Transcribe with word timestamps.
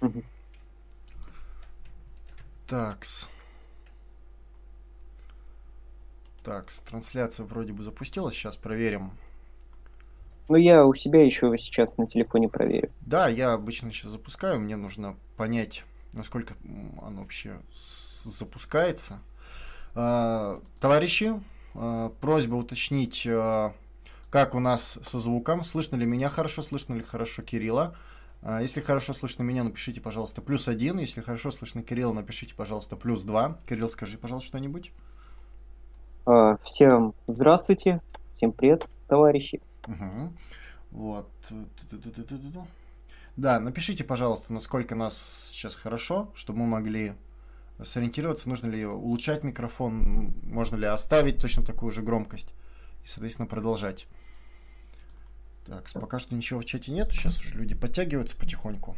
Угу. 0.00 0.22
Такс. 2.66 3.28
Так, 6.42 6.66
трансляция 6.88 7.44
вроде 7.44 7.72
бы 7.72 7.82
запустилась, 7.82 8.34
сейчас 8.34 8.56
проверим. 8.56 9.12
Ну, 10.48 10.56
я 10.56 10.84
у 10.84 10.94
себя 10.94 11.24
еще 11.24 11.56
сейчас 11.58 11.96
на 11.96 12.06
телефоне 12.06 12.48
проверю. 12.48 12.90
Да, 13.02 13.28
я 13.28 13.52
обычно 13.52 13.92
сейчас 13.92 14.12
запускаю, 14.12 14.58
мне 14.58 14.76
нужно 14.76 15.16
понять, 15.36 15.84
насколько 16.12 16.54
оно 17.02 17.20
вообще 17.20 17.60
запускается. 18.24 19.20
А, 19.94 20.60
товарищи, 20.80 21.40
а, 21.74 22.08
просьба 22.20 22.54
уточнить, 22.54 23.26
а, 23.28 23.74
как 24.30 24.54
у 24.54 24.60
нас 24.60 24.98
со 25.02 25.18
звуком, 25.18 25.62
слышно 25.62 25.96
ли 25.96 26.06
меня 26.06 26.28
хорошо, 26.28 26.62
слышно 26.62 26.94
ли 26.94 27.02
хорошо 27.02 27.42
Кирилла. 27.42 27.96
Если 28.42 28.80
хорошо 28.80 29.12
слышно 29.12 29.42
меня, 29.42 29.64
напишите, 29.64 30.00
пожалуйста, 30.00 30.40
плюс 30.40 30.66
один. 30.66 30.98
Если 30.98 31.20
хорошо 31.20 31.50
слышно 31.50 31.82
Кирилла, 31.82 32.14
напишите, 32.14 32.54
пожалуйста, 32.54 32.96
плюс 32.96 33.22
два. 33.22 33.58
Кирилл, 33.68 33.90
скажи, 33.90 34.16
пожалуйста, 34.16 34.48
что-нибудь. 34.48 34.92
Всем 36.62 37.14
здравствуйте, 37.26 38.00
всем 38.32 38.52
привет, 38.52 38.88
товарищи. 39.08 39.60
Угу. 39.86 40.32
Вот. 40.92 41.28
Да, 43.36 43.60
напишите, 43.60 44.04
пожалуйста, 44.04 44.52
насколько 44.52 44.94
нас 44.94 45.50
сейчас 45.50 45.76
хорошо, 45.76 46.30
чтобы 46.34 46.60
мы 46.60 46.66
могли 46.66 47.14
сориентироваться, 47.82 48.48
нужно 48.48 48.68
ли 48.68 48.86
улучшать 48.86 49.44
микрофон, 49.44 50.34
можно 50.42 50.76
ли 50.76 50.86
оставить 50.86 51.40
точно 51.40 51.62
такую 51.62 51.92
же 51.92 52.02
громкость 52.02 52.54
и, 53.04 53.06
соответственно, 53.06 53.46
продолжать. 53.46 54.06
Так, 55.66 55.90
пока 55.92 56.18
что 56.18 56.34
ничего 56.34 56.60
в 56.60 56.64
чате 56.64 56.90
нет, 56.90 57.12
сейчас 57.12 57.38
уже 57.38 57.54
люди 57.54 57.74
подтягиваются 57.74 58.36
потихоньку. 58.36 58.96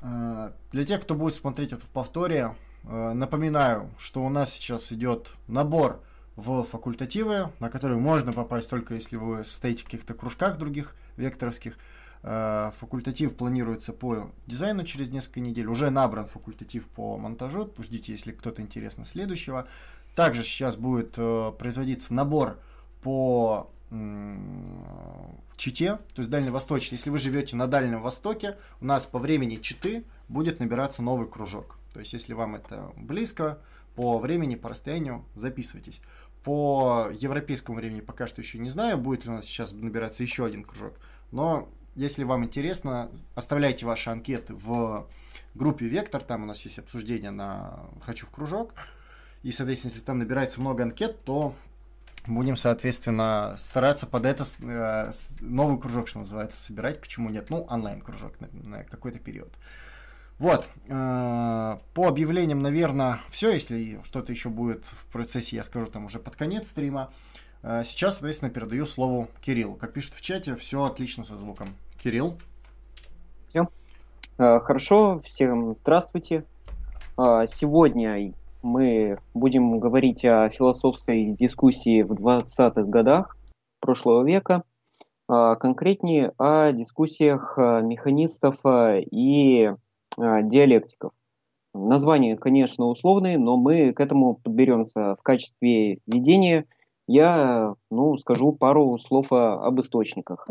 А, 0.00 0.52
для 0.72 0.84
тех, 0.84 1.02
кто 1.02 1.14
будет 1.14 1.34
смотреть 1.34 1.72
это 1.72 1.84
в 1.84 1.90
повторе, 1.90 2.54
а, 2.84 3.14
напоминаю, 3.14 3.90
что 3.98 4.24
у 4.24 4.28
нас 4.28 4.52
сейчас 4.52 4.92
идет 4.92 5.28
набор 5.46 6.02
в 6.36 6.62
факультативы, 6.62 7.52
на 7.58 7.68
которые 7.68 7.98
можно 7.98 8.32
попасть 8.32 8.70
только 8.70 8.94
если 8.94 9.16
вы 9.16 9.44
состоите 9.44 9.82
в 9.82 9.86
каких-то 9.86 10.14
кружках 10.14 10.56
других 10.56 10.94
векторовских. 11.16 11.76
Э, 12.22 12.72
факультатив 12.78 13.36
планируется 13.36 13.92
по 13.92 14.30
дизайну 14.46 14.84
через 14.84 15.10
несколько 15.10 15.40
недель. 15.40 15.66
Уже 15.66 15.90
набран 15.90 16.26
факультатив 16.26 16.86
по 16.88 17.16
монтажу. 17.16 17.72
Ждите, 17.78 18.12
если 18.12 18.32
кто-то 18.32 18.62
интересно, 18.62 19.04
следующего. 19.04 19.68
Также 20.14 20.42
сейчас 20.42 20.76
будет 20.76 21.14
э, 21.16 21.52
производиться 21.58 22.12
набор 22.12 22.58
по 23.02 23.70
Чите, 25.56 25.96
то 26.14 26.18
есть 26.20 26.30
дальневосточный. 26.30 26.96
Если 26.96 27.10
вы 27.10 27.18
живете 27.18 27.56
на 27.56 27.66
Дальнем 27.66 28.02
Востоке, 28.02 28.56
у 28.80 28.84
нас 28.84 29.06
по 29.06 29.18
времени 29.18 29.56
Читы 29.56 30.04
будет 30.28 30.60
набираться 30.60 31.02
новый 31.02 31.26
кружок. 31.26 31.78
То 31.92 32.00
есть, 32.00 32.12
если 32.12 32.34
вам 32.34 32.54
это 32.54 32.92
близко, 32.96 33.58
по 33.96 34.18
времени, 34.18 34.54
по 34.54 34.68
расстоянию, 34.68 35.24
записывайтесь. 35.34 36.00
По 36.44 37.08
европейскому 37.12 37.78
времени 37.78 38.00
пока 38.00 38.26
что 38.26 38.40
еще 38.40 38.58
не 38.58 38.70
знаю, 38.70 38.98
будет 38.98 39.24
ли 39.24 39.30
у 39.30 39.34
нас 39.34 39.44
сейчас 39.44 39.72
набираться 39.72 40.22
еще 40.22 40.44
один 40.44 40.62
кружок. 40.62 40.94
Но 41.32 41.68
если 41.96 42.22
вам 42.22 42.44
интересно, 42.44 43.10
оставляйте 43.34 43.84
ваши 43.84 44.10
анкеты 44.10 44.54
в 44.54 45.08
группе 45.54 45.86
Вектор, 45.86 46.22
там 46.22 46.44
у 46.44 46.46
нас 46.46 46.62
есть 46.62 46.78
обсуждение 46.78 47.32
на 47.32 47.80
«Хочу 48.02 48.26
в 48.26 48.30
кружок». 48.30 48.74
И, 49.42 49.50
соответственно, 49.50 49.92
если 49.92 50.04
там 50.04 50.18
набирается 50.18 50.60
много 50.60 50.84
анкет, 50.84 51.24
то 51.24 51.54
будем, 52.28 52.56
соответственно, 52.56 53.56
стараться 53.58 54.06
под 54.06 54.26
это 54.26 54.44
э, 54.62 55.10
новый 55.40 55.80
кружок, 55.80 56.08
что 56.08 56.20
называется, 56.20 56.60
собирать. 56.60 57.00
Почему 57.00 57.30
нет? 57.30 57.50
Ну, 57.50 57.62
онлайн-кружок 57.68 58.40
на, 58.40 58.48
на 58.52 58.84
какой-то 58.84 59.18
период. 59.18 59.52
Вот. 60.38 60.68
Э, 60.88 61.78
по 61.94 62.06
объявлениям, 62.06 62.62
наверное, 62.62 63.20
все. 63.28 63.50
Если 63.50 64.00
что-то 64.04 64.32
еще 64.32 64.48
будет 64.48 64.84
в 64.84 65.06
процессе, 65.06 65.56
я 65.56 65.64
скажу 65.64 65.86
там 65.86 66.04
уже 66.04 66.18
под 66.18 66.36
конец 66.36 66.68
стрима. 66.68 67.10
Э, 67.62 67.82
сейчас, 67.84 68.16
соответственно, 68.16 68.50
передаю 68.50 68.86
слово 68.86 69.28
Кириллу. 69.40 69.74
Как 69.74 69.92
пишут 69.92 70.14
в 70.14 70.20
чате, 70.20 70.54
все 70.56 70.84
отлично 70.84 71.24
со 71.24 71.36
звуком. 71.36 71.68
Кирилл. 72.02 72.38
Все. 73.48 73.68
Хорошо, 74.36 75.18
всем 75.24 75.74
здравствуйте. 75.74 76.44
Сегодня 77.16 78.32
мы 78.68 79.18
будем 79.34 79.80
говорить 79.80 80.24
о 80.24 80.48
философской 80.48 81.32
дискуссии 81.32 82.02
в 82.02 82.12
20-х 82.12 82.82
годах 82.82 83.36
прошлого 83.80 84.24
века, 84.24 84.62
э, 85.28 85.56
конкретнее 85.58 86.32
о 86.38 86.72
дискуссиях 86.72 87.56
механистов 87.56 88.56
и 88.64 89.70
диалектиков. 90.16 91.12
Названия, 91.74 92.36
конечно, 92.36 92.86
условные, 92.86 93.38
но 93.38 93.56
мы 93.56 93.92
к 93.92 94.00
этому 94.00 94.34
подберемся 94.34 95.16
в 95.16 95.22
качестве 95.22 96.00
введения. 96.06 96.64
Я 97.06 97.74
ну, 97.90 98.16
скажу 98.16 98.52
пару 98.52 98.96
слов 98.98 99.32
об 99.32 99.80
источниках. 99.80 100.48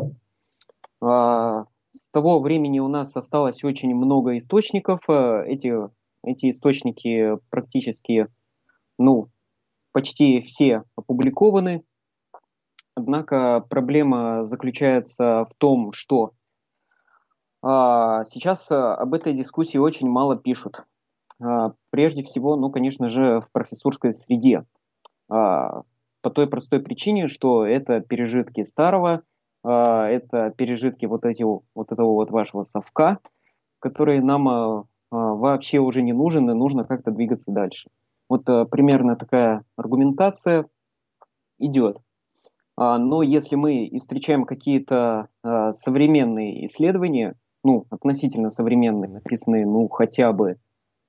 А, 1.00 1.66
с 1.90 2.10
того 2.10 2.40
времени 2.40 2.78
у 2.80 2.88
нас 2.88 3.16
осталось 3.16 3.64
очень 3.64 3.94
много 3.94 4.38
источников. 4.38 5.00
Эти, 5.08 5.74
эти 6.30 6.50
источники 6.50 7.38
практически, 7.50 8.28
ну, 8.98 9.28
почти 9.92 10.40
все 10.40 10.84
опубликованы. 10.96 11.82
Однако 12.94 13.64
проблема 13.68 14.44
заключается 14.44 15.46
в 15.50 15.54
том, 15.58 15.92
что 15.92 16.32
а, 17.62 18.24
сейчас 18.24 18.70
э, 18.70 18.74
об 18.74 19.14
этой 19.14 19.32
дискуссии 19.32 19.78
очень 19.78 20.08
мало 20.08 20.36
пишут. 20.36 20.84
А, 21.40 21.72
прежде 21.90 22.22
всего, 22.22 22.56
ну, 22.56 22.70
конечно 22.70 23.08
же, 23.08 23.40
в 23.40 23.50
профессорской 23.52 24.14
среде. 24.14 24.64
А, 25.28 25.82
по 26.20 26.30
той 26.30 26.48
простой 26.48 26.80
причине, 26.80 27.28
что 27.28 27.66
это 27.66 28.00
пережитки 28.00 28.62
старого, 28.62 29.22
а, 29.64 30.06
это 30.08 30.52
пережитки 30.56 31.06
вот, 31.06 31.24
эти, 31.24 31.42
вот 31.42 31.92
этого 31.92 32.12
вот 32.14 32.30
вашего 32.30 32.64
совка, 32.64 33.18
который 33.80 34.20
нам 34.20 34.48
а, 34.48 34.80
а, 34.80 34.84
вообще 35.10 35.78
уже 35.78 36.02
не 36.02 36.12
нужен, 36.12 36.50
и 36.50 36.54
нужно 36.54 36.84
как-то 36.84 37.10
двигаться 37.10 37.50
дальше. 37.50 37.88
Вот 38.28 38.44
примерно 38.70 39.16
такая 39.16 39.64
аргументация 39.76 40.66
идет. 41.58 41.98
Но 42.76 43.22
если 43.22 43.56
мы 43.56 43.86
и 43.86 43.98
встречаем 43.98 44.44
какие-то 44.44 45.28
современные 45.72 46.66
исследования, 46.66 47.34
ну, 47.64 47.86
относительно 47.90 48.50
современные, 48.50 49.10
написанные, 49.10 49.66
ну, 49.66 49.88
хотя 49.88 50.32
бы 50.32 50.58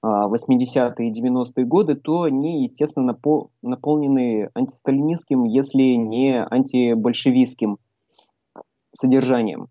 80-е 0.04 1.10
и 1.10 1.12
90-е 1.12 1.66
годы, 1.66 1.96
то 1.96 2.24
они, 2.24 2.64
естественно, 2.64 3.18
наполнены 3.62 4.50
антисталинистским, 4.54 5.44
если 5.44 5.84
не 5.84 6.42
антибольшевистским 6.42 7.78
содержанием. 8.92 9.68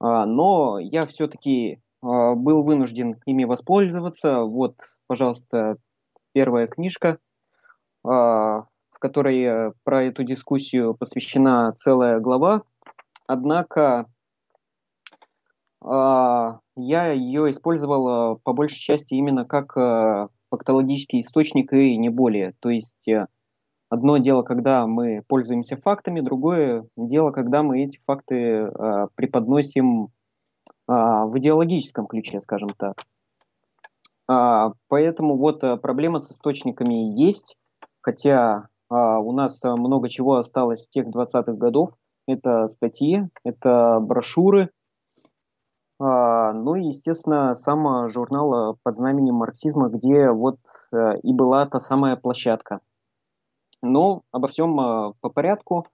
А, 0.00 0.26
но 0.26 0.78
я 0.78 1.02
все-таки 1.06 1.74
а, 1.74 1.80
был 2.02 2.62
вынужден 2.62 3.20
ими 3.26 3.44
воспользоваться. 3.44 4.40
Вот, 4.40 4.76
пожалуйста, 5.06 5.76
первая 6.32 6.66
книжка, 6.66 7.18
а, 8.04 8.66
в 8.90 8.98
которой 9.00 9.42
э, 9.42 9.72
про 9.84 10.04
эту 10.04 10.24
дискуссию 10.24 10.94
посвящена 10.94 11.72
целая 11.72 12.20
глава. 12.20 12.62
Однако 13.26 14.06
я 15.80 16.60
ее 17.12 17.50
использовал 17.52 18.38
по 18.38 18.52
большей 18.52 18.80
части 18.80 19.14
именно 19.14 19.44
как 19.44 19.76
э, 19.76 20.28
фактологический 20.50 21.20
источник 21.20 21.72
и 21.72 21.96
не 21.96 22.08
более. 22.08 22.54
То 22.60 22.70
есть 22.70 23.06
э, 23.08 23.26
Одно 23.90 24.18
дело, 24.18 24.42
когда 24.42 24.86
мы 24.86 25.22
пользуемся 25.26 25.78
фактами, 25.78 26.20
другое 26.20 26.86
дело, 26.96 27.30
когда 27.30 27.62
мы 27.62 27.84
эти 27.84 27.98
факты 28.04 28.34
э, 28.36 29.06
преподносим 29.14 30.04
э, 30.04 30.08
в 30.88 31.32
идеологическом 31.36 32.06
ключе, 32.06 32.40
скажем 32.40 32.70
так. 32.70 32.94
А, 34.26 34.72
поэтому 34.88 35.36
вот 35.36 35.62
э, 35.62 35.76
проблема 35.76 36.18
с 36.18 36.32
источниками 36.32 37.20
есть, 37.20 37.56
хотя 38.00 38.68
а, 38.88 39.18
у 39.20 39.32
нас 39.32 39.62
много 39.64 40.08
чего 40.08 40.36
осталось 40.36 40.84
с 40.84 40.88
тех 40.88 41.06
20-х 41.06 41.52
годов. 41.52 41.90
Это 42.26 42.68
статьи, 42.68 43.28
это 43.44 44.00
брошюры, 44.00 44.70
а, 46.00 46.52
ну 46.52 46.74
и, 46.74 46.86
естественно, 46.86 47.54
сам 47.54 48.08
журнал 48.08 48.78
под 48.82 48.96
знаменем 48.96 49.34
марксизма, 49.36 49.88
где 49.88 50.30
вот 50.30 50.58
и 51.22 51.32
была 51.32 51.66
та 51.66 51.78
самая 51.78 52.16
площадка– 52.16 52.80
но 53.82 54.22
обо 54.32 54.48
всем 54.48 54.78
а, 54.80 55.12
по 55.20 55.28
порядку. 55.28 55.86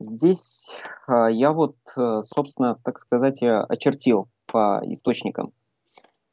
Здесь 0.00 0.80
а, 1.06 1.28
я 1.28 1.52
вот, 1.52 1.76
э, 1.94 2.22
собственно, 2.24 2.74
так 2.82 2.98
сказать, 2.98 3.42
э, 3.42 3.60
очертил 3.68 4.28
по 4.46 4.80
источникам. 4.86 5.52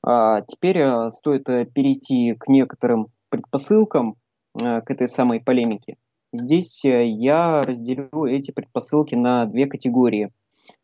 А, 0.02 0.42
теперь 0.42 0.78
э, 0.78 1.12
стоит 1.12 1.44
перейти 1.74 2.34
к 2.36 2.48
некоторым 2.48 3.08
предпосылкам 3.30 4.16
к 4.56 4.90
этой 4.90 5.08
самой 5.08 5.40
полемике. 5.40 5.98
Здесь 6.34 6.84
я 6.84 7.62
разделю 7.62 8.26
эти 8.26 8.50
предпосылки 8.50 9.14
на 9.14 9.46
две 9.46 9.68
категории. 9.68 10.32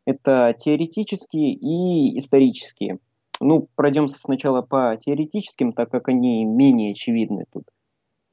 Это 0.06 0.53
теоретические 0.56 1.53
и 1.53 2.19
исторические. 2.19 3.00
Ну, 3.39 3.68
пройдемся 3.75 4.19
сначала 4.19 4.62
по 4.62 4.95
теоретическим, 4.97 5.74
так 5.74 5.89
как 5.89 6.07
они 6.07 6.45
менее 6.45 6.91
очевидны 6.91 7.45
тут 7.51 7.63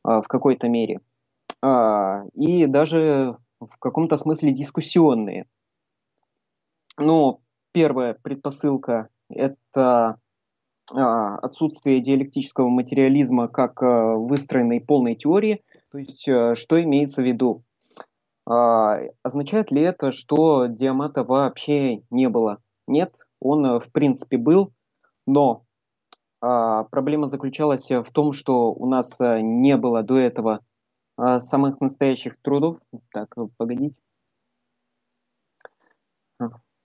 в 0.05 0.25
какой-то 0.29 0.69
мере. 0.69 1.01
И 2.35 2.67
даже 2.67 3.39
в 3.61 3.77
каком-то 3.79 4.17
смысле 4.17 4.53
дискуссионные. 4.53 5.47
Ну, 6.99 7.41
первая 7.73 8.15
предпосылка– 8.15 9.09
это 9.29 10.19
а, 10.93 11.37
отсутствие 11.37 12.01
диалектического 12.01 12.69
материализма 12.69 13.49
как 13.49 13.83
а, 13.83 14.17
выстроенной 14.17 14.81
полной 14.81 15.15
теории. 15.15 15.63
То 15.93 15.99
есть, 15.99 16.29
а, 16.29 16.55
что 16.55 16.83
имеется 16.83 17.23
в 17.23 17.27
виду? 17.27 17.63
Означает 18.47 19.71
ли 19.71 19.81
это, 19.83 20.11
что 20.11 20.67
диамата 20.67 21.23
вообще 21.23 22.03
не 22.11 22.29
было? 22.29 22.59
Нет, 22.89 23.15
он 23.39 23.79
в 23.79 23.93
принципе 23.93 24.39
был, 24.39 24.73
но 25.25 25.63
проблема 26.41 27.29
заключалась 27.29 27.89
в 27.91 28.11
том, 28.13 28.33
что 28.33 28.73
у 28.73 28.87
нас 28.87 29.21
не 29.21 29.77
было 29.77 30.03
до 30.03 30.19
этого 30.19 30.61
самых 31.19 31.81
настоящих 31.81 32.37
трудов. 32.43 32.79
Так, 33.13 33.35
погодите. 33.57 33.95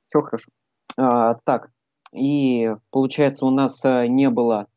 Все 0.10 0.22
хорошо. 0.22 0.52
Так, 0.96 1.72
и 2.14 2.74
получается 2.92 3.46
у 3.46 3.50
нас 3.50 3.84
не 3.84 4.30
было 4.30 4.68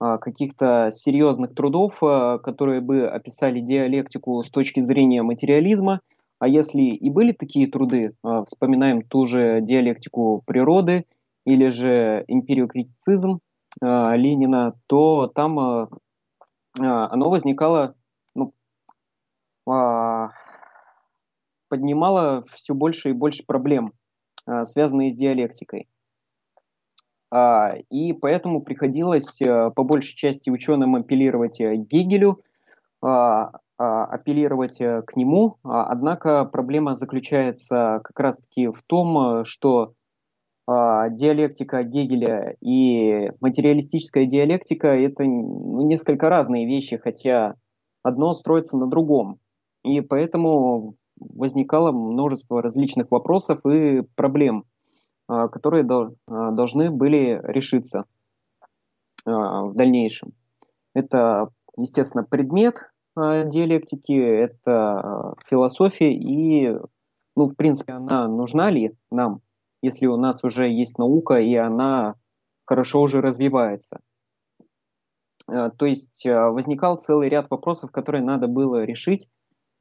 а, 0.00 0.18
каких-то 0.18 0.90
серьезных 0.90 1.54
трудов, 1.54 2.00
которые 2.00 2.80
бы 2.80 3.06
описали 3.06 3.60
диалектику 3.60 4.42
с 4.42 4.50
точки 4.50 4.80
зрения 4.80 5.22
материализма. 5.22 6.00
А 6.38 6.48
если 6.48 6.80
и 6.80 7.10
были 7.10 7.32
такие 7.32 7.66
труды, 7.70 8.14
вспоминаем 8.46 9.02
ту 9.02 9.26
же 9.26 9.60
диалектику 9.60 10.42
природы 10.46 11.04
или 11.44 11.68
же 11.68 12.24
империокритицизм 12.28 13.40
Ленина, 13.82 14.74
то 14.86 15.26
там 15.26 15.90
оно 16.78 17.30
возникало, 17.30 17.88
ну, 17.88 17.94
а, 19.66 20.30
поднимало 21.68 22.42
все 22.48 22.74
больше 22.74 23.10
и 23.10 23.14
больше 23.14 23.44
проблем, 23.44 23.92
связанные 24.64 25.10
с 25.10 25.16
диалектикой. 25.16 25.88
А, 27.30 27.74
и 27.90 28.12
поэтому 28.12 28.60
приходилось 28.60 29.40
э, 29.40 29.70
по 29.70 29.84
большей 29.84 30.16
части 30.16 30.50
ученым 30.50 30.96
апеллировать 30.96 31.60
э, 31.60 31.76
Гегелю, 31.76 32.42
а, 33.02 33.52
а, 33.78 34.04
апеллировать 34.06 34.80
э, 34.80 35.02
к 35.02 35.14
нему. 35.16 35.56
Однако 35.62 36.44
проблема 36.44 36.96
заключается 36.96 38.00
как 38.02 38.18
раз-таки 38.18 38.68
в 38.68 38.82
том, 38.82 39.44
что 39.44 39.94
диалектика 40.68 41.82
Гегеля 41.82 42.54
и 42.60 43.32
материалистическая 43.40 44.24
диалектика– 44.24 44.86
это 44.88 45.24
ну, 45.24 45.84
несколько 45.84 46.28
разные 46.28 46.64
вещи, 46.64 46.96
хотя 46.96 47.56
одно 48.04 48.34
строится 48.34 48.76
на 48.76 48.86
другом. 48.86 49.40
И 49.82 50.00
поэтому 50.00 50.94
возникало 51.18 51.92
множество 51.92 52.62
различных 52.62 53.10
вопросов 53.10 53.64
и 53.66 54.02
проблем– 54.14 54.64
а, 55.30 55.46
которые 55.46 55.86
а, 55.86 56.50
должны 56.50 56.90
были 56.90 57.40
решиться 57.44 58.04
а, 59.24 59.62
в 59.62 59.76
дальнейшем. 59.76 60.32
Это, 60.92 61.50
естественно, 61.76 62.24
предмет 62.24 62.90
диалектики, 63.16 64.12
это 64.12 65.34
философия, 65.44 66.12
и, 66.12 66.76
ну, 67.36 67.48
в 67.48 67.54
принципе, 67.54 67.92
она 67.92 68.26
нужна 68.26 68.70
ли 68.70 68.92
нам, 69.10 69.40
если 69.82 70.06
у 70.06 70.16
нас 70.16 70.42
уже 70.42 70.68
есть 70.68 70.98
наука, 70.98 71.34
и 71.34 71.54
она 71.54 72.14
хорошо 72.64 73.02
уже 73.02 73.20
развивается. 73.20 74.00
То 75.46 75.86
есть 75.86 76.24
возникал 76.24 76.98
целый 76.98 77.28
ряд 77.28 77.50
вопросов, 77.50 77.90
которые 77.90 78.22
надо 78.22 78.46
было 78.46 78.84
решить, 78.84 79.28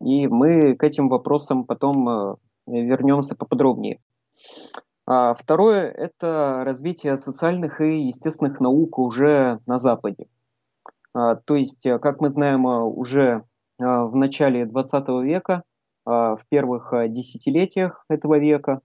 и 0.01 0.27
мы 0.27 0.75
к 0.75 0.83
этим 0.83 1.09
вопросам 1.09 1.65
потом 1.65 2.37
вернемся 2.67 3.35
поподробнее. 3.35 3.99
А 5.11 5.33
второе– 5.33 5.89
это 5.97 6.61
развитие 6.63 7.17
социальных 7.17 7.81
и 7.81 8.01
естественных 8.01 8.59
наук 8.59 8.99
уже 8.99 9.59
на 9.65 9.79
Западе. 9.79 10.27
А, 11.13 11.35
то 11.35 11.55
есть, 11.55 11.85
э, 11.85 11.97
как 11.97 12.21
мы 12.21 12.29
знаем, 12.29 12.67
э, 12.67 12.81
уже 12.81 13.43
э, 13.79 13.83
в 13.83 14.15
начале 14.15 14.65
XX 14.65 15.23
века, 15.23 15.63
в 16.05 16.39
первых 16.49 16.91
десятилетиях 17.11 18.03
этого 18.09 18.39
века, 18.39 18.81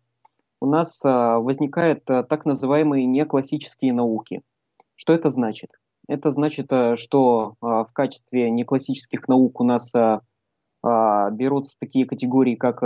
у 0.60 0.66
нас 0.66 1.00
возникают 1.02 2.04
так 2.04 2.44
называемые 2.44 3.06
неклассические 3.06 3.94
науки. 3.94 4.42
Что 4.94 5.14
это 5.14 5.30
значит? 5.30 5.70
Это 6.06 6.32
значит, 6.32 6.70
что 6.96 7.54
в 7.62 7.88
качестве 7.94 8.50
неклассических 8.50 9.26
наук 9.26 9.60
у 9.60 9.64
нас 9.64 9.90
берутся 10.84 11.78
такие 11.80 12.04
категории, 12.04 12.56
как 12.56 12.82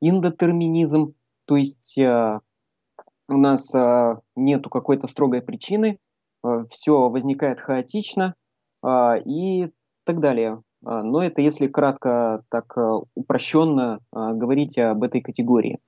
индотерминизм, 0.00 1.14
то 1.46 1.56
есть 1.56 1.98
у 3.32 3.36
нас 3.36 3.74
э, 3.74 4.16
нету 4.36 4.70
какой-то 4.70 5.06
строгой 5.06 5.42
причины, 5.42 5.98
э, 6.44 6.64
все 6.70 7.08
возникает 7.08 7.60
хаотично 7.60 8.34
э, 8.84 9.20
и 9.24 9.70
так 10.04 10.20
далее. 10.20 10.62
Но 10.84 11.22
это 11.22 11.40
если 11.40 11.68
кратко, 11.68 12.42
так 12.48 12.76
упрощенно 13.14 14.00
говорить 14.10 14.76
об 14.78 15.04
этой 15.04 15.20
категории. 15.20 15.78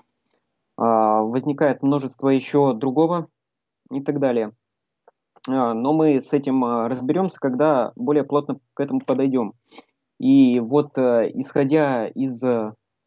Возникает 0.77 1.83
множество 1.83 2.29
еще 2.29 2.75
другого 2.75 3.27
и 3.91 4.01
так 4.01 4.21
далее. 4.21 4.53
Но 5.49 5.93
мы 5.93 6.21
с 6.21 6.33
этим 6.33 6.65
разберемся, 6.87 7.41
когда 7.41 7.91
более 7.97 8.23
плотно 8.23 8.61
к 8.75 8.79
этому 8.79 9.01
подойдем. 9.01 9.55
И 10.19 10.61
вот 10.61 10.97
исходя 10.97 12.07
из 12.07 12.43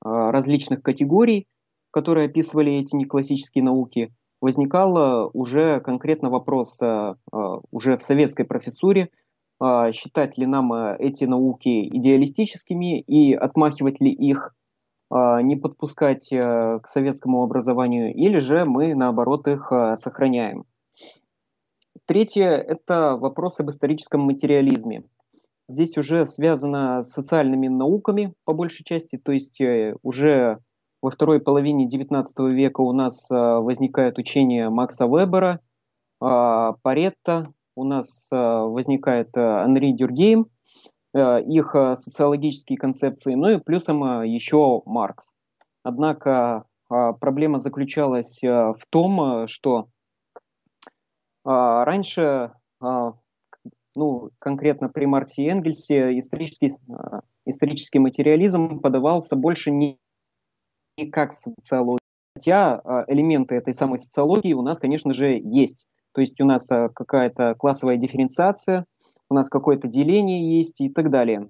различных 0.02 0.82
категорий, 0.84 1.48
которые 1.92 2.28
описывали 2.28 2.74
эти 2.74 2.96
неклассические 2.96 3.64
науки, 3.64 4.14
возникал 4.42 5.30
уже 5.34 5.80
конкретно 5.82 6.30
вопрос 6.30 6.82
э, 6.82 6.86
э, 6.86 7.38
уже 7.72 7.98
в 7.98 8.04
советской 8.04 8.44
профессуре, 8.44 9.10
э, 9.60 9.92
считать 9.92 10.38
ли 10.38 10.46
нам 10.46 10.74
эти 10.74 11.26
науки 11.26 11.88
идеалистическими 11.88 13.02
и 13.02 13.34
отмахивать 13.34 14.00
ли 14.00 14.12
их, 14.12 14.54
не 15.10 15.56
подпускать 15.56 16.28
к 16.30 16.82
советскому 16.86 17.42
образованию, 17.42 18.14
или 18.14 18.40
же 18.40 18.66
мы, 18.66 18.94
наоборот, 18.94 19.48
их 19.48 19.72
сохраняем. 19.96 20.66
Третье– 22.06 22.50
это 22.68 23.16
вопрос 23.16 23.62
об 23.62 23.70
историческом 23.70 24.24
материализме. 24.24 25.06
Здесь 25.70 25.98
уже 25.98 26.26
связано 26.26 27.04
с 27.04 27.12
социальными 27.12 27.68
науками, 27.68 28.34
по 28.46 28.54
большей 28.54 28.86
части, 28.86 29.18
то 29.18 29.34
есть 29.34 29.60
уже 30.02 30.60
во 31.02 31.10
второй 31.10 31.40
половине 31.40 31.88
XIX 31.88 32.26
века 32.52 32.82
у 32.82 32.92
нас 32.92 33.30
а, 33.32 33.60
возникает 33.60 34.18
учение 34.18 34.70
Макса 34.70 35.06
Вебера, 35.06 35.60
а, 36.20 36.74
Паретта, 36.82 37.54
у 37.76 37.84
нас 37.84 38.30
а, 38.32 38.64
возникает 38.64 39.36
Анри 39.38 39.92
Дюргейм, 39.92 40.48
их 41.14 41.72
социологические 41.96 42.78
концепции, 42.78 43.34
ну 43.34 43.50
и 43.50 43.60
плюсом 43.60 44.22
еще 44.24 44.84
Маркс. 44.86 45.34
Однако 45.82 46.66
проблема 46.90 47.58
заключалась 47.58 48.40
в 48.44 48.80
том, 48.92 49.48
что 49.48 49.88
раньше, 51.44 52.52
ну, 53.98 54.30
конкретно 54.40 54.90
при 54.90 55.06
Марксе 55.06 55.44
и 55.44 55.50
Энгельсе, 55.50 56.18
исторический, 56.18 56.72
исторический 57.46 58.00
материализм 58.00 58.80
подавался 58.80 59.36
больше 59.36 59.72
не 59.72 59.98
и 60.98 61.10
как 61.10 61.34
социология. 61.34 62.00
Хотя 62.36 62.76
а, 62.84 63.06
элементы 63.08 63.56
этой 63.56 63.74
самой 63.74 63.98
социологии 63.98 64.54
у 64.54 64.62
нас, 64.62 64.80
конечно 64.80 65.14
же, 65.14 65.40
есть. 65.44 65.86
То 66.14 66.22
есть 66.22 66.40
у 66.40 66.46
нас 66.46 66.70
а, 66.72 66.90
какая-то 66.90 67.56
классовая 67.56 67.98
дифференциация, 67.98 68.86
у 69.30 69.34
нас 69.34 69.50
какое-то 69.50 69.88
деление 69.88 70.58
есть 70.58 70.82
и 70.82 70.90
так 70.90 71.10
далее. 71.10 71.50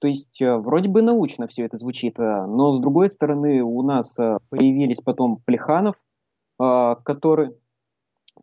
То 0.00 0.08
есть 0.08 0.42
а, 0.42 0.58
вроде 0.58 0.88
бы 0.88 1.02
научно 1.02 1.46
все 1.46 1.64
это 1.64 1.76
звучит, 1.76 2.18
но 2.18 2.76
с 2.76 2.80
другой 2.80 3.08
стороны 3.08 3.62
у 3.62 3.82
нас 3.82 4.16
появились 4.48 5.00
потом 5.00 5.40
Плеханов, 5.44 5.96
который 6.58 7.56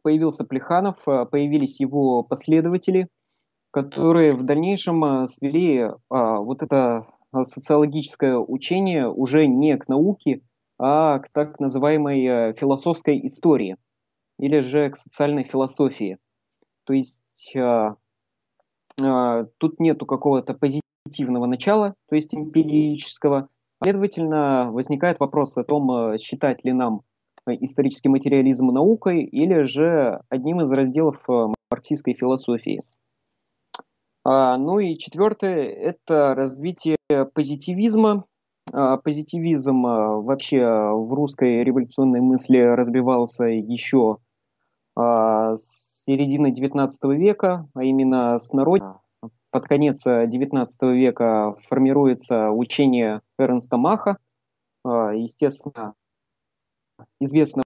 появился 0.01 0.46
Плеханов, 0.46 1.03
появились 1.03 1.79
его 1.79 2.24
последователи, 2.24 3.08
которые 3.72 4.34
в 4.34 4.44
дальнейшем 4.44 5.28
свели 5.28 5.90
вот 6.10 6.62
это 6.62 7.08
социологическое 7.34 8.38
учение 8.38 9.10
уже 9.10 9.48
не 9.48 9.78
к 9.78 9.88
науке, 9.88 10.42
а 10.78 11.20
к 11.20 11.30
так 11.30 11.60
называемой 11.60 12.25
э, 12.25 12.54
философской 12.54 13.25
истории 13.28 13.78
или 14.40 14.60
же 14.62 14.90
к 14.90 14.98
социальной 14.98 15.44
философии. 15.44 16.18
То 16.86 16.94
есть 16.94 17.54
тут 18.98 19.80
нету 19.80 20.06
какого-то 20.06 20.56
позитивного 20.56 21.46
начала, 21.46 21.94
то 22.10 22.16
есть 22.16 22.34
эмпирического. 22.36 23.48
Следовательно, 23.82 24.72
возникает 24.72 25.20
вопрос 25.20 25.58
о 25.58 25.63
том, 25.63 26.18
считать 26.18 26.63
ли 26.66 26.74
нам 26.74 27.01
исторический 27.48 28.10
материализм 28.10 28.68
наукой 28.68 29.24
или 29.24 29.63
же 29.63 30.22
одним 30.30 30.62
из 30.62 30.72
разделов 30.72 31.24
марксистской 31.70 32.13
философии. 32.13 32.84
А, 34.24 34.58
ну 34.58 34.80
и 34.80 34.98
четвертое– 34.98 35.63
это 35.72 36.36
развитие 36.36 36.98
позитивизма. 37.34 38.25
А, 38.72 38.98
позитивизм 38.98 39.86
а, 39.86 40.18
вообще 40.18 40.60
в 40.60 41.12
русской 41.13 41.63
революционной 41.63 42.22
мысли 42.22 42.58
разбивался 42.58 43.46
еще 43.46 44.18
с 44.94 46.04
середины 46.04 46.51
XIX 46.51 46.90
века, 47.16 47.70
а 47.74 47.84
именно 47.84 48.38
с 48.38 48.51
народа. 48.51 49.00
Под 49.50 49.63
конец 49.63 50.06
XIX 50.06 50.68
века 50.94 51.56
формируется 51.70 52.51
учение 52.51 53.22
Эрнста 53.40 53.78
Маха, 53.78 54.18
естественно, 54.84 55.94
известного 57.22 57.63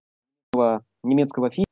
немецкого 1.04 1.50
физика, 1.50 1.66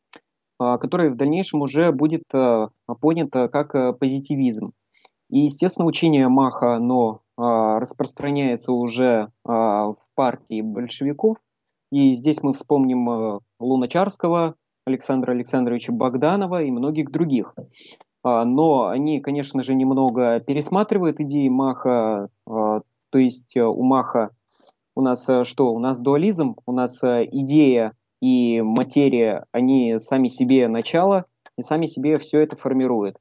а, 0.63 0.77
который 0.77 1.10
в 1.10 1.15
дальнейшем 1.15 1.62
уже 1.62 1.91
будет 1.91 2.24
а, 2.34 2.70
понят 3.01 3.32
как 3.32 4.00
позитивизм. 4.00 4.72
И, 5.29 5.39
естественно, 5.39 5.88
учение 5.88 6.27
Маха, 6.27 6.75
оно 6.75 7.22
распространяется 7.36 8.72
уже 8.72 9.29
в 9.43 9.98
партии 10.13 10.62
большевиков. 10.62 11.38
И 11.91 12.13
здесь 12.13 12.43
мы 12.43 12.53
вспомним 12.53 13.39
Луначарского, 13.60 14.53
Александра 14.86 15.32
Александровича 15.32 15.91
Богданова 15.91 16.62
и 16.62 16.70
многих 16.70 17.10
других. 17.10 17.55
Но 18.24 18.86
они, 18.89 19.20
конечно 19.22 19.63
же, 19.63 19.74
немного 19.74 20.39
пересматривают 20.41 21.20
идеи 21.22 21.48
Маха, 21.48 22.29
то 22.46 23.17
есть 23.17 23.58
у 23.58 23.82
Маха 23.82 24.29
у 24.93 25.01
нас 25.01 25.27
что? 25.43 25.74
У 25.74 25.79
нас 25.79 26.00
дуализм, 26.00 26.55
у 26.67 26.72
нас 26.72 27.03
идея 27.03 27.93
и 28.24 28.62
материя, 28.62 29.46
они 29.51 30.00
сами 30.00 30.30
себе 30.30 30.70
начало 30.70 31.25
и 31.58 31.62
сами 31.62 31.88
себе 31.88 32.18
все 32.18 32.39
это 32.39 32.56
формируют. 32.56 33.18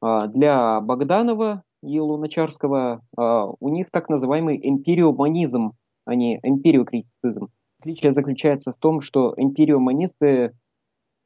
А, 0.00 0.28
для 0.28 0.80
Богданова 0.80 1.64
и 1.82 1.98
Луначарского 1.98 3.02
а, 3.16 3.46
у 3.58 3.68
них 3.70 3.90
так 3.90 4.08
называемый 4.08 4.60
эмпириоманизм, 4.62 5.72
а 6.04 6.14
не 6.14 6.38
эмпириокритицизм. 6.44 7.48
Отличие 7.80 8.12
заключается 8.12 8.70
в 8.70 8.76
том, 8.76 9.00
что 9.00 9.34
эмпириоманисты 9.36 10.56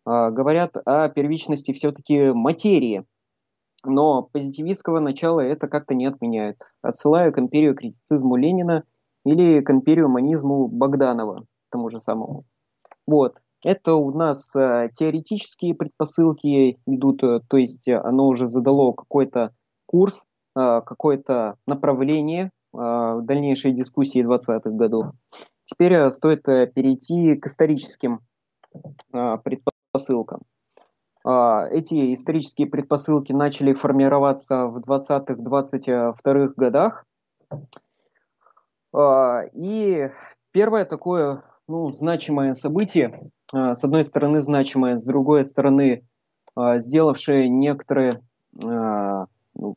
а, 0.06 0.30
говорят 0.30 0.78
о 0.86 1.10
первичности 1.10 1.74
все-таки 1.74 2.30
материи, 2.32 3.04
но 3.84 4.22
позитивистского 4.22 4.98
начала 4.98 5.40
это 5.40 5.68
как-то 5.68 5.94
не 5.94 6.06
отменяет. 6.06 6.62
Отсылаю 6.80 7.34
к 7.34 7.38
эмпириокритицизму 7.38 8.36
Ленина 8.36 8.84
или 9.26 9.60
к 9.60 9.70
эмпириоманизму 9.70 10.68
Богданова, 10.68 11.44
тому 11.70 11.90
же 11.90 12.00
самому. 12.00 12.46
Вот. 13.10 13.40
Это 13.64 13.94
у 13.94 14.12
нас 14.12 14.54
э, 14.54 14.88
теоретические 14.94 15.74
предпосылки 15.74 16.78
идут, 16.86 17.24
э, 17.24 17.40
то 17.48 17.56
есть 17.56 17.88
оно 17.88 18.28
уже 18.28 18.46
задало 18.46 18.92
какой-то 18.92 19.52
курс, 19.86 20.24
э, 20.56 20.80
какое-то 20.86 21.56
направление 21.66 22.52
э, 22.72 23.20
дальнейшей 23.22 23.72
дискуссии 23.72 24.24
20-х 24.24 24.70
годов. 24.70 25.06
Теперь 25.64 25.94
э, 25.94 26.10
стоит 26.12 26.48
э, 26.48 26.68
перейти 26.68 27.34
к 27.34 27.46
историческим 27.46 28.20
э, 29.12 29.38
предпосылкам. 29.42 30.42
Э, 31.26 31.66
эти 31.72 32.14
исторические 32.14 32.68
предпосылки 32.68 33.32
начали 33.32 33.72
формироваться 33.72 34.66
в 34.66 34.78
20-22 34.78 36.52
годах. 36.56 37.04
Э, 38.94 39.48
и 39.52 40.10
первое 40.52 40.84
такое 40.84 41.42
ну, 41.70 41.92
значимое 41.92 42.54
событие, 42.54 43.30
а, 43.52 43.74
с 43.76 43.84
одной 43.84 44.04
стороны 44.04 44.40
значимое, 44.40 44.98
с 44.98 45.04
другой 45.04 45.44
стороны 45.44 46.02
а, 46.56 46.78
сделавшее 46.78 47.48
некоторые, 47.48 48.22
а, 48.64 49.26
ну, 49.54 49.76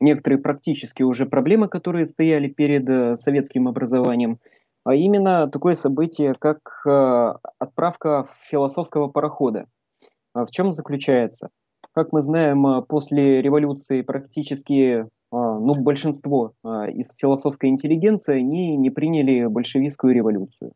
некоторые 0.00 0.40
практические 0.40 1.04
уже 1.04 1.26
проблемы, 1.26 1.68
которые 1.68 2.06
стояли 2.06 2.48
перед 2.48 2.88
э, 2.88 3.16
советским 3.16 3.66
образованием, 3.68 4.38
а 4.84 4.94
именно 4.94 5.46
такое 5.48 5.74
событие, 5.74 6.34
как 6.38 6.58
отправка 7.58 8.24
философского 8.42 9.08
парохода. 9.08 9.66
В 10.34 10.48
чем 10.50 10.72
заключается? 10.72 11.48
Как 11.92 12.12
мы 12.12 12.20
знаем, 12.22 12.84
после 12.84 13.40
революции 13.42 14.02
практически 14.02 15.06
ну, 15.32 15.74
большинство 15.76 16.52
из 16.62 17.12
философской 17.16 17.70
интеллигенции 17.70 18.36
они 18.36 18.76
не 18.76 18.90
приняли 18.90 19.46
большевистскую 19.46 20.14
революцию 20.14 20.72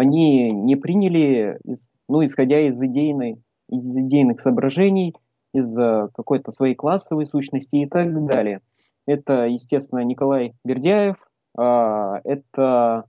они 0.00 0.50
не 0.50 0.76
приняли, 0.76 1.60
ну, 2.08 2.24
исходя 2.24 2.60
из, 2.60 2.82
идейной, 2.82 3.42
из 3.68 3.94
идейных 3.94 4.40
соображений, 4.40 5.14
из 5.52 5.76
какой-то 5.76 6.52
своей 6.52 6.74
классовой 6.74 7.26
сущности 7.26 7.76
и 7.76 7.86
так 7.86 8.26
далее. 8.26 8.60
Это, 9.06 9.46
естественно, 9.46 10.00
Николай 10.00 10.54
Бердяев, 10.64 11.16
а, 11.56 12.20
это 12.24 13.04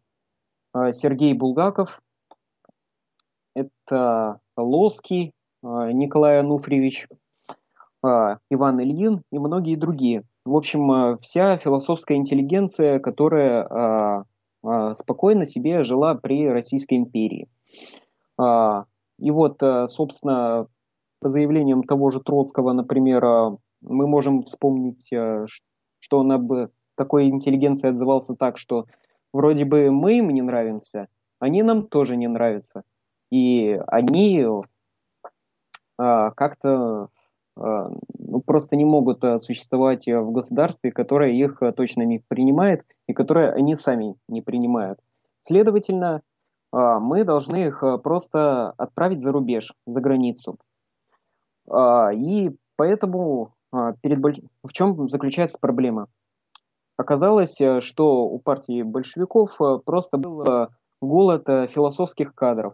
а, 0.74 0.92
Сергей 0.92 1.34
Булгаков, 1.34 2.02
это 3.56 4.40
Лоский 4.58 5.32
а, 5.64 5.92
Николай 5.92 6.40
Ануфриевич, 6.40 7.08
Иван 8.04 8.82
Ильин 8.82 9.22
и 9.32 9.38
многие 9.38 9.76
другие. 9.76 10.24
В 10.44 10.56
общем, 10.56 11.20
вся 11.20 11.56
философская 11.58 12.18
интеллигенция, 12.18 13.00
которая 13.00 14.26
спокойно 14.96 15.46
себе 15.46 15.84
жила 15.84 16.16
при 16.16 16.48
Российской 16.48 16.96
империи. 16.96 17.48
А, 18.42 18.86
и 19.20 19.30
вот, 19.32 19.62
э, 19.62 19.88
собственно, 19.88 20.68
по 21.20 21.30
заявлениям 21.30 21.84
того 21.84 22.10
же 22.10 22.20
Троцкого, 22.20 22.74
например, 22.74 23.24
а, 23.24 23.58
мы 23.82 24.08
можем 24.08 24.44
вспомнить, 24.44 25.12
э, 25.14 25.46
что 26.00 26.20
он 26.20 26.32
об 26.32 26.52
такой 26.96 27.28
интеллигенции 27.28 27.90
отзывался 27.90 28.36
так, 28.36 28.58
что 28.58 28.86
вроде 29.32 29.66
бы 29.66 29.92
мы 29.92 30.18
им 30.18 30.30
не 30.30 30.42
нравимся, 30.42 31.08
они 31.40 31.64
нам 31.64 31.88
тоже 31.88 32.16
не 32.16 32.28
нравятся. 32.28 32.84
И 33.32 33.80
они 33.88 34.46
как-то 35.98 37.10
а, 37.56 37.90
просто 38.40 38.76
не 38.76 38.86
могут 38.86 39.24
а, 39.24 39.38
существовать 39.38 40.08
э, 40.08 40.20
в 40.20 40.32
государстве, 40.32 40.92
которое 40.92 41.32
их 41.32 41.62
э, 41.62 41.72
точно 41.72 42.04
не 42.04 42.20
принимает 42.20 42.86
и 43.08 43.14
которое 43.14 43.52
они 43.52 43.76
сами 43.76 44.16
не 44.28 44.42
принимают. 44.42 45.00
Следовательно, 45.40 46.22
мы 46.74 47.26
должны 47.26 47.68
их 47.68 47.84
э, 47.84 47.98
просто 47.98 48.72
отправить 48.78 49.20
за 49.20 49.32
рубеж, 49.32 49.74
за 49.86 50.00
границу. 50.02 50.58
И 51.70 52.52
поэтому 52.76 53.54
перед 54.02 54.20
в 54.64 54.74
чем 54.74 55.08
заключается 55.08 55.58
проблема? 55.60 56.08
Оказалось, 56.98 57.58
что 57.80 58.26
у 58.26 58.40
партии 58.40 58.82
большевиков 58.82 59.58
просто 59.86 60.18
был 60.18 60.70
голод 61.02 61.46
философских 61.70 62.36
кадров. 62.36 62.74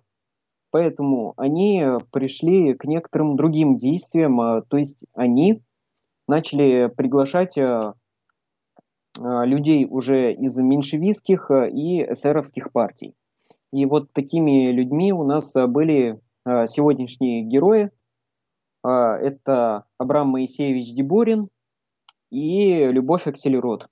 Поэтому 0.72 1.34
они 1.38 1.84
пришли 2.12 2.74
к 2.74 2.86
некоторым 2.86 3.36
другим 3.36 3.78
действиям, 3.78 4.40
а, 4.42 4.62
то 4.62 4.78
есть 4.78 5.06
они 5.14 5.62
начали 6.28 6.88
приглашать 6.88 7.58
а, 7.58 7.94
людей 9.20 9.88
уже 9.90 10.34
из 10.34 10.58
меньшевистских 10.58 11.50
и 11.52 12.04
эсеровских 12.04 12.72
партий. 12.72 13.16
И 13.72 13.86
вот 13.86 14.12
такими 14.14 14.72
людьми 14.72 15.12
у 15.12 15.24
нас 15.24 15.54
были 15.56 16.22
сегодняшние 16.46 17.42
герои. 17.42 17.90
Это 18.82 19.86
Абрам 19.98 20.30
Моисеевич 20.30 20.94
Деборин 20.94 21.50
и 22.30 22.86
Любовь 22.86 23.28
Акселерот. 23.28 23.90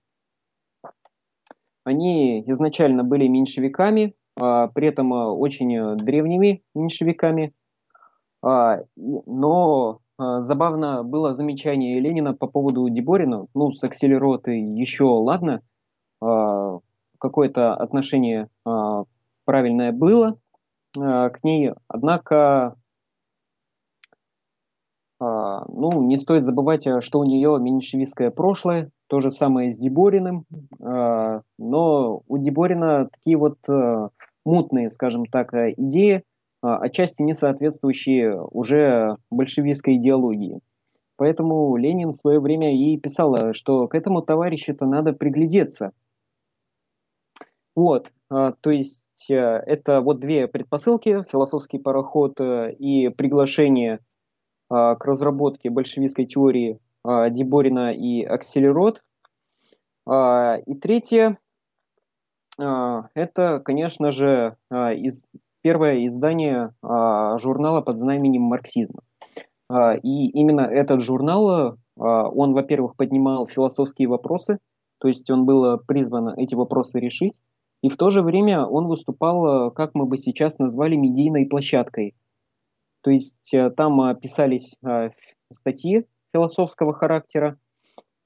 Они 1.84 2.42
изначально 2.50 3.04
были 3.04 3.28
меньшевиками, 3.28 4.16
при 4.36 4.88
этом 4.88 5.14
а, 5.14 5.32
очень 5.32 5.76
э, 5.76 5.96
древними 5.96 6.62
меньшевиками. 6.74 7.54
А, 8.44 8.82
но 8.98 10.00
забавно 10.18 11.04
было 11.04 11.34
замечание 11.34 12.00
Ленина 12.00 12.34
по 12.34 12.48
поводу 12.48 12.88
Деборина. 12.90 13.48
Ну, 13.54 13.72
с 13.72 13.84
акселероты 13.84 14.52
еще 14.54 15.06
ладно, 15.06 15.62
какое-то 17.20 17.74
отношение 17.74 18.48
правильное 19.44 19.92
было 19.92 20.38
к 20.94 21.40
ней, 21.44 21.74
однако 21.90 22.78
ну, 25.20 26.02
не 26.04 26.18
стоит 26.18 26.44
забывать, 26.44 26.88
что 27.02 27.20
у 27.20 27.24
нее 27.24 27.58
меньшевистское 27.60 28.32
прошлое, 28.32 28.90
то 29.08 29.20
же 29.20 29.32
самое 29.32 29.72
с 29.72 29.78
Дебориным, 29.78 30.46
но 30.80 32.22
у 32.28 32.38
Деборина 32.38 33.08
такие 33.12 33.38
вот 33.38 33.58
мутные, 34.46 34.90
скажем 34.90 35.26
так, 35.26 35.54
э, 35.54 35.74
идеи, 35.76 36.24
а, 36.62 36.78
отчасти 36.78 37.24
не 37.24 37.34
соответствующие 37.34 38.42
уже 38.52 39.18
большевистской 39.30 39.98
идеологии. 39.98 40.60
Поэтому 41.18 41.76
Ленин 41.76 42.12
в 42.12 42.16
свое 42.16 42.40
время 42.40 42.78
и 42.78 42.98
писал, 42.98 43.54
что 43.54 43.88
к 43.88 43.96
этому 43.96 44.22
товарищу-то 44.22 44.86
надо 44.86 45.14
приглядеться. 45.14 45.92
Вот. 47.76 48.12
то 48.30 48.56
есть 48.70 49.26
это 49.30 50.00
вот 50.00 50.20
две 50.20 50.48
предпосылки, 50.48 51.26
философский 51.30 51.78
пароход 51.78 52.40
и 52.40 53.10
приглашение 53.10 54.00
к 54.70 54.98
разработке 55.06 55.70
большевистской 55.70 56.26
теории 56.26 56.80
Деборина 57.04 57.94
и 57.94 58.24
Акселерот. 58.24 59.04
И 60.08 60.76
третье, 60.82 61.38
это, 62.58 63.62
конечно 63.64 64.12
же, 64.12 64.56
из, 64.72 65.26
первое 65.62 66.06
издание 66.08 66.74
журнала 66.82 67.82
под 67.82 67.98
знаменем 67.98 68.44
марксизма. 68.44 69.02
И 70.04 70.30
именно 70.30 70.62
этот 70.62 71.02
журнал, 71.02 71.78
он, 71.98 72.54
во-первых, 72.54 72.96
поднимал 72.96 73.48
философские 73.48 74.08
вопросы, 74.08 74.60
то 75.00 75.08
есть 75.08 75.30
он 75.30 75.46
был 75.46 75.80
призван 75.80 76.30
эти 76.38 76.56
вопросы 76.56 77.00
решить, 77.00 77.34
и 77.82 77.90
в 77.90 77.98
то 77.98 78.10
же 78.10 78.22
время 78.22 78.66
он 78.66 78.88
выступал, 78.88 79.72
как 79.72 79.92
мы 79.94 80.06
бы 80.06 80.18
сейчас 80.18 80.58
назвали, 80.60 80.96
медийной 80.96 81.46
площадкой. 81.46 82.16
То 83.06 83.12
есть 83.12 83.54
э, 83.54 83.70
там 83.70 84.02
э, 84.02 84.16
писались 84.16 84.76
э, 84.84 85.12
статьи 85.54 86.08
философского 86.34 86.92
характера 86.92 87.58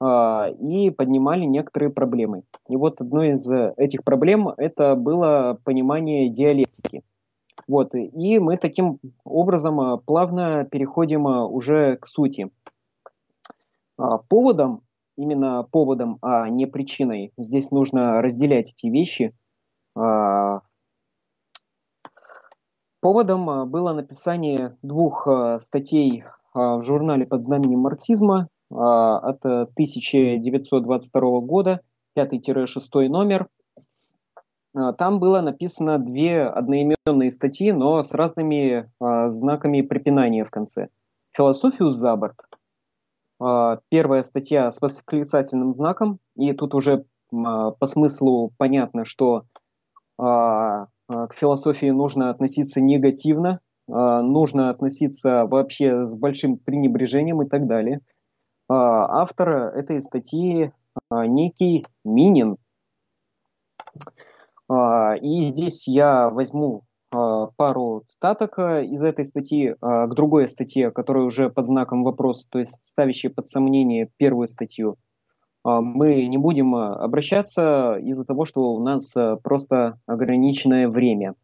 и 0.02 0.90
поднимали 0.96 1.44
некоторые 1.44 1.90
проблемы. 1.90 2.44
И 2.70 2.76
вот 2.76 3.02
одной 3.02 3.32
из 3.32 3.46
этих 3.76 4.02
проблем 4.02 4.48
это 4.48 4.96
было 4.96 5.58
понимание 5.62 6.30
диалектики. 6.30 7.02
Вот, 7.68 7.94
и 7.94 8.38
мы 8.38 8.56
таким 8.56 8.98
образом 9.24 10.00
плавно 10.06 10.64
переходим 10.64 11.26
уже 11.26 11.96
к 11.96 12.06
сути. 12.06 12.48
Поводом 14.30 14.80
именно 15.18 15.68
поводом, 15.70 16.16
а 16.22 16.48
не 16.48 16.64
причиной. 16.64 17.34
Здесь 17.36 17.70
нужно 17.70 18.22
разделять 18.22 18.70
эти 18.70 18.86
вещи. 18.86 19.34
А, 19.94 20.62
поводом 23.00 23.50
а, 23.50 23.66
было 23.66 23.92
написание 23.92 24.76
двух 24.82 25.26
а, 25.26 25.58
статей 25.58 26.24
в 26.52 26.82
журнале 26.82 27.26
под 27.26 27.42
знаменем 27.42 27.78
марксизма 27.78 28.48
от 28.70 29.44
1922 29.44 31.40
года, 31.40 31.80
5-6 32.18 33.08
номер. 33.08 33.46
Там 34.98 35.20
было 35.20 35.42
написано 35.42 35.98
две 35.98 36.42
одноименные 36.42 37.30
статьи, 37.30 37.70
но 37.70 38.02
с 38.02 38.12
разными 38.12 38.90
знаками 38.98 39.82
препинания 39.82 40.44
в 40.44 40.50
конце. 40.50 40.88
«Философию 41.36 41.92
за 41.92 42.16
борт» 42.16 42.34
первая 43.88 44.24
статья 44.24 44.72
с 44.72 44.80
восклицательным 44.80 45.72
знаком, 45.72 46.18
и 46.34 46.52
тут 46.52 46.74
уже 46.74 47.04
по 47.30 47.86
смыслу 47.86 48.52
понятно, 48.58 49.04
что 49.04 49.44
к 51.10 51.34
философии 51.34 51.90
нужно 51.90 52.30
относиться 52.30 52.80
негативно, 52.80 53.60
нужно 53.88 54.70
относиться 54.70 55.44
вообще 55.46 56.06
с 56.06 56.16
большим 56.16 56.56
пренебрежением 56.58 57.42
и 57.42 57.48
так 57.48 57.66
далее. 57.66 58.00
Автор 58.68 59.48
этой 59.74 60.00
статьи 60.00 60.72
некий 61.10 61.84
Минин. 62.04 62.56
И 64.70 65.42
здесь 65.42 65.88
я 65.88 66.30
возьму 66.30 66.84
а, 67.12 67.46
пару 67.56 68.02
цитаток 68.06 68.58
а, 68.58 68.82
из 68.82 69.02
этой 69.02 69.24
статьи 69.24 69.74
а, 69.80 70.06
к 70.06 70.14
другой 70.14 70.46
статье, 70.46 70.92
которая 70.92 71.24
уже 71.24 71.50
под 71.50 71.66
знаком 71.66 72.04
вопроса, 72.04 72.46
то 72.48 72.60
есть 72.60 72.78
ставящая 72.82 73.32
под 73.32 73.48
сомнение 73.48 74.10
первую 74.16 74.46
статью. 74.46 74.96
Мы 75.64 76.26
не 76.26 76.38
будем 76.38 76.74
обращаться 76.74 77.96
из-за 77.96 78.24
того, 78.24 78.44
что 78.44 78.72
у 78.72 78.82
нас 78.82 79.14
просто 79.42 79.98
ограниченное 80.06 80.88
время. 80.88 81.34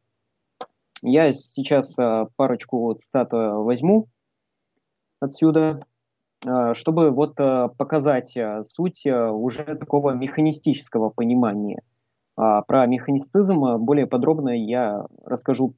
Я 1.03 1.31
сейчас 1.33 1.97
парочку 2.37 2.95
цитат 2.95 3.33
возьму 3.33 4.09
отсюда, 5.21 5.85
чтобы 6.73 7.11
вот 7.11 7.37
показать 7.37 8.37
суть 8.65 9.07
уже 9.07 9.65
такого 9.65 10.13
механистического 10.13 11.11
понимания– 11.11 11.83
а 12.37 12.63
про 12.63 12.87
механицизм 12.87 13.65
э, 13.65 13.79
более 13.79 14.07
подробно 14.07 14.51
я 14.51 15.07
расскажу 15.25 15.75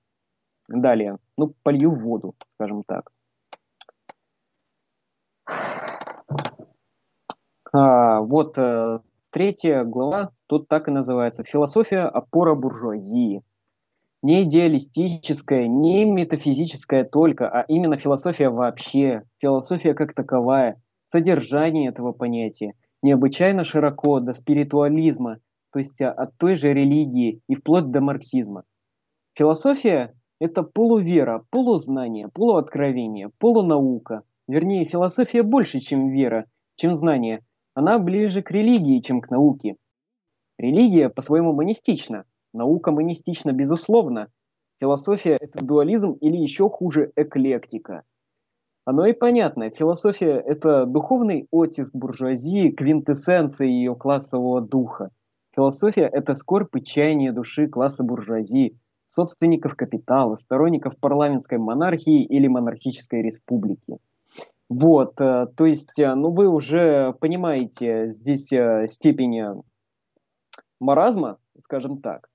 далее. 0.68 1.18
Ну, 1.36 1.54
полью 1.62 1.90
в 1.90 2.00
воду, 2.00 2.34
скажем 2.48 2.82
так. 2.84 3.10
А, 7.72 8.20
вот 8.20 8.56
а, 8.58 9.02
третья 9.30 9.84
глава, 9.84 10.30
тут 10.46 10.68
так 10.68 10.88
и 10.88 10.90
называется. 10.90 11.42
Философия 11.42 12.00
опора 12.00 12.54
буржуазии. 12.54 13.42
Не 14.22 14.42
идеалистическая, 14.42 15.68
не 15.68 16.04
метафизическая 16.04 17.04
только, 17.04 17.48
а 17.48 17.64
именно 17.68 17.98
философия 17.98 18.48
вообще, 18.48 19.22
философия 19.40 19.94
как 19.94 20.12
таковая, 20.12 20.80
содержание 21.04 21.90
этого 21.90 22.12
понятия, 22.12 22.72
необычайно 23.02 23.64
широко 23.64 24.18
до 24.18 24.32
спиритуализма, 24.32 25.38
то 25.72 25.78
есть 25.78 26.00
а, 26.00 26.10
от 26.10 26.36
той 26.38 26.56
же 26.56 26.72
религии 26.72 27.42
и 27.48 27.54
вплоть 27.54 27.90
до 27.90 28.00
марксизма. 28.00 28.64
Философия– 29.34 30.14
это 30.40 30.62
полувера, 30.62 31.44
полузнание, 31.50 32.28
полуоткровение, 32.28 33.30
полунаука. 33.38 34.22
Вернее, 34.48 34.86
философия 34.86 35.42
больше, 35.42 35.78
чем 35.80 36.08
вера, 36.08 36.46
чем 36.74 36.94
знание. 36.94 37.44
Она 37.78 38.00
ближе 38.00 38.42
к 38.42 38.50
религии, 38.50 38.98
чем 38.98 39.20
к 39.20 39.30
науке. 39.30 39.76
Религия 40.58 41.08
по-своему 41.08 41.52
монистична, 41.52 42.24
наука 42.52 42.90
монистична 42.90 43.52
безусловно. 43.52 44.32
Философия– 44.80 45.36
это 45.40 45.64
дуализм 45.64 46.14
или 46.14 46.36
еще 46.36 46.68
хуже– 46.68 47.12
эклектика. 47.14 48.02
Оно 48.84 49.06
и 49.06 49.12
понятно, 49.12 49.70
философия– 49.70 50.40
это 50.44 50.86
духовный 50.86 51.46
оттиск 51.52 51.94
буржуазии, 51.94 52.72
квинтэссенция 52.72 53.68
ее 53.68 53.94
классового 53.94 54.60
духа. 54.60 55.10
Философия– 55.54 56.10
это 56.12 56.34
скорбь 56.34 56.74
и 56.74 56.82
чаяние 56.82 57.30
души 57.30 57.68
класса 57.68 58.02
буржуазии, 58.02 58.76
собственников 59.06 59.76
капитала, 59.76 60.34
сторонников 60.34 60.98
парламентской 60.98 61.58
монархии 61.58 62.24
или 62.24 62.48
монархической 62.48 63.22
республики. 63.22 63.98
Вот, 64.68 65.20
э, 65.20 65.46
то 65.56 65.66
есть, 65.66 65.98
э, 65.98 66.14
ну 66.14 66.30
вы 66.30 66.48
уже 66.48 67.14
понимаете 67.20 68.10
здесь 68.10 68.52
э, 68.52 68.86
степень 68.88 69.62
маразма, 70.80 71.38
скажем 71.62 72.00
так. 72.00 72.28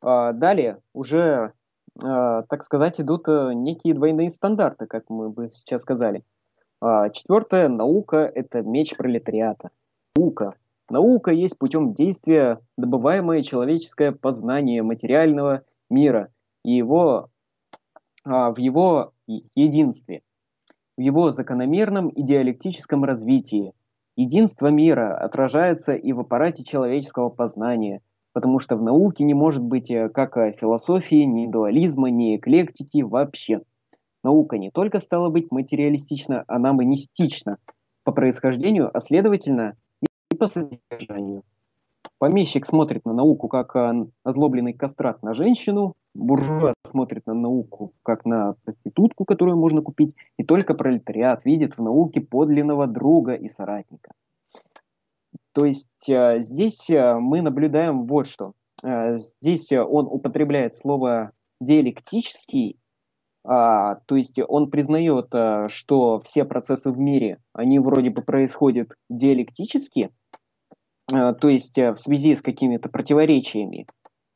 А 0.00 0.32
далее 0.32 0.80
уже, 0.92 1.52
так 2.00 2.62
сказать, 2.62 3.00
идут 3.00 3.26
некие 3.26 3.94
двойные 3.94 4.30
стандарты, 4.30 4.86
как 4.86 5.10
мы 5.10 5.30
бы 5.30 5.48
сейчас 5.48 5.82
сказали. 5.82 6.24
А 6.80 7.10
четвертое, 7.10 7.68
наука– 7.68 8.18
это 8.34 8.62
меч 8.62 8.96
пролетариата. 8.96 9.70
Наука 10.14 10.54
Наука 10.90 11.32
есть 11.32 11.58
путем 11.58 11.92
действия 11.92 12.60
добываемое 12.78 13.42
человеческое 13.42 14.12
познание 14.12 14.82
материального 14.82 15.62
мира 15.90 16.32
и 16.64 16.72
его, 16.72 17.28
а, 18.24 18.50
в 18.52 18.58
его 18.58 19.12
единстве, 19.54 20.22
в 20.98 21.00
его 21.00 21.30
закономерном 21.30 22.08
и 22.08 22.22
диалектическом 22.22 23.04
развитии. 23.04 23.72
Единство 24.16 24.66
мира 24.66 25.16
отражается 25.16 25.94
и 25.94 26.12
в 26.12 26.20
аппарате 26.20 26.64
человеческого 26.64 27.28
познания, 27.28 28.02
потому 28.32 28.58
что 28.58 28.76
в 28.76 28.82
науке 28.82 29.22
не 29.22 29.32
может 29.32 29.62
быть 29.62 29.92
э, 29.92 30.08
как 30.08 30.34
философии, 30.56 31.22
ни 31.22 31.46
дуализма, 31.46 32.10
ни 32.10 32.36
эклектики 32.36 33.02
вообще. 33.02 33.62
Наука 34.24 34.58
не 34.58 34.72
только 34.72 34.98
стала 34.98 35.30
быть 35.30 35.52
материалистична, 35.52 36.44
она 36.48 36.72
монистична 36.72 37.58
по 38.02 38.10
происхождению, 38.10 38.90
а 38.92 38.98
следовательно– 38.98 39.76
по 40.38 40.48
содержанию. 40.48 41.42
Помещик 42.18 42.66
смотрит 42.66 43.04
на 43.04 43.12
науку 43.12 43.48
как 43.48 43.76
озлобленный 44.24 44.72
кастрат 44.72 45.22
на 45.22 45.34
женщину, 45.34 45.94
буржуа 46.14 46.72
смотрит 46.84 47.26
на 47.26 47.34
науку 47.34 47.92
как 48.02 48.24
на 48.24 48.54
проститутку, 48.64 49.24
которую 49.24 49.56
можно 49.56 49.82
купить, 49.82 50.14
и 50.36 50.44
только 50.44 50.74
пролетариат 50.74 51.44
видит 51.44 51.78
в 51.78 51.82
науке 51.82 52.20
подлинного 52.20 52.86
друга 52.86 53.34
и 53.34 53.48
соратника. 53.48 54.10
То 55.52 55.64
есть 55.64 56.08
э, 56.08 56.38
здесь 56.38 56.88
э, 56.88 57.18
мы 57.18 57.42
наблюдаем 57.42 58.06
вот 58.06 58.28
что. 58.28 58.52
Э, 58.84 59.16
здесь 59.16 59.72
он 59.72 60.06
употребляет 60.06 60.76
слово 60.76 61.32
диалектический, 61.60 62.78
а, 63.44 63.96
то 64.06 64.14
есть 64.14 64.38
он 64.46 64.70
признает, 64.70 65.32
что 65.70 66.20
все 66.20 66.44
процессы 66.44 66.92
в 66.92 66.98
мире, 66.98 67.38
они 67.52 67.80
вроде 67.80 68.10
бы 68.10 68.22
происходят 68.22 68.92
диалектически, 69.10 70.10
то 71.06 71.48
есть 71.48 71.78
в 71.78 71.96
связи 71.96 72.36
с 72.36 72.42
какими-то 72.42 72.88
противоречиями, 72.88 73.86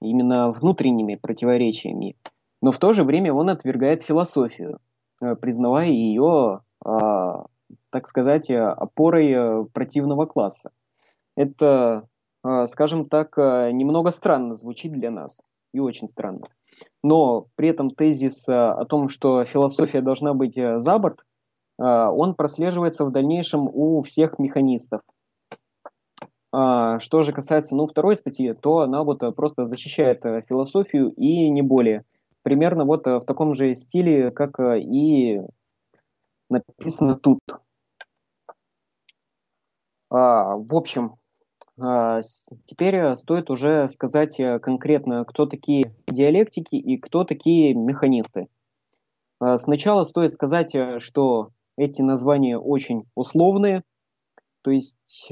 именно 0.02 0.50
внутренними 0.50 1.14
противоречиями, 1.16 2.16
но 2.60 2.70
в 2.70 2.78
то 2.78 2.92
же 2.92 3.04
время 3.04 3.32
он 3.32 3.48
отвергает 3.48 4.02
философию, 4.02 4.78
э, 5.20 5.34
признавая 5.36 5.88
ее, 5.88 6.60
так 7.90 8.08
сказать, 8.08 8.50
опорой 8.50 9.66
противного 9.72 10.26
класса. 10.26 10.72
Это 11.36 12.08
скажем 12.66 13.08
так, 13.08 13.36
немного 13.36 14.10
странно 14.10 14.56
звучит 14.56 14.92
для 14.92 15.12
нас. 15.12 15.42
И 15.72 15.78
очень 15.78 16.08
странно. 16.08 16.48
Но 17.02 17.46
при 17.54 17.68
этом 17.68 17.90
тезис 17.90 18.48
о 18.48 18.84
том, 18.84 19.08
что 19.08 19.44
философия 19.44 20.00
должна 20.00 20.34
быть 20.34 20.54
за 20.56 20.98
борт, 20.98 21.24
он 21.78 22.34
прослеживается 22.34 23.04
в 23.04 23.12
дальнейшем 23.12 23.68
у 23.72 24.02
всех 24.02 24.38
механистов. 24.38 25.02
Что 26.52 27.22
же 27.22 27.32
касается 27.32 27.74
ну, 27.74 27.86
второй 27.86 28.14
статьи, 28.14 28.52
то 28.52 28.80
она 28.80 29.04
вот 29.04 29.20
просто 29.34 29.64
защищает 29.66 30.22
философию 30.46 31.10
и 31.12 31.48
не 31.48 31.62
более. 31.62 32.04
Примерно 32.42 32.84
вот 32.84 33.06
в 33.06 33.22
таком 33.22 33.54
же 33.54 33.72
стиле, 33.72 34.30
как 34.30 34.60
и 34.60 35.40
написано 36.50 37.16
тут. 37.16 37.40
А, 40.10 40.56
в 40.56 40.74
общем, 40.74 41.16
а, 41.80 42.20
теперь 42.66 42.96
э, 42.96 43.16
стоит 43.16 43.50
уже 43.50 43.88
сказать 43.88 44.38
э, 44.38 44.58
конкретно, 44.58 45.24
кто 45.24 45.46
такие 45.46 45.94
диалектики 46.06 46.74
и 46.74 46.98
кто 46.98 47.24
такие 47.24 47.74
механисты. 47.74 48.48
А, 49.40 49.56
сначала 49.56 50.04
стоит 50.04 50.34
сказать, 50.34 50.74
э, 50.74 50.98
что 50.98 51.48
эти 51.78 52.02
названия 52.02 52.58
очень 52.58 53.04
условные, 53.14 53.84
то 54.60 54.70
есть, 54.70 55.28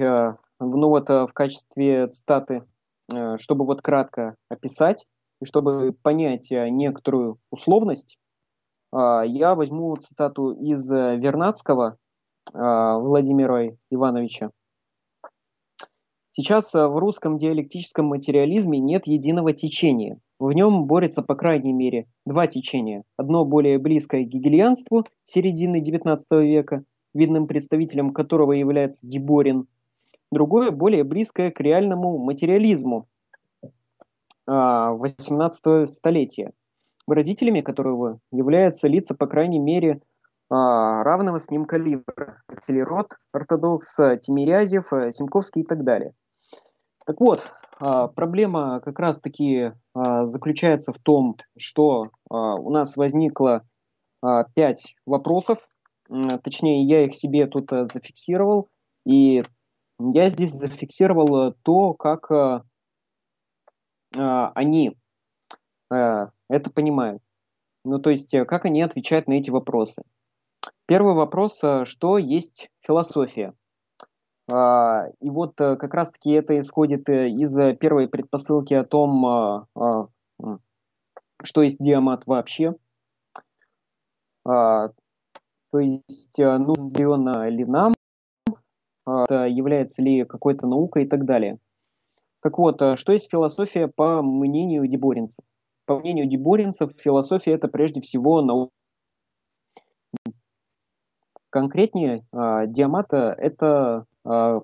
ну 0.60 0.88
вот 0.88 1.08
в 1.08 1.30
качестве 1.32 2.06
цитаты, 2.08 2.64
чтобы 3.36 3.64
вот 3.64 3.82
кратко 3.82 4.36
описать 4.48 5.06
и 5.40 5.44
чтобы 5.44 5.92
понять 6.02 6.50
некоторую 6.50 7.38
условность, 7.50 8.18
я 8.92 9.54
возьму 9.54 9.96
цитату 9.96 10.52
из 10.52 10.88
Вернадского 10.88 11.96
Владимира 12.52 13.70
Ивановича. 13.90 14.50
Сейчас 16.32 16.74
э, 16.74 16.86
в 16.86 16.96
русском 16.96 17.38
диалектическом 17.38 18.06
материализме 18.06 18.78
нет 18.78 19.06
единого 19.06 19.52
течения. 19.52 20.20
В 20.38 20.52
нем 20.52 20.86
борются, 20.86 21.22
по 21.22 21.34
крайней 21.34 21.72
мере, 21.72 22.06
два 22.24 22.46
течения. 22.46 23.02
Одно 23.16 23.44
более 23.44 23.78
близкое 23.78 24.24
к 24.24 24.28
гегельянству 24.28 25.04
середины 25.24 25.82
XIX 25.82 26.20
века, 26.30 26.84
видным 27.14 27.48
представителем 27.48 28.12
которого 28.12 28.52
является 28.52 29.06
Деборин. 29.06 29.66
Другое 30.30 30.70
более 30.70 31.02
близкое 31.02 31.50
к 31.50 31.60
реальному 31.60 32.18
материализму 32.18 33.08
XVIII 34.48 35.84
а, 35.84 35.86
столетия, 35.86 36.52
выразителями 37.06 37.60
которого 37.60 38.20
являются 38.30 38.86
лица, 38.86 39.14
по 39.14 39.26
крайней 39.26 39.58
мере, 39.58 40.02
а, 40.48 41.02
равного 41.02 41.38
с 41.38 41.50
ним 41.50 41.64
калибра. 41.64 42.42
Акселерот, 42.46 43.18
ортодокс, 43.32 43.96
Тимирязев, 44.22 44.92
Симковский 45.10 45.62
и 45.62 45.66
так 45.66 45.84
далее. 45.84 46.14
Так 47.06 47.20
вот, 47.20 47.50
а, 47.80 48.06
проблема 48.08 48.80
как 48.80 48.98
раз-таки 48.98 49.72
заключается 49.94 50.92
в 50.92 50.98
том, 50.98 51.36
что 51.58 52.10
у 52.28 52.70
нас 52.70 52.96
возникло 52.96 53.64
пять 54.54 54.94
вопросов, 55.06 55.68
точнее, 56.42 56.84
я 56.84 57.04
их 57.04 57.14
себе 57.14 57.46
тут 57.46 57.72
э, 57.72 57.86
зафиксировал, 57.86 58.68
и 59.06 59.42
я 60.00 60.28
здесь 60.28 60.52
зафиксировал 60.52 61.50
э, 61.50 61.54
то, 61.62 61.94
как 61.94 62.30
они 64.12 64.96
э, 65.92 66.26
это 66.48 66.70
понимают. 66.70 67.22
Ну, 67.84 67.98
то 67.98 68.10
есть, 68.10 68.34
как 68.46 68.64
они 68.64 68.82
отвечают 68.82 69.28
на 69.28 69.34
эти 69.34 69.50
вопросы. 69.50 70.02
Первый 70.86 71.14
вопрос, 71.14 71.62
что 71.84 72.18
есть 72.18 72.68
философия? 72.80 73.54
А, 74.52 75.06
и 75.20 75.30
вот 75.30 75.60
э, 75.60 75.76
как 75.76 75.94
раз-таки 75.94 76.30
это 76.32 76.58
исходит 76.58 77.08
э, 77.08 77.28
из 77.28 77.56
э, 77.56 77.74
первой 77.74 78.08
предпосылки 78.08 78.74
о 78.74 78.84
том, 78.84 79.24
а, 79.24 79.66
а, 79.76 80.08
что 81.42 81.62
есть 81.62 81.78
диамат 81.78 82.26
вообще. 82.26 82.74
То 84.44 84.92
есть, 85.74 86.38
нужен 86.38 86.92
ли 86.92 87.04
он 87.04 87.44
ли 87.50 87.64
нам, 87.64 87.94
является 89.06 90.02
ли 90.02 90.24
какой-то 90.24 90.66
наукой 90.66 91.04
и 91.04 91.08
так 91.08 91.24
далее. 91.24 91.58
Так 92.42 92.58
вот, 92.58 92.80
что 92.98 93.12
есть 93.12 93.30
философия 93.30 93.88
по 93.88 94.22
мнению 94.22 94.86
деборинцев? 94.86 95.44
По 95.86 95.98
мнению 95.98 96.26
деборинцев, 96.26 96.92
философия– 96.98 97.52
это 97.54 97.68
прежде 97.68 98.00
всего 98.00 98.42
наука. 98.42 98.72
Конкретнее, 101.50 102.24
диамата– 102.32 103.34
это 103.38 104.06
а, 104.24 104.60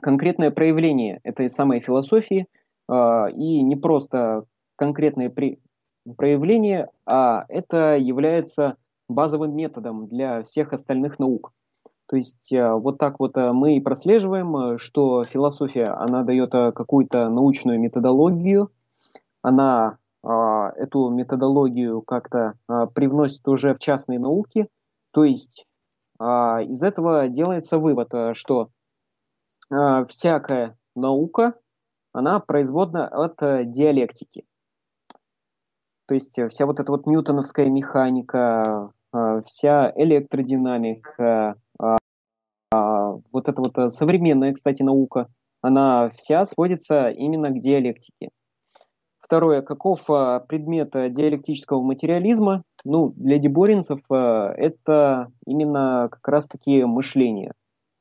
конкретное 0.00 0.50
проявление 0.50 1.20
этой 1.24 1.48
самой 1.48 1.80
философии 1.80 2.46
а, 2.88 3.28
и 3.28 3.62
не 3.62 3.76
просто 3.76 4.44
конкретное 4.76 5.32
проявление, 6.16 6.90
а 7.06 7.44
это 7.48 7.96
является 7.96 8.76
базовым 9.08 9.56
методом 9.56 10.06
для 10.08 10.42
всех 10.42 10.72
остальных 10.72 11.18
наук. 11.18 11.52
То 12.08 12.16
есть 12.16 12.52
а, 12.52 12.76
вот 12.76 12.98
так 12.98 13.18
вот 13.20 13.36
мы 13.36 13.76
и 13.76 13.80
прослеживаем, 13.80 14.78
что 14.78 15.24
философия, 15.24 15.88
она 15.88 16.22
дает 16.22 16.52
какую-то 16.52 17.28
научную 17.28 17.80
методологию, 17.80 18.70
она 19.42 19.98
эту 20.24 21.08
методологию 21.10 22.02
как-то 22.02 22.54
привносит 22.94 23.46
уже 23.46 23.74
в 23.74 23.78
частные 23.78 24.18
науки, 24.18 24.68
то 25.12 25.22
есть 25.22 25.66
а, 26.18 26.62
из 26.62 26.82
этого 26.82 27.28
делается 27.28 27.78
вывод, 27.78 28.12
э, 28.14 28.34
что 28.34 28.70
а, 29.70 30.04
всякая 30.06 30.76
наука, 30.94 31.54
она 32.12 32.40
производна 32.40 33.06
от 33.06 33.42
э, 33.42 33.64
диалектики. 33.64 34.44
То 36.06 36.14
есть 36.14 36.38
э, 36.38 36.48
вся 36.48 36.64
вот 36.66 36.80
эта 36.80 36.90
вот 36.90 37.06
ньютоновская 37.06 37.68
механика, 37.68 38.92
вся 39.44 39.92
электродинамика, 39.96 41.56
а, 41.78 43.12
вот 43.32 43.48
эта 43.48 43.62
вот 43.62 43.92
современная, 43.92 44.52
кстати, 44.52 44.82
наука, 44.82 45.28
она 45.62 46.10
вся 46.10 46.44
сводится 46.46 47.08
именно 47.08 47.50
к 47.50 47.60
диалектике. 47.60 48.30
Второе, 49.18 49.62
каков 49.62 50.06
предмет 50.06 50.90
диалектического 50.92 51.82
материализма? 51.82 52.62
Ну, 52.88 53.12
для 53.16 53.38
деборинцев 53.38 53.98
э, 54.08 54.14
это 54.14 55.32
именно 55.44 56.08
как 56.08 56.28
раз-таки 56.28 56.84
мышление. 56.84 57.52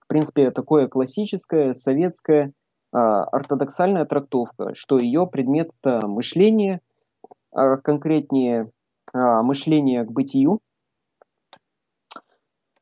В 0.02 0.08
принципе, 0.08 0.52
такое 0.52 0.88
классическое, 0.88 1.74
советское, 1.74 2.52
э, 2.94 2.98
ортодоксальная 2.98 4.06
трактовка, 4.06 4.76
что 4.76 5.00
ее 5.00 5.26
предмет– 5.26 5.72
это 5.82 6.06
мышление, 6.06 6.82
а 7.52 7.78
конкретнее 7.78 8.70
э, 9.12 9.42
мышление 9.42 10.04
к 10.04 10.12
бытию. 10.12 10.60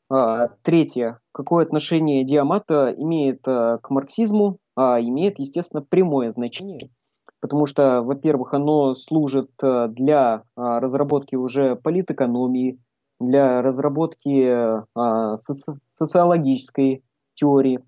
А, 0.10 0.50
третье. 0.62 1.20
Какое 1.32 1.66
отношение 1.66 2.24
диамата 2.24 2.94
имеет 2.98 3.44
к 3.44 3.82
марксизму? 3.90 4.58
А, 4.76 5.00
имеет, 5.00 5.40
естественно, 5.40 5.82
прямое 5.82 6.32
значение– 6.32 6.90
потому 7.44 7.66
что, 7.66 8.02
во-первых, 8.02 8.54
оно 8.54 8.96
служит 8.96 9.52
э, 9.62 9.90
для 9.90 10.44
а, 10.56 10.80
разработки 10.80 11.36
уже 11.36 11.76
политэкономии, 11.76 12.80
для 13.20 13.62
разработки 13.62 14.80
а, 14.96 15.36
соци 15.36 15.74
социологической 15.90 17.04
теории, 17.34 17.84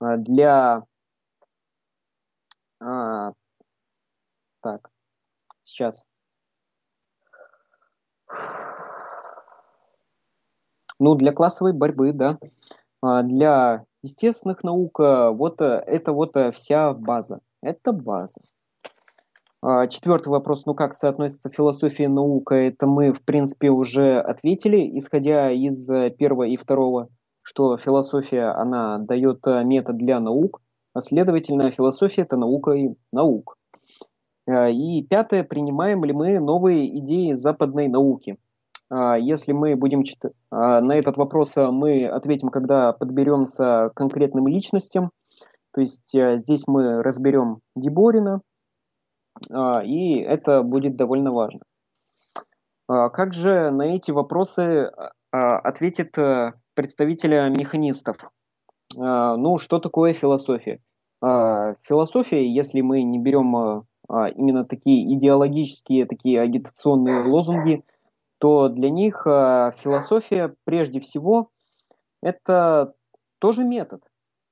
для... 0.00 0.84
Так, 4.62 4.90
сейчас. 5.64 6.06
Ну, 11.00 11.14
для 11.14 11.32
классовой 11.32 11.72
борьбы, 11.72 12.12
да. 12.12 12.38
Для 13.02 13.84
естественных 14.02 14.64
наук 14.64 14.98
вот 14.98 15.60
э, 15.60 15.82
это 15.86 16.12
вот 16.12 16.36
э, 16.36 16.50
вся 16.50 16.92
база. 16.92 17.40
Это 17.62 17.92
база. 17.92 18.40
А, 19.60 19.88
Четвертый 19.88 20.28
вопрос, 20.28 20.66
ну 20.66 20.74
как 20.74 20.94
соотносится 20.94 21.50
философия 21.50 22.04
и 22.04 22.08
наука, 22.08 22.54
это 22.54 22.86
мы, 22.86 23.12
в 23.12 23.24
принципе, 23.24 23.70
уже 23.70 24.20
ответили, 24.20 24.96
исходя 24.98 25.50
из 25.50 25.90
э, 25.90 26.10
первого 26.10 26.44
и 26.44 26.56
второго, 26.56 27.08
что 27.42 27.76
философия, 27.76 28.52
она 28.52 28.98
дает 28.98 29.44
э, 29.46 29.64
метод 29.64 29.96
для 29.96 30.20
наук, 30.20 30.60
а 30.94 31.00
следовательно, 31.00 31.70
философия– 31.72 32.22
это 32.22 32.36
наука 32.36 32.72
и 32.72 32.90
наук. 33.12 33.56
А, 34.46 34.68
и 34.68 35.02
пятое, 35.02 35.42
принимаем 35.42 36.04
ли 36.04 36.12
мы 36.12 36.38
новые 36.38 36.96
идеи 37.00 37.32
западной 37.32 37.88
науки? 37.88 38.38
А, 38.90 39.16
если 39.18 39.52
мы 39.52 39.76
будем 39.76 40.02
читать... 40.02 40.32
На 40.50 40.96
этот 40.96 41.16
вопрос 41.16 41.56
э, 41.56 41.70
мы 41.70 42.06
ответим, 42.06 42.48
когда 42.48 42.92
подберемся 42.92 43.90
к 43.90 43.94
конкретным 43.94 44.48
личностям. 44.48 45.10
То 45.72 45.80
есть 45.82 46.12
здесь 46.12 46.64
мы 46.66 47.02
разберем 47.02 47.60
Деборина, 47.76 48.40
а, 49.50 49.82
и 49.82 50.18
это 50.18 50.62
будет 50.62 50.96
довольно 50.96 51.32
важно. 51.32 51.60
А, 52.88 53.08
как 53.10 53.34
же 53.34 53.70
на 53.70 53.82
эти 53.82 54.10
вопросы 54.10 54.90
а, 55.32 55.58
ответит 55.58 56.16
представитель 56.74 57.50
механистов? 57.56 58.16
Ну, 58.94 59.58
что 59.58 59.80
такое 59.80 60.14
философия? 60.14 60.80
Философия, 61.20 62.50
если 62.50 62.80
мы 62.80 63.02
не 63.02 63.18
берем 63.18 63.84
именно 64.08 64.64
такие 64.64 65.14
идеологические, 65.14 66.06
такие 66.06 66.40
агитационные 66.40 67.22
лозунги, 67.24 67.84
то 68.38 68.68
для 68.68 68.90
них 68.90 69.22
философия 69.24 70.54
прежде 70.64 71.00
всего 71.00 71.50
это 72.22 72.94
тоже 73.38 73.64
метод. 73.64 74.02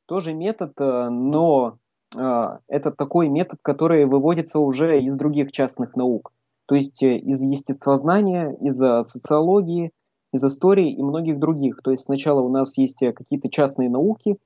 Тоже 0.06 0.34
метод, 0.34 0.72
но 0.78 1.78
это 2.14 2.90
такой 2.96 3.28
метод, 3.28 3.58
который 3.62 4.04
выводится 4.06 4.60
уже 4.60 5.00
из 5.02 5.16
других 5.16 5.50
частных 5.50 5.96
наук. 5.96 6.32
То 6.66 6.74
есть 6.74 7.02
э, 7.02 7.16
из 7.16 7.42
естествознания, 7.42 8.50
из 8.60 8.76
социологии, 9.08 9.92
из 10.32 10.44
истории 10.44 10.92
и 10.92 11.02
многих 11.02 11.38
других. 11.38 11.80
То 11.82 11.92
есть 11.92 12.04
сначала 12.04 12.40
у 12.40 12.48
нас 12.48 12.76
есть 12.76 13.02
э, 13.02 13.12
какие-то 13.12 13.48
частные 13.48 13.88
науки, 13.88 14.36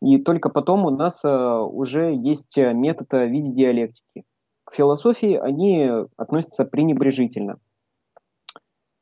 и 0.00 0.18
только 0.18 0.48
потом 0.48 0.86
у 0.86 0.90
нас 0.90 1.24
э, 1.24 1.28
уже 1.28 2.14
есть 2.14 2.56
метод 2.56 3.12
в 3.12 3.26
виде 3.26 3.52
диалектики. 3.52 4.24
К 4.64 4.74
философии 4.74 5.34
они 5.34 5.90
относятся 6.16 6.64
пренебрежительно. 6.64 7.58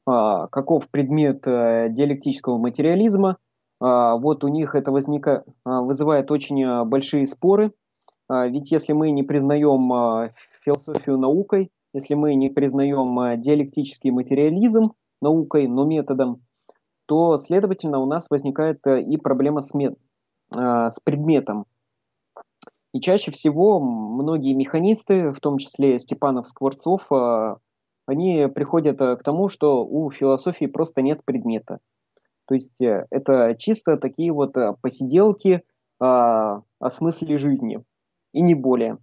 А, 0.06 0.46
каков 0.48 0.88
предмет 0.90 1.42
диалектического 1.42 2.58
материализма? 2.58 3.38
А, 3.80 4.16
вот 4.16 4.44
у 4.44 4.48
них 4.48 4.74
это 4.74 4.92
возника... 4.92 5.44
А, 5.64 5.82
вызывает 5.82 6.30
очень 6.30 6.84
большие 6.84 7.26
споры, 7.26 7.72
ведь 8.28 8.72
если 8.72 8.92
мы 8.92 9.12
не 9.12 9.22
признаем 9.22 10.32
философию 10.64 11.16
наукой, 11.16 11.70
если 11.96 12.12
мы 12.12 12.34
не 12.34 12.50
признаем 12.50 13.18
э, 13.20 13.38
диалектический 13.38 14.10
материализм 14.10 14.92
наукой, 15.22 15.66
но 15.66 15.86
методом, 15.86 16.42
то, 17.06 17.38
следовательно, 17.38 18.00
у 18.00 18.06
нас 18.06 18.26
возникает 18.28 18.86
э, 18.86 19.00
и 19.00 19.16
проблема 19.16 19.62
с, 19.62 19.72
мет, 19.72 19.94
э, 20.54 20.88
с 20.90 21.00
предметом. 21.02 21.64
И 22.92 23.00
чаще 23.00 23.30
всего 23.30 23.80
многие 23.80 24.52
механисты, 24.52 25.30
в 25.30 25.40
том 25.40 25.56
числе 25.56 25.98
Степанов, 25.98 26.46
Скворцов, 26.46 27.08
они 28.06 28.46
приходят 28.48 28.98
к 28.98 29.22
тому, 29.22 29.48
что 29.48 29.84
у 29.84 30.10
философии 30.10 30.66
просто 30.66 31.02
нет 31.02 31.24
предмета. 31.24 31.78
То 32.46 32.54
есть 32.54 32.80
это 32.80 33.56
чисто 33.58 33.96
такие 33.96 34.32
вот 34.32 34.54
посиделки 34.80 35.62
о 35.98 36.62
смысле 36.88 37.38
жизни, 37.38 37.82
и 38.32 38.40
не 38.42 38.54
более. 38.54 38.98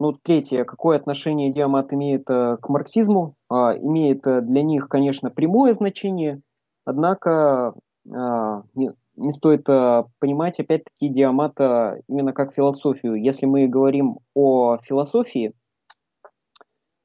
Ну, 0.00 0.12
третье, 0.12 0.64
какое 0.64 0.96
отношение 0.96 1.52
диамат 1.52 1.92
имеет 1.92 2.28
э, 2.28 2.56
к 2.60 2.68
марксизму? 2.68 3.36
А, 3.48 3.76
имеет 3.76 4.26
э, 4.26 4.40
для 4.40 4.62
них, 4.62 4.88
конечно, 4.88 5.30
прямое 5.30 5.72
значение, 5.72 6.42
однако 6.84 7.74
а, 8.12 8.64
не, 8.74 8.90
не 9.14 9.32
стоит 9.32 9.68
а, 9.70 10.06
понимать, 10.18 10.58
опять-таки, 10.58 11.08
диамата 11.08 12.02
именно 12.08 12.32
как 12.32 12.52
философию. 12.52 13.14
Если 13.14 13.46
мы 13.46 13.68
говорим 13.68 14.18
о 14.34 14.78
философии, 14.78 15.52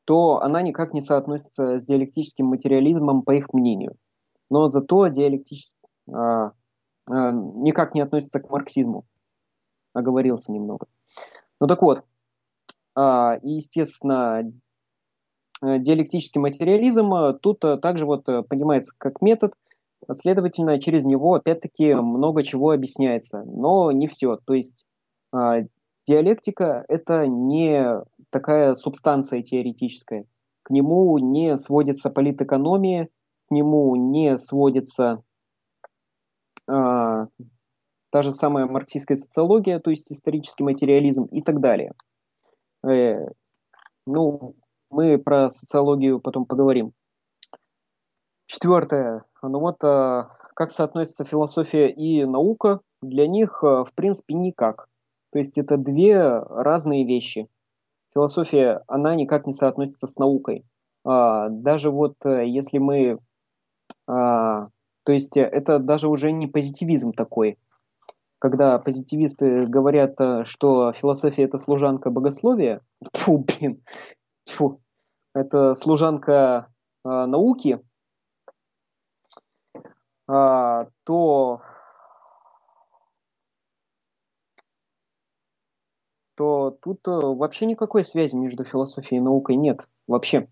то 0.09 0.41
она 0.41 0.63
никак 0.63 0.95
не 0.95 1.03
соотносится 1.03 1.77
с 1.77 1.85
диалектическим 1.85 2.47
материализмом, 2.47 3.21
по 3.21 3.29
их 3.29 3.53
мнению. 3.53 3.95
Но 4.49 4.67
зато 4.71 5.05
диалектически 5.05 5.77
а, 6.11 6.53
а, 7.07 7.31
никак 7.31 7.93
не 7.93 8.01
относится 8.01 8.39
к 8.39 8.49
марксизму. 8.49 9.05
Оговорился 9.93 10.51
немного. 10.51 10.87
Ну 11.59 11.67
так 11.67 11.83
вот, 11.83 12.03
а, 12.95 13.37
естественно, 13.43 14.51
э, 15.61 15.77
диалектический 15.77 16.41
материализм 16.41 17.13
э, 17.13 17.33
тут 17.39 17.63
э, 17.63 17.77
также 17.77 18.07
вот 18.07 18.25
понимается 18.25 18.95
как 18.97 19.21
метод, 19.21 19.53
следовательно, 20.11 20.81
через 20.81 21.03
него 21.03 21.35
опять-таки 21.35 21.93
много 21.93 22.41
чего 22.41 22.71
объясняется, 22.71 23.43
но 23.43 23.91
не 23.91 24.07
все. 24.07 24.37
То 24.37 24.55
есть 24.55 24.87
а, 25.31 25.59
диалектика– 26.07 26.83
это 26.87 27.27
не 27.27 28.01
такая 28.29 28.75
субстанция 28.75 29.41
теоретическая. 29.41 30.25
К 30.63 30.69
нему 30.71 31.17
не 31.17 31.57
сводится 31.57 32.09
политэкономия, 32.09 33.09
к 33.47 33.51
нему 33.51 33.95
не 33.95 34.37
сводится 34.37 35.23
а, 36.67 37.27
та 38.11 38.21
же 38.21 38.31
самая 38.31 38.65
марксистская 38.67 39.17
социология, 39.17 39.79
то 39.79 39.89
есть 39.89 40.11
исторический 40.11 40.63
материализм 40.63 41.25
и 41.25 41.41
так 41.41 41.59
далее– 41.59 41.93
Э, 42.83 43.27
ну, 44.05 44.55
мы 44.89 45.17
про 45.17 45.49
социологию 45.49 46.19
потом 46.19 46.45
поговорим. 46.45 46.93
Четвертое. 48.45 49.23
Ну 49.41 49.59
вот, 49.59 49.83
э, 49.83 50.23
как 50.55 50.71
соотносится 50.71 51.23
философия 51.23 51.89
и 51.89 52.25
наука? 52.25 52.81
Для 53.01 53.27
них, 53.27 53.59
э, 53.63 53.83
в 53.83 53.93
принципе, 53.93 54.33
никак. 54.33 54.87
То 55.31 55.39
есть 55.39 55.57
это 55.57 55.77
две 55.77 56.39
разные 56.39 57.05
вещи. 57.05 57.47
Философия, 58.13 58.83
она 58.87 59.15
никак 59.15 59.45
не 59.45 59.53
соотносится 59.53 60.07
с 60.07 60.17
наукой. 60.17 60.65
А, 61.05 61.49
даже 61.49 61.91
вот 61.91 62.15
э, 62.25 62.47
если 62.47 62.77
мы... 62.77 63.19
А, 64.07 64.67
то 65.03 65.11
есть 65.11 65.37
это 65.37 65.79
даже 65.79 66.07
уже 66.07 66.31
не 66.31 66.47
позитивизм 66.47 67.13
такой 67.13 67.57
когда 68.39 68.79
позитивисты 68.79 69.65
говорят, 69.67 70.19
э, 70.19 70.43
что 70.45 70.93
философия 70.93 71.43
это 71.43 71.57
служанка 71.57 72.09
богословия, 72.09 72.81
фу, 73.13 73.39
блин, 73.39 73.83
фу, 74.45 74.81
это 75.35 75.75
служанка 75.75 76.67
э, 77.05 77.09
науки, 77.09 77.81
э, 80.27 80.85
то 81.03 81.61
то 86.39 86.77
тут 86.81 87.07
э, 87.07 87.11
вообще 87.11 87.65
никакой 87.65 88.03
связи 88.03 88.35
между 88.35 88.63
философией 88.63 89.19
и 89.19 89.23
наукой 89.23 89.57
нет 89.57 89.85
вообще. 90.07 90.47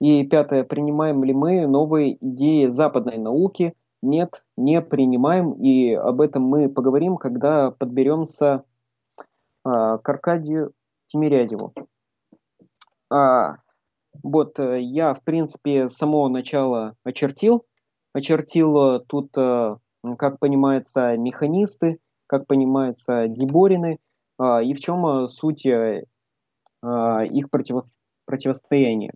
И 0.00 0.24
пятое, 0.24 0.64
принимаем 0.64 1.22
ли 1.22 1.32
мы 1.32 1.68
новые 1.68 2.16
идеи 2.24 2.66
западной 2.66 3.18
науки– 3.18 3.74
нет, 4.02 4.42
не 4.56 4.82
принимаем, 4.82 5.52
и 5.52 5.92
об 5.92 6.20
этом 6.20 6.42
мы 6.42 6.68
поговорим, 6.68 7.16
когда 7.16 7.70
подберемся 7.70 8.64
а, 9.64 9.98
к 9.98 10.08
Аркадию 10.08 10.72
Тимирязеву. 11.06 11.72
А, 13.10 13.58
вот, 14.22 14.58
э, 14.58 14.80
я, 14.80 15.14
в 15.14 15.22
принципе, 15.22 15.88
с 15.88 15.94
самого 15.94 16.28
начала 16.28 16.96
очертил. 17.04 17.64
Очертил 18.12 18.96
э, 18.96 19.00
тут, 19.06 19.32
как 19.32 20.40
понимается, 20.40 21.16
механисты, 21.16 22.00
как 22.26 22.46
понимается, 22.48 23.28
деборины, 23.28 24.00
и 24.40 24.74
в 24.74 24.80
чем 24.80 25.28
суть 25.28 25.66
а, 25.66 27.24
их 27.24 27.50
противо 27.50 27.84
противостояния. 28.24 29.12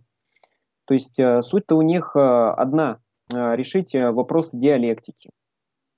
То 0.85 0.93
есть 0.93 1.19
суть-то 1.41 1.75
у 1.75 1.81
них 1.81 2.15
одна– 2.15 2.99
Э, 3.33 3.55
решить 3.55 3.93
э, 3.93 4.11
вопрос 4.11 4.51
диалектики. 4.51 5.31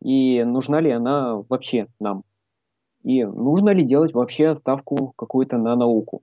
И 0.02 0.44
нужна 0.44 0.80
ли 0.80 0.92
она 0.92 1.36
вообще 1.50 1.88
нам? 2.00 2.24
И 3.04 3.24
нужно 3.24 3.70
ли 3.70 3.84
делать 3.84 4.14
вообще 4.14 4.56
ставку 4.56 5.14
какую-то 5.16 5.58
на 5.58 5.76
науку? 5.76 6.22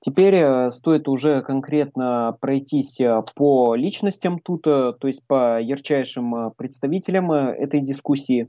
Теперь 0.00 0.34
э, 0.34 0.70
стоит 0.70 1.06
уже 1.06 1.42
конкретно 1.42 2.36
пройтись 2.40 2.98
по 3.36 3.76
личностям 3.76 4.40
тут, 4.40 4.62
то 4.62 4.96
есть 5.04 5.24
по 5.26 5.60
ярчайшим 5.60 6.52
представителям 6.56 7.30
этой 7.30 7.80
дискуссии. 7.80 8.48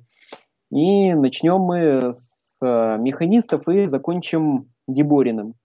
И 0.72 1.14
начнем 1.14 1.60
мы 1.60 2.14
с 2.14 2.43
механистов 2.64 3.68
и 3.68 3.88
закончим 3.88 4.72
Дебориным. 4.88 5.56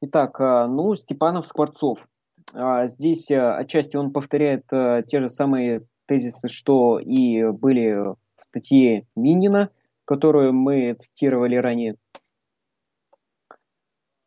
Итак, 0.00 0.38
ну, 0.38 0.94
Степанов-Скворцов. 0.94 2.06
А, 2.54 2.86
здесь 2.86 3.30
э, 3.30 3.40
отчасти 3.40 3.96
он 3.96 4.12
повторяет 4.12 4.64
э, 4.72 5.02
те 5.06 5.20
же 5.20 5.28
самые 5.28 5.86
тезисы, 6.06 6.48
что 6.48 6.98
и 6.98 7.44
были 7.50 7.92
в 7.92 8.16
статье 8.36 9.06
Минина, 9.16 9.70
которую 10.04 10.52
мы 10.52 10.94
цитировали 10.94 11.56
ранее. 11.56 11.96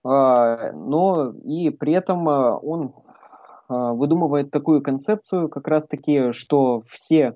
А, 0.04 0.72
но 0.72 1.34
и 1.44 1.70
при 1.70 1.94
этом 1.94 2.28
э, 2.28 2.60
он 2.62 2.94
выдумывает 3.68 4.52
такую 4.52 4.84
концепцию, 4.84 5.50
как 5.50 5.68
раз-таки, 5.68 6.32
что 6.34 6.84
все, 6.88 7.36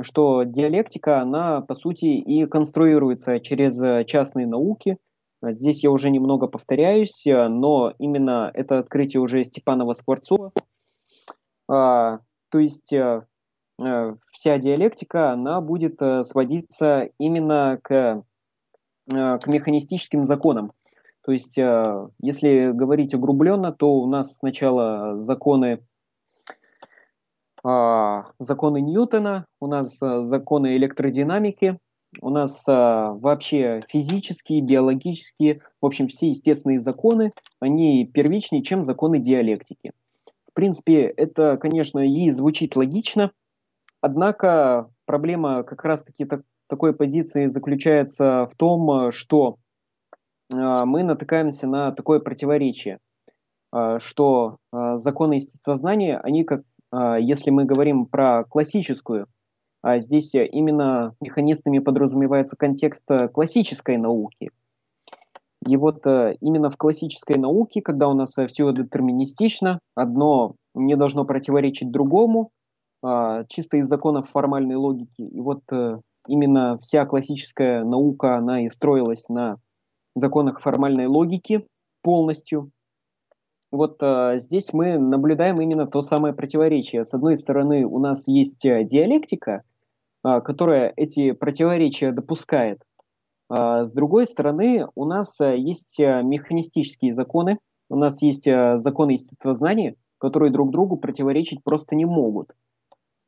что 0.00 0.44
диалектика, 0.44 1.20
она 1.20 1.60
по 1.60 1.74
сути 1.74 2.06
и 2.06 2.46
конструируется 2.46 3.40
через 3.40 4.06
частные 4.06 4.46
науки– 4.46 4.98
Здесь 5.42 5.82
я 5.82 5.90
уже 5.90 6.10
немного 6.10 6.46
повторяюсь, 6.46 7.26
э, 7.26 7.48
но 7.48 7.92
именно 7.98 8.50
это 8.54 8.78
открытие 8.78 9.20
уже 9.20 9.42
Степанова-Скворцова. 9.42 10.52
А, 11.68 12.20
то 12.48 12.58
есть 12.58 12.92
а, 12.92 13.26
вся 14.30 14.58
диалектика, 14.58 15.32
она 15.32 15.60
будет 15.60 16.00
сводиться 16.24 17.08
именно 17.18 17.80
к, 17.82 18.22
к 19.08 19.46
механистическим 19.46 20.24
законам. 20.24 20.72
То 21.24 21.32
есть, 21.32 21.56
если 21.56 22.70
говорить 22.72 23.14
углубленно, 23.14 23.72
то 23.72 23.94
у 23.94 24.06
нас 24.06 24.36
сначала 24.36 25.18
законы 25.18 25.84
законы 27.64 28.80
Ньютона, 28.80 29.46
у 29.60 29.66
нас 29.66 29.96
законы 29.98 30.76
электродинамики, 30.76 31.78
у 32.20 32.30
нас 32.30 32.64
вообще 32.66 33.84
физические, 33.88 34.60
биологические, 34.62 35.62
в 35.80 35.86
общем, 35.86 36.08
все 36.08 36.28
естественные 36.28 36.80
законы, 36.80 37.32
они 37.60 38.04
первичнее, 38.06 38.62
чем 38.62 38.84
законы 38.84 39.18
диалектики. 39.18 39.92
В 40.50 40.54
принципе, 40.54 41.04
это, 41.04 41.56
конечно, 41.56 42.00
и 42.00 42.30
звучит 42.30 42.76
логично, 42.76 43.30
однако 44.00 44.90
проблема 45.06 45.62
как 45.62 45.84
раз-таки 45.84 46.24
так, 46.24 46.42
такой 46.68 46.94
позиции 46.94 47.48
заключается 47.48 48.48
в 48.52 48.56
том, 48.56 49.12
что 49.12 49.56
мы 50.50 51.02
натыкаемся 51.02 51.66
на 51.66 51.92
такое 51.92 52.20
противоречие– 52.20 52.98
а, 53.72 53.98
что 53.98 54.58
а, 54.70 54.96
законы 54.98 55.34
естествознания, 55.34 56.18
они 56.18 56.44
как, 56.44 56.60
а, 56.60 56.64
если 56.92 57.50
мы 57.50 57.64
говорим 57.64 58.06
про 58.06 58.44
классическую, 58.44 59.26
здесь 59.98 60.34
именно 60.34 61.14
механистами 61.20 61.78
подразумевается 61.78 62.56
контекст 62.56 63.04
классической 63.32 63.96
науки. 63.96 64.50
И 65.66 65.76
вот 65.76 66.04
именно 66.06 66.70
в 66.70 66.76
классической 66.76 67.36
науке, 67.38 67.80
когда 67.82 68.08
у 68.08 68.14
нас 68.14 68.36
все 68.48 68.72
детерминистично, 68.72 69.78
одно 69.94 70.56
не 70.74 70.96
должно 70.96 71.24
противоречить 71.24 71.90
другому, 71.90 72.50
чисто 73.48 73.78
из 73.78 73.86
законов 73.86 74.28
формальной 74.28 74.76
логики. 74.76 75.22
И 75.22 75.40
вот 75.40 75.62
именно 76.28 76.76
вся 76.78 77.06
классическая 77.06 77.84
наука, 77.84 78.36
она 78.36 78.64
и 78.64 78.68
строилась 78.68 79.28
на 79.28 79.56
законах 80.14 80.60
формальной 80.60 81.06
логики 81.06 81.66
полностью– 82.02 82.70
вот 83.72 84.02
э, 84.02 84.34
здесь 84.36 84.72
мы 84.72 84.98
наблюдаем 84.98 85.60
именно 85.60 85.86
то 85.86 86.02
самое 86.02 86.34
противоречие. 86.34 87.04
С 87.04 87.14
одной 87.14 87.38
стороны, 87.38 87.84
у 87.84 87.98
нас 87.98 88.28
есть 88.28 88.64
э, 88.66 88.84
диалектика, 88.84 89.62
э, 90.24 90.40
которая 90.42 90.92
эти 90.94 91.32
противоречия 91.32 92.12
допускает. 92.12 92.82
Э, 93.50 93.84
с 93.84 93.90
другой 93.92 94.26
стороны, 94.26 94.86
у 94.94 95.04
нас 95.04 95.40
э, 95.40 95.56
есть 95.58 95.98
э, 96.00 96.22
механистические 96.22 97.14
законы, 97.14 97.58
у 97.88 97.96
нас 97.96 98.22
есть 98.22 98.44
законы 98.44 99.10
естествознания, 99.10 99.96
которые 100.16 100.50
друг 100.50 100.70
другу 100.70 100.96
противоречить 100.96 101.62
просто 101.62 101.94
не 101.94 102.06
могут. 102.06 102.48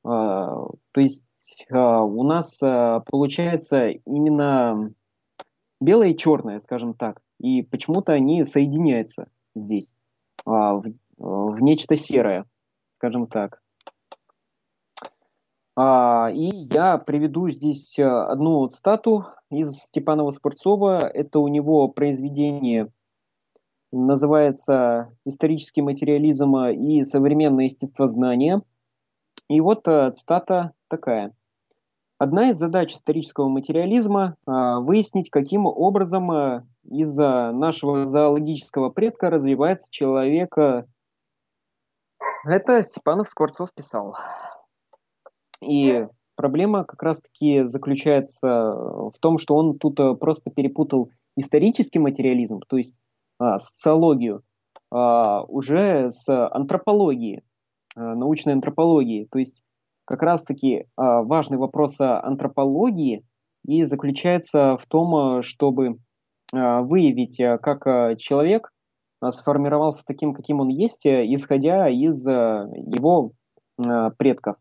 То 0.02 0.70
есть 0.96 1.26
у 1.70 2.22
нас 2.22 2.60
получается 2.60 3.88
именно 3.88 4.90
белое 5.82 6.08
и 6.08 6.16
черное, 6.16 6.60
скажем 6.60 6.94
так, 6.94 7.20
и 7.40 7.60
почему-то 7.60 8.14
они 8.14 8.46
соединяются 8.46 9.28
здесь. 9.54 9.94
А, 10.44 10.74
в, 10.74 10.84
в 11.18 11.62
нечто 11.62 11.96
серое, 11.96 12.44
скажем 12.92 13.26
так. 13.26 13.62
А, 15.76 16.30
и 16.32 16.68
я 16.72 16.98
приведу 16.98 17.48
здесь 17.48 17.98
э, 17.98 18.04
одну 18.04 18.66
цитату 18.68 19.26
из 19.50 19.72
Степанова 19.76 20.30
Скворцова. 20.30 20.98
Это 20.98 21.40
у 21.40 21.48
него 21.48 21.88
произведение 21.88 22.92
называется 23.90 25.12
«Исторический 25.24 25.82
материализм 25.82 26.56
и 26.56 27.02
современное 27.02 27.64
естествознание». 27.64 28.62
И 29.48 29.60
вот 29.60 29.88
э, 29.88 30.12
цитата 30.12 30.72
такая– 30.88 31.32
Одна 32.16 32.50
из 32.50 32.58
задач 32.58 32.94
исторического 32.94 33.48
материализма 33.48 34.36
а,– 34.46 34.78
выяснить, 34.80 35.30
каким 35.30 35.66
образом 35.66 36.30
а, 36.30 36.64
из 36.84 37.16
нашего 37.16 38.06
зоологического 38.06 38.90
предка 38.90 39.30
развивается 39.30 39.90
человек. 39.90 40.54
Это 42.44 42.84
Степанов 42.84 43.28
Скворцов 43.28 43.74
писал. 43.74 44.16
И 45.60 46.06
проблема 46.36 46.84
как 46.84 47.02
раз-таки 47.02 47.62
заключается 47.62 48.48
в 48.48 49.14
том, 49.20 49.38
что 49.38 49.56
он 49.56 49.78
тут 49.78 49.98
а, 49.98 50.14
просто 50.14 50.50
перепутал 50.50 51.10
исторический 51.36 51.98
материализм, 51.98 52.60
то 52.68 52.76
есть 52.76 53.00
социологию, 53.40 54.44
уже 54.92 56.12
с 56.12 56.28
антропологией, 56.28 57.42
научной 57.96 58.52
антропологией. 58.52 59.26
То 59.26 59.40
есть 59.40 59.64
как 60.04 60.22
раз-таки 60.22 60.86
а, 60.96 61.22
важный 61.22 61.58
вопрос 61.58 62.00
антропологии 62.00 63.24
и 63.66 63.84
заключается 63.84 64.76
в 64.76 64.86
том, 64.86 65.42
чтобы 65.42 65.96
а, 66.52 66.82
выявить, 66.82 67.40
а, 67.40 67.58
как 67.58 68.18
человек 68.18 68.70
сформировался 69.30 70.04
таким, 70.06 70.34
каким 70.34 70.60
он 70.60 70.68
есть, 70.68 71.06
исходя 71.06 71.88
из 71.88 72.26
его 72.26 73.32
предков. 74.18 74.56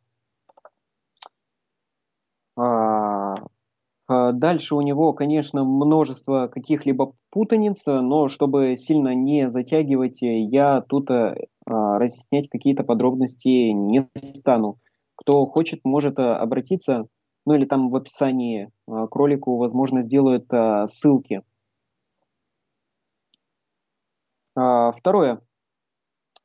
Дальше 4.07 4.75
у 4.75 4.81
него, 4.81 5.11
конечно, 5.11 5.65
множество 5.65 6.47
каких-либо 6.47 7.13
путаниц, 7.29 7.85
но 7.87 8.29
чтобы 8.29 8.77
сильно 8.77 9.13
не 9.13 9.49
затягивать, 9.49 10.19
я 10.21 10.79
тут 10.79 11.09
разъяснять 11.65 12.47
какие-то 12.47 12.83
подробности 12.85 13.71
не 13.71 14.07
стану. 14.15 14.77
Кто 15.23 15.45
хочет, 15.45 15.85
может 15.85 16.19
э, 16.19 16.21
обратиться, 16.21 17.05
ну 17.45 17.53
или 17.55 17.63
там 17.63 17.89
в 17.89 17.95
описании 17.95 18.65
э, 18.65 19.07
к 19.09 19.15
ролику, 19.15 19.55
возможно, 19.55 20.01
сделают 20.01 20.51
э, 20.51 20.85
ссылки. 20.85 21.43
А, 24.53 24.91
второе. 24.91 25.39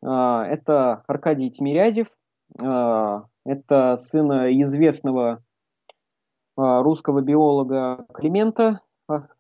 А, 0.01 0.45
это 0.45 1.03
Аркадий 1.09 1.51
Тимирязев. 1.51 2.07
А, 2.63 3.25
это 3.45 3.97
сын 3.97 4.31
известного 4.63 5.43
русского 6.57 7.21
биолога 7.21 8.07
Климента 8.15 8.81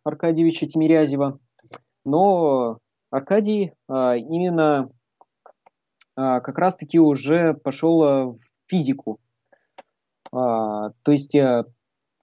Аркадьевича 0.04 0.66
Тимирязева. 0.66 1.38
Но 2.04 2.78
Аркадий 3.10 3.72
именно 3.88 4.88
как 6.14 6.56
раз-таки 6.58 7.00
уже 7.00 7.54
пошел 7.54 8.34
в 8.34 8.38
физику. 8.68 9.18
А, 10.32 10.90
то 11.02 11.12
есть 11.12 11.34
а, 11.36 11.64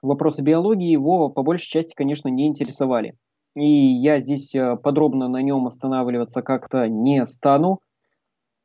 вопросы 0.01 0.41
биологии 0.41 0.91
его 0.91 1.29
по 1.29 1.43
большей 1.43 1.67
части, 1.67 1.93
конечно, 1.95 2.29
не 2.29 2.47
интересовали. 2.47 3.15
И 3.55 3.67
я 3.67 4.19
здесь 4.19 4.53
а, 4.55 4.75
подробно 4.75 5.27
на 5.27 5.41
нем 5.41 5.65
останавливаться 5.67 6.41
как-то 6.41 6.87
не 6.87 7.25
стану, 7.25 7.81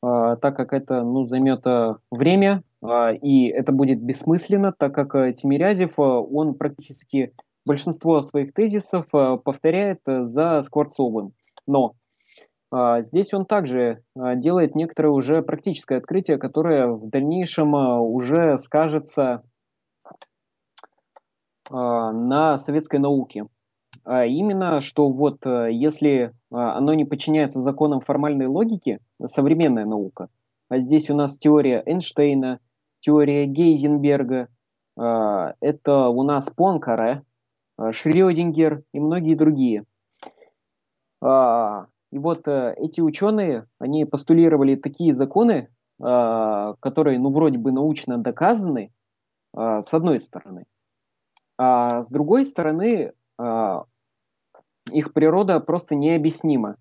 а, 0.02 0.36
так 0.36 0.56
как 0.56 0.72
это 0.72 1.02
ну, 1.02 1.24
займет 1.24 1.66
а, 1.66 1.98
время, 2.10 2.62
а, 2.82 3.12
и 3.12 3.46
это 3.46 3.72
будет 3.72 4.02
бессмысленно, 4.02 4.72
так 4.72 4.94
как 4.94 5.34
Тимирязев, 5.34 5.98
он 5.98 6.54
практически 6.54 7.32
большинство 7.66 8.22
своих 8.22 8.54
тезисов 8.54 9.06
повторяет 9.08 10.00
за 10.06 10.62
Скворцовым. 10.62 11.34
Но 11.66 11.94
здесь 12.72 13.34
он 13.34 13.46
также 13.46 14.02
а, 14.16 14.36
делает 14.36 14.74
некоторое 14.74 15.08
уже 15.08 15.42
практическое 15.42 15.98
открытие, 15.98 16.38
которое 16.38 16.86
в 16.86 17.08
дальнейшем 17.08 17.74
а, 17.74 18.00
уже 18.00 18.58
скажется 18.58 19.42
на 21.72 22.56
советской 22.56 22.98
науке. 22.98 23.46
А 24.04 24.24
именно, 24.24 24.80
что 24.80 25.08
вот 25.08 25.46
если 25.46 26.32
оно 26.50 26.94
не 26.94 27.04
подчиняется 27.04 27.60
законам 27.60 28.00
формальной 28.00 28.46
логики, 28.46 28.98
современная 29.24 29.84
наука, 29.84 30.30
а 30.68 30.80
здесь 30.80 31.10
у 31.10 31.14
нас 31.14 31.38
теория 31.38 31.84
Эйнштейна, 31.86 32.58
теория 32.98 33.46
Гейзенберга, 33.46 34.48
это 34.96 36.08
у 36.08 36.24
нас 36.24 36.50
Понкаре, 36.50 37.22
Шрёдингер 37.78 38.82
и 38.92 38.98
многие 38.98 39.36
другие. 39.36 39.84
И 42.12 42.18
вот 42.18 42.48
э, 42.48 42.74
эти 42.76 43.00
ученые, 43.00 43.66
они 43.78 44.04
постулировали 44.04 44.74
такие 44.74 45.14
законы, 45.14 45.68
э, 46.02 46.74
которые, 46.80 47.18
ну, 47.18 47.30
вроде 47.30 47.58
бы 47.58 47.72
научно 47.72 48.18
доказаны, 48.18 48.92
э, 49.56 49.80
с 49.82 49.94
одной 49.94 50.20
стороны. 50.20 50.64
А 51.56 52.02
с 52.02 52.08
другой 52.08 52.46
стороны, 52.46 53.12
э, 53.38 53.80
их 54.90 55.12
природа 55.12 55.60
просто 55.60 55.94
необъяснима. 55.94 56.76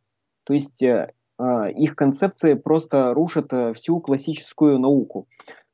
То 0.45 0.53
есть 0.53 0.81
э, 0.81 1.11
их 1.39 1.95
концепции 1.95 2.55
просто 2.55 3.13
рушат 3.13 3.53
э, 3.53 3.73
всю 3.73 3.99
классическую 3.99 4.79
науку. 4.79 5.27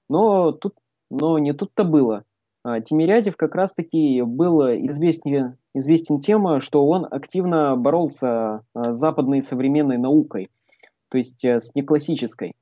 Но 0.10 0.52
тут, 0.52 0.76
но 1.10 1.40
не 1.40 1.54
тут-то 1.54 1.84
было. 1.84 2.24
А, 2.66 2.82
Тимирязев 2.82 3.38
как 3.38 3.54
раз-таки 3.54 4.24
был 4.24 4.64
известен, 4.88 5.58
известен 5.76 6.20
тем, 6.20 6.60
что 6.62 6.88
он 6.88 7.06
активно 7.10 7.76
боролся 7.76 8.64
а, 8.74 8.92
с 8.92 8.98
западной 8.98 9.44
современной 9.44 10.00
наукой, 10.00 10.50
то 11.10 11.20
есть 11.20 11.46
э, 11.46 11.60
с 11.60 11.76
неклассической. 11.76 12.56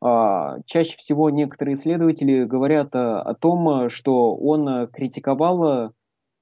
А, 0.00 0.58
чаще 0.66 0.96
всего 0.96 1.30
некоторые 1.30 1.76
исследователи 1.76 2.42
говорят 2.42 2.96
о 2.96 3.32
том, 3.34 3.88
что 3.90 4.34
он 4.34 4.88
критиковал 4.88 5.92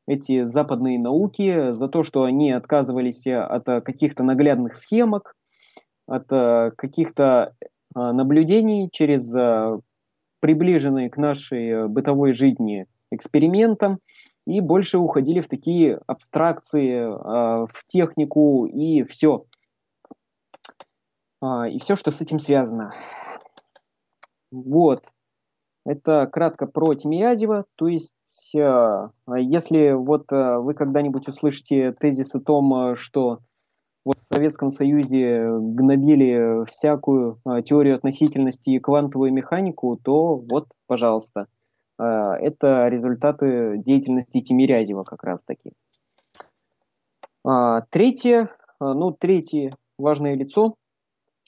эти 0.07 0.45
западные 0.45 0.99
науки 0.99 1.73
за 1.73 1.89
то, 1.89 2.05
что 2.05 2.25
они 2.25 2.51
отказывались 2.51 3.27
от 3.27 3.67
каких-то 3.67 4.23
наглядных 4.23 4.75
схемок, 4.75 5.37
от 6.07 6.29
каких-то 6.29 7.55
наблюдений 7.95 8.89
через 8.91 9.33
приближенные 10.41 11.11
к 11.11 11.19
нашей 11.19 11.89
бытовой 11.89 12.33
жизни 12.33 12.87
экспериментам 13.15 13.99
и 14.47 14.61
больше 14.61 14.99
уходили 14.99 15.41
в 15.41 15.49
такие 15.49 16.01
абстракции, 16.07 17.07
в 17.07 17.87
технику 17.87 18.67
и 18.67 19.03
все. 19.05 19.45
И 21.43 21.79
все, 21.79 21.97
что 21.97 22.11
с 22.11 22.21
этим 22.21 22.39
связано. 22.39 22.93
Вот. 24.51 25.05
Это 25.85 26.29
кратко 26.31 26.67
про 26.67 26.95
Тимирязева. 26.95 27.65
То 27.75 27.89
есть, 27.89 28.55
э, 28.55 29.09
если 29.37 29.93
вот 29.93 30.31
э, 30.31 30.59
вы 30.59 30.75
когда-нибудь 30.75 31.27
услышите 31.27 31.93
тезис 31.93 32.35
о 32.37 32.41
том, 32.41 32.93
э, 32.93 32.95
что 32.95 33.41
вот 34.05 34.19
в 34.19 34.23
Советском 34.23 34.71
Союзе 34.71 35.45
гнобили 35.49 36.65
всякую 36.71 37.41
теорию 37.65 37.97
относительности 37.97 38.71
и 38.71 38.81
квантовую 38.81 39.33
механику, 39.33 39.97
то 39.97 40.37
вот, 40.37 40.69
пожалуйста, 40.87 41.47
это 41.99 42.89
результаты 42.89 43.79
деятельности 43.79 44.41
Тимирязева 44.41 45.05
как 45.05 45.23
раз-таки. 45.25 45.73
А, 47.45 47.83
третье, 47.91 48.51
ну, 48.81 49.13
третье 49.13 49.77
важное 49.99 50.35
лицо, 50.35 50.77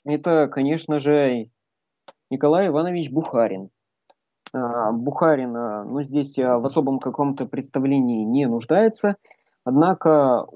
это, 0.05 0.47
конечно 0.47 0.99
же, 0.99 1.49
Николай 2.29 2.67
Иванович 2.67 3.11
Бухарин. 3.11 3.69
А, 4.53 4.91
Бухарин, 4.91 5.51
ну, 5.51 6.01
здесь 6.01 6.37
а, 6.39 6.59
в 6.59 6.65
особом 6.65 6.99
каком-то 6.99 7.45
представлении 7.45 8.23
не 8.23 8.47
нуждается, 8.47 9.15
однако 9.63 10.47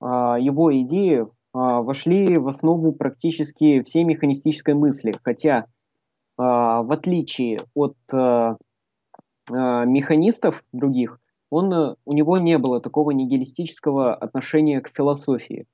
а, 0.00 0.36
его 0.38 0.78
идеи 0.82 1.26
вошли 1.54 2.38
в 2.38 2.48
основу 2.48 2.92
практически 2.92 3.82
всей 3.82 4.04
механистической 4.04 4.72
мысли, 4.72 5.14
хотя 5.22 5.66
в 6.38 6.92
отличие 6.92 7.66
от 7.74 7.94
механистов 9.50 10.64
других, 10.72 11.18
он, 11.50 11.96
у 12.04 12.12
него 12.12 12.38
не 12.38 12.58
было 12.58 12.80
такого 12.80 13.10
нигилистического 13.10 14.14
отношения 14.14 14.80
к 14.80 14.88
философии. 14.88 15.66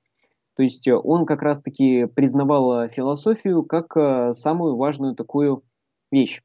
То 0.56 0.62
есть 0.62 0.88
он 0.88 1.24
как 1.26 1.42
раз-таки 1.42 2.06
признавал 2.06 2.88
философию 2.88 3.62
как 3.62 4.34
самую 4.34 4.76
важную 4.76 5.14
такую 5.14 5.62
вещь. 6.10 6.42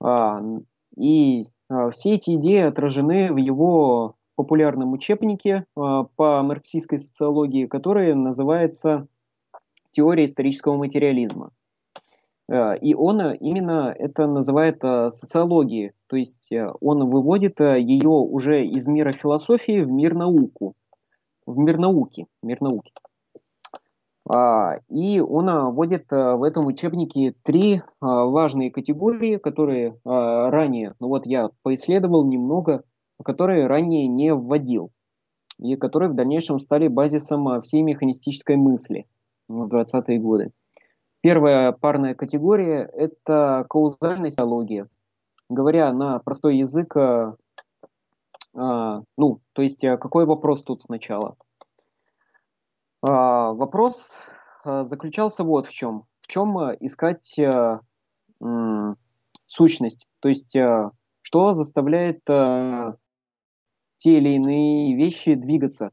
А, 0.00 0.42
и 0.96 1.44
а, 1.68 1.90
все 1.90 2.14
эти 2.14 2.34
идеи 2.34 2.62
отражены 2.62 3.32
в 3.32 3.36
его 3.36 4.16
популярном 4.34 4.92
учебнике 4.92 5.64
а, 5.76 6.04
по 6.16 6.42
марксистской 6.42 6.98
социологии, 6.98 7.66
который 7.66 8.14
называется 8.14 9.06
«Теория 9.92 10.24
исторического 10.24 10.76
материализма». 10.76 11.50
И 12.82 12.94
он 12.94 13.32
именно 13.36 13.94
это 13.98 14.26
называет 14.26 14.82
социологией, 14.82 15.92
то 16.06 16.16
есть 16.16 16.52
он 16.80 17.08
выводит 17.08 17.60
ее 17.60 18.10
уже 18.10 18.66
из 18.66 18.86
мира 18.86 19.12
философии 19.12 19.80
в 19.80 19.90
мир 19.90 20.14
науку, 20.14 20.74
в 21.46 21.56
мир 21.56 21.78
науки, 21.78 22.26
мир 22.42 22.60
науки. 22.60 22.92
А, 24.28 24.74
и 24.90 25.20
он 25.20 25.48
вводит 25.72 26.10
в 26.10 26.42
этом 26.42 26.66
учебнике 26.66 27.34
три 27.42 27.82
важные 28.00 28.70
категории, 28.70 29.38
которые 29.38 29.98
ранее, 30.04 30.94
ну 31.00 31.08
вот 31.08 31.24
я 31.24 31.48
поисследовал 31.62 32.26
немного, 32.26 32.84
которые 33.24 33.66
ранее 33.66 34.06
не 34.08 34.34
вводил, 34.34 34.90
и 35.58 35.76
которые 35.76 36.10
в 36.10 36.14
дальнейшем 36.14 36.58
стали 36.58 36.88
базисом 36.88 37.60
всей 37.62 37.82
механистической 37.82 38.56
мысли 38.56 39.06
в 39.48 39.68
20-е 39.68 40.18
годы. 40.18 40.52
Первая 41.22 41.72
парная 41.72 42.14
категория– 42.14 42.90
это 42.92 43.64
каузальная 43.70 44.30
теология. 44.30 44.88
Говоря 45.48 45.92
на 45.92 46.18
простой 46.18 46.58
язык, 46.58 46.94
ну, 48.54 49.40
то 49.52 49.62
есть 49.62 49.80
какой 49.80 50.26
вопрос 50.26 50.62
тут 50.62 50.82
сначала– 50.82 51.36
а, 53.02 53.52
вопрос 53.52 54.16
а, 54.64 54.84
заключался 54.84 55.42
вот 55.42 55.66
в 55.66 55.72
чем. 55.72 56.04
В 56.20 56.28
чем 56.28 56.56
а, 56.56 56.72
искать 56.74 57.36
сущность, 59.46 60.08
то 60.18 60.28
есть 60.28 60.56
что 61.20 61.52
заставляет 61.52 62.24
те 62.24 62.96
или 64.18 64.30
иные 64.30 64.96
вещи 64.96 65.34
двигаться. 65.34 65.92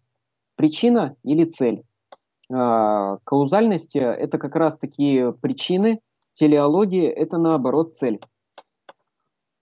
Причина 0.56 1.16
или 1.24 1.46
цель? 1.46 1.84
Каузальность– 2.50 3.96
это 3.96 4.40
как 4.40 4.56
раз 4.56 4.78
такие 4.78 5.34
причины, 5.34 6.02
телеология– 6.34 7.10
это 7.16 7.38
наоборот 7.38 7.94
цель. 7.94 8.20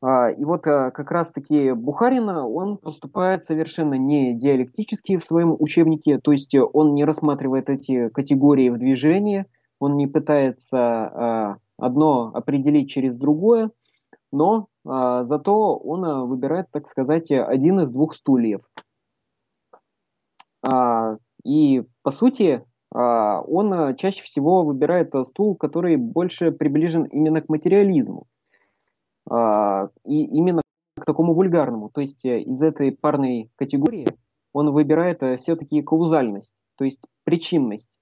А, 0.02 0.30
и 0.30 0.44
вот 0.46 0.68
а, 0.68 0.92
как 0.92 1.10
раз-таки 1.12 1.72
Бухарина, 1.72 2.48
он 2.48 2.78
поступает 2.78 3.44
совершенно 3.44 3.96
не 3.96 4.34
диалектически 4.36 5.18
в 5.18 5.26
своем 5.26 5.56
учебнике, 5.58 6.20
то 6.20 6.32
есть 6.32 6.56
он 6.56 6.94
не 6.94 7.04
рассматривает 7.04 7.70
эти 7.70 8.10
категории 8.10 8.70
в 8.70 8.78
движении, 8.78 9.46
он 9.80 9.98
не 9.98 10.06
пытается 10.08 10.80
а, 10.80 11.58
одно 11.78 12.32
определить 12.34 12.90
через 12.90 13.16
другое, 13.16 13.72
но 14.32 14.68
зато 14.84 15.76
он 15.76 16.28
выбирает, 16.28 16.68
так 16.72 16.88
сказать, 16.88 17.30
один 17.32 17.82
из 17.82 17.90
двух 17.90 18.16
стульев. 18.16 18.62
И, 21.44 21.84
по 22.04 22.12
сути, 22.12 22.64
он 22.92 23.96
чаще 23.96 24.24
всего 24.24 24.64
выбирает 24.64 25.14
стул, 25.26 25.56
который 25.56 25.98
больше 25.98 26.52
приближен 26.52 27.04
именно 27.04 27.42
к 27.42 27.50
материализму. 27.50 28.28
А, 29.30 29.90
и 30.06 30.24
именно 30.24 30.62
к 31.00 31.06
такому 31.06 31.34
вульгарному. 31.34 31.90
То 31.90 32.02
есть 32.02 32.26
э, 32.26 32.42
из 32.42 32.62
этой 32.62 32.92
парной 32.92 33.52
категории 33.56 34.08
он 34.54 34.72
выбирает 34.72 35.22
э, 35.24 35.38
все-таки 35.38 35.82
каузальность, 35.82 36.56
то 36.78 36.86
есть 36.86 37.02
причинность, 37.24 38.00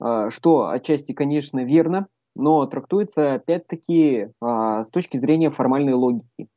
а, 0.00 0.30
что 0.30 0.68
отчасти, 0.68 1.12
конечно, 1.12 1.64
верно, 1.64 2.08
но 2.36 2.66
трактуется 2.66 3.34
опять-таки 3.34 4.28
а, 4.40 4.84
с 4.84 4.90
точки 4.90 5.16
зрения 5.16 5.50
формальной 5.50 5.94
логики. 5.94 6.48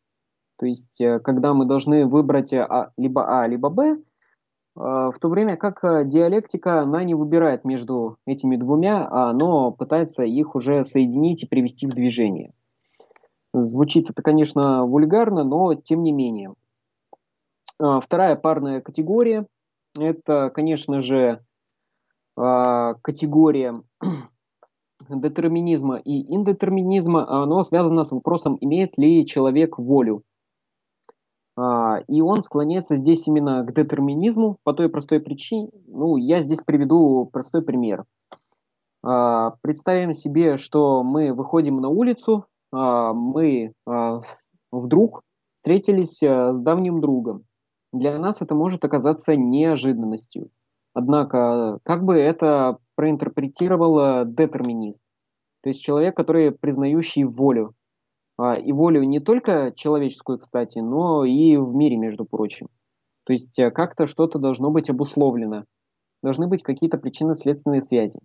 То 0.57 0.65
есть, 0.65 0.99
э, 1.01 1.19
когда 1.19 1.53
мы 1.53 1.65
должны 1.65 2.05
выбрать 2.05 2.53
либо 2.97 3.43
А, 3.43 3.47
либо 3.47 3.69
Б, 3.69 3.97
в 4.79 5.13
то 5.19 5.27
время 5.27 5.57
как 5.57 5.81
диалектика, 6.07 6.79
она 6.79 7.03
не 7.03 7.13
выбирает 7.13 7.65
между 7.65 8.17
этими 8.25 8.55
двумя, 8.55 9.33
но 9.33 9.71
пытается 9.71 10.23
их 10.23 10.55
уже 10.55 10.85
соединить 10.85 11.43
и 11.43 11.47
привести 11.47 11.85
в 11.85 11.89
движение. 11.89 12.53
Звучит 13.53 14.09
это, 14.09 14.21
конечно, 14.21 14.85
вульгарно, 14.85 15.43
но 15.43 15.73
тем 15.73 16.03
не 16.03 16.11
менее. 16.11 16.53
А, 17.79 17.99
вторая 17.99 18.35
парная 18.35 18.81
категория– 18.81 19.47
это, 19.99 20.51
конечно 20.53 21.01
же, 21.01 21.43
а, 22.37 22.93
категория 22.95 23.81
детерминизма 25.09 25.97
и 25.97 26.33
индетерминизма. 26.33 27.43
Оно 27.43 27.63
связано 27.63 28.03
с 28.03 28.11
вопросом, 28.11 28.57
имеет 28.59 28.97
ли 28.97 29.25
человек 29.25 29.79
волю. 29.79 30.23
А, 31.59 32.01
и 32.07 32.21
он 32.21 32.41
склоняется 32.41 32.95
здесь 32.95 33.27
именно 33.27 33.65
к 33.65 33.73
детерминизму 33.73 34.57
по 34.63 34.73
той 34.73 34.87
простой 34.87 35.19
причине. 35.19 35.69
Ну, 35.87 36.15
я 36.15 36.39
здесь 36.39 36.61
приведу 36.61 37.29
простой 37.31 37.61
пример. 37.61 38.05
Представим 39.01 40.11
себе, 40.11 40.57
что 40.57 41.03
мы 41.03 41.33
выходим 41.33 41.79
на 41.79 41.87
улицу, 41.87 42.45
а, 42.71 43.13
мы 43.13 43.73
а, 43.87 44.21
вдруг 44.71 45.23
встретились 45.55 46.21
а, 46.23 46.53
с 46.53 46.59
давним 46.59 47.01
другом. 47.01 47.45
Для 47.91 48.17
нас 48.19 48.41
это 48.41 48.55
может 48.55 48.85
оказаться 48.85 49.35
неожиданностью. 49.35 50.49
Однако, 50.93 51.79
как 51.83 52.03
бы 52.03 52.15
это 52.15 52.77
проинтерпретировал 52.95 54.25
детерминист, 54.25 55.03
то 55.61 55.69
есть 55.69 55.81
человек, 55.81 56.15
который 56.15 56.51
признающий 56.51 57.23
волю, 57.23 57.73
и 58.57 58.71
волю 58.71 59.03
не 59.03 59.19
только 59.19 59.73
человеческую, 59.75 60.39
кстати, 60.39 60.79
но 60.79 61.25
и 61.25 61.57
в 61.57 61.73
мире, 61.73 61.97
между 61.97 62.25
прочим. 62.25 62.67
То 63.25 63.33
есть 63.33 63.59
э, 63.59 63.71
как-то 63.71 64.05
что-то 64.05 64.39
должно 64.39 64.71
быть 64.71 64.89
обусловлено, 64.89 65.65
должны 66.23 66.47
быть 66.47 66.63
какие-то 66.63 66.97
причинно-следственные 66.97 67.81
связи. 67.81 68.19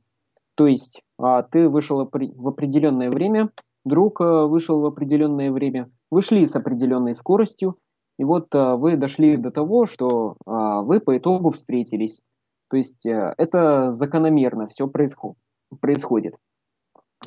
То 0.56 0.66
есть 0.66 1.02
ты 1.50 1.68
вышел 1.68 2.08
в 2.08 2.48
определенное 2.48 3.10
время, 3.10 3.50
друг 3.84 4.20
э, 4.20 4.46
вышел 4.46 4.80
в 4.80 4.86
определенное 4.86 5.50
время, 5.50 5.90
вышли 6.10 6.44
с 6.44 6.56
определенной 6.56 7.14
скоростью, 7.14 7.76
и 8.18 8.24
вот 8.24 8.54
э, 8.54 8.74
вы 8.74 8.96
дошли 8.96 9.36
до 9.36 9.50
того, 9.50 9.86
что 9.86 10.36
а, 10.46 10.82
вы 10.82 11.00
по 11.00 11.16
итогу 11.16 11.50
встретились. 11.50 12.22
То 12.70 12.76
есть 12.76 13.06
э, 13.06 13.34
это 13.36 13.90
закономерно 13.90 14.68
все 14.68 14.88
происходит 14.88 16.36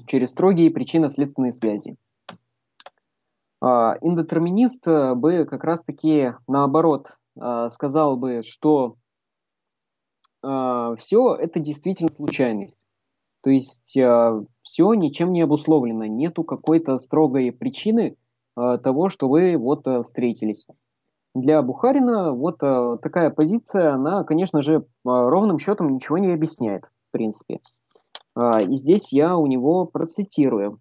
через 0.05 0.31
строгие 0.31 0.71
причинно-следственные 0.71 1.51
связи. 1.51 1.97
А, 3.61 3.97
индетерминист 4.01 4.85
бы 4.85 5.45
как 5.45 5.63
раз-таки 5.63 6.33
наоборот 6.47 7.17
а, 7.39 7.69
сказал 7.69 8.17
бы, 8.17 8.41
что 8.43 8.95
все 10.39 11.35
это 11.35 11.59
действительно 11.59 12.11
случайность. 12.11 12.87
То 13.47 13.49
есть 13.51 13.95
э, 13.95 14.45
все 14.61 14.93
ничем 14.93 15.31
не 15.31 15.41
обусловлено, 15.41 16.05
нету 16.05 16.43
какой-то 16.43 16.97
строгой 16.97 17.51
причины 17.51 18.17
э, 18.57 18.77
того, 18.83 19.09
что 19.09 19.29
вы 19.29 19.57
вот 19.57 19.87
э, 19.87 20.03
встретились. 20.03 20.67
Для 21.33 21.61
Бухарина 21.61 22.33
вот 22.33 22.57
э, 22.61 22.97
такая 23.01 23.29
позиция, 23.29 23.93
она, 23.93 24.23
конечно 24.23 24.61
же, 24.61 24.73
э, 24.73 24.81
ровным 25.03 25.59
счетом 25.59 25.93
ничего 25.93 26.17
не 26.17 26.33
объясняет, 26.33 26.83
в 26.83 27.11
принципе. 27.11 27.59
Э, 28.35 28.63
и 28.63 28.73
здесь 28.73 29.13
я 29.13 29.37
у 29.37 29.45
него 29.47 29.85
процитирую. 29.85 30.79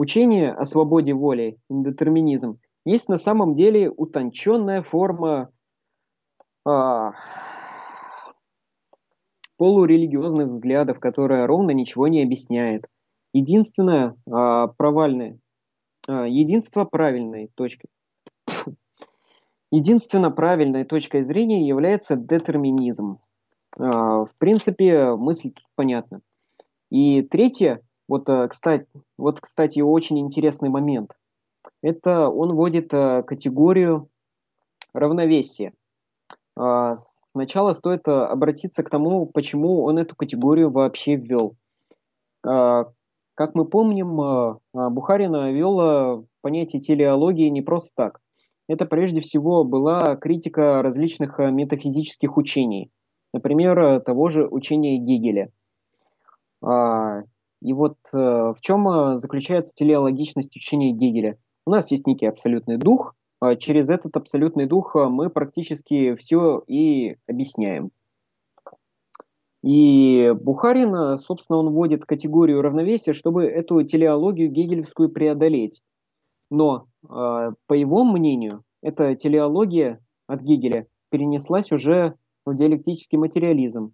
Учение 0.00 0.52
о 0.52 0.64
свободе 0.64 1.12
воли, 1.12 1.58
индетерминизм, 1.68 2.58
есть 2.86 3.10
на 3.10 3.18
самом 3.18 3.54
деле 3.54 3.90
утонченная 3.90 4.80
форма 4.80 5.50
э, 6.66 7.10
полурелигиозных 9.58 10.48
взглядов, 10.48 11.00
которая 11.00 11.46
ровно 11.46 11.72
ничего 11.72 12.08
не 12.08 12.22
объясняет. 12.22 12.86
Единственное 13.34 14.16
э, 14.26 14.68
провальное, 14.78 15.38
э, 16.08 16.28
единство 16.30 16.86
правильной 16.86 17.50
точки. 17.54 17.90
Единственно 19.70 20.30
правильной 20.30 20.84
точкой 20.84 21.24
зрения 21.24 21.68
является 21.68 22.16
детерминизм. 22.16 23.18
Э, 23.78 23.82
в 23.82 24.30
принципе, 24.38 25.14
мысль 25.16 25.50
тут 25.50 25.66
понятна. 25.74 26.22
И 26.88 27.20
третье, 27.20 27.82
вот, 28.10 28.28
э, 28.28 28.48
кстати, 28.48 28.86
вот, 29.16 29.40
кстати, 29.40 29.78
очень 29.78 30.18
интересный 30.18 30.68
момент. 30.68 31.16
Это 31.80 32.28
он 32.28 32.54
вводит 32.54 32.92
э, 32.92 33.22
категорию 33.22 34.08
равновесия. 34.92 35.72
Э, 36.58 36.96
сначала 36.98 37.72
стоит 37.72 38.08
э, 38.08 38.10
обратиться 38.10 38.82
к 38.82 38.90
тому, 38.90 39.26
почему 39.26 39.84
он 39.84 39.96
эту 39.98 40.16
категорию 40.16 40.72
вообще 40.72 41.14
ввел. 41.14 41.54
А, 42.44 42.86
как 43.34 43.54
мы 43.54 43.64
помним, 43.64 44.20
а, 44.20 44.58
а, 44.74 44.90
Бухарин 44.90 45.32
ввел 45.54 46.26
понятие 46.40 46.82
телеологии 46.82 47.48
не 47.48 47.62
просто 47.62 47.92
так. 47.94 48.20
Это 48.66 48.86
прежде 48.86 49.20
всего 49.20 49.62
была 49.62 50.16
критика 50.16 50.82
различных 50.82 51.38
метафизических 51.38 52.36
учений, 52.36 52.90
например, 53.32 54.00
того 54.00 54.30
же 54.30 54.48
учения 54.48 54.98
Гегеля. 54.98 55.52
И 57.62 57.72
вот 57.72 57.96
в 58.12 58.56
чем 58.60 59.18
заключается 59.18 59.74
телеологичность 59.74 60.56
учения 60.56 60.92
Гегеля? 60.92 61.36
У 61.66 61.70
нас 61.70 61.90
есть 61.90 62.06
некий 62.06 62.26
абсолютный 62.26 62.78
дух, 62.78 63.14
а 63.40 63.56
через 63.56 63.88
этот 63.88 64.16
абсолютный 64.16 64.66
дух 64.66 64.94
а, 64.94 65.08
мы 65.08 65.30
практически 65.30 66.14
все 66.14 66.62
и 66.66 67.16
объясняем. 67.26 67.90
И 69.62 70.32
Бухарин, 70.40 70.94
а, 70.94 71.16
собственно, 71.16 71.58
он 71.58 71.70
вводит 71.70 72.04
категорию 72.04 72.60
равновесия, 72.60 73.14
чтобы 73.14 73.44
эту 73.44 73.82
телеологию 73.82 74.50
гегелевскую 74.50 75.08
преодолеть. 75.08 75.82
Но, 76.50 76.86
по 77.02 77.74
его 77.74 78.02
мнению, 78.02 78.64
эта 78.82 79.14
телеология 79.14 80.00
от 80.26 80.40
Гегеля 80.42 80.88
перенеслась 81.08 81.70
уже 81.70 82.16
в 82.44 82.56
диалектический 82.56 83.18
материализм, 83.18 83.92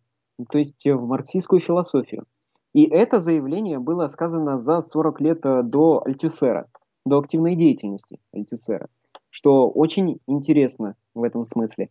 то 0.51 0.57
есть 0.57 0.87
в 0.87 1.07
марксистскую 1.07 1.61
философию. 1.61 2.25
И 2.77 2.85
это 2.85 3.21
заявление 3.21 3.79
было 3.79 4.07
сказано 4.07 4.59
за 4.59 4.81
40 4.81 5.21
лет 5.21 5.41
до 5.41 6.03
Альтюсера, 6.05 6.69
до 7.05 7.19
активной 7.19 7.57
деятельности 7.57 8.21
Альтюсера 8.33 8.89
что 9.37 9.69
очень 9.69 10.19
интересно 10.27 10.97
в 11.13 11.23
этом 11.23 11.45
смысле. 11.45 11.91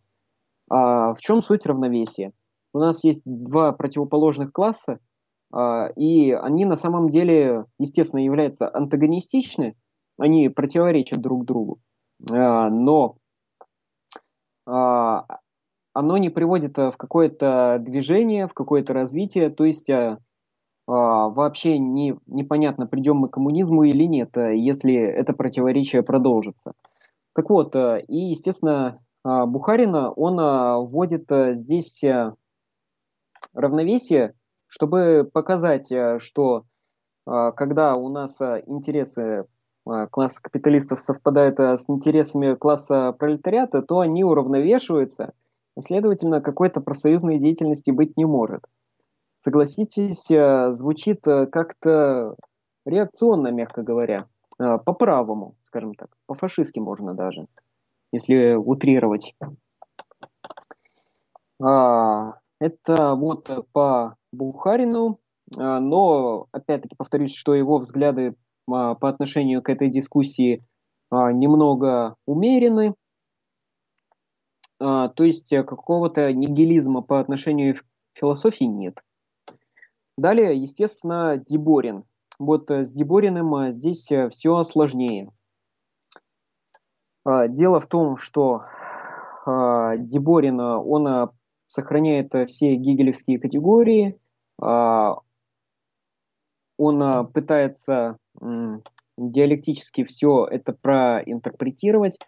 А 0.68 1.14
в 1.14 1.20
чем 1.20 1.42
суть 1.42 1.64
равновесия? 1.64 2.32
У 2.74 2.80
нас 2.80 3.04
есть 3.04 3.22
два 3.24 3.70
противоположных 3.70 4.52
класса, 4.52 4.98
а, 5.52 5.86
и 5.94 6.32
они 6.32 6.64
на 6.64 6.76
самом 6.76 7.08
деле, 7.08 7.66
естественно, 7.78 8.18
являются 8.18 8.68
антагонистичны, 8.74 9.76
они 10.18 10.48
противоречат 10.48 11.20
друг 11.20 11.44
другу, 11.44 11.78
а, 12.32 12.68
но 12.68 13.16
а, 14.66 15.24
оно 15.92 16.18
не 16.18 16.30
приводит 16.30 16.76
в 16.76 16.94
какое-то 16.96 17.78
движение, 17.80 18.48
в 18.48 18.54
какое-то 18.54 18.92
развитие, 18.92 19.50
то 19.50 19.62
есть 19.62 19.88
а, 19.88 20.18
вообще 20.86 21.78
не, 21.78 22.16
непонятно, 22.26 22.86
придем 22.86 23.16
мы 23.16 23.28
к 23.28 23.32
коммунизму 23.32 23.82
или 23.82 24.04
нет, 24.04 24.36
если 24.36 24.94
это 24.94 25.32
противоречие 25.32 26.02
продолжится. 26.02 26.72
Так 27.34 27.50
вот, 27.50 27.76
э, 27.76 28.02
и, 28.08 28.16
естественно, 28.16 29.00
а, 29.22 29.44
Бухарина, 29.44 30.10
он 30.12 30.38
а, 30.40 30.78
вводит 30.78 31.26
здесь 31.28 32.02
равновесие, 33.52 34.34
чтобы 34.68 35.28
показать, 35.30 35.92
что 36.18 36.64
а, 37.26 37.50
когда 37.50 37.96
у 37.96 38.08
нас 38.08 38.40
интересы 38.40 39.44
класса 40.10 40.42
капиталистов 40.42 41.00
совпадают 41.00 41.60
с 41.60 41.88
интересами 41.88 42.54
класса 42.54 43.12
пролетариата, 43.12 43.82
то 43.82 44.00
они 44.00 44.24
уравновешиваются, 44.24 45.32
следовательно, 45.78 46.40
какой-то 46.40 46.80
профсоюзной 46.80 47.38
деятельности 47.38 47.92
быть 47.92 48.16
не 48.16 48.24
может. 48.24 48.62
Согласитесь, 49.46 50.26
звучит 50.76 51.20
как-то 51.22 52.34
реакционно, 52.84 53.52
мягко 53.52 53.82
говоря. 53.82 54.26
Э, 54.58 54.78
по-правому, 54.78 55.54
скажем 55.62 55.94
так, 55.94 56.08
по-фашистски 56.26 56.78
можно 56.78 57.14
даже, 57.14 57.46
если 58.12 58.54
утрировать. 58.54 59.36
А, 61.62 62.38
это 62.58 63.14
вот 63.14 63.50
по 63.72 64.16
Бухарину, 64.32 65.20
а, 65.56 65.78
но, 65.78 66.48
опять-таки, 66.52 66.96
повторюсь, 66.96 67.34
что 67.34 67.54
его 67.54 67.78
взгляды 67.78 68.34
а, 68.68 68.94
по 68.94 69.08
отношению 69.08 69.62
к 69.62 69.68
этой 69.68 69.88
дискуссии 69.88 70.64
немного 71.08 72.16
умерены, 72.26 72.96
то 74.80 75.12
есть 75.20 75.50
какого-то 75.50 76.32
нигилизма 76.32 77.00
по 77.00 77.20
отношению 77.20 77.76
к 77.76 77.84
философии 78.18 78.64
нет. 78.64 78.98
Далее, 80.16 80.60
естественно, 80.60 81.36
Деборин– 81.36 82.04
вот 82.38 82.70
э, 82.70 82.84
с 82.84 82.92
Дебориным 82.92 83.54
э, 83.54 83.70
здесь 83.70 84.10
э, 84.12 84.28
все 84.28 84.62
сложнее. 84.64 85.30
А, 87.24 87.48
дело 87.48 87.80
в 87.80 87.86
том, 87.86 88.16
что 88.16 88.62
а, 89.46 89.96
Деборин, 89.96 90.60
он 90.60 91.30
сохраняет 91.66 92.32
все 92.48 92.76
гегелевские 92.76 93.40
категории, 93.40 94.18
а, 94.60 95.18
он 96.78 97.26
пытается 97.32 98.18
диалектически 99.16 100.04
все 100.04 100.46
это 100.46 100.72
проинтерпретировать. 100.72 102.18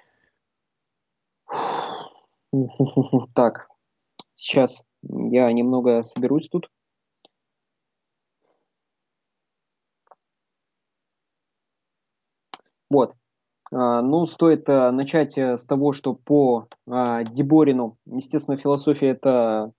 Так, 3.34 3.68
сейчас 4.32 4.86
я 5.02 5.52
немного 5.52 6.02
соберусь 6.02 6.48
тут. 6.48 6.70
Вот. 12.90 13.14
А, 13.72 14.02
ну, 14.02 14.26
стоит 14.26 14.68
а, 14.68 14.90
начать 14.92 15.36
э, 15.36 15.56
с 15.56 15.64
того, 15.64 15.92
что 15.92 16.14
по 16.14 16.68
а, 16.86 17.24
Деборину, 17.24 17.98
естественно, 18.06 18.56
философия– 18.56 19.08
это 19.10 19.72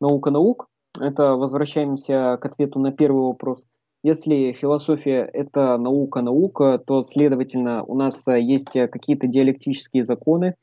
наука 0.00 0.30
наук. 0.30 0.68
Это 0.98 1.34
возвращаемся 1.34 2.38
к 2.40 2.46
ответу 2.46 2.78
на 2.78 2.92
первый 2.92 3.24
вопрос. 3.26 3.66
Если 4.02 4.52
философия– 4.52 5.28
это 5.32 5.76
наука 5.76 6.22
наука, 6.22 6.78
то, 6.78 7.02
следовательно, 7.02 7.82
у 7.82 7.96
нас 7.96 8.26
есть 8.28 8.72
какие-то 8.72 9.26
диалектические 9.26 10.04
законы. 10.04 10.54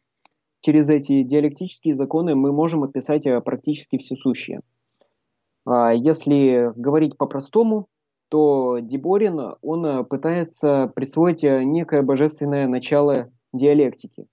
Через 0.61 0.87
эти 0.89 1.23
диалектические 1.23 1.93
законы 1.93 2.35
мы 2.35 2.53
можем 2.53 2.83
описать 2.83 3.27
практически 3.43 3.97
все 3.97 4.15
сущее. 4.15 4.61
Если 5.67 6.71
говорить 6.75 7.17
по-простому, 7.17 7.87
то 8.33 8.79
Деборин, 8.79 9.57
он 9.61 9.85
э, 9.85 10.03
пытается 10.03 10.91
присвоить 10.95 11.43
э, 11.43 11.63
некое 11.63 12.01
божественное 12.01 12.67
начало 12.67 13.29
диалектики. 13.53 14.25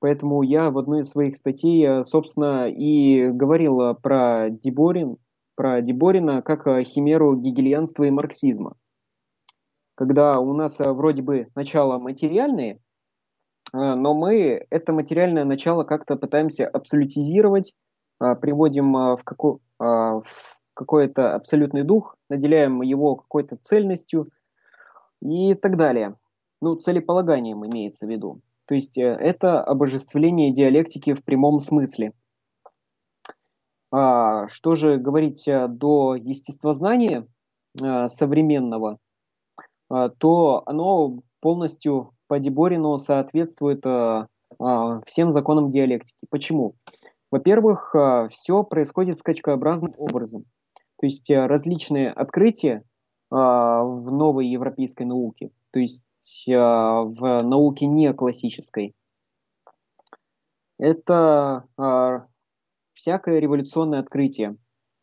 Поэтому 0.00 0.42
я 0.42 0.72
в 0.72 0.78
одной 0.78 1.02
из 1.02 1.10
своих 1.10 1.36
статей, 1.36 1.86
э, 1.86 2.02
собственно, 2.02 2.68
и 2.68 3.28
говорил 3.28 3.94
про 3.94 4.50
Деборин, 4.50 5.18
про 5.54 5.80
Деборина 5.82 6.42
как 6.42 6.66
химеру 6.84 7.36
гегельянства 7.36 8.02
и 8.02 8.10
марксизма. 8.10 8.74
Когда 9.94 10.40
у 10.40 10.52
нас 10.52 10.80
вроде 10.80 11.22
бы 11.22 11.46
начало 11.54 12.00
материальное, 12.00 12.80
но 13.72 14.14
мы 14.14 14.66
это 14.68 14.92
материальное 14.92 15.44
начало 15.44 15.84
как-то 15.84 16.16
пытаемся 16.16 16.66
абсолютизировать, 16.66 17.72
приводим 18.18 18.92
в, 18.92 19.20
какую, 19.22 19.60
в 19.78 20.24
какой-то 20.74 21.34
абсолютный 21.34 21.82
дух, 21.82 22.16
наделяем 22.28 22.82
его 22.82 23.16
какой-то 23.16 23.56
цельностью 23.56 24.28
и 25.20 25.54
так 25.54 25.76
далее. 25.76 26.16
Ну, 26.60 26.76
целеполаганием 26.76 27.64
имеется 27.66 28.06
в 28.06 28.10
виду. 28.10 28.40
То 28.66 28.74
есть 28.74 28.96
э, 28.96 29.02
это 29.02 29.62
обожествление 29.62 30.52
диалектики 30.52 31.12
в 31.12 31.24
прямом 31.24 31.60
смысле. 31.60 32.12
А, 33.90 34.48
что 34.48 34.74
же 34.74 34.96
говорить 34.96 35.44
до 35.46 36.14
естествознания 36.16 37.26
современного, 38.06 38.98
то 39.88 40.62
оно 40.66 41.20
полностью 41.40 42.12
по 42.26 42.38
Деборину 42.38 42.98
соответствует 42.98 43.82
всем 45.06 45.30
законам 45.30 45.70
диалектики. 45.70 46.18
Почему? 46.28 46.74
Во-первых, 47.30 47.94
все 48.30 48.62
происходит 48.62 49.18
скачкообразным 49.18 49.94
образом. 49.96 50.44
То 51.02 51.06
есть 51.06 51.28
различные 51.28 52.10
открытия 52.10 52.84
в 53.28 54.06
новой 54.10 54.46
европейской 54.46 55.02
науке, 55.02 55.50
то 55.72 55.80
есть 55.80 56.44
в 56.46 57.42
науке 57.42 57.86
не 57.86 58.12
классической, 58.12 58.94
это 60.78 61.66
всякое 62.94 63.40
революционное 63.40 63.98
открытие. 63.98 64.56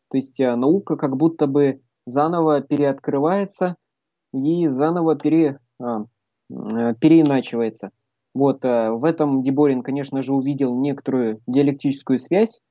То 0.10 0.18
есть 0.18 0.40
э, 0.40 0.56
наука 0.56 0.96
как 0.96 1.18
будто 1.18 1.48
бы 1.48 1.82
заново 2.06 2.62
переоткрывается 2.62 3.76
и 4.34 4.68
заново 4.68 5.16
пере, 5.16 5.60
а, 5.80 6.06
э, 6.50 6.96
переиначивается. 7.00 7.92
Вот 8.34 8.66
э, 8.66 8.92
в 8.92 9.06
этом 9.06 9.42
Деборин, 9.42 9.82
конечно 9.84 10.22
же, 10.24 10.34
увидел 10.34 10.76
некоторую 10.80 11.42
диалектическую 11.48 12.20
связь, 12.20 12.60
э, 12.60 12.62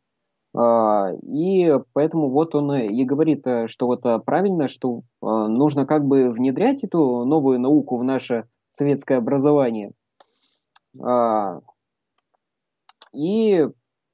и 0.54 1.78
поэтому 1.92 2.30
вот 2.30 2.54
он 2.54 2.74
и 2.74 3.04
говорит, 3.04 3.46
э, 3.46 3.66
что 3.68 3.86
вот 3.86 4.04
э, 4.06 4.18
правильно, 4.18 4.66
что 4.66 5.02
э, 5.22 5.26
нужно 5.26 5.86
как 5.86 6.06
бы 6.06 6.30
внедрять 6.30 6.84
эту 6.84 7.24
новую 7.24 7.60
науку 7.60 7.98
в 7.98 8.04
наше 8.04 8.48
советское 8.68 9.18
образование. 9.18 9.92
Э, 11.04 11.60
и 13.12 13.68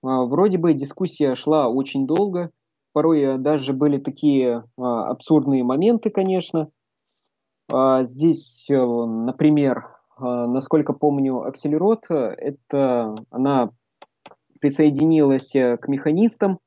а, 0.04 0.24
вроде 0.24 0.58
бы 0.58 0.74
дискуссия 0.74 1.34
шла 1.34 1.68
очень 1.68 2.06
долго, 2.06 2.50
порой 2.92 3.38
даже 3.38 3.72
были 3.72 3.98
такие 3.98 4.64
а, 4.76 5.10
абсурдные 5.10 5.64
моменты, 5.64 6.10
конечно. 6.10 6.70
А, 7.70 8.02
здесь, 8.02 8.66
э, 8.68 8.74
например, 8.76 9.90
насколько 10.16 10.92
помню, 10.92 11.42
Акселерот, 11.42 12.04
это 12.08 13.16
она 13.30 13.70
присоединилась 14.64 15.52
к 15.52 15.88
механистам, 15.88 16.58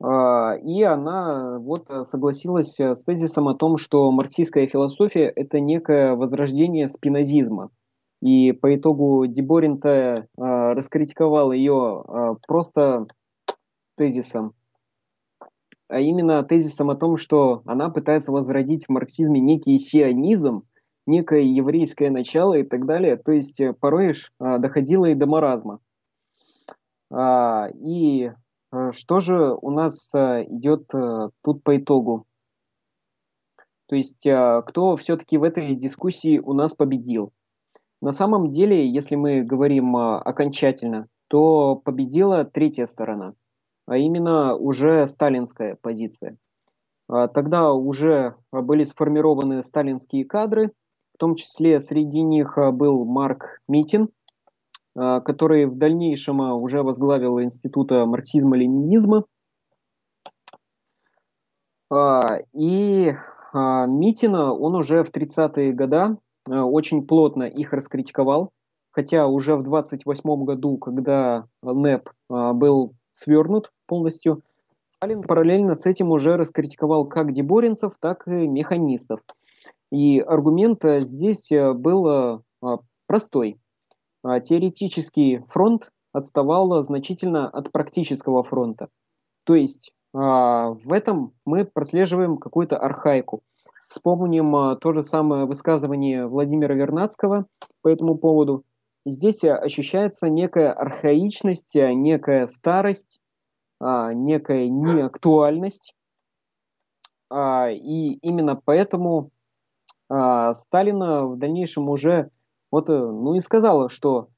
и 0.00 0.82
она 0.82 1.58
вот 1.58 1.88
согласилась 2.06 2.78
с 2.78 3.02
тезисом 3.02 3.48
о 3.48 3.54
том, 3.54 3.76
что 3.76 4.10
марксистская 4.12 4.66
философия– 4.68 5.26
это 5.36 5.58
некое 5.58 6.14
возрождение 6.14 6.86
спинозизма– 6.86 7.70
и 8.22 8.52
по 8.52 8.74
итогу 8.74 9.26
Деборин-то 9.26 9.88
э, 9.90 10.24
раскритиковал 10.36 11.50
ее 11.50 12.04
э, 12.06 12.34
просто 12.46 13.08
тезисом, 13.96 14.54
а 15.88 15.98
именно 15.98 16.44
тезисом 16.44 16.90
о 16.90 16.94
том, 16.94 17.16
что 17.16 17.62
она 17.66 17.90
пытается 17.90 18.30
возродить 18.30 18.86
в 18.86 18.90
марксизме 18.90 19.40
некий 19.40 19.76
сионизм, 19.78 20.62
некое 21.04 21.42
еврейское 21.42 22.10
начало 22.10 22.54
и 22.54 22.62
так 22.62 22.86
далее. 22.86 23.16
То 23.16 23.32
есть 23.32 23.60
э, 23.60 23.72
порой 23.72 24.12
э, 24.12 24.58
доходило 24.58 25.06
и 25.06 25.14
до 25.14 25.26
маразма. 25.26 25.80
А, 27.12 27.68
и 27.74 28.32
э, 28.72 28.92
что 28.92 29.20
же 29.20 29.54
у 29.60 29.70
нас 29.70 30.14
э, 30.14 30.44
идет 30.48 30.94
э, 30.94 31.28
тут 31.42 31.62
по 31.62 31.76
итогу? 31.76 32.26
То 33.88 33.96
есть 33.96 34.22
кто 34.22 34.96
все-таки 34.96 35.36
в 35.36 35.42
этой 35.42 35.74
дискуссии 35.74 36.38
у 36.38 36.54
нас 36.54 36.72
победил? 36.72 37.30
На 38.00 38.12
самом 38.12 38.50
деле, 38.50 38.88
если 38.88 39.16
мы 39.16 39.42
говорим 39.42 39.94
окончательно, 39.96 41.08
то 41.28 41.76
победила 41.76 42.46
третья 42.46 42.86
сторона, 42.86 43.34
а 43.86 43.98
именно 43.98 44.56
уже 44.56 45.06
сталинская 45.06 45.76
позиция. 45.82 46.38
А, 47.06 47.28
тогда 47.28 47.74
уже 47.74 48.34
были 48.50 48.84
сформированы 48.84 49.62
сталинские 49.62 50.24
кадры, 50.24 50.72
в 51.14 51.18
том 51.18 51.34
числе 51.34 51.78
среди 51.78 52.22
них 52.22 52.56
был 52.72 53.04
Марк 53.04 53.60
Митин, 53.68 54.08
который 54.94 55.66
в 55.66 55.76
дальнейшем 55.76 56.40
уже 56.40 56.82
возглавил 56.82 57.40
Института 57.40 58.04
марксизма-ленинизма. 58.06 59.24
И 62.54 63.12
Митина 63.54 64.52
он 64.54 64.74
уже 64.76 65.04
в 65.04 65.10
30-е 65.10 65.72
годы 65.72 66.16
очень 66.46 67.06
плотно 67.06 67.44
их 67.44 67.72
раскритиковал, 67.72 68.50
хотя 68.90 69.26
уже 69.26 69.56
в 69.56 69.62
28 69.62 70.44
году, 70.44 70.78
когда 70.78 71.46
НЭП 71.62 72.08
был 72.28 72.94
свернут 73.12 73.70
полностью, 73.86 74.42
Сталин 74.90 75.22
параллельно 75.22 75.74
с 75.74 75.84
этим 75.84 76.10
уже 76.10 76.36
раскритиковал 76.36 77.06
как 77.06 77.32
деборинцев, 77.32 77.94
так 78.00 78.26
и 78.28 78.46
механистов. 78.46 79.20
И 79.90 80.20
аргумент 80.20 80.82
здесь 80.84 81.50
был 81.50 82.42
простой. 83.06 83.58
Теоретический 84.24 85.40
фронт 85.48 85.90
отставал 86.12 86.82
значительно 86.82 87.48
от 87.48 87.72
практического 87.72 88.42
фронта. 88.42 88.88
То 89.44 89.54
есть 89.54 89.92
в 90.12 90.92
этом 90.92 91.32
мы 91.44 91.64
прослеживаем 91.64 92.36
какую-то 92.36 92.76
архаику. 92.76 93.42
Вспомним 93.92 94.56
а, 94.56 94.76
то 94.76 94.92
же 94.92 95.02
самое 95.02 95.44
высказывание 95.44 96.26
Владимира 96.26 96.74
Вернадского 96.74 97.44
по 97.82 97.88
этому 97.88 98.16
поводу. 98.16 98.64
Здесь 99.04 99.44
а, 99.44 99.58
ощущается 99.58 100.30
некая 100.30 100.72
архаичность, 100.72 101.76
а, 101.76 101.92
некая 101.92 102.46
старость, 102.46 103.20
некая 103.78 104.68
неактуальность. 104.68 105.94
И 107.30 108.18
именно 108.22 108.56
поэтому 108.64 109.30
Сталина 110.08 111.26
в 111.26 111.36
дальнейшем 111.36 111.88
уже 111.90 112.30
вот, 112.72 112.90
э, 112.90 112.98
ну 112.98 113.34
и 113.34 113.40
сказала, 113.40 113.88
что 113.88 114.28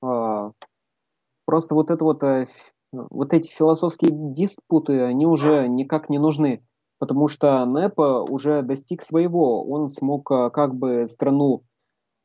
просто 0.00 1.74
вот 1.74 1.90
это 1.90 2.04
вот, 2.04 2.22
э, 2.24 2.46
вот 2.92 3.32
эти 3.34 3.48
философские 3.48 4.10
диспуты, 4.12 5.02
они 5.02 5.26
уже 5.26 5.68
никак 5.68 6.08
не 6.08 6.18
нужны 6.18 6.62
потому 7.00 7.28
что 7.28 7.64
НЭПа 7.64 8.22
уже 8.22 8.62
достиг 8.62 9.02
своего. 9.02 9.64
Он 9.64 9.88
смог 9.88 10.30
а, 10.30 10.50
как 10.50 10.74
бы 10.74 11.06
страну 11.06 11.64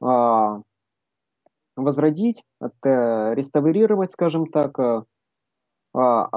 а, 0.03 0.61
возродить, 1.77 2.43
это, 2.61 3.33
реставрировать, 3.33 4.11
скажем 4.11 4.47
так. 4.47 4.77
А, 4.79 5.05
а, 5.93 6.31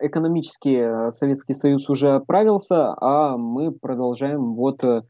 экономически 0.00 1.10
Советский 1.10 1.54
Союз 1.54 1.90
уже 1.90 2.14
оправился, 2.14 2.94
а 3.00 3.36
мы 3.36 3.72
продолжаем 3.72 4.54
вот 4.54 4.84
э, 4.84 5.02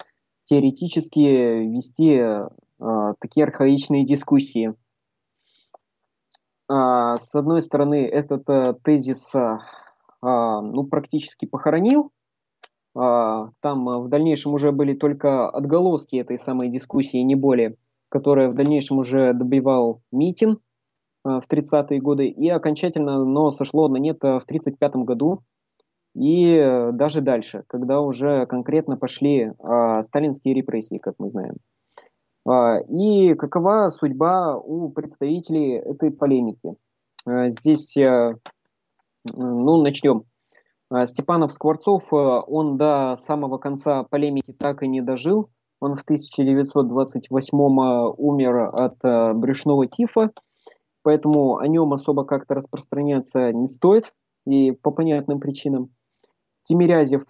теоретически 0.44 1.18
вести 1.18 2.24
такие 3.20 3.44
архаичные 3.44 4.04
дискуссии. 4.04 4.74
А, 6.68 7.16
с 7.16 7.34
одной 7.34 7.62
стороны, 7.62 8.06
этот 8.06 8.48
а, 8.48 8.74
тезис 8.74 9.34
а, 9.34 10.60
ну, 10.60 10.84
практически 10.84 11.46
похоронил 11.46 12.12
а, 12.94 13.50
там 13.60 13.88
а, 13.88 13.98
в 13.98 14.08
дальнейшем 14.08 14.54
уже 14.54 14.72
были 14.72 14.94
только 14.94 15.48
отголоски 15.48 16.16
этой 16.16 16.38
самой 16.38 16.68
дискуссии, 16.68 17.18
не 17.18 17.34
более, 17.34 17.76
которая 18.08 18.48
в 18.48 18.54
дальнейшем 18.54 18.98
уже 18.98 19.32
добивал 19.32 20.02
Митин 20.10 20.58
а, 21.24 21.40
в 21.40 21.48
30-е 21.48 22.00
годы, 22.00 22.26
и 22.26 22.48
окончательно 22.48 23.16
оно 23.16 23.50
сошло 23.50 23.88
на 23.88 23.98
нет 23.98 24.18
в 24.18 24.42
1935 24.42 24.96
году, 25.04 25.42
и 26.16 26.56
э, 26.56 26.90
даже 26.90 27.20
дальше, 27.20 27.62
когда 27.68 28.00
уже 28.00 28.44
конкретно 28.46 28.96
пошли 28.96 29.52
сталинские 30.02 30.54
репрессии, 30.54 30.98
как 30.98 31.14
мы 31.18 31.30
знаем. 31.30 31.54
И 32.46 33.34
какова 33.34 33.90
судьба 33.90 34.56
у 34.56 34.88
представителей 34.90 35.74
этой 35.74 36.10
полемики? 36.10 36.74
Здесь, 37.26 37.96
э, 37.96 38.34
ну, 39.34 39.82
начнем. 39.82 40.24
А, 40.90 41.04
Степанов 41.04 41.52
Скворцов, 41.52 42.12
э, 42.12 42.16
он 42.16 42.78
до 42.78 43.14
самого 43.16 43.58
конца 43.58 44.04
полемики 44.04 44.52
так 44.52 44.82
и 44.82 44.88
не 44.88 45.02
дожил. 45.02 45.50
Он 45.80 45.96
в 45.96 46.02
1928 46.02 47.56
э, 47.58 48.14
умер 48.16 48.70
от 48.72 49.36
брюшного 49.36 49.86
тифа, 49.86 50.30
поэтому 51.02 51.58
о 51.58 51.68
нем 51.68 51.92
особо 51.92 52.24
как-то 52.24 52.54
распространяться 52.54 53.52
не 53.52 53.66
стоит, 53.66 54.14
и 54.46 54.72
по 54.72 54.90
понятным 54.90 55.40
причинам. 55.40 55.90
Тимирязев, 56.64 57.24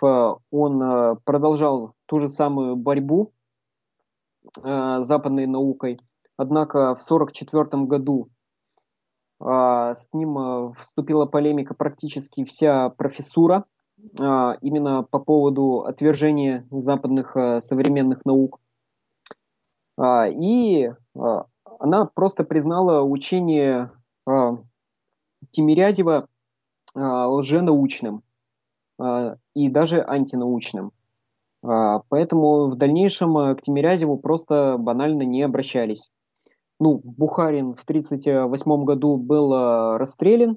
он 0.50 1.18
продолжал 1.24 1.94
ту 2.06 2.18
же 2.18 2.28
самую 2.28 2.76
борьбу 2.76 3.32
западной 4.56 5.46
наукой, 5.46 5.98
однако 6.36 6.94
в 6.94 7.02
1944 7.02 7.84
году 7.84 8.30
а, 9.40 9.94
с 9.94 10.12
ним 10.12 10.38
а, 10.38 10.72
вступила 10.72 11.24
полемика 11.24 11.74
практически 11.74 12.44
вся 12.44 12.90
профессура, 12.90 13.64
а, 14.20 14.56
именно 14.60 15.02
по 15.02 15.18
поводу 15.18 15.80
отвержения 15.80 16.66
западных 16.70 17.36
современных 17.60 18.24
наук. 18.24 18.60
И 20.02 20.90
она 21.78 22.06
просто 22.06 22.44
признала 22.44 23.02
учение 23.02 23.90
Тимирязева 25.50 26.26
лженаучным 26.94 28.22
и 29.54 29.68
даже 29.68 30.02
антинаучным. 30.02 30.92
Поэтому 31.62 32.68
в 32.68 32.76
дальнейшем 32.76 33.34
к 33.54 33.60
Тимирязеву 33.60 34.16
просто 34.16 34.76
банально 34.78 35.22
не 35.22 35.42
обращались. 35.42 36.10
Ну, 36.78 37.00
Бухарин 37.04 37.74
в 37.74 37.82
1938 37.82 38.84
году 38.84 39.18
был 39.18 39.52
расстрелян, 39.98 40.56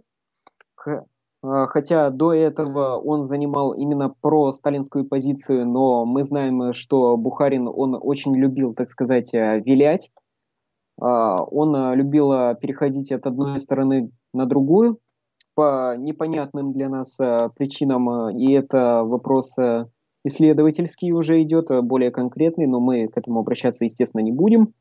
хотя 1.41 2.09
до 2.09 2.33
этого 2.33 2.97
он 2.97 3.23
занимал 3.23 3.73
именно 3.73 4.13
про 4.21 4.53
сталинскую 4.53 5.05
позицию, 5.05 5.67
но 5.67 6.05
мы 6.05 6.23
знаем, 6.23 6.71
что 6.71 7.17
Бухарин, 7.17 7.67
он 7.67 7.99
очень 7.99 8.33
любил, 8.37 8.73
так 8.73 8.89
сказать, 8.89 9.33
вилять, 9.33 10.09
а, 10.99 11.43
он 11.43 11.75
а, 11.75 11.95
любил 11.95 12.31
а, 12.31 12.53
переходить 12.53 13.11
от 13.11 13.25
одной 13.25 13.59
стороны 13.59 14.11
на 14.33 14.45
другую 14.45 14.99
по 15.55 15.95
непонятным 15.97 16.73
для 16.73 16.89
нас 16.89 17.15
причинам, 17.55 18.29
и 18.35 18.53
это 18.53 19.03
вопрос 19.03 19.55
исследовательский 20.23 21.11
уже 21.11 21.41
идет, 21.41 21.67
более 21.83 22.11
конкретный, 22.11 22.67
но 22.67 22.79
мы 22.79 23.07
к 23.07 23.17
этому 23.17 23.39
обращаться, 23.39 23.85
естественно, 23.85 24.21
не 24.21 24.31
будем. 24.31 24.73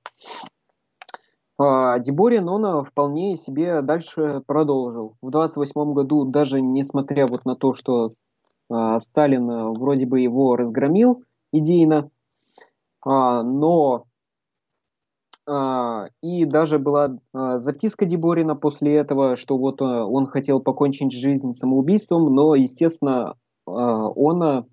Деборин, 1.58 2.48
он 2.48 2.84
вполне 2.84 3.36
себе 3.36 3.82
дальше 3.82 4.42
продолжил. 4.46 5.16
В 5.22 5.30
28 5.30 5.92
году, 5.92 6.24
даже 6.24 6.60
несмотря 6.60 7.26
вот 7.26 7.44
на 7.44 7.54
то, 7.54 7.74
что 7.74 8.08
Сталин 8.98 9.74
вроде 9.74 10.06
бы 10.06 10.20
его 10.20 10.56
разгромил 10.56 11.22
идейно, 11.52 12.10
но 13.04 14.06
а, 15.44 16.06
и 16.22 16.44
даже 16.44 16.78
была 16.78 17.18
а, 17.32 17.58
записка 17.58 18.04
Деборина 18.04 18.54
после 18.54 18.94
этого, 18.94 19.36
что 19.36 19.58
вот 19.58 19.82
а, 19.82 20.06
он 20.06 20.26
хотел 20.26 20.60
покончить 20.60 21.12
жизнь 21.12 21.52
самоубийством, 21.52 22.32
но, 22.34 22.54
естественно, 22.54 23.34
он 23.64 24.66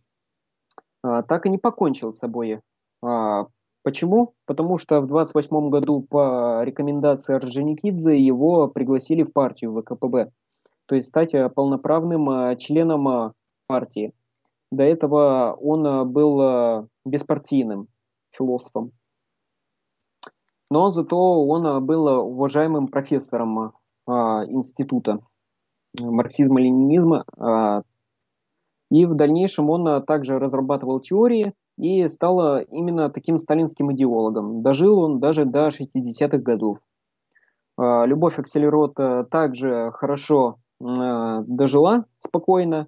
так 1.02 1.46
и 1.46 1.50
не 1.50 1.58
покончил 1.58 2.14
с 2.14 2.20
собой. 2.20 2.62
Почему? 3.84 4.34
Потому 4.46 4.78
что 4.78 5.00
в 5.02 5.08
28 5.08 5.70
году 5.70 6.02
по 6.02 6.62
рекомендации 6.64 7.36
Орджоникидзе 7.36 8.18
его 8.18 8.68
пригласили 8.68 9.24
в 9.24 9.32
партию 9.32 9.74
ВКПБ, 9.80 10.32
то 10.86 10.96
есть 10.96 11.08
стать 11.08 11.34
полноправным 11.56 12.58
членом 12.58 13.34
партии. 13.68 14.14
До 14.72 14.84
этого 14.84 15.58
он 15.60 16.12
был 16.12 16.90
беспартийным 17.06 17.88
философом 18.32 18.92
но 20.70 20.92
зато 20.92 21.18
он 21.46 21.66
а, 21.66 21.80
был 21.80 22.08
уважаемым 22.08 22.88
профессором 22.88 23.74
а, 24.08 24.46
института 24.46 25.20
марксизма-ленинизма, 26.00 27.26
а, 27.38 27.82
и 28.90 29.06
в 29.06 29.16
дальнейшем 29.16 29.70
он 29.70 29.88
а, 29.88 30.02
также 30.02 30.40
разрабатывал 30.40 31.00
теории 31.00 31.54
и 31.78 32.08
стал 32.08 32.60
именно 32.62 33.10
таким 33.10 33.38
сталинским 33.38 33.94
идеологом. 33.94 34.62
Дожил 34.62 35.00
он 35.00 35.20
даже 35.20 35.46
до 35.46 35.68
60-х 35.68 36.38
годов. 36.40 36.80
А, 37.78 38.06
Любовь 38.06 38.40
Акселерот 38.40 38.96
также 39.30 39.92
хорошо 39.94 40.58
а, 40.84 41.44
дожила 41.48 42.06
спокойно 42.18 42.88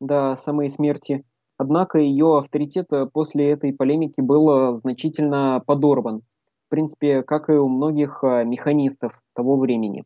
до 0.00 0.34
самой 0.36 0.68
смерти, 0.68 1.24
однако 1.58 1.98
ее 1.98 2.38
авторитет 2.38 2.88
после 3.12 3.50
этой 3.50 3.72
полемики 3.72 4.20
был 4.20 4.74
значительно 4.74 5.62
подорван 5.64 6.22
принципе, 6.72 7.22
как 7.22 7.50
и 7.50 7.52
у 7.52 7.68
многих 7.68 8.22
механистов 8.22 9.20
того 9.34 9.58
времени. 9.58 10.04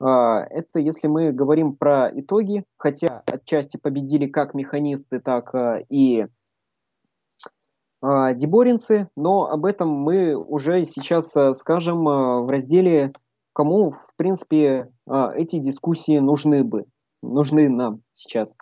А, 0.00 0.42
это 0.48 0.78
если 0.78 1.08
мы 1.08 1.30
говорим 1.30 1.76
про 1.76 2.10
итоги, 2.18 2.64
хотя 2.78 3.22
отчасти 3.26 3.76
победили 3.76 4.26
как 4.26 4.54
механисты, 4.54 5.20
так 5.20 5.54
а, 5.54 5.80
и 5.88 6.26
деборинцы, 8.02 9.10
но 9.14 9.50
об 9.50 9.66
этом 9.66 9.90
мы 9.90 10.34
уже 10.34 10.84
сейчас 10.84 11.36
скажем 11.52 12.04
в 12.04 12.48
разделе, 12.48 13.12
кому, 13.52 13.90
в 13.90 14.16
принципе, 14.16 14.90
эти 15.06 15.58
дискуссии 15.58 16.18
нужны 16.18 16.64
бы, 16.64 16.86
нужны 17.22 17.68
нам 17.68 18.00
сейчас. 18.12 18.56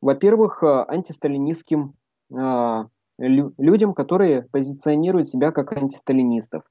Во-первых, 0.00 0.62
антисталинистским 0.62 1.92
людям, 3.18 3.92
которые 3.92 4.44
позиционируют 4.44 5.28
себя 5.28 5.52
как 5.52 5.72
антисталинистов. 5.72 6.62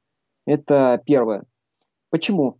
Это 0.47 0.99
первое. 1.05 1.43
Почему? 2.09 2.57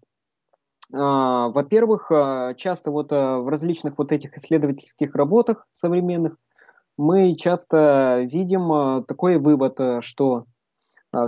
А, 0.94 1.50
во-первых, 1.50 2.12
а, 2.12 2.54
часто 2.54 2.92
вот 2.92 3.12
а, 3.12 3.40
в 3.40 3.48
различных 3.48 3.98
вот 3.98 4.12
этих 4.12 4.38
исследовательских 4.38 5.16
работах 5.16 5.68
современных 5.72 6.38
мы 6.98 7.36
часто 7.36 8.22
видим 8.32 9.04
такой 9.06 9.38
вывод, 9.40 9.80
что 10.02 10.46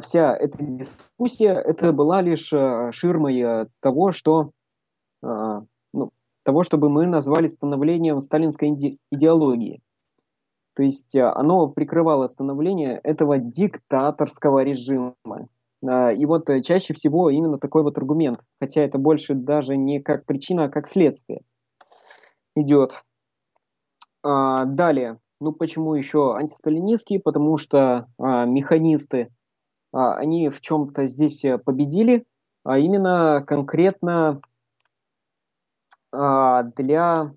вся 0.04 0.36
эта 0.36 0.64
дискуссия 0.64 1.54
это 1.54 1.92
была 1.92 2.22
лишь 2.22 2.54
ширмой 2.96 3.68
того, 3.80 4.12
что 4.12 4.52
ну, 5.24 6.12
того, 6.44 6.62
чтобы 6.62 6.90
мы 6.90 7.08
назвали 7.08 7.48
становлением 7.48 8.22
сталинской 8.22 9.00
идеологии. 9.12 9.82
То 10.76 10.84
есть 10.84 11.16
оно 11.16 11.68
прикрывало 11.68 12.28
становление 12.28 13.00
этого 13.04 13.40
диктаторского 13.40 14.64
режима. 14.64 15.16
А, 15.88 16.12
и 16.12 16.26
вот 16.26 16.50
э, 16.50 16.62
чаще 16.62 16.94
всего 16.94 17.30
именно 17.30 17.58
такой 17.58 17.84
вот 17.84 17.98
аргумент, 17.98 18.40
хотя 18.60 18.82
это 18.82 18.98
больше 18.98 19.34
даже 19.34 19.78
не 19.78 20.00
как 20.00 20.26
причина, 20.26 20.66
а 20.66 20.70
как 20.70 20.88
следствие 20.88 21.42
идет. 22.56 23.04
А, 24.24 24.66
далее, 24.66 25.20
ну 25.40 25.52
почему 25.52 25.96
еще 25.96 26.36
антисталинистские? 26.36 27.20
Потому 27.20 27.58
что 27.58 28.08
а, 28.18 28.46
механисты, 28.46 29.30
они 29.92 30.50
в 30.50 30.62
чем-то 30.62 31.06
здесь 31.06 31.44
э, 31.46 31.58
победили, 31.58 32.26
а 32.64 32.78
именно 32.80 33.44
конкретно 33.46 34.42
для 36.12 37.34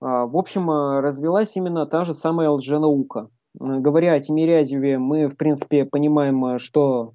в 0.00 0.36
общем, 0.36 0.70
э, 0.70 1.00
развелась 1.00 1.56
именно 1.56 1.86
та 1.86 2.04
же 2.04 2.14
самая 2.14 2.50
лженаука. 2.50 3.28
Говоря 3.54 4.14
о 4.14 4.20
Тимирязеве, 4.20 4.98
мы, 4.98 5.28
в 5.28 5.36
принципе, 5.36 5.84
понимаем, 5.84 6.44
э, 6.44 6.58
что 6.58 7.14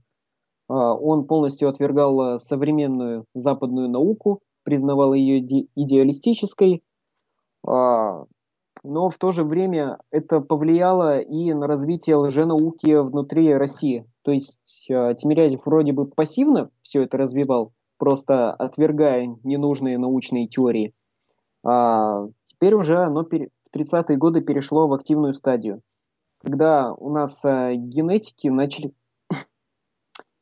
а, 0.68 0.94
он 0.94 1.26
полностью 1.26 1.70
отвергал 1.70 2.36
э, 2.36 2.40
современную 2.40 3.26
западную 3.34 3.90
науку, 3.90 4.42
признавал 4.64 5.14
ее 5.14 5.40
идеалистической, 5.76 6.82
но 7.64 9.10
в 9.10 9.18
то 9.18 9.32
же 9.32 9.44
время 9.44 10.00
это 10.12 10.42
повлияло 10.42 11.20
и 11.20 11.54
на 11.54 11.68
развитие 11.68 12.16
лженауки 12.16 13.00
внутри 13.00 13.54
России. 13.54 14.06
То 14.24 14.32
есть 14.32 14.86
Тимирязев 14.88 15.66
вроде 15.66 15.92
бы 15.92 16.06
пассивно 16.06 16.70
все 16.82 17.04
это 17.04 17.18
развивал, 17.18 17.74
просто 17.98 18.52
отвергая 18.52 19.36
ненужные 19.44 20.00
научные 20.00 20.48
теории– 20.48 20.94
а, 21.66 22.28
теперь 22.44 22.76
уже 22.76 23.04
оно 23.04 23.24
в 23.24 23.30
30-е 23.76 24.18
годы 24.18 24.42
перешло 24.42 24.88
в 24.88 24.94
активную 24.94 25.34
стадию. 25.34 25.82
Когда 26.46 26.94
у 26.94 27.10
нас 27.10 27.44
а, 27.44 27.74
генетики 27.74 28.50
начали... 28.50 28.94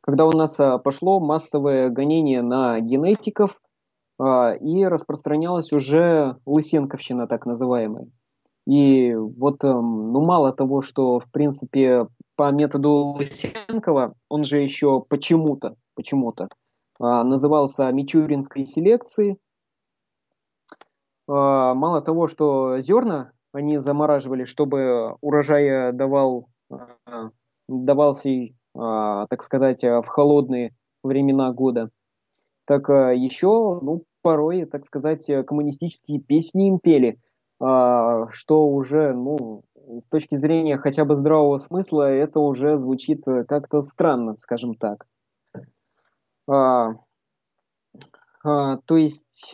Когда 0.02 0.26
у 0.26 0.32
нас 0.34 0.60
а, 0.60 0.78
пошло 0.78 1.22
массовое 1.22 1.90
гонение 1.90 2.42
на 2.42 2.82
генетиков, 2.82 3.62
а, 4.20 4.52
и 4.52 4.84
распространялась 4.84 5.72
уже 5.72 6.38
лысенковщина, 6.46 7.26
так 7.28 7.46
называемая. 7.46 8.08
И 8.68 9.16
вот, 9.16 9.64
эм, 9.64 10.12
ну, 10.12 10.26
мало 10.26 10.52
того, 10.52 10.82
что, 10.82 11.22
в 11.22 11.32
принципе, 11.32 12.08
по 12.36 12.52
методу 12.52 13.16
Лысенкова, 13.18 14.14
он 14.28 14.44
же 14.44 14.60
еще 14.60 15.06
почему-то, 15.08 15.76
почему-то 15.96 16.50
назывался 17.00 17.92
Мичуринской 17.92 18.66
селекцией, 18.66 19.38
мало 21.28 22.02
того, 22.02 22.28
что 22.28 22.80
зерна 22.80 23.32
они 23.54 23.78
замораживали, 23.78 24.44
чтобы 24.46 25.16
урожай 25.22 25.94
давал, 25.94 26.48
а, 26.70 27.30
давался, 27.70 28.30
а, 28.76 29.28
так 29.28 29.44
сказать, 29.44 29.84
в 29.84 30.06
холодные 30.06 30.76
времена 31.04 31.52
года, 31.54 31.90
так 32.66 32.90
еще, 32.90 33.80
ну, 33.82 34.04
порой, 34.22 34.66
так 34.66 34.86
сказать, 34.86 35.26
коммунистические 35.48 36.20
песни 36.20 36.70
им 36.70 36.80
пели, 36.80 37.20
что 37.60 38.68
уже, 38.68 39.14
ну, 39.14 39.64
с 40.00 40.08
точки 40.08 40.36
зрения 40.36 40.78
хотя 40.78 41.06
бы 41.06 41.16
здравого 41.16 41.58
смысла, 41.58 42.10
это 42.10 42.40
уже 42.40 42.78
звучит 42.78 43.24
как-то 43.48 43.82
странно, 43.82 44.36
скажем 44.38 44.76
так. 44.76 45.06
А, 46.48 46.96
а, 48.44 48.78
то 48.86 48.98
есть 48.98 49.54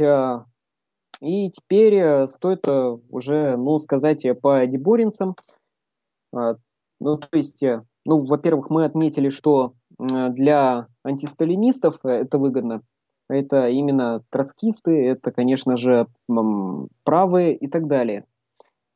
и 1.22 1.49
теперь 1.51 1.95
э, 1.95 2.28
стоит 2.28 2.67
э, 2.67 2.97
уже, 3.09 3.57
ну, 3.57 3.78
сказать 3.78 4.26
э, 4.26 4.34
по 4.34 4.65
деборинцам. 4.65 5.36
А, 6.34 6.55
ну, 6.99 7.17
то 7.17 7.38
есть, 7.38 7.63
ну, 8.05 8.26
во-первых, 8.26 8.70
мы 8.70 8.86
отметили, 8.86 9.30
что 9.30 9.74
для 9.97 10.88
антисталинистов 11.03 11.99
это 12.03 12.38
выгодно. 12.38 12.82
это 13.28 13.67
именно 13.67 14.24
троцкисты, 14.30 15.07
это, 15.07 15.32
конечно 15.32 15.76
же, 15.76 16.07
правые 17.03 17.55
и 17.55 17.67
так 17.67 17.88
далее. 17.88 18.26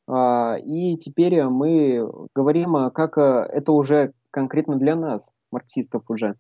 А, 0.07 0.57
и 0.63 0.95
теперь 0.97 1.43
мы 1.43 2.09
говорим, 2.33 2.75
а, 2.77 2.91
как 2.91 3.17
это 3.17 3.73
уже 3.73 4.13
конкретно 4.31 4.77
для 4.77 4.95
нас, 4.95 5.33
марксистов 5.51 6.03
уже, 6.09 6.35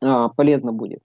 полезно 0.00 0.72
будет. 0.72 1.02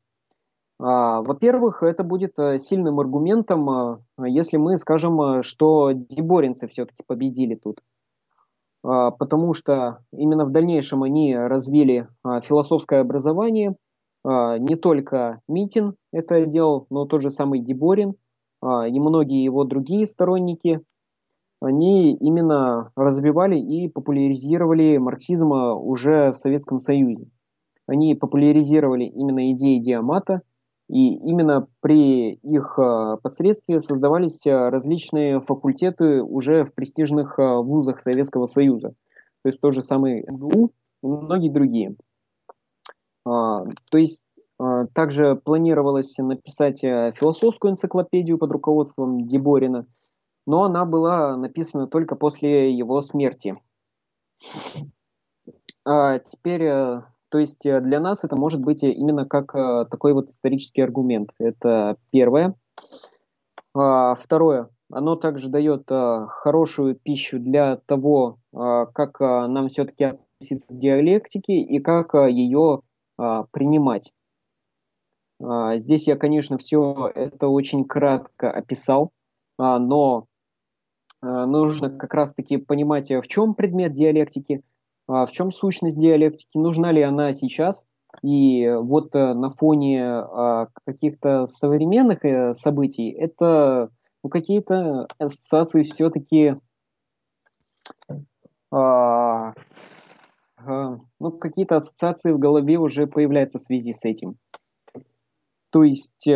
Во-первых, 0.80 1.84
это 1.84 2.04
будет 2.04 2.36
сильным 2.58 3.00
аргументом, 3.00 4.02
если 4.18 4.58
мы 4.58 4.78
скажем, 4.78 5.44
что 5.44 5.92
деборинцы 5.92 6.68
все-таки 6.68 7.04
победили 7.06 7.56
тут. 7.56 7.82
Потому 8.82 9.54
что 9.54 10.00
именно 10.14 10.46
в 10.46 10.52
дальнейшем 10.52 11.04
они 11.04 11.36
развили 11.36 12.08
философское 12.24 13.02
образование. 13.02 13.76
Не 14.24 14.76
только 14.76 15.42
Митин 15.50 15.96
это 16.14 16.46
делал, 16.46 16.88
но 16.90 17.06
тот 17.06 17.22
же 17.22 17.30
самый 17.30 17.60
Деборин 17.60 18.16
и 18.64 19.00
многие 19.00 19.44
его 19.44 19.66
другие 19.66 20.08
сторонники– 20.08 20.82
они 21.62 22.14
именно 22.16 22.92
развивали 22.96 23.60
и 23.60 23.90
популяризировали 23.90 24.98
марксизм 24.98 25.52
уже 25.52 26.32
в 26.32 26.36
Советском 26.36 26.80
Союзе. 26.80 27.28
Они 27.86 28.16
популяризировали 28.16 29.04
именно 29.04 29.52
идеи 29.52 29.80
Диамата, 29.80 30.42
и 30.90 31.16
именно 31.16 31.68
при 31.82 32.34
их 32.34 32.78
а, 32.78 33.18
посредстве 33.18 33.80
создавались 33.80 34.46
а, 34.46 34.70
различные 34.70 35.40
факультеты 35.40 36.22
уже 36.22 36.66
в 36.66 36.74
престижных 36.74 37.40
а, 37.40 37.62
вузах 37.62 38.02
Советского 38.02 38.46
Союза. 38.46 38.90
То 39.44 39.50
есть 39.50 39.62
тот 39.62 39.74
же 39.74 39.82
самый 39.82 40.26
МГУ 40.28 40.72
и 41.04 41.08
многие 41.08 41.50
другие. 41.50 41.96
То 43.24 43.64
есть 43.94 44.34
также 44.94 45.36
планировалось 45.36 46.18
написать 46.18 46.82
философскую 46.82 47.72
энциклопедию 47.72 48.38
под 48.38 48.52
руководством 48.52 49.28
Деборина– 49.28 49.86
но 50.50 50.64
она 50.64 50.84
была 50.84 51.38
написана 51.38 51.86
только 51.86 52.16
после 52.16 52.76
его 52.76 53.04
смерти. 53.04 53.56
А 55.86 56.18
теперь, 56.18 56.64
то 57.30 57.38
есть 57.38 57.66
э, 57.66 57.80
для 57.82 58.00
нас 58.00 58.24
это 58.24 58.36
может 58.36 58.62
быть 58.62 58.84
именно 58.84 59.26
как 59.26 59.56
э, 59.56 59.86
такой 59.90 60.14
вот 60.14 60.30
исторический 60.30 60.82
аргумент. 60.82 61.32
Это 61.40 61.98
первое. 62.12 62.56
А, 63.74 64.16
второе. 64.16 64.70
Оно 64.92 65.16
также 65.16 65.50
дает 65.50 65.88
хорошую 65.88 66.96
пищу 66.96 67.38
для 67.38 67.78
того, 67.86 68.40
как 68.52 69.20
нам 69.20 69.68
все-таки 69.68 70.06
относиться 70.06 70.74
к 70.74 70.80
диалектике 70.80 71.62
и 71.62 71.78
как 71.78 72.16
ее 72.16 72.82
принимать. 73.16 74.12
Здесь 75.40 76.08
я, 76.08 76.16
конечно, 76.16 76.58
все 76.58 77.12
это 77.14 77.50
очень 77.50 77.86
кратко 77.86 78.50
описал, 78.50 79.12
но 79.60 80.26
Э, 81.22 81.46
нужно 81.46 81.90
как 81.90 82.14
раз-таки 82.14 82.58
понимать, 82.58 83.12
э, 83.12 83.22
в 83.22 83.28
чем 83.28 83.54
предмет 83.54 83.94
диалектики, 83.94 84.62
а, 84.62 84.62
в 85.10 85.32
чем 85.32 85.52
сущность 85.52 85.98
диалектики, 85.98 86.58
нужна 86.58 86.92
ли 86.92 87.02
она 87.02 87.34
сейчас. 87.34 87.88
И 88.24 88.68
вот 88.70 89.16
э, 89.16 89.34
на 89.34 89.50
фоне 89.50 90.04
а, 90.04 90.68
каких-то 90.86 91.46
современных 91.46 92.20
событий 92.56 93.12
это 93.12 93.90
ну, 94.24 94.30
какие-то 94.30 95.08
ассоциации 95.18 95.84
все-таки 95.84 96.56
а, 98.72 99.54
ну, 101.20 101.32
какие-то 101.40 101.78
ассоциации 101.78 102.32
в 102.32 102.40
голове 102.40 102.78
уже 102.78 103.08
появляются 103.08 103.58
в 103.58 103.64
связи 103.64 103.94
с 103.94 104.06
этим. 104.06 104.38
То 105.72 105.84
есть 105.84 106.28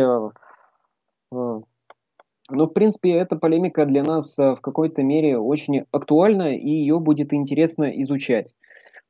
но, 2.50 2.66
в 2.66 2.72
принципе, 2.72 3.12
эта 3.12 3.36
полемика 3.36 3.86
для 3.86 4.02
нас 4.02 4.38
э, 4.38 4.54
в 4.54 4.60
какой-то 4.60 5.02
мере 5.02 5.38
очень 5.38 5.84
актуальна, 5.90 6.54
и 6.54 6.68
ее 6.68 7.00
будет 7.00 7.32
интересно 7.32 7.84
изучать. 8.02 8.54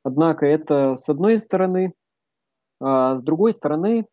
Однако 0.03 0.45
это 0.45 0.95
с 0.95 1.09
одной 1.09 1.39
стороны. 1.39 1.93
А 2.79 3.17
с 3.17 3.23
другой 3.23 3.53
стороны, 3.53 4.05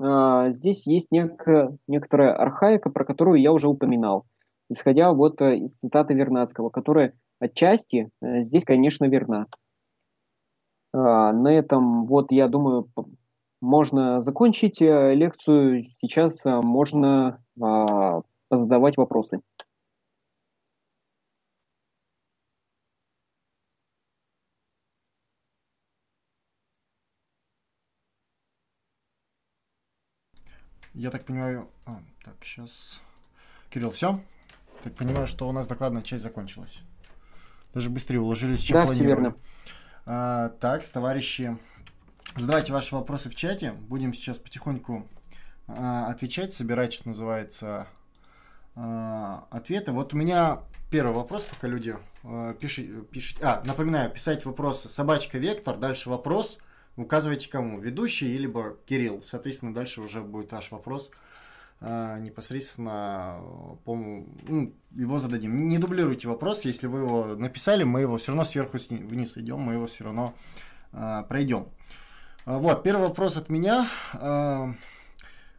а, 0.00 0.50
здесь 0.50 0.86
есть 0.86 1.08
нек- 1.12 1.76
некоторая 1.86 2.34
архаика, 2.34 2.90
про 2.90 3.04
которую 3.04 3.40
я 3.40 3.52
уже 3.52 3.68
упоминал, 3.68 4.26
исходя 4.70 5.12
вот 5.12 5.40
э, 5.40 5.56
из 5.58 5.78
цитаты 5.78 6.14
Вернадского, 6.14 6.68
которая 6.68 7.14
отчасти 7.40 8.10
э, 8.20 8.42
здесь, 8.42 8.64
конечно, 8.64 9.06
верна. 9.06 9.46
А, 10.92 11.32
на 11.32 11.48
этом, 11.48 12.06
вот, 12.06 12.30
я 12.30 12.46
думаю, 12.46 12.88
можно 13.60 14.20
закончить 14.20 14.80
лекцию. 14.80 15.82
Сейчас 15.82 16.44
можно 16.44 17.40
задавать 18.50 18.96
вопросы. 18.96 19.40
Я 30.94 31.10
так 31.10 31.24
понимаю... 31.24 31.70
А, 31.86 32.02
так, 32.24 32.34
сейчас... 32.42 33.00
Кирилл, 33.70 33.92
все? 33.92 34.20
Так 34.82 34.94
понимаю, 34.94 35.26
что 35.26 35.48
у 35.48 35.52
нас 35.52 35.66
докладная 35.66 36.02
часть 36.02 36.24
закончилась. 36.24 36.80
Даже 37.72 37.90
быстрее 37.90 38.20
уложились, 38.20 38.62
чем 38.62 38.74
да, 38.78 38.84
планировали. 38.84 39.14
Все 39.14 39.22
верно. 39.22 39.36
А, 40.06 40.48
так, 40.48 40.84
товарищи, 40.84 41.56
задавайте 42.34 42.72
ваши 42.72 42.94
вопросы 42.94 43.30
в 43.30 43.34
чате. 43.34 43.72
Будем 43.72 44.12
сейчас 44.12 44.38
потихоньку 44.38 45.06
а, 45.68 46.08
отвечать, 46.08 46.52
собирать, 46.52 46.94
что 46.94 47.08
называется, 47.08 47.86
а, 48.80 49.44
ответы. 49.50 49.90
Вот 49.90 50.14
у 50.14 50.16
меня 50.16 50.60
первый 50.88 51.12
вопрос, 51.12 51.42
пока 51.42 51.66
люди 51.66 51.96
э, 52.22 52.54
пишут, 52.60 53.10
пишут. 53.10 53.38
А, 53.42 53.60
напоминаю, 53.64 54.08
писать 54.08 54.44
вопросы 54.44 54.88
собачка 54.88 55.36
Вектор, 55.38 55.76
дальше 55.76 56.08
вопрос, 56.08 56.60
указывайте 56.96 57.50
кому, 57.50 57.80
ведущий, 57.80 58.38
либо 58.38 58.76
Кирилл. 58.86 59.20
Соответственно, 59.24 59.74
дальше 59.74 60.00
уже 60.00 60.20
будет 60.20 60.52
ваш 60.52 60.70
вопрос 60.70 61.10
э, 61.80 62.18
непосредственно, 62.20 63.40
по 63.84 63.96
ну, 63.96 64.72
его 64.92 65.18
зададим. 65.18 65.66
Не 65.66 65.78
дублируйте 65.78 66.28
вопрос, 66.28 66.64
если 66.64 66.86
вы 66.86 67.00
его 67.00 67.24
написали, 67.34 67.82
мы 67.82 68.02
его 68.02 68.16
все 68.16 68.28
равно 68.30 68.44
сверху 68.44 68.76
вниз 68.90 69.36
идем, 69.36 69.58
мы 69.58 69.72
его 69.72 69.88
все 69.88 70.04
равно 70.04 70.34
э, 70.92 71.24
пройдем. 71.28 71.66
Вот, 72.44 72.84
первый 72.84 73.08
вопрос 73.08 73.36
от 73.38 73.48
меня. 73.48 73.88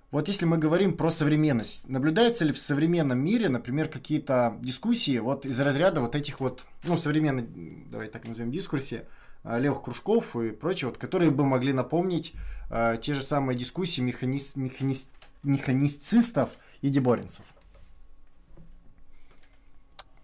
Э, 0.09 0.15
вот 0.15 0.27
если 0.27 0.45
мы 0.45 0.57
говорим 0.57 0.97
про 0.97 1.11
современность, 1.11 1.87
наблюдается 1.87 2.45
ли 2.45 2.51
в 2.51 2.59
современном 2.59 3.19
мире, 3.19 3.49
например, 3.49 3.89
какие-то 3.89 4.57
дискуссии 4.61 5.19
вот 5.19 5.45
из 5.45 5.59
разряда 5.59 6.01
вот 6.01 6.15
этих 6.15 6.39
вот, 6.39 6.65
ну, 6.87 6.97
современной, 6.97 7.47
давай 7.91 8.07
так 8.07 8.27
назовем, 8.27 8.51
дискуссии, 8.51 9.01
э, 9.43 9.59
левых 9.59 9.83
кружков 9.83 10.35
и 10.35 10.51
прочего, 10.51 10.89
вот, 10.89 10.97
которые 10.97 11.31
бы 11.31 11.45
могли 11.45 11.73
напомнить 11.73 12.33
э, 12.71 12.97
те 13.01 13.13
же 13.13 13.23
самые 13.23 13.57
дискуссии 13.57 14.01
механист, 14.01 14.55
механист, 14.55 15.11
механистцистов 15.43 16.49
и 16.81 16.89
деборинцев? 16.89 17.45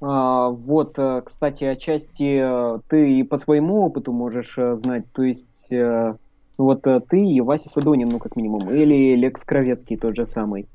А, 0.02 0.50
вот, 0.50 0.98
э, 0.98 1.22
кстати, 1.24 1.64
отчасти 1.64 2.40
э, 2.42 2.80
ты 2.90 3.20
и 3.20 3.24
по 3.24 3.38
своему 3.38 3.86
опыту 3.86 4.12
можешь 4.12 4.58
знать, 4.78 5.06
то 5.14 5.24
есть 5.24 5.70
вот 6.58 6.88
э, 6.88 7.00
ты 7.02 7.26
и 7.26 7.42
Вася 7.42 7.70
Садонин, 7.70 8.10
ну, 8.10 8.20
как 8.20 8.36
минимум, 8.36 8.70
или 8.70 9.16
Лекс 9.16 9.44
Кровецкий 9.44 9.98
тот 9.98 10.16
же 10.16 10.26
самый. 10.26 10.68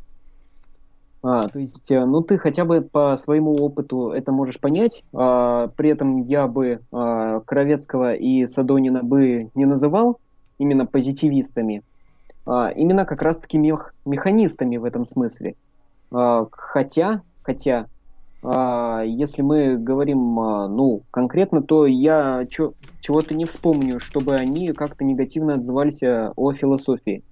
А, 1.22 1.48
то 1.48 1.58
есть, 1.58 1.90
э, 1.90 2.04
ну, 2.04 2.22
ты 2.22 2.38
хотя 2.38 2.64
бы 2.64 2.80
по 2.80 3.16
своему 3.16 3.54
опыту 3.56 4.10
это 4.10 4.32
можешь 4.32 4.58
понять. 4.58 5.04
А, 5.12 5.68
при 5.76 5.90
этом 5.90 6.22
я 6.22 6.46
бы 6.46 6.80
а, 6.92 7.40
Кровецкого 7.40 8.14
и 8.14 8.46
Садонина 8.46 9.02
бы 9.02 9.50
не 9.54 9.66
называл 9.66 10.18
именно 10.58 10.86
позитивистами, 10.86 11.82
а, 12.46 12.70
именно 12.70 13.04
как 13.04 13.22
раз-таки 13.22 13.58
мех, 13.58 13.94
механистами 14.06 14.78
в 14.78 14.84
этом 14.84 15.04
смысле. 15.04 15.56
А, 16.10 16.46
хотя, 16.50 17.22
хотя, 17.42 17.86
если 18.42 19.42
мы 19.42 19.76
говорим, 19.76 20.40
а, 20.40 20.66
ну, 20.66 21.02
конкретно, 21.10 21.62
то 21.62 21.86
я 21.86 22.46
чего-то 22.48 23.34
не 23.34 23.44
вспомню, 23.44 24.00
чтобы 24.00 24.34
они 24.34 24.68
как-то 24.68 25.04
негативно 25.04 25.54
отзывались 25.54 26.02
а, 26.02 26.32
о 26.36 26.52
философии. 26.52 27.22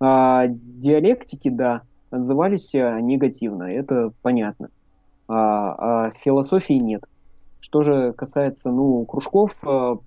А 0.00 0.46
диалектики, 0.48 1.50
да, 1.50 1.82
отзывались 2.10 2.72
негативно, 2.72 3.64
это 3.64 4.12
понятно. 4.22 4.70
А, 5.28 6.06
а 6.06 6.10
философии 6.10 6.74
нет. 6.74 7.04
Что 7.60 7.82
же 7.82 8.14
касается, 8.14 8.70
ну, 8.70 9.04
кружков, 9.04 9.56
а, 9.62 9.98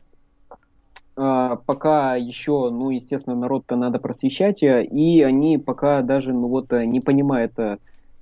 пока 1.67 2.15
еще, 2.15 2.71
ну, 2.71 2.89
естественно, 2.89 3.35
народ-то 3.35 3.75
надо 3.75 3.99
просвещать, 3.99 4.63
и 4.63 5.21
они 5.21 5.59
пока 5.59 6.01
даже, 6.01 6.33
ну, 6.33 6.47
вот, 6.47 6.71
не 6.71 6.99
понимают, 6.99 7.53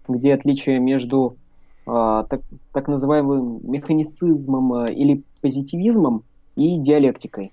где 0.08 0.34
отличие 0.34 0.80
между 0.80 1.32
а, 1.32 1.45
так, 1.86 2.42
так 2.74 2.88
называемым 2.88 3.60
механицизмом 3.64 4.74
а, 4.74 4.92
или 4.92 5.24
позитивизмом 5.42 6.24
и 6.56 6.78
диалектикой. 6.80 7.52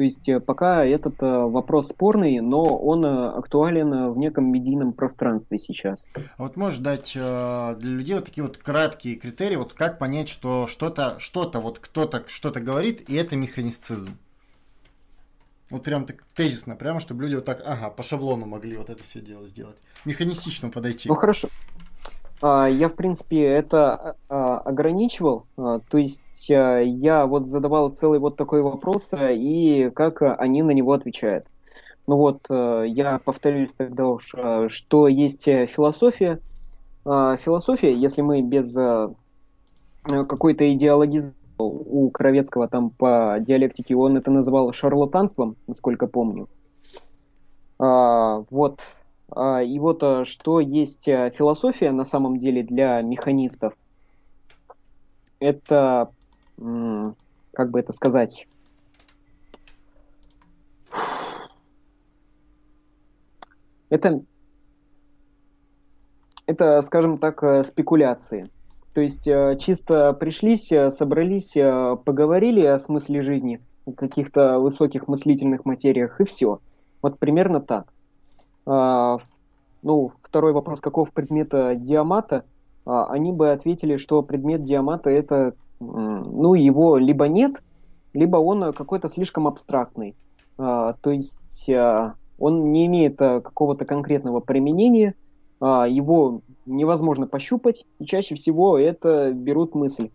То 0.00 0.04
есть 0.04 0.30
э, 0.30 0.40
пока 0.40 0.82
этот 0.82 1.22
э, 1.22 1.26
вопрос 1.26 1.88
спорный, 1.88 2.40
но 2.40 2.62
он 2.62 3.04
э, 3.04 3.28
актуален 3.32 4.12
в 4.12 4.16
неком 4.16 4.50
медийном 4.50 4.94
пространстве 4.94 5.58
сейчас. 5.58 6.10
А 6.38 6.42
вот 6.42 6.56
можешь 6.56 6.78
дать 6.78 7.12
для 7.12 7.76
людей 7.76 8.14
вот 8.14 8.24
такие 8.24 8.42
вот 8.42 8.56
краткие 8.56 9.16
критерии, 9.16 9.56
вот 9.56 9.74
как 9.74 9.98
понять, 9.98 10.30
что 10.30 10.66
что-то, 10.66 11.16
что-то, 11.18 11.60
вот 11.60 11.80
кто-то 11.80 12.24
что-то 12.28 12.60
говорит, 12.60 13.10
и 13.10 13.14
это 13.14 13.36
механисцизм? 13.36 14.16
Вот 15.68 15.82
прям 15.82 16.06
так 16.06 16.24
тезисно, 16.34 16.76
прямо, 16.76 16.98
чтобы 17.00 17.24
люди 17.24 17.34
вот 17.34 17.44
так, 17.44 17.62
ага, 17.66 17.90
по 17.90 18.02
шаблону 18.02 18.46
могли 18.46 18.78
вот 18.78 18.88
это 18.88 19.04
все 19.04 19.20
дело 19.20 19.44
сделать. 19.44 19.76
Механистично 20.06 20.70
подойти. 20.70 21.10
Ну 21.10 21.14
хорошо. 21.14 21.48
А, 22.42 22.66
я, 22.66 22.88
в 22.88 22.94
принципе, 22.94 23.42
это 23.44 24.16
а, 24.28 24.58
ограничивал. 24.58 25.46
А, 25.56 25.80
то 25.80 25.98
есть 25.98 26.48
я 26.48 27.26
вот 27.26 27.46
задавал 27.46 27.90
целый 27.90 28.18
вот 28.18 28.36
такой 28.36 28.62
вопрос, 28.62 29.12
и 29.18 29.90
как 29.94 30.22
они 30.22 30.62
на 30.62 30.70
него 30.70 30.92
отвечают. 30.92 31.46
Ну 32.06 32.16
вот, 32.16 32.46
я 32.48 33.20
повторюсь 33.24 33.72
тогда 33.76 34.06
уж, 34.06 34.34
что 34.68 35.06
есть 35.06 35.44
философия. 35.44 36.40
Философия, 37.04 37.92
если 37.92 38.22
мы 38.22 38.42
без 38.42 38.74
какой-то 40.02 40.72
идеологизации 40.72 41.36
у 41.58 42.10
Кровецкого 42.10 42.66
там 42.66 42.90
по 42.90 43.36
диалектике 43.38 43.94
он 43.94 44.16
это 44.16 44.32
называл 44.32 44.72
шарлатанством, 44.72 45.56
насколько 45.68 46.08
помню. 46.08 46.48
Вот. 47.78 48.80
А, 49.32 49.62
и 49.62 49.78
вот 49.78 50.02
а, 50.02 50.24
что 50.24 50.60
есть 50.60 51.08
а, 51.08 51.30
философия 51.30 51.92
на 51.92 52.04
самом 52.04 52.38
деле 52.38 52.62
для 52.62 53.00
механистов. 53.02 53.74
Это, 55.38 56.10
как 56.58 57.70
бы 57.70 57.80
это 57.80 57.92
сказать, 57.92 58.46
это, 63.90 64.22
это, 66.46 66.82
скажем 66.82 67.18
так, 67.18 67.42
э, 67.42 67.64
спекуляции. 67.64 68.48
То 68.94 69.00
есть 69.00 69.26
э, 69.28 69.56
чисто 69.58 70.12
пришлись, 70.12 70.70
э, 70.72 70.90
собрались, 70.90 71.52
поговорили 72.04 72.66
о 72.66 72.78
смысле 72.78 73.22
жизни, 73.22 73.60
о 73.86 73.92
каких-то 73.92 74.58
высоких 74.58 75.08
мыслительных 75.08 75.64
материях, 75.64 76.20
и 76.20 76.24
все. 76.24 76.60
Вот 77.02 77.18
примерно 77.18 77.60
так. 77.60 77.92
А, 78.72 79.18
ну, 79.82 80.12
второй 80.22 80.52
вопрос, 80.52 80.80
каков 80.80 81.12
предмет 81.12 81.48
диамата? 81.80 82.44
А, 82.86 83.06
они 83.06 83.32
бы 83.32 83.50
ответили, 83.50 83.96
что 83.96 84.22
предмет 84.22 84.62
диамата 84.62 85.10
это, 85.10 85.54
ну, 85.80 86.54
его 86.54 86.96
либо 86.98 87.26
нет, 87.26 87.60
либо 88.12 88.36
он 88.36 88.72
какой-то 88.72 89.08
слишком 89.08 89.48
абстрактный. 89.48 90.14
А, 90.56 90.92
то 91.00 91.10
есть 91.10 91.68
он 92.38 92.70
не 92.70 92.86
имеет 92.86 93.18
какого-то 93.18 93.84
конкретного 93.84 94.38
применения, 94.40 95.14
его 95.60 96.40
невозможно 96.64 97.26
пощупать, 97.26 97.84
и 97.98 98.06
чаще 98.06 98.34
всего 98.36 98.78
это 98.78 99.32
берут 99.32 99.74
мысль. 99.74 100.10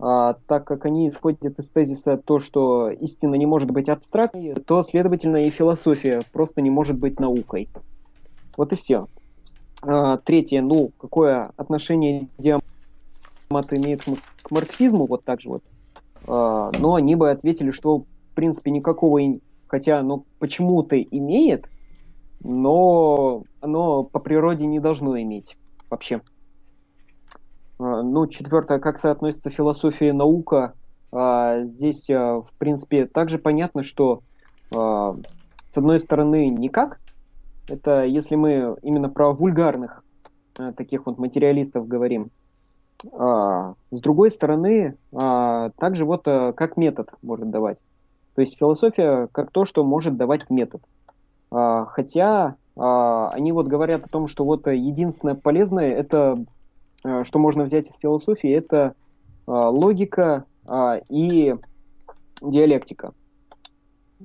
А, 0.00 0.34
так 0.46 0.64
как 0.64 0.86
они 0.86 1.08
исходят 1.08 1.58
из 1.58 1.70
тезиса 1.70 2.16
то, 2.16 2.38
что 2.38 2.88
истина 2.90 3.34
не 3.34 3.46
может 3.46 3.70
быть 3.70 3.88
абстрактной, 3.88 4.54
то, 4.54 4.82
следовательно, 4.82 5.44
и 5.44 5.50
философия 5.50 6.22
просто 6.32 6.60
не 6.60 6.70
может 6.70 6.96
быть 6.98 7.18
наукой. 7.18 7.68
Вот 8.56 8.72
и 8.72 8.76
все. 8.76 9.06
А, 9.82 10.18
третье, 10.18 10.62
ну, 10.62 10.92
какое 10.98 11.50
отношение 11.56 12.28
диамат 12.38 13.72
имеет 13.72 14.04
к 14.42 14.50
марксизму, 14.50 15.06
вот 15.06 15.24
так 15.24 15.40
же 15.40 15.48
вот. 15.48 15.64
А, 16.28 16.70
но 16.78 16.94
они 16.94 17.16
бы 17.16 17.30
ответили, 17.30 17.72
что, 17.72 17.98
в 17.98 18.34
принципе, 18.34 18.70
никакого, 18.70 19.20
хотя, 19.66 20.02
ну, 20.02 20.26
почему-то 20.38 21.00
имеет, 21.00 21.68
но 22.40 23.42
оно 23.60 24.04
по 24.04 24.20
природе 24.20 24.66
не 24.66 24.78
должно 24.78 25.20
иметь 25.20 25.56
вообще. 25.90 26.20
А, 27.78 28.02
ну, 28.02 28.26
четвертое, 28.26 28.78
как 28.78 28.98
соотносится 28.98 29.50
философия 29.50 30.08
и 30.08 30.12
наука. 30.12 30.74
А, 31.12 31.62
здесь, 31.62 32.10
а, 32.10 32.40
в 32.40 32.52
принципе, 32.58 33.06
также 33.06 33.38
понятно, 33.38 33.82
что 33.82 34.22
с 34.70 35.76
одной 35.76 35.98
стороны 35.98 36.50
никак. 36.50 37.00
Это 37.68 38.04
если 38.04 38.34
мы 38.36 38.76
именно 38.82 39.08
про 39.08 39.32
вульгарных 39.32 40.04
таких 40.76 41.06
вот 41.06 41.16
материалистов 41.16 41.88
говорим. 41.88 42.30
С 43.02 44.00
другой 44.02 44.30
стороны, 44.30 44.98
также 45.10 46.04
вот 46.04 46.24
как 46.24 46.76
метод 46.76 47.14
может 47.22 47.48
давать. 47.48 47.82
То 48.34 48.42
есть 48.42 48.58
философия 48.58 49.28
как 49.32 49.50
то, 49.50 49.64
что 49.64 49.84
может 49.84 50.18
давать 50.18 50.50
метод. 50.50 50.82
Хотя 51.50 52.56
они 52.76 53.52
вот 53.52 53.68
говорят 53.68 54.04
о 54.04 54.10
том, 54.10 54.28
что 54.28 54.44
вот 54.44 54.66
единственное 54.66 55.34
полезное, 55.34 55.92
это 55.92 56.44
что 57.02 57.38
можно 57.38 57.64
взять 57.64 57.88
из 57.88 57.96
философии, 57.96 58.50
это 58.50 58.94
логика 59.46 60.44
и 61.08 61.54
диалектика. 62.42 63.12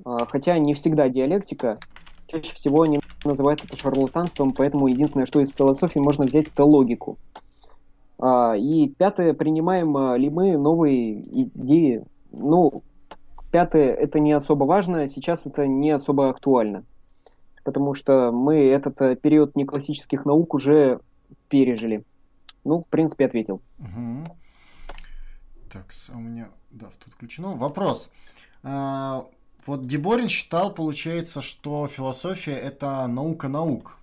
Хотя 0.03 0.57
не 0.57 0.73
всегда 0.73 1.07
диалектика, 1.07 1.77
чаще 2.27 2.53
всего 2.53 2.81
они 2.81 2.99
называют 3.23 3.63
это 3.63 3.77
шарлатанством, 3.77 4.53
поэтому 4.53 4.87
единственное, 4.87 5.25
что 5.25 5.39
из 5.39 5.51
философии 5.51 5.99
можно 5.99 6.25
взять, 6.25 6.49
это 6.49 6.65
логику. 6.65 7.17
И 8.21 8.93
пятое, 8.97 9.33
принимаем 9.33 10.15
ли 10.15 10.29
мы 10.29 10.57
новые 10.57 11.21
идеи? 11.21 12.03
Ну, 12.31 12.81
пятое, 13.51 13.93
это 13.93 14.19
не 14.19 14.33
особо 14.33 14.63
важно, 14.65 15.07
сейчас 15.07 15.45
это 15.45 15.67
не 15.67 15.91
особо 15.91 16.29
актуально 16.29 16.83
потому 17.63 17.93
что 17.93 18.31
мы 18.31 18.67
этот 18.67 19.01
э, 19.01 19.15
период 19.15 19.55
неклассических 19.55 20.25
наук 20.25 20.53
уже 20.53 20.99
пережили. 21.49 22.03
Ну, 22.63 22.79
в 22.79 22.87
принципе, 22.87 23.25
ответил. 23.25 23.61
Угу. 23.79 24.37
Так, 25.71 25.85
у 26.13 26.19
меня, 26.19 26.49
да, 26.71 26.87
тут 27.03 27.13
включено. 27.13 27.53
Вопрос. 27.53 28.11
А, 28.63 29.25
вот 29.65 29.85
Деборин 29.85 30.27
считал, 30.27 30.73
получается, 30.73 31.41
что 31.41 31.87
философия 31.87 32.55
это 32.55 33.07
наука 33.07 33.47
наук. 33.47 33.97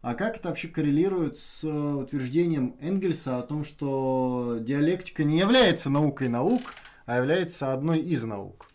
А 0.00 0.14
как 0.14 0.36
это 0.36 0.48
вообще 0.48 0.68
коррелирует 0.68 1.38
с 1.38 1.64
утверждением 1.64 2.76
Энгельса 2.80 3.38
о 3.38 3.42
том, 3.42 3.64
что 3.64 4.58
диалектика 4.60 5.24
не 5.24 5.38
является 5.38 5.90
наукой 5.90 6.28
наук, 6.28 6.62
а 7.04 7.16
является 7.16 7.72
одной 7.72 7.98
из 7.98 8.22
наук? 8.22 8.70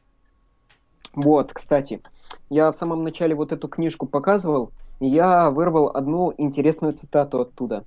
Вот, 1.14 1.54
кстати, 1.54 2.02
я 2.50 2.72
в 2.72 2.76
самом 2.76 3.04
начале 3.04 3.36
вот 3.36 3.52
эту 3.52 3.68
книжку 3.68 4.06
показывал, 4.06 4.72
и 5.00 5.08
я 5.08 5.50
вырвал 5.50 5.96
одну 5.96 6.34
интересную 6.38 6.94
цитату 6.94 7.40
оттуда. 7.40 7.86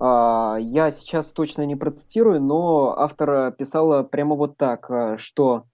А, 0.00 0.56
я 0.58 0.90
сейчас 0.90 1.30
точно 1.32 1.66
не 1.66 1.76
процитирую, 1.76 2.40
но 2.40 2.98
автор 2.98 3.52
писала 3.52 4.02
прямо 4.02 4.34
вот 4.34 4.56
так, 4.56 4.90
а, 4.90 5.18
что 5.18 5.64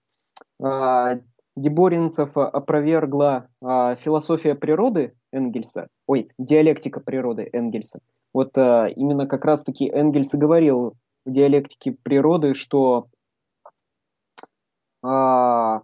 а, 0.61 1.19
Деборинцев 1.55 2.37
опровергла 2.37 3.47
философия 3.61 4.53
природы 4.53 5.15
Энгельса, 5.31 5.87
ой, 6.05 6.29
диалектика 6.37 6.99
природы 6.99 7.49
Энгельса. 7.51 7.99
Вот 8.31 8.55
именно 8.55 9.25
как 9.25 9.43
раз-таки 9.43 9.89
Энгельс 9.89 10.35
и 10.35 10.37
говорил 10.37 10.93
в 11.25 11.31
диалектике 11.31 11.93
природы, 12.03 12.53
что 12.53 13.07
что, 15.01 15.81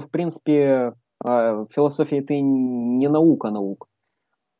в 0.00 0.10
принципе, 0.10 0.94
философия 1.22 2.18
это 2.18 2.34
не 2.40 3.06
наука 3.06 3.50
наук. 3.50 3.86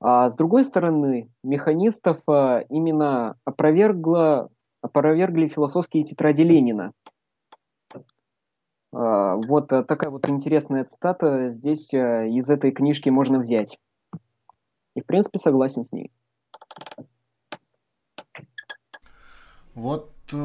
А 0.00 0.28
с 0.28 0.36
другой 0.36 0.64
стороны, 0.64 1.30
механистов 1.42 2.18
а, 2.28 2.60
именно 2.68 3.36
опровергло, 3.44 4.50
опровергли 4.80 5.48
философские 5.48 6.04
тетради 6.04 6.42
Ленина. 6.42 6.92
А, 8.92 9.34
вот 9.36 9.68
такая 9.68 10.10
вот 10.10 10.28
интересная 10.28 10.84
цитата 10.84 11.50
здесь 11.50 11.92
из 11.92 12.48
этой 12.48 12.70
книжки 12.70 13.08
можно 13.08 13.38
взять. 13.38 13.78
И, 14.94 15.00
в 15.00 15.06
принципе, 15.06 15.38
согласен 15.38 15.84
с 15.84 15.92
ней. 15.92 16.10
Вот 19.74 20.10
э, 20.32 20.36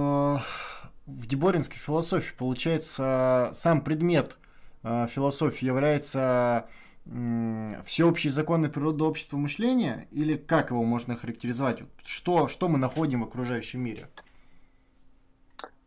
в 1.08 1.26
деборинской 1.26 1.78
философии, 1.78 2.36
получается, 2.38 3.50
сам 3.54 3.82
предмет 3.82 4.38
Э, 4.84 5.08
философии 5.08 5.66
является 5.66 6.68
всеобщие 7.06 8.32
законы 8.32 8.70
природы 8.70 9.04
общества 9.04 9.38
мышления, 9.38 10.08
или 10.12 10.36
как 10.36 10.72
его 10.72 10.84
можно 10.84 11.16
характеризовать? 11.16 11.80
Что, 12.06 12.48
что 12.48 12.70
мы 12.70 12.78
находим 12.78 13.22
в 13.22 13.26
окружающем 13.26 13.82
мире? 13.82 14.08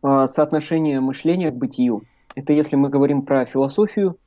А, 0.03 0.27
соотношение 0.27 1.01
мышления 1.01 1.51
к 1.51 1.57
бытию. 1.57 2.03
Это 2.35 2.53
если 2.53 2.77
мы 2.77 2.91
говорим 2.91 3.23
про 3.23 3.47
философию, 3.47 4.19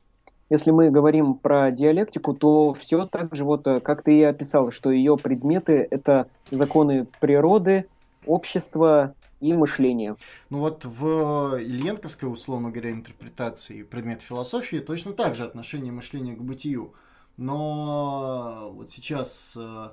если 0.49 0.71
мы 0.71 0.89
говорим 0.89 1.35
про 1.35 1.69
диалектику, 1.69 2.33
то 2.33 2.73
все 2.73 3.05
так 3.05 3.35
же, 3.35 3.45
вот 3.45 3.67
э, 3.67 3.79
как 3.79 4.01
ты 4.01 4.17
и 4.17 4.23
описал, 4.23 4.71
что 4.71 4.89
ее 4.89 5.15
предметы– 5.15 5.87
это 5.91 6.27
законы 6.49 7.05
природы, 7.19 7.85
общества 8.25 9.13
и 9.39 9.53
мышление. 9.53 10.15
Ну 10.49 10.59
вот 10.59 10.85
в 10.85 11.57
Ильенковской, 11.59 12.31
условно 12.31 12.71
говоря, 12.71 12.91
интерпретации 12.91 13.83
предмета 13.83 14.23
философии 14.23 14.77
точно 14.77 15.13
так 15.13 15.35
же 15.35 15.45
отношение 15.45 15.91
мышления 15.91 16.35
к 16.35 16.41
бытию. 16.41 16.93
Но 17.37 18.71
вот 18.73 18.91
сейчас, 18.91 19.53
э, 19.55 19.89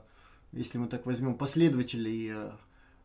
если 0.50 0.78
мы 0.78 0.88
так 0.88 1.06
возьмем 1.06 1.36
последователей 1.36 2.32
э, 2.32 2.50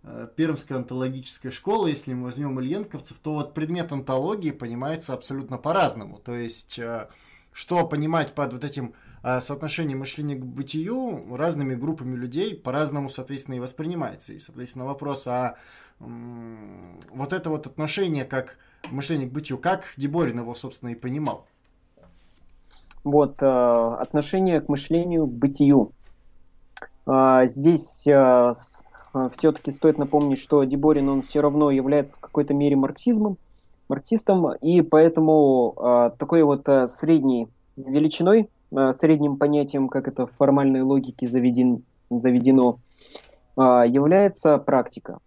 э, 0.02 0.28
Пермской 0.36 0.78
онтологической 0.78 1.52
школы, 1.52 1.92
если 1.92 2.14
мы 2.16 2.24
возьмем 2.24 2.60
ильенковцев, 2.60 3.20
то 3.20 3.36
вот 3.36 3.54
предмет 3.54 3.92
онтологии 3.92 4.50
понимается 4.50 5.14
абсолютно 5.14 5.60
по-разному. 5.60 6.18
То 6.18 6.34
есть, 6.34 6.80
что 7.54 7.88
понимать 7.88 8.34
под 8.34 8.54
вот 8.54 8.64
этим 8.64 8.96
соотношением 9.22 10.00
мышления 10.00 10.34
к 10.34 10.44
бытию 10.44 11.36
разными 11.36 11.76
группами 11.76 12.16
людей 12.16 12.56
по-разному, 12.56 13.10
соответственно, 13.10 13.56
и 13.56 13.60
воспринимается. 13.60 14.34
И, 14.34 14.40
соответственно, 14.40 14.86
вопрос, 14.86 15.28
а 15.28 15.58
вот 17.14 17.34
это 17.34 17.50
вот 17.50 17.68
отношение 17.68 18.26
как 18.26 18.58
мышление 18.90 19.30
к 19.30 19.32
бытию, 19.32 19.58
как 19.58 19.84
Деборин 19.98 20.40
его, 20.40 20.56
собственно, 20.56 20.90
и 20.90 20.96
понимал? 20.96 21.46
Вот, 23.04 23.42
э, 23.42 23.46
отношение 23.46 24.62
к 24.62 24.70
мышлению, 24.70 25.26
к 25.26 25.32
бытию. 25.32 25.92
Э, 27.08 27.42
здесь 27.46 28.06
э, 28.06 28.54
все-таки 29.32 29.72
стоит 29.72 29.98
напомнить, 29.98 30.40
что 30.40 30.64
Деборин, 30.64 31.10
он 31.10 31.22
все 31.22 31.42
равно 31.42 31.72
является 31.72 32.16
в 32.16 32.20
какой-то 32.20 32.54
мере 32.54 32.76
марксизмом, 32.76 33.38
марксистом, 33.90 34.54
и 34.56 34.82
поэтому 34.82 36.14
такой 36.18 36.44
вот 36.44 36.66
средней 36.86 37.50
величиной, 37.76 38.50
средним 38.72 39.36
понятием, 39.36 39.90
как 39.90 40.08
это 40.08 40.28
в 40.28 40.32
формальной 40.38 40.82
логике 40.82 41.28
заведен, 41.28 41.84
заведено, 42.10 42.80
является 43.58 44.58
практика. 44.60 45.18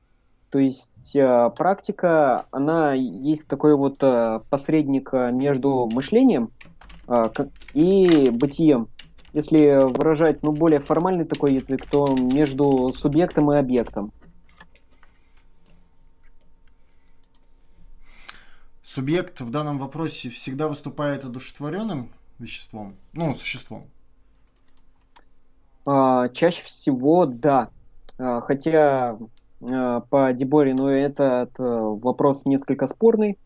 То 0.55 0.61
есть 0.61 1.17
практика, 1.57 2.47
она 2.53 2.93
есть 2.93 3.49
такой 3.49 3.75
вот 3.75 3.99
посредник 4.51 5.13
между 5.13 5.91
мышлением, 5.93 6.53
а, 7.09 7.33
и 7.73 8.31
бытием. 8.31 8.87
Если 9.33 9.83
выражать 9.93 10.45
ну, 10.45 10.53
более 10.53 10.79
формальный 10.79 11.25
такой 11.25 11.55
язык, 11.55 11.91
то 11.91 12.07
между 12.07 12.93
субъектом 12.93 13.51
и 13.51 13.57
объектом. 13.57 14.13
Субъект 18.81 19.41
в 19.41 19.51
данном 19.51 19.81
вопросе 19.81 20.31
всегда 20.31 20.69
выступает 20.69 21.25
одушевленным 21.25 22.13
веществом, 22.39 22.95
ну, 23.13 23.35
существом. 23.35 23.89
А, 25.85 26.29
чаще 26.29 26.63
всего 26.63 27.27
да. 27.27 27.71
А, 28.19 28.41
хотя 28.41 29.19
а, 29.67 30.01
по 30.01 30.33
Деборину 30.33 30.89
этот 30.89 31.59
э, 31.59 31.63
вопрос 31.63 32.45
несколько 32.45 32.87
спорный. 32.87 33.39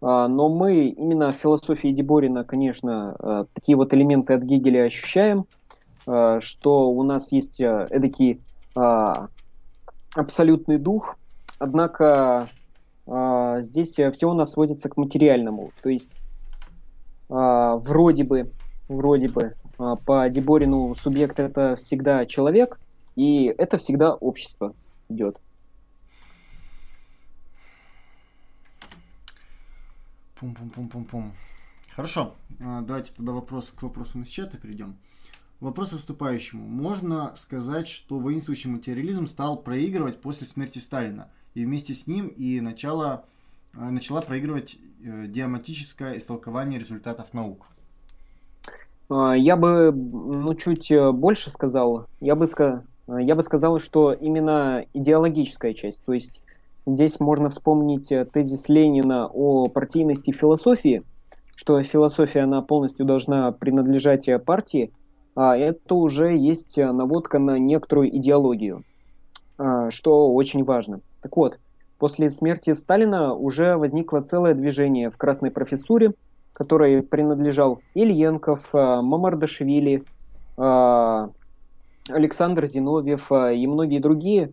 А, 0.00 0.28
но 0.28 0.48
мы 0.48 0.88
именно 0.88 1.32
в 1.32 1.36
философии 1.36 1.88
Деборина, 1.88 2.44
конечно, 2.44 3.16
э, 3.18 3.44
такие 3.54 3.76
вот 3.76 3.94
элементы 3.94 4.34
от 4.34 4.42
Гегеля 4.42 4.84
ощущаем, 4.84 5.46
э, 6.06 6.40
что 6.40 6.90
у 6.90 7.02
нас 7.02 7.32
есть 7.32 7.60
э, 7.60 7.86
эдакий 7.90 8.40
а, 8.74 9.28
абсолютный 10.14 10.78
дух, 10.78 11.16
однако 11.58 12.46
а, 13.06 13.62
здесь 13.62 13.98
все 14.12 14.30
у 14.30 14.34
нас 14.34 14.52
сводится 14.52 14.88
к 14.88 14.96
материальному. 14.96 15.70
То 15.82 15.88
есть 15.88 16.22
вроде 17.28 18.22
бы, 18.22 18.52
вроде 18.88 19.28
бы 19.28 19.54
по 19.78 20.28
Деборину 20.28 20.94
субъект 20.94 21.40
это 21.40 21.74
всегда 21.74 22.24
человек, 22.24 22.78
и 23.16 23.52
это 23.58 23.78
всегда 23.78 24.14
общество 24.14 24.74
идет. 25.08 25.38
Пум-пум-пум-пум-пум. 30.38 31.32
Хорошо, 31.94 32.34
а, 32.60 32.82
давайте 32.82 33.10
тогда 33.16 33.32
вопрос 33.32 33.70
к 33.70 33.82
вопросам 33.82 34.22
из 34.22 34.28
чата 34.28 34.58
перейдем. 34.58 34.96
Вопрос 35.60 35.94
выступающему. 35.94 36.66
Можно 36.66 37.32
сказать, 37.36 37.88
что 37.88 38.18
воинствующий 38.18 38.68
материализм 38.68 39.26
стал 39.26 39.56
проигрывать 39.56 40.20
после 40.20 40.46
смерти 40.46 40.78
Сталина, 40.78 41.30
и 41.54 41.64
вместе 41.64 41.94
с 41.94 42.06
ним 42.06 42.28
и 42.28 42.60
начало, 42.60 43.24
а, 43.72 43.90
начала 43.90 44.20
проигрывать 44.20 44.76
э, 45.02 45.26
диаматическое 45.26 46.18
истолкование 46.18 46.78
результатов 46.78 47.32
наук? 47.32 47.68
А, 49.08 49.32
я 49.32 49.56
бы 49.56 49.90
ну, 49.90 50.54
чуть 50.54 50.90
э, 50.90 51.12
больше 51.12 51.48
сказал. 51.48 52.06
Я 52.20 52.34
бы, 52.34 52.46
я 53.08 53.34
бы 53.34 53.42
сказал, 53.42 53.80
что 53.80 54.12
именно 54.12 54.84
идеологическая 54.92 55.72
часть, 55.72 56.04
то 56.04 56.12
есть 56.12 56.42
Здесь 56.86 57.18
можно 57.18 57.50
вспомнить 57.50 58.12
э, 58.12 58.24
тезис 58.24 58.68
Ленина 58.68 59.26
о 59.26 59.66
партийности 59.66 60.30
философии, 60.30 61.02
что 61.56 61.82
философия, 61.82 62.42
она 62.42 62.62
полностью 62.62 63.04
должна 63.04 63.50
принадлежать 63.50 64.28
э, 64.28 64.38
партии, 64.38 64.92
а 65.34 65.56
это 65.56 65.96
уже 65.96 66.36
есть 66.36 66.78
э, 66.78 66.92
наводка 66.92 67.40
на 67.40 67.58
некоторую 67.58 68.16
идеологию, 68.16 68.84
а, 69.58 69.90
что 69.90 70.32
очень 70.32 70.62
важно. 70.62 71.00
Так 71.22 71.36
вот, 71.36 71.58
после 71.98 72.30
смерти 72.30 72.72
Сталина 72.72 73.34
уже 73.34 73.76
возникло 73.76 74.20
целое 74.20 74.54
движение 74.54 75.10
в 75.10 75.16
Красной 75.16 75.50
профессуре, 75.50 76.14
которой 76.52 77.02
принадлежал 77.02 77.80
Ильенков, 77.94 78.72
Мамардашвили, 78.72 80.04
Александр 82.08 82.66
Зиновьев 82.66 83.30
и 83.30 83.66
многие 83.66 83.98
другие. 83.98 84.52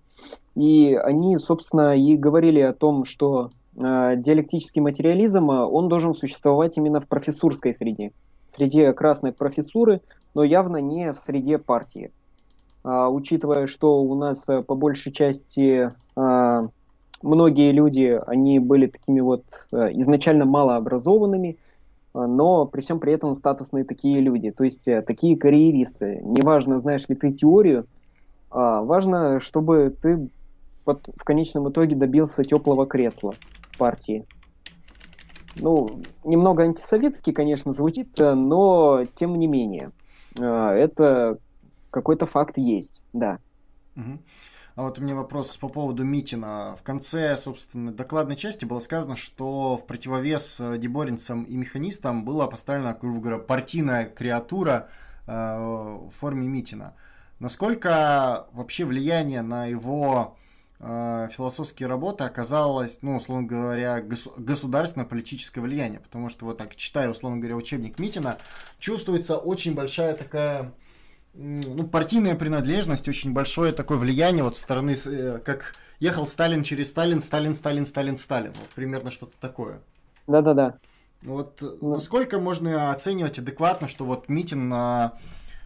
И 0.55 0.93
они, 0.93 1.37
собственно, 1.37 1.97
и 1.97 2.15
говорили 2.15 2.59
о 2.59 2.73
том, 2.73 3.05
что 3.05 3.49
э, 3.75 4.15
диалектический 4.17 4.81
материализм, 4.81 5.49
э, 5.49 5.65
он 5.65 5.89
должен 5.89 6.13
существовать 6.13 6.77
именно 6.77 6.99
в 6.99 7.07
профессурской 7.07 7.73
среде, 7.73 8.11
в 8.47 8.51
среде 8.51 8.93
красной 8.93 9.31
профессуры, 9.31 10.01
но 10.35 10.43
явно 10.43 10.77
не 10.77 11.11
в 11.11 11.17
среде 11.17 11.57
партии. 11.57 12.11
А, 12.83 13.09
учитывая, 13.09 13.65
что 13.65 14.01
у 14.01 14.13
нас 14.15 14.45
по 14.45 14.75
большей 14.75 15.11
части 15.11 15.89
а, 16.15 16.67
многие 17.23 17.71
люди, 17.71 18.19
они 18.27 18.59
были 18.59 18.87
такими 18.87 19.21
вот 19.21 19.43
а, 19.71 19.87
изначально 19.87 20.45
малообразованными, 20.45 21.57
но 22.13 22.65
при 22.65 22.81
всем 22.81 22.99
при 22.99 23.13
этом 23.13 23.35
статусные 23.35 23.83
такие 23.83 24.19
люди, 24.19 24.51
то 24.51 24.63
есть 24.63 24.85
такие 25.07 25.37
карьеристы. 25.37 26.19
Неважно, 26.23 26.79
знаешь 26.79 27.07
ли 27.07 27.15
ты 27.15 27.31
теорию, 27.31 27.87
важно, 28.51 29.39
чтобы 29.39 29.95
ты 30.01 30.29
в 30.85 31.23
конечном 31.23 31.69
итоге 31.69 31.95
добился 31.95 32.43
теплого 32.43 32.85
кресла 32.85 33.33
партии. 33.77 34.25
Ну, 35.55 36.01
немного 36.23 36.63
антисоветский, 36.63 37.31
конечно, 37.31 37.71
звучит, 37.71 38.19
э, 38.19 38.33
но 38.33 39.03
тем 39.15 39.37
не 39.37 39.47
менее, 39.47 39.91
э, 40.39 40.45
это 40.45 41.37
какой-то 41.91 42.25
факт 42.25 42.57
есть, 42.57 43.03
да. 43.13 43.37
Угу. 43.95 44.17
А 44.75 44.81
вот 44.81 44.97
у 44.97 45.03
меня 45.03 45.13
вопрос 45.13 45.55
по 45.57 45.69
поводу 45.69 46.03
Митина. 46.03 46.75
В 46.79 46.81
конце, 46.81 47.37
собственно, 47.37 47.91
докладной 47.91 48.35
части 48.35 48.65
было 48.65 48.79
сказано, 48.79 49.15
что 49.15 49.77
в 49.77 49.85
противовес 49.85 50.59
э, 50.59 50.79
деборинцам 50.79 51.43
и 51.43 51.55
механистам 51.55 52.25
была 52.25 52.47
поставлена, 52.47 52.97
грубо 52.99 53.19
говоря, 53.19 53.37
партийная 53.37 54.05
креатура 54.05 54.89
э, 55.27 55.31
в 55.31 56.09
форме 56.09 56.47
Митина. 56.47 56.95
Насколько 57.37 58.47
вообще 58.51 58.85
влияние 58.85 59.43
на 59.43 59.67
его 59.67 60.37
э, 60.79 61.27
философские 61.31 61.87
работы 61.87 62.23
оказалось, 62.23 62.97
ну, 63.03 63.17
условно 63.17 63.45
говоря, 63.45 63.99
гос- 64.01 64.33
государственно-политическое 64.37 65.61
влияние. 65.61 65.99
Потому 65.99 66.29
что 66.29 66.45
вот 66.45 66.57
так, 66.57 66.75
читая, 66.75 67.11
условно 67.11 67.37
говоря, 67.37 67.57
учебник 67.57 67.99
Митина, 67.99 68.39
чувствуется 68.79 69.37
очень 69.37 69.75
большая 69.75 70.15
такая 70.15 70.73
ну, 71.33 71.87
партийная 71.87 72.35
принадлежность, 72.35 73.07
очень 73.07 73.33
большое 73.33 73.71
такое 73.73 73.97
влияние 73.97 74.43
вот 74.43 74.57
со 74.57 74.63
стороны, 74.63 74.95
э, 75.05 75.39
как 75.43 75.75
ехал 75.99 76.27
Сталин 76.27 76.63
через 76.63 76.89
Сталин, 76.89 77.21
Сталин, 77.21 77.53
Сталин, 77.53 77.85
Сталин, 77.85 78.17
Сталин. 78.17 78.51
Вот 78.53 78.69
примерно 78.75 79.11
что-то 79.11 79.33
такое. 79.39 79.79
Да-да-да. 80.27 80.77
Вот 81.21 81.59
ну. 81.61 81.95
насколько 81.95 82.39
можно 82.39 82.91
оценивать 82.91 83.39
адекватно, 83.39 83.87
что 83.87 84.05
вот 84.05 84.29
Митин 84.29 84.71
а, 84.73 85.17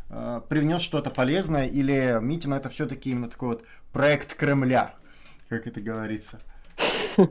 а, 0.10 0.42
привнес 0.42 0.82
что-то 0.82 1.10
полезное, 1.10 1.66
или 1.66 2.18
Митин 2.22 2.54
это 2.54 2.70
все-таки 2.70 3.10
именно 3.10 3.30
такой 3.30 3.50
вот 3.50 3.64
проект 3.92 4.36
Кремля? 4.36 4.94
как 5.50 5.68
это 5.68 5.82
говорится. 5.82 6.40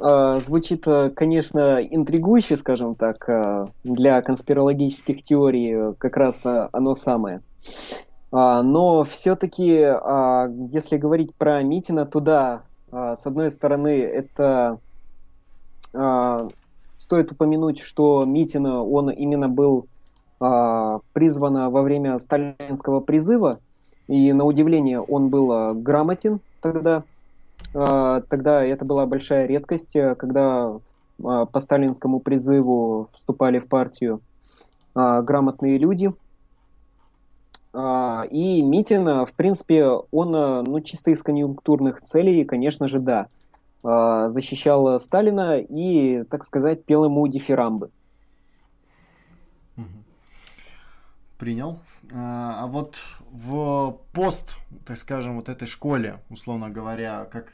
А, 0.00 0.36
звучит, 0.36 0.86
э, 0.86 1.10
конечно, 1.10 1.80
интригующе, 1.82 2.56
скажем 2.56 2.94
так, 2.94 3.28
э, 3.28 3.66
для 3.84 4.20
конспирологических 4.20 5.22
теорий 5.22 5.72
э, 5.72 5.94
как 5.98 6.16
раз 6.16 6.42
оно 6.44 6.94
самое. 6.94 7.42
А, 8.32 8.62
но 8.62 9.04
все-таки, 9.04 9.82
а, 9.82 10.48
если 10.72 10.96
говорить 10.96 11.34
про 11.36 11.62
Митина, 11.62 12.06
то 12.06 12.20
да, 12.20 12.62
с 12.90 13.26
одной 13.26 13.50
стороны, 13.50 14.00
это 14.00 14.78
стоит 16.98 17.32
упомянуть, 17.32 17.78
что 17.80 18.26
Митина, 18.26 18.82
он 18.84 19.08
именно 19.08 19.48
был 19.48 19.86
призван 20.38 21.70
во 21.70 21.80
время 21.80 22.18
сталинского 22.18 23.00
призыва, 23.00 23.60
и 24.08 24.30
на 24.34 24.44
удивление 24.44 25.00
он 25.00 25.30
был 25.30 25.72
грамотен 25.72 26.40
тогда. 26.60 27.04
Тогда 27.72 28.64
это 28.64 28.84
была 28.84 29.06
большая 29.06 29.46
редкость, 29.46 29.96
когда 30.18 30.78
по 31.18 31.60
сталинскому 31.60 32.20
призыву 32.20 33.08
вступали 33.12 33.58
в 33.58 33.68
партию 33.68 34.20
грамотные 34.94 35.78
люди. 35.78 36.12
И 37.74 38.62
Митин, 38.62 39.24
в 39.24 39.32
принципе, 39.34 39.86
он, 39.86 40.30
ну, 40.30 40.80
чисто 40.80 41.10
из 41.10 41.22
конъюнктурных 41.22 42.02
целей, 42.02 42.44
конечно 42.44 42.88
же, 42.88 42.98
да, 43.00 43.28
защищал 43.82 45.00
Сталина 45.00 45.58
и, 45.58 46.24
так 46.24 46.44
сказать, 46.44 46.84
пел 46.84 47.06
ему 47.06 47.26
дифирамбы. 47.26 47.90
Принял. 51.38 51.78
А, 52.10 52.64
а 52.64 52.66
вот 52.66 52.96
в 53.30 53.98
пост, 54.12 54.56
так 54.84 54.98
скажем, 54.98 55.36
вот 55.36 55.48
этой 55.48 55.68
школе, 55.68 56.18
условно 56.30 56.70
говоря, 56.70 57.26
как 57.30 57.52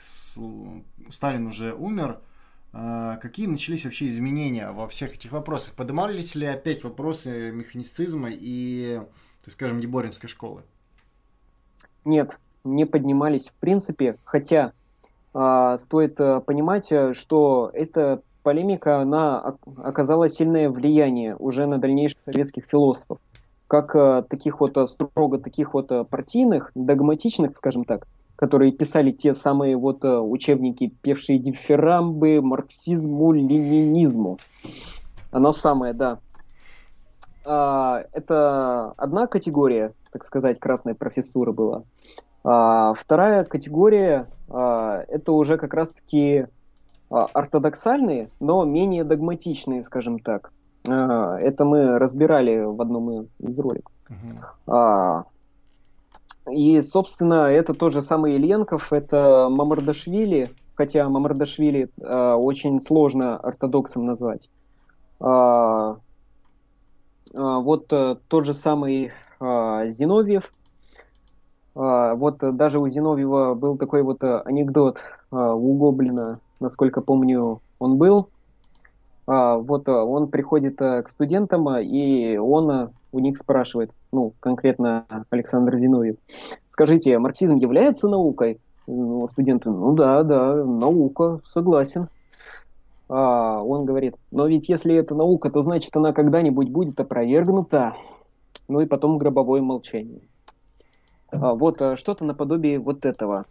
Сталин 1.10 1.46
уже 1.46 1.74
умер, 1.74 2.18
а, 2.72 3.16
какие 3.18 3.46
начались 3.46 3.84
вообще 3.84 4.06
изменения 4.08 4.70
во 4.70 4.88
всех 4.88 5.14
этих 5.14 5.32
вопросах? 5.32 5.74
Поднимались 5.74 6.34
ли 6.34 6.46
опять 6.46 6.82
вопросы 6.82 7.50
механицизма 7.52 8.28
и, 8.30 9.00
так 9.44 9.52
скажем, 9.52 9.80
Деборинской 9.80 10.28
школы? 10.28 10.62
Нет, 12.04 12.38
не 12.64 12.86
поднимались 12.86 13.48
в 13.48 13.54
принципе, 13.54 14.16
хотя 14.24 14.72
э, 15.34 15.76
стоит 15.78 16.18
э, 16.20 16.40
понимать, 16.40 16.90
что 17.12 17.70
эта 17.74 18.22
полемика, 18.42 19.00
она 19.00 19.56
оказала 19.76 20.28
сильное 20.28 20.70
влияние 20.70 21.36
уже 21.36 21.66
на 21.66 21.78
дальнейших 21.78 22.20
советских 22.20 22.64
философов 22.64 23.18
как 23.68 23.94
э, 23.94 24.24
таких 24.28 24.60
вот 24.60 24.76
э, 24.76 24.86
строго 24.86 25.38
таких 25.38 25.74
вот 25.74 25.92
э, 25.92 26.02
партийных, 26.04 26.72
догматичных, 26.74 27.56
скажем 27.56 27.84
так, 27.84 28.06
которые 28.34 28.72
писали 28.72 29.12
те 29.12 29.34
самые 29.34 29.76
вот 29.76 30.04
учебники, 30.04 30.92
певшие 31.02 31.38
дифирамбы 31.38 32.40
марксизму, 32.40 33.32
ленинизму. 33.32 34.38
Оно 35.30 35.52
самое, 35.52 35.92
да. 35.92 36.18
А, 37.44 38.04
это 38.12 38.92
одна 38.96 39.26
категория, 39.26 39.92
так 40.12 40.24
сказать, 40.24 40.58
красная 40.58 40.94
профессура 40.94 41.52
была. 41.52 41.82
А, 42.44 42.94
вторая 42.94 43.44
категория 43.44 44.28
а, 44.48 45.04
это 45.08 45.32
уже 45.32 45.58
как 45.58 45.74
раз-таки 45.74 46.46
ортодоксальные, 47.10 48.30
но 48.38 48.64
менее 48.64 49.02
догматичные, 49.02 49.82
скажем 49.82 50.18
так. 50.18 50.52
А, 50.88 51.38
это 51.38 51.64
мы 51.64 51.98
разбирали 51.98 52.64
в 52.64 52.80
одном 52.80 53.28
из 53.38 53.58
роликов. 53.58 53.92
Uh-huh. 54.66 55.24
И, 56.50 56.80
собственно, 56.82 57.50
это 57.50 57.74
тот 57.74 57.92
же 57.92 58.02
самый 58.02 58.36
Ильенков, 58.36 58.92
это 58.92 59.48
Мамардашвили, 59.50 60.48
хотя 60.74 61.08
Мамардашвили 61.08 61.90
э, 62.00 62.32
очень 62.32 62.80
сложно 62.80 63.36
ортодоксом 63.36 64.04
назвать. 64.04 64.48
Э, 65.20 65.96
э, 67.34 67.36
вот 67.36 67.92
э, 67.92 68.16
тот 68.28 68.46
же 68.46 68.54
самый 68.54 69.12
э, 69.40 69.90
Зиновьев. 69.90 70.52
Э, 71.74 72.14
вот 72.14 72.38
даже 72.38 72.78
у 72.78 72.88
Зиновьева 72.88 73.54
был 73.54 73.76
такой 73.76 74.02
вот 74.02 74.22
анекдот 74.22 74.98
э, 75.30 75.36
у 75.36 75.74
Гоблина, 75.74 76.40
насколько 76.60 77.00
помню, 77.00 77.60
он 77.78 77.98
был. 77.98 78.28
А, 79.28 79.58
вот 79.58 79.86
а, 79.88 80.04
он 80.04 80.28
приходит 80.28 80.80
а, 80.80 81.02
к 81.02 81.10
студентам, 81.10 81.68
и 81.78 82.38
он 82.38 82.92
у 83.12 83.18
них 83.18 83.36
спрашивает, 83.36 83.90
ну, 84.10 84.32
конкретно 84.40 85.04
Александр 85.28 85.76
Зиновьев, 85.76 86.16
скажите, 86.70 87.18
марксизм 87.18 87.56
является 87.56 88.08
наукой? 88.08 88.58
Ну, 88.86 89.28
студенты, 89.28 89.68
ну 89.68 89.94
да, 89.94 90.22
да, 90.22 90.64
наука, 90.64 91.40
согласен. 91.44 92.08
А, 93.10 93.62
он 93.62 93.84
говорит, 93.84 94.14
но 94.30 94.46
ведь 94.46 94.70
если 94.70 94.94
это 94.94 95.14
наука, 95.14 95.50
то 95.50 95.60
значит 95.60 95.94
она 95.94 96.14
когда-нибудь 96.14 96.70
будет 96.70 96.98
опровергнута. 96.98 97.94
Ну 98.66 98.80
и 98.80 98.86
потом 98.86 99.18
гробовое 99.18 99.60
молчание. 99.60 100.22
А, 101.30 101.52
вот 101.52 101.82
что-то 101.98 102.24
наподобие 102.24 102.78
вот 102.78 103.04
этого. 103.04 103.44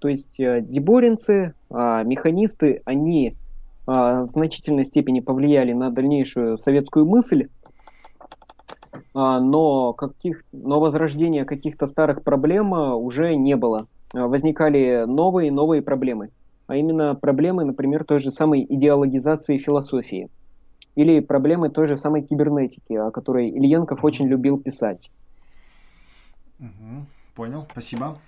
То 0.00 0.08
есть 0.08 0.36
деборинцы, 0.36 1.54
механисты, 1.70 2.82
они 2.84 3.30
а, 3.30 3.43
в 3.86 4.28
значительной 4.28 4.84
степени 4.84 5.20
повлияли 5.20 5.72
на 5.72 5.90
дальнейшую 5.90 6.56
советскую 6.56 7.06
мысль, 7.06 7.48
а, 9.14 9.40
но, 9.40 9.92
каких, 9.92 10.42
но 10.52 10.80
возрождения 10.80 11.44
каких-то 11.44 11.86
старых 11.86 12.22
проблем 12.22 12.74
а, 12.74 12.96
уже 12.96 13.36
не 13.36 13.56
было. 13.56 13.86
Возникали 14.12 15.04
новые 15.06 15.48
и 15.48 15.50
новые 15.50 15.82
проблемы. 15.82 16.30
А 16.66 16.76
именно 16.76 17.14
проблемы, 17.14 17.64
например, 17.64 18.04
той 18.04 18.20
же 18.20 18.30
самой 18.30 18.64
идеологизации 18.68 19.58
философии. 19.58 20.28
Или 20.94 21.20
проблемы 21.20 21.68
той 21.68 21.86
же 21.86 21.96
самой 21.96 22.22
кибернетики, 22.22 22.92
о 22.92 23.10
которой 23.10 23.50
Ильенков 23.50 24.04
очень 24.04 24.26
любил 24.26 24.58
писать. 24.58 25.10
Угу, 26.60 27.06
понял, 27.34 27.66
спасибо. 27.72 28.18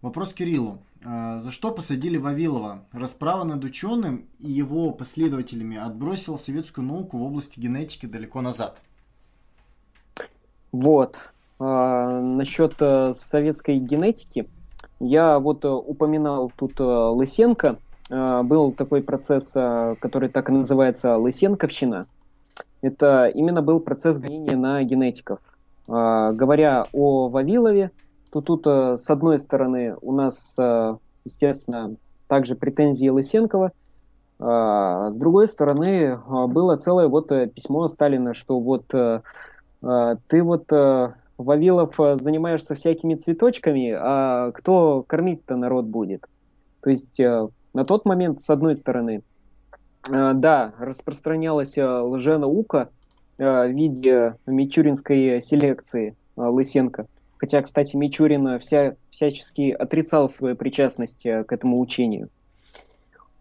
Вопрос 0.00 0.32
Кириллу. 0.32 0.78
А, 1.06 1.40
за 1.40 1.50
что 1.50 1.70
посадили 1.70 2.16
Вавилова? 2.16 2.84
Расправа 2.92 3.44
над 3.44 3.62
ученым 3.62 4.26
и 4.38 4.50
его 4.50 4.90
последователями 4.90 5.76
отбросила 5.76 6.38
советскую 6.38 6.86
науку 6.86 7.18
в 7.18 7.22
области 7.22 7.60
генетики 7.60 8.06
далеко 8.06 8.40
назад. 8.40 8.80
Вот. 10.72 11.18
А, 11.58 12.20
насчет 12.20 12.74
а, 12.80 13.12
советской 13.12 13.78
генетики. 13.78 14.48
Я 14.98 15.38
вот 15.38 15.64
а, 15.64 15.74
упоминал 15.74 16.50
тут 16.56 16.80
а, 16.80 17.10
Лысенко. 17.10 17.78
А, 18.10 18.42
был 18.42 18.72
такой 18.72 19.02
процесс, 19.02 19.52
который 19.52 20.30
так 20.30 20.48
и 20.48 20.52
называется 20.52 21.16
Лысенковщина. 21.18 22.06
Это 22.80 23.26
именно 23.26 23.60
был 23.60 23.80
процесс 23.80 24.18
гонения 24.18 24.56
на 24.56 24.82
генетиков. 24.82 25.38
Говоря 25.86 26.86
о 26.92 27.28
Вавилове, 27.28 27.90
то 28.34 28.40
тут, 28.40 28.66
э, 28.66 28.96
с 28.96 29.08
одной 29.10 29.38
стороны, 29.38 29.94
у 30.02 30.10
нас, 30.10 30.56
э, 30.58 30.96
естественно, 31.24 31.94
также 32.26 32.56
претензии 32.56 33.08
Лысенкова, 33.08 33.70
а 34.40 35.12
с 35.12 35.16
другой 35.16 35.46
стороны, 35.46 35.86
э, 35.86 36.46
было 36.48 36.74
целое 36.76 37.06
вот 37.06 37.28
письмо 37.28 37.86
Сталина, 37.86 38.34
что 38.34 38.58
вот 38.58 38.86
ты 38.88 40.42
вот, 40.42 40.72
Вавилов, 41.36 41.94
занимаешься 42.14 42.74
всякими 42.74 43.14
цветочками, 43.16 43.94
а 43.96 44.50
кто 44.52 45.04
кормить-то 45.06 45.56
народ 45.56 45.84
будет? 45.84 46.24
То 46.80 46.88
есть 46.88 47.20
на 47.20 47.84
тот 47.84 48.06
момент, 48.06 48.40
с 48.40 48.48
одной 48.48 48.76
стороны, 48.76 49.22
да, 50.10 50.72
распространялась 50.78 51.76
лженаука 51.76 52.88
в 53.36 53.68
виде 53.68 54.36
мичуринской 54.46 55.42
селекции 55.42 56.16
Лысенко, 56.36 57.06
Хотя, 57.44 57.60
кстати, 57.60 57.94
Мичурин 57.94 58.58
вся, 58.58 58.96
всячески 59.10 59.70
отрицал 59.70 60.30
свою 60.30 60.56
причастность 60.56 61.26
э, 61.26 61.44
к 61.44 61.52
этому 61.52 61.78
учению. 61.78 62.30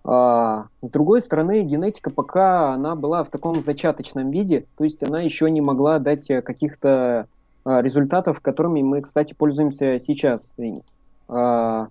А, 0.03 0.65
с 0.81 0.89
другой 0.89 1.21
стороны, 1.21 1.63
генетика 1.63 2.09
пока 2.09 2.73
она 2.73 2.97
была 2.97 3.23
в 3.23 3.29
таком 3.29 3.61
зачаточном 3.61 4.29
виде, 4.29 4.65
то 4.75 4.83
есть 4.83 5.03
она 5.03 5.21
еще 5.21 5.49
не 5.49 5.61
могла 5.61 5.99
дать 5.99 6.29
э, 6.29 6.41
каких-то 6.41 7.27
а, 7.63 7.81
результатов, 7.81 8.41
которыми 8.41 8.81
мы, 8.81 8.99
кстати, 9.03 9.33
пользуемся 9.33 9.97
сейчас. 9.99 10.53
А, 11.29 11.87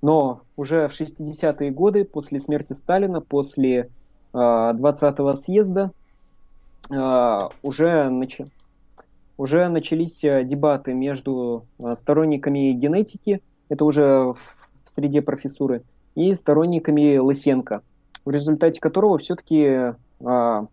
но 0.00 0.40
уже 0.56 0.88
в 0.88 0.98
60-е 0.98 1.70
годы, 1.70 2.06
после 2.06 2.40
смерти 2.40 2.72
Сталина, 2.72 3.20
после 3.20 3.90
20-го 4.32 5.34
съезда, 5.34 5.90
уже 6.88 8.08
начали 8.08 8.48
уже 9.42 9.68
начались 9.68 10.22
э, 10.22 10.44
дебаты 10.44 10.94
между 10.94 11.66
э, 11.80 11.96
сторонниками 11.96 12.72
генетики, 12.72 13.42
это 13.68 13.84
уже 13.84 14.34
в 14.34 14.56
среде 14.84 15.20
профессуры, 15.20 15.82
и 16.14 16.32
сторонниками 16.34 17.16
Лысенко, 17.16 17.82
в 18.24 18.30
результате 18.30 18.80
которого 18.80 19.18
все-таки 19.18 19.94
э, 20.20 20.66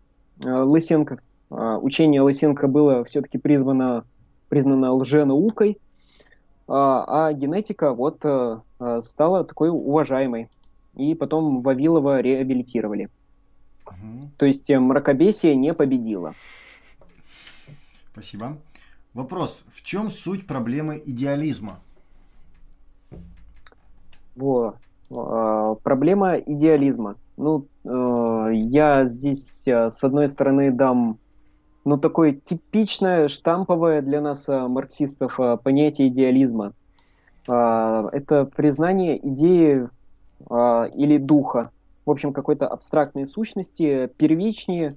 Лысенко, 0.44 1.18
учение 1.50 2.22
Лысенко 2.22 2.68
было 2.68 3.04
все-таки 3.04 3.38
призвано, 3.38 4.04
признано 4.48 4.92
лженаукой, 4.92 5.78
а, 6.68 7.26
а 7.26 7.32
генетика 7.32 7.92
вот 7.92 8.24
стала 9.04 9.44
такой 9.44 9.68
уважаемой. 9.68 10.48
И 10.96 11.14
потом 11.14 11.60
Вавилова 11.62 12.20
реабилитировали. 12.20 13.10
Угу. 13.86 14.30
То 14.38 14.46
есть 14.46 14.70
мракобесие 14.70 15.56
не 15.56 15.74
победило. 15.74 16.34
Спасибо. 18.12 18.58
Вопрос. 19.14 19.64
В 19.72 19.82
чем 19.82 20.10
суть 20.10 20.46
проблемы 20.46 21.02
идеализма? 21.04 21.80
Во. 24.36 24.74
Э, 25.10 25.74
проблема 25.82 26.36
идеализма. 26.36 27.16
Ну, 27.36 27.66
э, 27.84 28.50
я 28.54 29.06
здесь, 29.06 29.66
э, 29.66 29.90
с 29.90 30.04
одной 30.04 30.28
стороны, 30.28 30.70
дам 30.70 31.18
ну, 31.84 31.96
такое 31.96 32.32
типичное, 32.32 33.28
штамповое 33.28 34.02
для 34.02 34.20
нас, 34.20 34.46
марксистов, 34.48 35.40
понятие 35.62 36.08
идеализма. 36.08 36.74
Это 37.46 38.50
признание 38.54 39.18
идеи 39.26 39.88
или 40.50 41.16
духа, 41.16 41.70
в 42.04 42.10
общем, 42.10 42.34
какой-то 42.34 42.68
абстрактной 42.68 43.26
сущности, 43.26 44.10
первичнее 44.18 44.96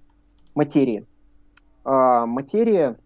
материи. 0.56 1.06
А 1.84 2.26
материя 2.26 2.98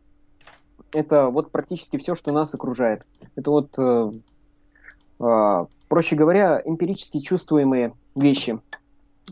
—это 0.94 1.28
вот 1.28 1.52
практически 1.52 1.98
все, 1.98 2.16
что 2.16 2.32
нас 2.32 2.54
окружает. 2.54 3.06
Это 3.36 3.52
вот, 3.52 3.74
э, 3.78 4.12
э, 5.20 5.66
проще 5.88 6.16
говоря, 6.16 6.62
эмпирически 6.64 7.20
чувствуемые 7.20 7.94
вещи, 8.16 8.60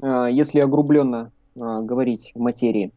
э, 0.01 0.27
если 0.31 0.59
огрубленно 0.59 1.31
говорить 1.55 2.33
материи. 2.35 2.91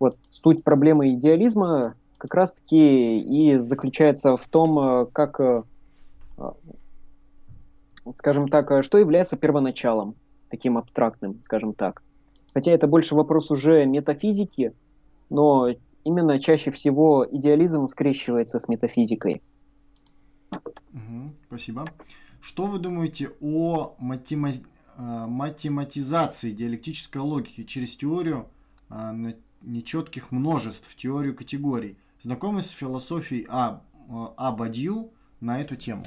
Вот 0.00 0.16
суть 0.28 0.64
проблемы 0.64 1.12
идеализма 1.12 1.94
как 2.22 2.34
раз-таки 2.34 3.18
и 3.18 3.58
заключается 3.58 4.36
в 4.36 4.46
том, 4.46 4.78
э, 4.78 5.06
как, 5.12 5.40
э, 5.40 5.62
скажем 8.16 8.46
так, 8.46 8.84
что 8.84 8.98
является 8.98 9.36
первоначалом 9.36 10.14
таким 10.48 10.78
абстрактным, 10.78 11.42
скажем 11.42 11.72
так. 11.72 12.02
Хотя 12.54 12.70
это 12.70 12.86
больше 12.86 13.16
вопрос 13.16 13.50
уже 13.50 13.86
метафизики, 13.86 14.72
но 15.32 15.68
именно 16.04 16.38
чаще 16.38 16.70
всего 16.70 17.26
идеализм 17.30 17.86
скрещивается 17.86 18.58
с 18.58 18.68
метафизикой. 18.68 19.42
Угу, 20.50 21.32
спасибо. 21.46 21.88
Что 22.40 22.66
вы 22.66 22.78
думаете 22.78 23.30
о 23.40 23.94
матема... 23.98 24.50
Математизации 24.98 26.52
диалектической 26.52 27.22
логики 27.22 27.64
через 27.64 27.96
теорию 27.96 28.46
э, 28.90 29.32
нечетких 29.62 30.30
множеств, 30.30 30.94
теорию 30.96 31.34
категорий? 31.34 31.96
Знакомы 32.22 32.60
с 32.60 32.68
философией 32.68 33.46
А. 33.48 33.80
Э, 34.08 34.12
а. 34.36 34.52
Бадью 34.52 35.08
на 35.40 35.62
эту 35.62 35.76
тему? 35.76 36.04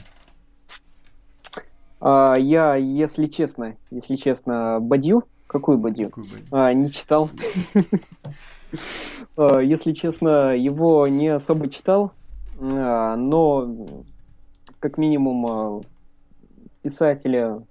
А, 2.00 2.36
я, 2.38 2.76
если 2.76 3.26
честно, 3.26 3.76
если 3.90 4.16
честно, 4.16 4.80
Бадью, 4.80 5.24
какую 5.56 5.78
Бадью? 5.78 6.10
Какую 6.10 6.26
Бадью? 6.26 6.48
А, 6.52 6.74
не 6.74 6.92
читал. 6.92 7.30
А, 9.38 9.60
если 9.60 9.94
честно, 9.94 10.54
его 10.56 11.08
не 11.08 11.30
особо 11.30 11.70
читал, 11.70 12.12
а, 12.60 13.16
но 13.16 13.88
как 14.80 14.98
минимум 14.98 15.46
а, 15.46 15.82
писателя, 16.82 17.62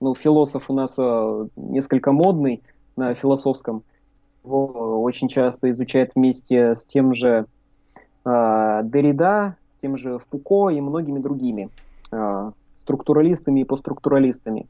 ну, 0.00 0.14
философ 0.14 0.68
у 0.68 0.74
нас 0.74 0.98
несколько 1.56 2.12
модный 2.12 2.62
на 2.96 3.14
философском. 3.14 3.84
Его 4.44 5.02
очень 5.02 5.28
часто 5.28 5.70
изучают 5.70 6.10
вместе 6.14 6.74
с 6.74 6.84
тем 6.84 7.14
же 7.14 7.46
Деррида, 8.24 9.56
с 9.68 9.76
тем 9.76 9.96
же 9.96 10.18
Фуко 10.18 10.68
и 10.68 10.80
многими 10.80 11.20
другими 11.20 11.70
структуралистами 12.76 13.60
и 13.60 13.64
постструктуралистами. 13.64 14.66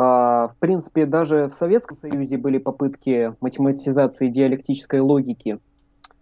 В 0.00 0.56
принципе, 0.58 1.04
даже 1.04 1.48
в 1.48 1.52
Советском 1.52 1.94
Союзе 1.94 2.38
были 2.38 2.56
попытки 2.56 3.34
математизации 3.40 4.28
диалектической 4.28 5.00
логики, 5.00 5.58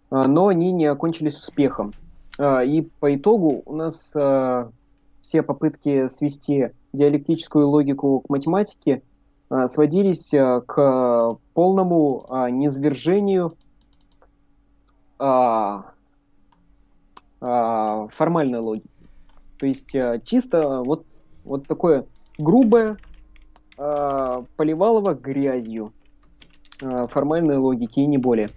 а, 0.09 0.27
но 0.27 0.47
они 0.47 0.73
не 0.73 0.85
окончились 0.85 1.39
успехом. 1.39 1.93
А, 2.37 2.61
и 2.61 2.81
по 2.81 3.15
итогу 3.15 3.63
у 3.65 3.73
нас 3.73 4.09
все 5.21 5.43
попытки 5.43 6.07
свести 6.07 6.71
диалектическую 6.91 7.69
логику 7.69 8.19
к 8.19 8.29
математике 8.29 9.01
сводились 9.67 10.31
к 10.31 11.37
полному 11.53 12.25
низвержению 12.51 13.53
формальной 17.39 18.59
логики. 18.59 18.89
То 19.57 19.65
есть 19.65 19.95
чисто 20.25 20.81
вот, 20.83 21.05
вот 21.43 21.67
такое 21.67 22.05
грубое 22.37 22.97
э, 23.79 24.43
Поливалова 24.57 25.13
грязью 25.13 25.93
э, 26.81 27.07
формальной 27.07 27.57
логики 27.57 27.99
и 27.99 28.05
не 28.05 28.17
более. 28.17 28.49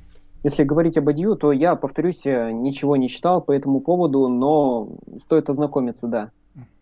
Если 0.44 0.64
говорить 0.64 0.98
об 0.98 1.08
Адью, 1.08 1.36
то 1.36 1.52
я, 1.52 1.76
повторюсь, 1.76 2.26
э, 2.26 2.50
ничего 2.50 2.96
не 2.96 3.08
читал 3.08 3.40
по 3.40 3.52
этому 3.52 3.80
поводу, 3.80 4.28
но 4.28 4.90
стоит 5.20 5.48
ознакомиться, 5.48 6.08
да. 6.08 6.30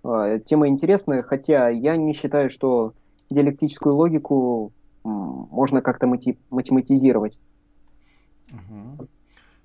Э, 0.02 0.40
тема 0.44 0.68
интересная, 0.68 1.22
хотя 1.22 1.68
я 1.68 1.96
не 1.96 2.14
считаю, 2.14 2.50
что 2.50 2.94
диалектическую 3.30 3.94
логику 3.94 4.72
можно 5.04 5.82
как-то 5.82 6.06
мати- 6.06 6.38
математизировать. 6.50 7.38
Угу. 8.50 9.06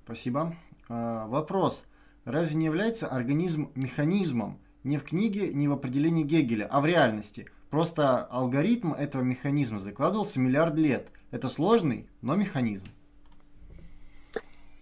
Спасибо. 0.04 0.54
А, 0.88 1.26
вопрос. 1.26 1.84
Разве 2.24 2.56
не 2.56 2.66
является 2.66 3.06
организм 3.06 3.70
механизмом 3.74 4.58
не 4.84 4.98
в 4.98 5.04
книге, 5.04 5.52
не 5.52 5.68
в 5.68 5.72
определении 5.72 6.24
Гегеля, 6.24 6.66
а 6.70 6.80
в 6.80 6.86
реальности? 6.86 7.46
Просто 7.70 8.24
алгоритм 8.24 8.92
этого 8.92 9.22
механизма 9.22 9.78
закладывался 9.78 10.40
миллиард 10.40 10.76
лет. 10.76 11.08
Это 11.30 11.48
сложный, 11.48 12.06
но 12.22 12.36
механизм. 12.36 12.86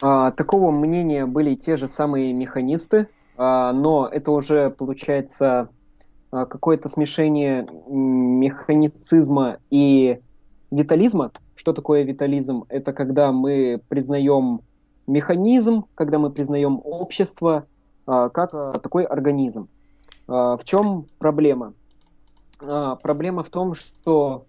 А, 0.02 0.32
такого 0.32 0.70
мнения 0.70 1.24
были 1.26 1.54
те 1.54 1.76
же 1.76 1.88
самые 1.88 2.32
механисты, 2.32 3.08
а, 3.36 3.72
но 3.72 4.06
это 4.06 4.30
уже 4.30 4.68
получается 4.70 5.68
а, 6.30 6.44
какое-то 6.44 6.88
смешение 6.88 7.66
механицизма 7.88 9.58
и 9.70 10.20
витализма. 10.70 11.32
Что 11.54 11.72
такое 11.72 12.02
витализм? 12.02 12.64
Это 12.68 12.92
когда 12.92 13.32
мы 13.32 13.80
признаем 13.88 14.60
механизм, 15.06 15.84
когда 15.94 16.18
мы 16.18 16.30
признаем 16.30 16.80
общество 16.84 17.66
а, 18.06 18.28
как 18.28 18.52
а, 18.52 18.72
такой 18.74 19.04
организм. 19.04 19.68
В 20.26 20.60
чем 20.64 21.04
проблема? 21.18 21.74
А, 22.66 22.96
проблема 22.96 23.42
в 23.42 23.50
том, 23.50 23.74
что 23.74 24.46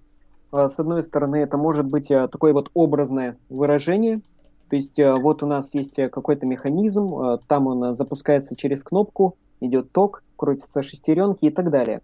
а, 0.51 0.67
с 0.69 0.79
одной 0.79 1.03
стороны 1.03 1.37
это 1.37 1.57
может 1.57 1.85
быть 1.85 2.11
а, 2.11 2.27
такое 2.27 2.53
вот 2.53 2.69
образное 2.73 3.37
выражение, 3.49 4.21
то 4.69 4.75
есть 4.75 4.99
вот 4.99 5.43
у 5.43 5.45
нас 5.45 5.75
есть 5.75 5.95
какой-то 5.95 6.47
механизм, 6.47 7.37
там 7.47 7.67
он 7.67 7.93
запускается 7.93 8.55
через 8.55 8.81
кнопку, 8.81 9.37
идет 9.61 9.91
ток, 9.91 10.23
крутятся 10.37 10.81
шестеренки 10.81 11.45
и 11.45 11.49
так 11.51 11.69
далее. 11.69 12.01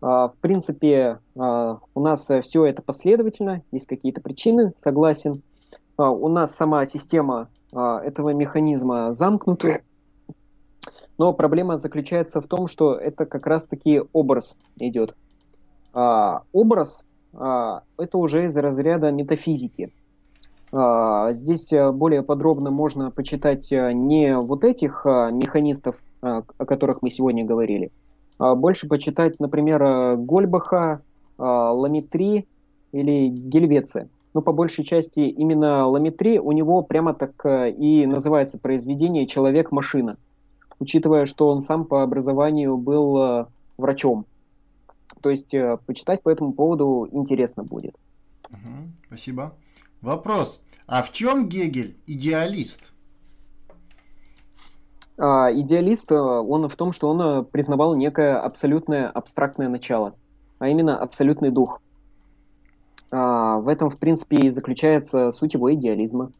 В 0.00 0.34
принципе, 0.40 1.20
у 1.36 2.00
нас 2.00 2.28
все 2.42 2.64
это 2.66 2.82
последовательно, 2.82 3.62
есть 3.70 3.86
какие-то 3.86 4.20
причины, 4.20 4.72
согласен. 4.76 5.40
У 5.96 6.28
нас 6.28 6.56
сама 6.56 6.84
система 6.84 7.48
этого 7.72 8.30
механизма 8.30 9.12
замкнута, 9.12 9.82
но 11.16 11.32
проблема 11.32 11.78
заключается 11.78 12.40
в 12.40 12.48
том, 12.48 12.66
что 12.66 12.94
это 12.94 13.24
как 13.24 13.46
раз-таки 13.46 14.02
образ 14.12 14.56
идет. 14.80 15.14
А, 15.94 16.42
образ 16.52 17.04
а, 17.32 17.82
это 17.98 18.18
уже 18.18 18.46
из 18.46 18.56
разряда 18.56 19.10
метафизики. 19.10 19.92
А, 20.72 21.32
здесь 21.32 21.72
э, 21.72 21.92
более 21.92 22.24
подробно 22.24 22.72
можно 22.72 23.12
почитать 23.12 23.70
э, 23.70 23.92
не 23.92 24.36
вот 24.36 24.64
этих 24.64 25.06
а, 25.06 25.30
механистов, 25.30 26.02
а, 26.20 26.42
о 26.58 26.66
которых 26.66 27.00
мы 27.00 27.10
сегодня 27.10 27.44
говорили, 27.44 27.92
а 28.38 28.56
больше 28.56 28.88
почитать, 28.88 29.38
например, 29.38 29.82
э, 29.82 30.16
Гольбаха, 30.16 31.00
а, 31.38 31.72
Ламетри 31.72 32.48
или 32.90 33.28
Гельвеция. 33.28 34.08
Но 34.34 34.42
по 34.42 34.52
большей 34.52 34.84
части 34.84 35.20
именно 35.20 35.86
Ламетри 35.86 36.40
у 36.40 36.50
него 36.50 36.82
прямо 36.82 37.14
так 37.14 37.46
и 37.46 38.04
называется 38.04 38.58
произведение 38.58 39.28
«Человек-машина», 39.28 40.16
учитывая, 40.80 41.26
что 41.26 41.50
он 41.50 41.60
сам 41.60 41.84
по 41.84 42.02
образованию 42.02 42.76
был 42.76 43.46
врачом. 43.78 44.26
То 45.24 45.30
есть 45.30 45.54
э, 45.54 45.78
почитать 45.86 46.22
по 46.22 46.28
этому 46.28 46.52
поводу 46.52 47.08
интересно 47.10 47.62
будет. 47.62 47.96
Угу, 48.50 48.90
спасибо. 49.06 49.54
Вопрос. 50.02 50.62
А 50.86 51.02
в 51.02 51.12
чем 51.12 51.48
Гегель 51.48 51.96
идеалист? 52.06 52.92
А, 55.16 55.50
идеалист, 55.50 56.12
э, 56.12 56.14
он 56.14 56.68
в 56.68 56.76
том, 56.76 56.92
что 56.92 57.08
он 57.08 57.22
э, 57.22 57.42
признавал 57.42 57.96
некое 57.96 58.36
абсолютное 58.38 59.08
абстрактное 59.08 59.70
начало, 59.70 60.14
а 60.58 60.68
именно 60.68 60.98
абсолютный 60.98 61.50
дух. 61.50 61.80
А, 63.10 63.56
в 63.60 63.68
этом, 63.68 63.88
в 63.88 63.96
принципе, 63.96 64.36
и 64.36 64.50
заключается 64.50 65.30
суть 65.30 65.54
его 65.54 65.72
идеализма. 65.72 66.32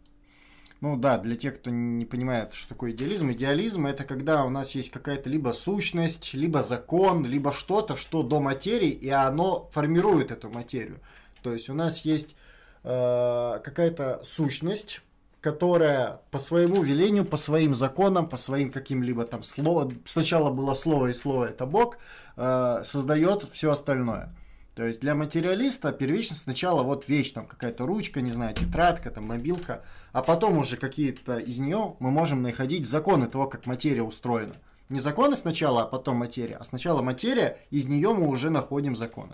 Ну 0.85 0.99
да, 0.99 1.17
для 1.17 1.35
тех, 1.35 1.55
кто 1.55 1.71
не 1.71 2.05
понимает, 2.05 2.53
что 2.53 2.69
такое 2.69 2.91
идеализм. 2.91 3.33
Идеализм 3.33 3.87
это 3.87 4.05
когда 4.05 4.45
у 4.45 4.51
нас 4.51 4.75
есть 4.75 4.91
какая-то 4.91 5.31
либо 5.31 5.53
сущность, 5.53 6.35
либо 6.35 6.61
закон, 6.61 7.25
либо 7.25 7.55
что-то, 7.55 7.97
что 7.97 8.23
до 8.23 8.39
материи, 8.39 8.91
и 8.91 9.09
оно 9.09 9.71
формирует 9.73 10.31
эту 10.31 10.51
материю. 10.51 11.01
То 11.43 11.55
есть 11.55 11.71
у 11.71 11.73
нас 11.73 12.03
есть 12.05 12.37
э, 12.83 13.61
какая-то 13.65 14.21
сущность, 14.25 15.01
которая 15.41 16.21
по 16.31 16.39
своему 16.39 16.83
велению, 16.83 17.25
по 17.25 17.39
своим 17.39 17.75
законам, 17.75 18.29
по 18.29 18.37
своим 18.37 18.71
каким-либо 18.71 19.25
там 19.25 19.43
словам, 19.43 19.91
сначала 20.05 20.51
было 20.51 20.75
слово 20.75 21.07
и 21.07 21.15
слово 21.15 21.47
это 21.47 21.65
Бог, 21.65 21.97
э, 22.37 22.83
создает 22.85 23.49
все 23.51 23.71
остальное. 23.71 24.35
То 24.75 24.85
есть 24.85 25.01
для 25.01 25.15
материалиста 25.15 25.93
первично 25.93 26.35
сначала 26.35 26.83
вот 26.83 27.09
вещь, 27.09 27.33
там 27.33 27.47
какая-то 27.47 27.87
ручка, 27.87 28.21
не 28.21 28.33
знаю, 28.33 28.55
тетрадка, 28.55 29.11
там 29.11 29.25
мобилка, 29.25 29.85
а 30.13 30.21
потом 30.21 30.59
уже 30.59 30.77
какие-то 30.77 31.39
из 31.39 31.61
нее 31.61 31.95
мы 32.01 32.11
можем 32.11 32.43
находить 32.43 32.87
законы 32.87 33.29
того, 33.29 33.47
как 33.47 33.67
материя 33.67 34.03
устроена. 34.03 34.55
не 34.89 34.99
законы 34.99 35.37
сначала, 35.37 35.83
а 35.83 35.87
потом 35.87 36.17
материя, 36.17 36.57
а 36.57 36.65
сначала 36.65 37.03
материя, 37.03 37.59
из 37.71 37.87
нее 37.87 38.13
мы 38.13 38.27
уже 38.29 38.51
находим 38.51 38.97
законы. 38.97 39.33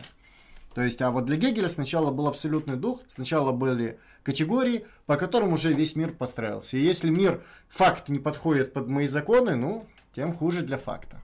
То 0.74 0.82
есть, 0.82 1.02
а 1.02 1.10
вот 1.10 1.24
для 1.24 1.36
Гегеля 1.36 1.68
сначала 1.68 2.12
был 2.12 2.28
абсолютный 2.28 2.76
дух, 2.76 3.00
сначала 3.08 3.50
были 3.50 3.98
категории, 4.22 4.86
по 5.06 5.16
которым 5.16 5.54
уже 5.54 5.72
весь 5.72 5.96
мир 5.96 6.12
подстраивался. 6.12 6.76
И 6.76 6.80
если 6.80 7.10
мир, 7.10 7.42
факт 7.68 8.08
не 8.08 8.18
подходит 8.18 8.72
под 8.72 8.88
мои 8.88 9.06
законы, 9.06 9.56
ну, 9.56 9.84
тем 10.14 10.32
хуже 10.32 10.62
для 10.62 10.78
факта. 10.78 11.20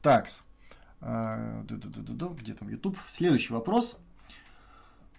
Такс. 0.00 0.42
А, 1.00 1.62
где 1.62 2.54
там 2.54 2.68
YouTube? 2.68 2.98
Следующий 3.08 3.52
вопрос. 3.52 3.98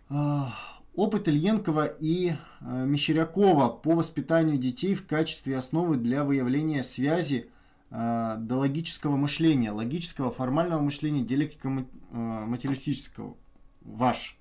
А, 0.09 0.53
опыт 0.95 1.27
Ильенкова 1.27 1.85
и 1.85 2.33
а, 2.59 2.85
Мещерякова 2.85 3.69
по 3.69 3.95
воспитанию 3.95 4.57
детей 4.57 4.95
в 4.95 5.07
качестве 5.07 5.57
основы 5.57 5.97
для 5.97 6.23
выявления 6.23 6.83
связи 6.83 7.49
до 7.91 8.37
логического 8.49 9.15
мышления, 9.15 9.71
логического 9.71 10.31
формального 10.31 10.79
мышления, 10.79 11.23
диалектика 11.23 11.69
материалистического. 12.11 13.35
Ваш. 13.81 14.37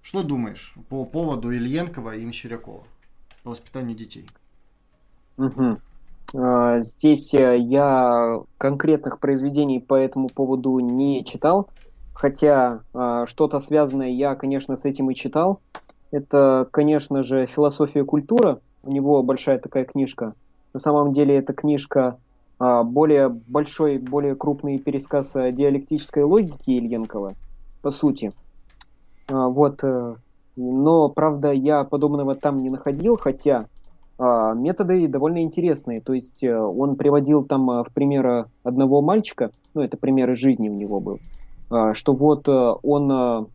Что 0.00 0.22
думаешь 0.22 0.74
по 0.88 1.04
поводу 1.06 1.50
Ильенкова 1.50 2.14
и 2.14 2.24
Мещерякова 2.24 2.86
по 3.42 3.50
воспитанию 3.50 3.96
детей? 3.96 4.26
Угу. 5.38 5.80
Здесь 6.32 7.32
э, 7.34 7.58
я 7.58 8.40
конкретных 8.58 9.20
произведений 9.20 9.78
по 9.78 9.94
этому 9.94 10.28
поводу 10.28 10.80
не 10.80 11.24
читал, 11.24 11.68
хотя 12.12 12.80
а, 12.92 13.26
что-то 13.26 13.58
связанное 13.58 14.10
я, 14.10 14.34
конечно, 14.34 14.76
с 14.76 14.84
этим 14.84 15.10
и 15.10 15.14
читал. 15.14 15.60
Это, 16.10 16.66
конечно 16.70 17.22
же, 17.24 17.46
«Философия 17.46 18.04
культура». 18.04 18.60
У 18.82 18.90
него 18.90 19.22
большая 19.22 19.58
такая 19.58 19.84
книжка. 19.84 20.34
На 20.72 20.80
самом 20.80 21.12
деле 21.12 21.36
эта 21.36 21.52
книжка 21.52 22.18
а, 22.58 22.82
более 22.82 23.28
большой, 23.28 23.98
более 23.98 24.34
крупный 24.34 24.78
пересказ 24.78 25.32
диалектической 25.34 26.22
логики 26.22 26.70
Ильенкова, 26.70 27.34
по 27.82 27.90
сути. 27.90 28.32
Вот. 29.28 29.82
Э, 29.82 30.16
но, 30.56 31.08
правда, 31.08 31.52
я 31.52 31.84
подобного 31.84 32.34
там 32.36 32.58
не 32.58 32.70
находил, 32.70 33.16
хотя 33.16 33.60
а, 33.60 33.66
методы 34.18 35.08
довольно 35.08 35.42
интересные. 35.42 36.00
То 36.00 36.12
есть 36.12 36.42
э, 36.42 36.56
он 36.56 36.96
приводил 36.96 37.44
там 37.44 37.70
э, 37.70 37.84
в 37.84 37.92
пример 37.92 38.48
одного 38.62 39.02
мальчика, 39.02 39.50
ну 39.74 39.82
это 39.82 39.96
пример 39.96 40.30
из 40.30 40.38
жизни 40.38 40.68
у 40.68 40.74
него 40.74 41.00
был, 41.00 41.18
а, 41.70 41.94
что 41.94 42.12
вот 42.12 42.48
э, 42.48 42.74
он, 42.82 43.48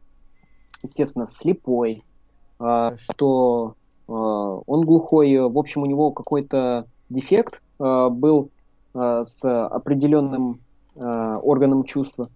естественно, 0.83 1.27
слепой, 1.27 2.03
а, 2.59 2.95
что 2.97 3.75
он 4.07 4.85
глухой, 4.85 5.37
в 5.37 5.55
общем, 5.55 5.83
у 5.83 5.85
него 5.85 6.09
какой-то 6.09 6.87
дефект 7.11 7.61
был 7.77 8.49
с 8.95 9.45
определенным 9.45 10.61
органом 10.95 11.83
чувства. 11.83 12.27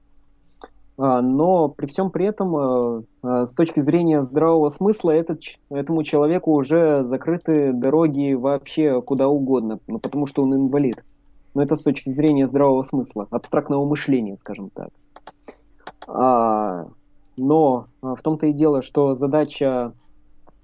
А, 0.97 1.21
но 1.21 1.69
при 1.69 1.87
всем 1.87 2.11
при 2.11 2.25
этом, 2.27 2.55
э, 2.55 3.03
э, 3.23 3.45
с 3.47 3.53
точки 3.53 3.79
зрения 3.79 4.23
здравого 4.23 4.69
смысла, 4.69 5.11
этот, 5.11 5.41
этому 5.69 6.03
человеку 6.03 6.53
уже 6.53 7.03
закрыты 7.03 7.73
дороги 7.73 8.33
вообще 8.33 9.01
куда 9.01 9.27
угодно, 9.27 9.79
ну, 9.87 9.99
потому 9.99 10.27
что 10.27 10.43
он 10.43 10.53
инвалид. 10.53 11.03
Но 11.55 11.63
это 11.63 11.75
с 11.75 11.81
точки 11.81 12.11
зрения 12.11 12.47
здравого 12.47 12.83
смысла, 12.83 13.27
абстрактного 13.31 13.85
мышления, 13.85 14.37
скажем 14.37 14.69
так. 14.69 14.89
А, 16.07 16.87
но 17.37 17.87
а, 18.01 18.15
в 18.15 18.21
том-то 18.21 18.47
и 18.47 18.53
дело, 18.53 18.83
что 18.83 19.13
задача 19.15 19.93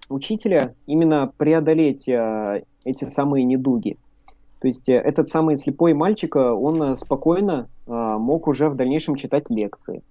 учителя 0.09 0.75
именно 0.85 1.31
преодолеть 1.37 2.07
эти 2.07 3.05
самые 3.05 3.45
недуги. 3.45 3.97
То 4.59 4.67
есть 4.67 4.89
этот 4.89 5.27
самый 5.27 5.57
слепой 5.57 5.93
мальчик, 5.93 6.35
он 6.35 6.97
спокойно 6.97 7.69
мог 7.85 8.47
уже 8.47 8.69
в 8.69 8.75
дальнейшем 8.75 9.15
читать 9.15 9.51
лекции 9.51 10.01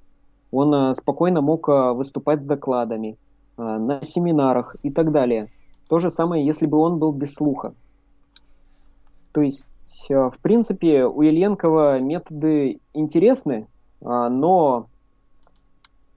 он 0.51 0.75
э, 0.75 0.95
спокойно 0.95 1.41
мог 1.41 1.69
э, 1.69 1.93
выступать 1.93 2.43
с 2.43 2.47
докладами 2.47 3.17
э, 3.57 3.63
на 3.63 4.03
семинарах 4.03 4.77
и 4.83 4.91
так 4.91 5.13
далее. 5.13 5.51
То 5.89 5.99
же 5.99 6.11
самое, 6.11 6.45
если 6.45 6.67
бы 6.67 6.79
он 6.79 6.99
был 6.99 7.13
без 7.13 7.35
слуха. 7.35 7.75
То 9.33 9.43
есть, 9.43 10.07
в 10.09 10.35
принципе, 10.43 11.05
у 11.05 11.23
Ильенкова 11.23 12.01
методы 12.01 12.81
интересны, 12.93 13.69
но 14.01 14.87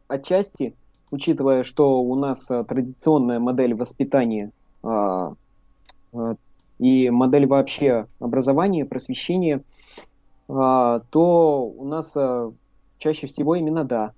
отчасти, 0.07 0.73
учитывая, 1.11 1.63
что 1.63 2.01
у 2.01 2.15
нас 2.15 2.47
традиционная 2.47 3.39
модель 3.39 3.75
воспитания 3.75 4.51
и 6.79 7.09
модель 7.11 7.47
вообще 7.47 8.07
образования, 8.19 8.85
просвещения, 8.85 9.61
то 10.47 11.73
у 11.77 11.85
нас 11.85 12.17
чаще 12.97 13.27
всего 13.27 13.55
именно 13.55 13.83
да, 13.83 14.13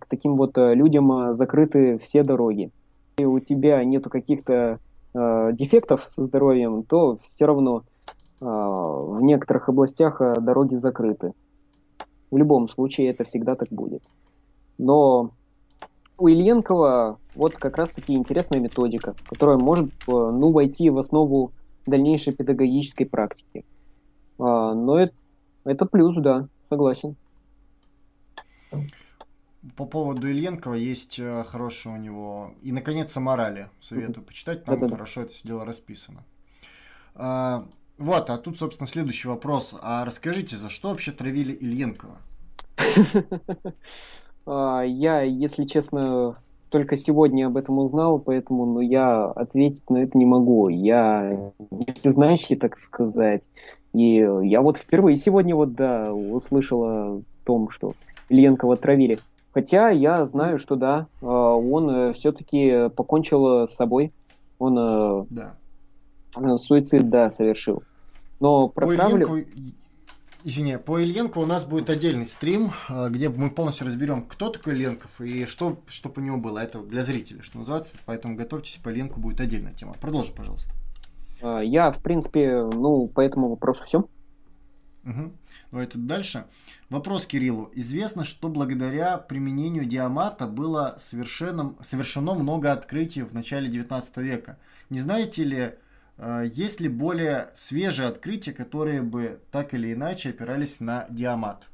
к 0.00 0.06
таким 0.08 0.36
вот 0.36 0.56
э, 0.58 0.74
людям 0.74 1.10
э, 1.12 1.32
закрыты 1.32 1.98
все 1.98 2.22
дороги. 2.22 2.70
И 3.16 3.24
у 3.24 3.40
тебя 3.40 3.84
нету 3.84 4.10
каких-то 4.10 4.78
э, 5.14 5.50
дефектов 5.52 6.04
со 6.06 6.22
здоровьем, 6.22 6.82
то 6.82 7.18
все 7.22 7.46
равно 7.46 7.82
э, 8.40 8.44
в 8.44 9.20
некоторых 9.20 9.68
областях 9.68 10.20
дороги 10.40 10.76
закрыты. 10.76 11.32
В 12.30 12.36
любом 12.36 12.68
случае 12.68 13.10
это 13.10 13.24
всегда 13.24 13.54
так 13.54 13.68
будет. 13.70 14.02
Но 14.76 15.30
у 16.18 16.28
Ильенкова 16.28 17.18
вот 17.34 17.54
как 17.54 17.76
раз-таки 17.76 18.14
интересная 18.14 18.60
методика, 18.60 19.14
которая 19.28 19.56
может 19.56 19.90
ну, 20.06 20.52
войти 20.52 20.90
в 20.90 20.98
основу 20.98 21.52
дальнейшей 21.86 22.34
педагогической 22.34 23.06
практики. 23.06 23.64
Но 24.38 24.98
это, 24.98 25.14
это 25.64 25.86
плюс, 25.86 26.16
да, 26.16 26.48
согласен. 26.68 27.16
По 29.76 29.86
поводу 29.86 30.28
Ильенкова 30.28 30.74
есть 30.74 31.18
э, 31.18 31.44
хорошее 31.44 31.96
у 31.96 31.98
него. 31.98 32.54
И, 32.62 32.70
наконец, 32.70 33.16
о 33.16 33.20
морали. 33.20 33.68
Советую 33.80 34.24
почитать, 34.24 34.64
там 34.64 34.76
Да-да-да. 34.76 34.94
хорошо 34.94 35.22
это 35.22 35.32
все 35.32 35.48
дело 35.48 35.64
расписано. 35.64 36.24
А, 37.14 37.66
вот, 37.98 38.30
а 38.30 38.38
тут, 38.38 38.56
собственно, 38.56 38.86
следующий 38.86 39.26
вопрос. 39.26 39.74
А 39.82 40.04
расскажите, 40.04 40.56
за 40.56 40.70
что 40.70 40.90
вообще 40.90 41.12
травили 41.12 41.52
Ильенкова? 41.52 42.18
А, 44.50 44.80
я, 44.80 45.20
если 45.20 45.66
честно, 45.66 46.38
только 46.70 46.96
сегодня 46.96 47.48
об 47.48 47.58
этом 47.58 47.78
узнал, 47.80 48.18
поэтому 48.18 48.64
ну, 48.64 48.80
я 48.80 49.26
ответить 49.26 49.90
на 49.90 49.98
это 49.98 50.16
не 50.16 50.24
могу. 50.24 50.70
Я 50.70 51.52
не 51.70 51.92
всезнающий, 51.92 52.56
так 52.56 52.78
сказать. 52.78 53.42
И 53.92 54.14
я 54.16 54.62
вот 54.62 54.78
впервые 54.78 55.16
сегодня 55.16 55.54
вот, 55.54 55.74
да, 55.74 56.14
услышала 56.14 57.16
о 57.16 57.22
том, 57.44 57.68
что 57.68 57.92
Ильенкова 58.30 58.76
травили. 58.76 59.18
Хотя 59.58 59.90
я 59.90 60.24
знаю, 60.24 60.56
что 60.56 60.76
да, 60.76 61.08
э, 61.20 61.26
он 61.26 61.90
э, 61.90 62.12
все-таки 62.12 62.90
покончил 62.90 63.66
с 63.66 63.74
собой. 63.74 64.12
Он 64.60 64.78
э, 64.78 65.24
да. 65.30 66.58
суицид, 66.58 67.10
да, 67.10 67.28
совершил. 67.28 67.82
Но 68.38 68.68
про 68.68 68.86
травлю... 68.94 69.44
Извини, 70.44 70.78
по 70.78 71.00
Ильенко 71.00 71.38
у 71.38 71.46
нас 71.46 71.64
будет 71.64 71.90
отдельный 71.90 72.26
стрим, 72.26 72.70
где 73.10 73.28
мы 73.30 73.50
полностью 73.50 73.88
разберем, 73.88 74.22
кто 74.22 74.50
такой 74.50 74.74
Ильенков 74.74 75.20
и 75.20 75.44
что, 75.46 75.78
что 75.88 76.08
по 76.08 76.20
нему 76.20 76.40
было. 76.40 76.60
Это 76.60 76.78
для 76.78 77.02
зрителей, 77.02 77.42
что 77.42 77.58
называется. 77.58 77.96
Поэтому 78.06 78.36
готовьтесь, 78.36 78.76
по 78.76 78.90
Ильенко 78.90 79.18
будет 79.18 79.40
отдельная 79.40 79.72
тема. 79.72 79.96
Продолжи, 80.00 80.32
пожалуйста. 80.32 80.70
Я, 81.42 81.90
в 81.90 82.00
принципе, 82.00 82.62
ну, 82.62 83.08
по 83.08 83.22
этому 83.22 83.48
вопросу 83.48 83.82
все. 83.84 84.04
Угу. 85.04 85.32
Давай 85.70 85.86
тут 85.86 86.06
дальше. 86.06 86.44
Вопрос 86.88 87.26
Кириллу. 87.26 87.70
Известно, 87.74 88.24
что 88.24 88.48
благодаря 88.48 89.18
применению 89.18 89.84
диамата 89.84 90.46
было 90.46 90.94
совершено, 90.98 91.74
совершено 91.82 92.34
много 92.34 92.72
открытий 92.72 93.22
в 93.22 93.34
начале 93.34 93.68
19 93.68 94.16
века. 94.18 94.58
Не 94.88 95.00
знаете 95.00 95.44
ли, 95.44 95.74
э, 96.16 96.44
есть 96.50 96.80
ли 96.80 96.88
более 96.88 97.50
свежие 97.52 98.08
открытия, 98.08 98.52
которые 98.52 99.02
бы 99.02 99.40
так 99.50 99.74
или 99.74 99.92
иначе 99.92 100.30
опирались 100.30 100.80
на 100.80 101.06
диамат? 101.10 101.66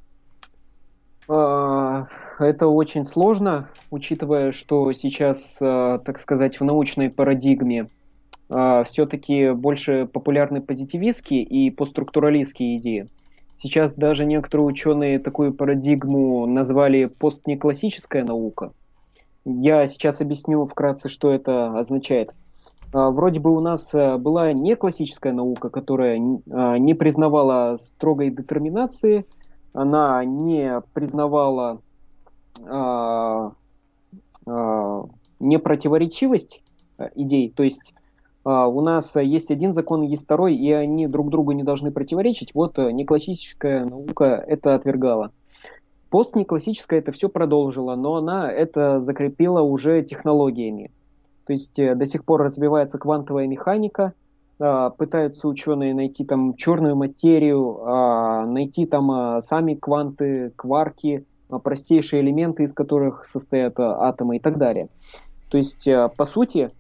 А, 1.29 2.09
это 2.41 2.67
очень 2.67 3.05
сложно, 3.05 3.71
учитывая, 3.91 4.51
что 4.51 4.93
сейчас, 4.93 5.57
э, 5.61 6.01
так 6.05 6.19
сказать, 6.19 6.59
в 6.59 6.65
научной 6.65 7.11
парадигме 7.11 7.87
э, 8.51 8.85
все-таки 8.87 9.53
больше 9.53 10.07
популярны 10.13 10.61
позитивистские 10.61 11.45
и 11.45 11.71
постструктуралистские 11.71 12.77
идеи. 12.79 13.07
Сейчас 13.65 13.95
даже 13.95 14.27
некоторые 14.27 14.67
ученые 14.67 15.19
такую 15.19 15.55
парадигму 15.55 16.45
назвали 16.45 17.07
постнеклассическая 17.07 18.23
наука. 18.23 18.75
Я 19.47 19.87
сейчас 19.87 20.21
объясню 20.21 20.67
вкратце, 20.67 21.09
что 21.09 21.33
это 21.33 21.79
означает. 21.79 22.35
А, 22.93 23.11
вроде 23.11 23.41
бы 23.41 23.57
у 23.57 23.61
нас 23.61 23.95
э, 23.95 24.19
была 24.19 24.53
не 24.53 24.77
классическая 24.77 25.33
наука, 25.33 25.71
которая 25.71 26.21
а, 26.51 26.77
не 26.77 26.93
признавала 26.93 27.79
строгой 27.79 28.29
детерминации, 28.29 29.25
она 29.73 30.23
не 30.27 30.83
признавала 30.93 31.81
а, 32.67 33.53
непротиворечивость 35.41 36.63
идей, 37.15 37.49
то 37.49 37.63
есть 37.63 37.95
а, 37.97 38.04
у 38.45 38.81
нас 38.83 39.17
есть 39.17 39.51
один 39.51 39.73
закон, 39.73 40.03
есть 40.03 40.25
второй, 40.25 40.55
и 40.55 40.71
они 40.71 41.07
друг 41.07 41.31
другу 41.31 41.53
не 41.53 41.63
должны 41.63 41.91
противоречить. 41.91 42.55
Вот 42.55 42.79
э, 42.79 42.93
неклассическая 42.93 43.87
наука 43.87 44.45
это 44.47 44.75
отвергала. 44.75 45.33
Постнеклассическая 46.11 46.99
это 47.01 47.11
все 47.11 47.29
продолжила, 47.29 47.95
но 47.97 48.17
она 48.17 48.53
это 48.53 49.01
закрепила 49.01 49.63
уже 49.63 50.03
технологиями. 50.03 50.93
То 51.47 51.55
есть 51.55 51.79
э, 51.79 51.95
до 51.95 52.05
сих 52.05 52.25
пор 52.25 52.43
развивается 52.43 52.99
квантовая 52.99 53.47
механика, 53.47 54.13
а, 54.61 54.91
пытаются 54.91 55.49
ученые 55.49 55.95
найти 55.95 56.25
там 56.25 56.55
черную 56.55 56.97
материю, 56.97 57.81
а, 57.83 58.47
найти 58.47 58.87
там 58.87 59.41
сами 59.41 59.75
кванты, 59.75 60.53
кварки, 60.55 61.25
простейшие 61.63 62.23
элементы, 62.23 62.65
из 62.65 62.73
которых 62.73 63.25
состоят 63.25 63.81
атомы 63.81 64.37
и 64.37 64.39
так 64.39 64.59
далее. 64.59 64.89
То 65.49 65.59
есть, 65.59 65.87
э, 65.87 66.09
по 66.17 66.25
сути, 66.25 66.71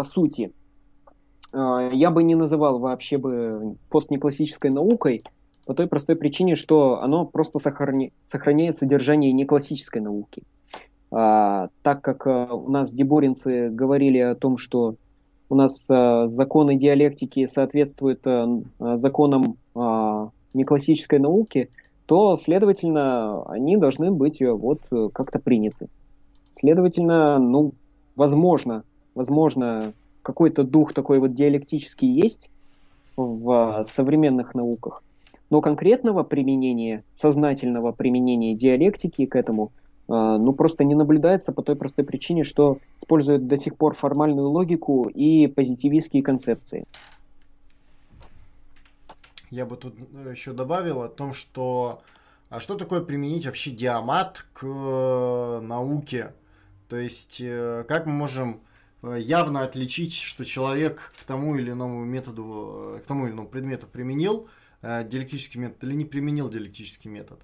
по 0.00 0.04
сути. 0.04 0.50
А, 1.52 1.90
я 1.92 2.10
бы 2.10 2.22
не 2.22 2.34
называл 2.34 2.78
вообще 2.78 3.18
бы 3.18 3.76
постнеклассической 3.90 4.70
наукой 4.70 5.22
по 5.66 5.74
той 5.74 5.86
простой 5.88 6.16
причине, 6.16 6.56
что 6.56 7.02
оно 7.02 7.26
просто 7.26 7.58
сохрани... 7.58 8.14
сохраняет 8.24 8.78
содержание 8.78 9.30
неклассической 9.32 10.00
науки. 10.00 10.42
А, 11.10 11.68
так 11.82 12.00
как 12.00 12.26
а, 12.26 12.46
у 12.54 12.70
нас 12.70 12.94
деборинцы 12.94 13.68
говорили 13.68 14.16
о 14.16 14.34
том, 14.34 14.56
что 14.56 14.94
у 15.50 15.54
нас 15.54 15.86
а, 15.90 16.26
законы 16.28 16.76
диалектики 16.76 17.44
соответствуют 17.44 18.26
а, 18.26 18.48
законам 18.96 19.58
а, 19.74 20.30
неклассической 20.54 21.18
науки, 21.18 21.68
то, 22.06 22.36
следовательно, 22.36 23.42
они 23.42 23.76
должны 23.76 24.10
быть 24.10 24.40
вот 24.40 24.80
как-то 25.12 25.38
приняты. 25.38 25.90
Следовательно, 26.52 27.38
ну, 27.38 27.74
возможно, 28.16 28.84
возможно, 29.14 29.92
какой-то 30.22 30.64
дух 30.64 30.92
такой 30.92 31.18
вот 31.18 31.32
диалектический 31.32 32.08
есть 32.08 32.50
в 33.16 33.50
а, 33.50 33.84
современных 33.84 34.54
науках, 34.54 35.02
но 35.50 35.60
конкретного 35.60 36.22
применения, 36.22 37.04
сознательного 37.14 37.92
применения 37.92 38.54
диалектики 38.54 39.26
к 39.26 39.36
этому, 39.36 39.72
а, 40.08 40.38
ну, 40.38 40.52
просто 40.52 40.84
не 40.84 40.94
наблюдается 40.94 41.52
по 41.52 41.62
той 41.62 41.76
простой 41.76 42.04
причине, 42.04 42.44
что 42.44 42.78
используют 43.00 43.46
до 43.46 43.56
сих 43.56 43.76
пор 43.76 43.94
формальную 43.94 44.48
логику 44.48 45.08
и 45.08 45.46
позитивистские 45.46 46.22
концепции. 46.22 46.84
Я 49.50 49.66
бы 49.66 49.76
тут 49.76 49.94
э, 49.98 50.30
еще 50.30 50.52
добавил 50.52 51.02
о 51.02 51.08
том, 51.08 51.32
что 51.32 52.02
а 52.50 52.58
что 52.58 52.74
такое 52.74 53.00
применить 53.00 53.46
вообще 53.46 53.70
диамат 53.70 54.44
к 54.52 54.64
э, 54.64 55.60
науке? 55.60 56.32
То 56.88 56.96
есть, 56.96 57.40
э, 57.40 57.84
как 57.86 58.06
мы 58.06 58.12
можем 58.12 58.60
явно 59.02 59.62
отличить, 59.62 60.14
что 60.14 60.44
человек 60.44 61.12
к 61.20 61.24
тому 61.24 61.56
или 61.56 61.70
иному 61.70 62.04
методу, 62.04 62.96
э, 62.96 63.00
к 63.00 63.06
тому 63.06 63.26
или 63.26 63.32
иному 63.32 63.48
предмету 63.48 63.86
применил 63.86 64.48
э, 64.82 65.04
диалектический 65.08 65.60
метод 65.60 65.84
или 65.84 65.94
не 65.94 66.04
применил 66.04 66.48
диалектический 66.48 67.10
метод. 67.10 67.40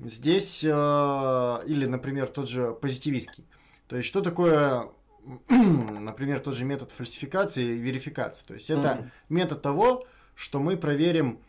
Здесь, 0.00 0.62
или, 0.62 1.86
например, 1.86 2.28
тот 2.28 2.48
же 2.48 2.72
позитивистский. 2.72 3.44
То 3.88 3.96
есть, 3.96 4.08
что 4.08 4.20
такое, 4.20 4.90
например, 5.48 6.38
тот 6.38 6.54
же 6.54 6.64
метод 6.64 6.92
фальсификации 6.92 7.64
и 7.64 7.80
верификации. 7.80 8.46
То 8.46 8.54
есть, 8.54 8.70
это 8.70 8.88
mm-hmm. 8.88 9.10
метод 9.28 9.60
того, 9.60 10.06
что 10.36 10.60
мы 10.60 10.76
проверим 10.76 11.40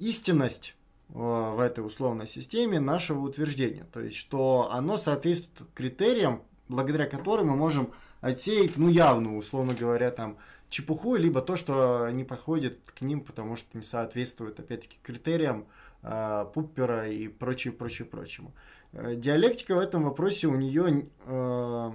истинность 0.00 0.74
в 1.08 1.60
этой 1.60 1.86
условной 1.86 2.26
системе 2.26 2.80
нашего 2.80 3.20
утверждения. 3.20 3.84
То 3.92 4.00
есть, 4.00 4.16
что 4.16 4.68
оно 4.72 4.96
соответствует 4.96 5.70
критериям, 5.74 6.42
благодаря 6.68 7.06
которым 7.06 7.48
мы 7.48 7.56
можем 7.56 7.92
отсеять, 8.20 8.76
ну, 8.76 8.88
явную, 8.88 9.36
условно 9.36 9.74
говоря, 9.74 10.10
там, 10.10 10.38
чепуху, 10.68 11.16
либо 11.16 11.40
то, 11.40 11.56
что 11.56 12.08
не 12.10 12.24
подходит 12.24 12.78
к 12.94 13.00
ним, 13.02 13.20
потому 13.20 13.56
что 13.56 13.76
не 13.76 13.82
соответствует, 13.82 14.58
опять-таки, 14.58 14.98
критериям 15.02 15.66
э, 16.02 16.46
Пуппера 16.52 17.08
и 17.08 17.28
прочее, 17.28 17.72
прочее, 17.72 18.06
прочему. 18.06 18.52
Э, 18.92 19.14
диалектика 19.14 19.74
в 19.74 19.78
этом 19.78 20.04
вопросе 20.04 20.48
у 20.48 20.56
нее 20.56 21.06
э, 21.24 21.92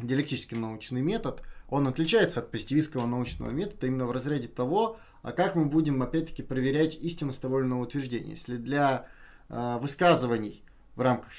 диалектический 0.00 0.56
научный 0.56 1.02
метод, 1.02 1.42
он 1.68 1.86
отличается 1.86 2.40
от 2.40 2.50
позитивистского 2.50 3.06
научного 3.06 3.50
метода 3.50 3.86
именно 3.86 4.06
в 4.06 4.10
разряде 4.10 4.48
того, 4.48 4.98
а 5.22 5.32
как 5.32 5.54
мы 5.54 5.66
будем, 5.66 6.02
опять-таки, 6.02 6.42
проверять 6.42 6.94
истинность 6.94 7.42
того 7.42 7.60
или 7.60 7.66
иного 7.66 7.82
утверждения. 7.82 8.30
Если 8.30 8.56
для 8.56 9.06
э, 9.48 9.78
высказываний 9.80 10.64
в 10.98 11.00
рамках 11.00 11.30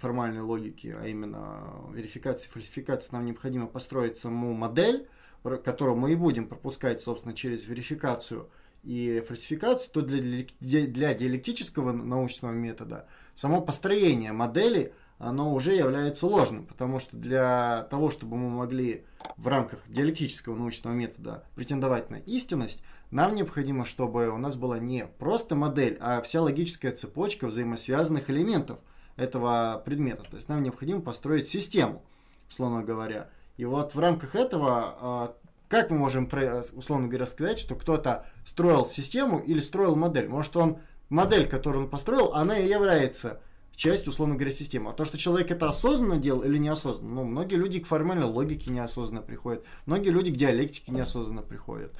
формальной 0.00 0.40
логики, 0.40 0.96
а 0.98 1.06
именно 1.06 1.70
верификации, 1.92 2.48
фальсификации, 2.48 3.10
нам 3.12 3.26
необходимо 3.26 3.66
построить 3.66 4.16
саму 4.16 4.54
модель, 4.54 5.06
которую 5.42 5.98
мы 5.98 6.12
и 6.12 6.16
будем 6.16 6.48
пропускать, 6.48 7.02
собственно, 7.02 7.34
через 7.34 7.66
верификацию 7.66 8.48
и 8.84 9.22
фальсификацию, 9.28 9.90
то 9.92 10.00
для, 10.00 10.46
для 10.60 11.12
диалектического 11.12 11.92
научного 11.92 12.52
метода 12.52 13.06
само 13.34 13.60
построение 13.60 14.32
модели, 14.32 14.94
оно 15.18 15.52
уже 15.52 15.74
является 15.74 16.26
ложным, 16.26 16.64
потому 16.64 16.98
что 16.98 17.18
для 17.18 17.86
того, 17.90 18.10
чтобы 18.10 18.38
мы 18.38 18.48
могли 18.48 19.04
в 19.36 19.46
рамках 19.48 19.80
диалектического 19.88 20.56
научного 20.56 20.94
метода 20.94 21.44
претендовать 21.54 22.08
на 22.08 22.16
истинность, 22.16 22.82
нам 23.10 23.34
необходимо, 23.34 23.84
чтобы 23.84 24.28
у 24.28 24.36
нас 24.36 24.56
была 24.56 24.78
не 24.78 25.06
просто 25.18 25.54
модель, 25.54 25.96
а 26.00 26.20
вся 26.22 26.42
логическая 26.42 26.92
цепочка 26.92 27.46
взаимосвязанных 27.46 28.28
элементов 28.30 28.78
этого 29.16 29.80
предмета. 29.84 30.24
То 30.28 30.36
есть 30.36 30.48
нам 30.48 30.62
необходимо 30.62 31.00
построить 31.00 31.48
систему, 31.48 32.02
условно 32.48 32.82
говоря. 32.82 33.30
И 33.56 33.64
вот 33.64 33.94
в 33.94 33.98
рамках 34.00 34.34
этого, 34.34 34.96
а, 35.00 35.36
как 35.68 35.90
мы 35.90 35.98
можем, 35.98 36.28
условно 36.74 37.08
говоря, 37.08 37.26
сказать, 37.26 37.58
что 37.58 37.74
кто-то 37.74 38.26
строил 38.44 38.86
систему 38.86 39.38
или 39.38 39.60
строил 39.60 39.96
модель? 39.96 40.28
Может, 40.28 40.56
он 40.56 40.78
модель, 41.08 41.48
которую 41.48 41.84
он 41.84 41.90
построил, 41.90 42.34
она 42.34 42.58
и 42.58 42.68
является 42.68 43.40
частью, 43.74 44.10
условно 44.10 44.34
говоря, 44.34 44.52
системы. 44.52 44.90
А 44.90 44.94
то, 44.94 45.04
что 45.04 45.16
человек 45.16 45.50
это 45.50 45.68
осознанно 45.68 46.16
делал 46.16 46.42
или 46.42 46.58
неосознанно, 46.58 47.14
ну, 47.14 47.24
многие 47.24 47.56
люди 47.56 47.80
к 47.80 47.86
формальной 47.86 48.26
логике 48.26 48.70
неосознанно 48.70 49.22
приходят, 49.22 49.64
многие 49.86 50.08
люди 50.08 50.32
к 50.32 50.36
диалектике 50.36 50.92
неосознанно 50.92 51.42
приходят 51.42 51.92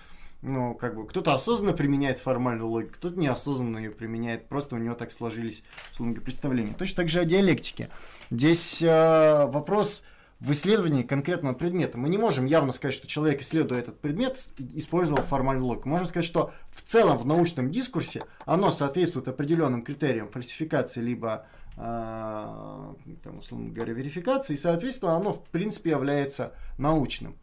ну, 0.46 0.74
как 0.74 0.94
бы, 0.94 1.06
кто-то 1.06 1.34
осознанно 1.34 1.72
применяет 1.72 2.18
формальную 2.20 2.68
логику, 2.68 2.94
кто-то 2.94 3.18
неосознанно 3.18 3.78
ее 3.78 3.90
применяет, 3.90 4.48
просто 4.48 4.76
у 4.76 4.78
него 4.78 4.94
так 4.94 5.10
сложились, 5.10 5.64
условно 5.92 6.20
представления. 6.20 6.74
Точно 6.74 6.96
так 6.96 7.08
же 7.08 7.20
о 7.20 7.24
диалектике. 7.24 7.90
Здесь 8.30 8.80
э, 8.80 9.46
вопрос 9.46 10.04
в 10.38 10.52
исследовании 10.52 11.02
конкретного 11.02 11.54
предмета. 11.54 11.98
Мы 11.98 12.08
не 12.08 12.18
можем 12.18 12.44
явно 12.44 12.72
сказать, 12.72 12.94
что 12.94 13.08
человек, 13.08 13.40
исследуя 13.40 13.80
этот 13.80 14.00
предмет, 14.00 14.38
использовал 14.74 15.22
формальную 15.22 15.66
логику. 15.66 15.88
Можем 15.88 16.06
сказать, 16.06 16.26
что 16.26 16.52
в 16.70 16.82
целом 16.82 17.18
в 17.18 17.26
научном 17.26 17.70
дискурсе 17.70 18.22
оно 18.44 18.70
соответствует 18.70 19.26
определенным 19.28 19.82
критериям 19.82 20.28
фальсификации, 20.28 21.00
либо, 21.00 21.46
э, 21.76 21.80
там, 21.80 23.38
условно 23.38 23.70
говоря, 23.70 23.94
верификации, 23.94 24.54
и, 24.54 24.58
соответственно, 24.58 25.16
оно, 25.16 25.32
в 25.32 25.42
принципе, 25.48 25.90
является 25.90 26.54
научным. 26.78 27.36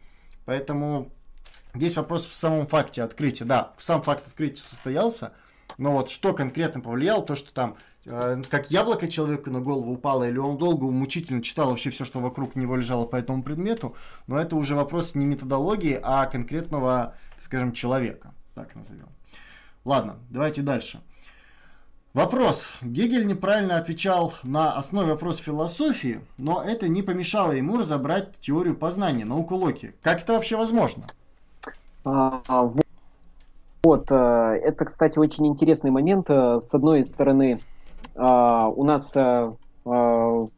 Поэтому 0.46 1.12
Здесь 1.76 1.96
вопрос 1.96 2.26
в 2.26 2.34
самом 2.34 2.68
факте 2.68 3.02
открытия. 3.02 3.46
Да, 3.46 3.74
сам 3.80 4.04
факт 4.04 4.28
открытия 4.28 4.62
состоялся, 4.62 5.34
но 5.80 5.94
вот 5.94 6.10
что 6.10 6.34
конкретно 6.34 6.82
повлияло, 6.82 7.26
то, 7.26 7.36
что 7.36 7.52
там 7.52 7.78
э, 8.06 8.44
как 8.48 8.70
яблоко 8.70 9.08
человеку 9.08 9.50
на 9.50 9.60
голову 9.60 9.94
упало, 9.94 10.30
или 10.30 10.38
он 10.38 10.60
долго 10.60 10.86
мучительно 10.86 11.42
читал 11.42 11.70
вообще 11.70 11.90
все, 11.90 12.06
что 12.06 12.20
вокруг 12.20 12.56
него 12.56 12.76
лежало 12.76 13.06
по 13.06 13.16
этому 13.16 13.42
предмету, 13.42 13.96
но 14.28 14.38
это 14.38 14.56
уже 14.56 14.76
вопрос 14.76 15.16
не 15.16 15.26
методологии, 15.26 16.00
а 16.02 16.28
конкретного, 16.28 17.16
скажем, 17.40 17.72
человека, 17.72 18.36
так 18.54 18.76
назовем. 18.76 19.10
Ладно, 19.84 20.18
давайте 20.30 20.62
дальше. 20.62 21.02
Вопрос. 22.14 22.70
Гегель 22.84 23.26
неправильно 23.26 23.78
отвечал 23.78 24.36
на 24.44 24.74
основе 24.74 25.14
вопроса 25.14 25.42
философии, 25.42 26.22
но 26.38 26.62
это 26.64 26.88
не 26.88 27.02
помешало 27.02 27.54
ему 27.54 27.78
разобрать 27.78 28.40
теорию 28.40 28.78
познания, 28.78 29.26
науку 29.26 29.56
Локи. 29.56 29.96
Как 30.04 30.22
это 30.22 30.34
вообще 30.34 30.56
возможно? 30.56 31.08
А, 32.06 32.72
вот, 33.84 34.12
э, 34.12 34.16
это, 34.16 34.86
кстати, 34.86 35.20
очень 35.20 35.48
интересный 35.48 35.92
момент. 35.92 36.30
Э, 36.30 36.60
с 36.60 36.74
одной 36.74 37.06
стороны, 37.06 37.60
а, 38.16 38.68
у 38.70 38.84
нас 38.84 39.16
э, 39.16 39.52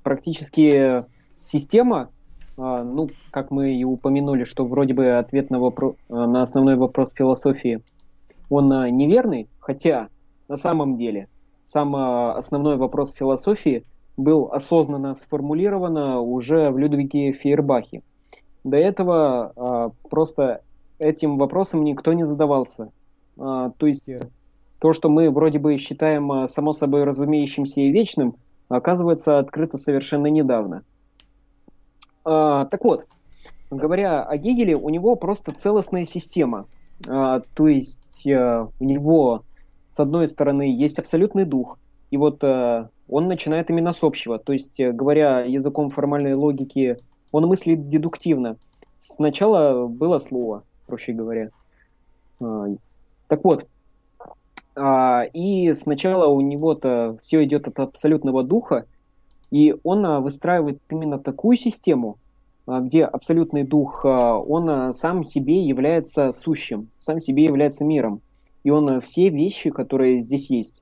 практически 0.04 1.06
система, 1.42 2.10
ну, 2.58 3.10
как 3.32 3.52
мы 3.52 3.74
и 3.74 3.84
упомянули, 3.84 4.44
что 4.44 4.66
вроде 4.66 4.94
бы 4.94 5.18
ответ 5.18 5.50
на, 5.50 5.60
вопрос, 5.60 5.96
на 6.08 6.44
основной 6.44 6.76
вопрос 6.76 7.12
философии, 7.12 7.82
он 8.50 8.70
неверный, 8.96 9.50
хотя 9.60 10.10
на 10.48 10.56
самом 10.56 10.98
деле 10.98 11.28
сам 11.64 11.96
основной 11.96 12.78
вопрос 12.78 13.14
философии 13.14 13.84
был 14.16 14.50
осознанно 14.52 15.16
сформулирован 15.16 15.98
уже 16.20 16.70
в 16.70 16.78
Людвиге 16.78 17.32
Фейербахе. 17.32 18.04
До 18.64 18.78
этого 18.78 19.92
просто 20.10 20.62
этим 21.00 21.38
вопросом 21.38 21.84
никто 21.84 22.14
не 22.14 22.26
задавался. 22.26 22.92
А, 23.38 23.72
то 23.72 23.88
есть 23.88 24.08
э, 24.08 24.18
то, 24.80 24.94
что 24.94 25.10
мы 25.10 25.30
вроде 25.30 25.60
бы 25.60 25.78
считаем 25.78 26.32
а, 26.32 26.48
само 26.48 26.74
собой 26.74 27.04
разумеющимся 27.04 27.82
и 27.82 27.92
вечным, 27.92 28.36
оказывается 28.70 29.40
открыто 29.40 29.78
совершенно 29.78 30.28
недавно. 30.28 30.84
А, 32.24 32.66
так 32.66 32.84
вот, 32.84 33.06
говоря 33.70 34.24
о 34.24 34.38
Гегеле, 34.38 34.76
у 34.76 34.90
него 34.90 35.16
просто 35.16 35.52
целостная 35.52 36.06
система. 36.06 36.66
А, 37.08 37.42
то 37.54 37.68
есть 37.68 38.26
а, 38.28 38.70
у 38.80 38.84
него, 38.84 39.44
с 39.90 40.00
одной 40.00 40.28
стороны, 40.28 40.64
есть 40.76 41.00
абсолютный 41.00 41.46
дух, 41.46 41.78
и 42.12 42.18
вот 42.18 42.44
а, 42.44 42.90
он 43.08 43.28
начинает 43.28 43.70
именно 43.70 43.94
с 43.94 44.04
общего. 44.04 44.40
То 44.40 44.54
есть, 44.54 44.80
говоря 44.80 45.42
языком 45.42 45.90
формальной 45.90 46.34
логики, 46.34 46.98
он 47.32 47.46
мыслит 47.46 47.88
дедуктивно. 47.88 48.58
Сначала 48.98 49.88
было 49.88 50.18
слово, 50.20 50.64
проще 50.86 51.14
говоря. 51.14 51.50
А, 52.40 52.68
так 53.28 53.44
вот, 53.44 53.68
а, 54.76 55.24
и 55.34 55.74
сначала 55.74 56.28
у 56.28 56.42
него-то 56.42 57.18
все 57.22 57.44
идет 57.44 57.68
от 57.68 57.80
абсолютного 57.80 58.44
духа, 58.44 58.86
и 59.52 59.76
он 59.84 60.06
а, 60.06 60.20
выстраивает 60.20 60.80
именно 60.90 61.20
такую 61.20 61.58
систему, 61.58 62.18
где 62.68 63.06
абсолютный 63.06 63.62
дух, 63.62 64.04
он 64.04 64.92
сам 64.92 65.24
себе 65.24 65.62
является 65.62 66.32
сущим, 66.32 66.90
сам 66.98 67.20
себе 67.20 67.44
является 67.44 67.86
миром. 67.86 68.22
И 68.64 68.72
он 68.72 69.02
все 69.02 69.30
вещи, 69.30 69.70
которые 69.70 70.20
здесь 70.20 70.50
есть, 70.50 70.82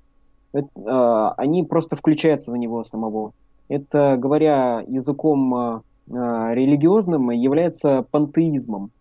они 0.54 1.64
просто 1.64 1.98
включаются 1.98 2.54
в 2.54 2.56
него 2.56 2.86
самого. 2.86 3.34
Это, 3.68 4.16
говоря 4.18 4.82
языком 4.88 5.84
религиозным, 6.08 7.32
является 7.32 8.06
пантеизмом. 8.10 8.92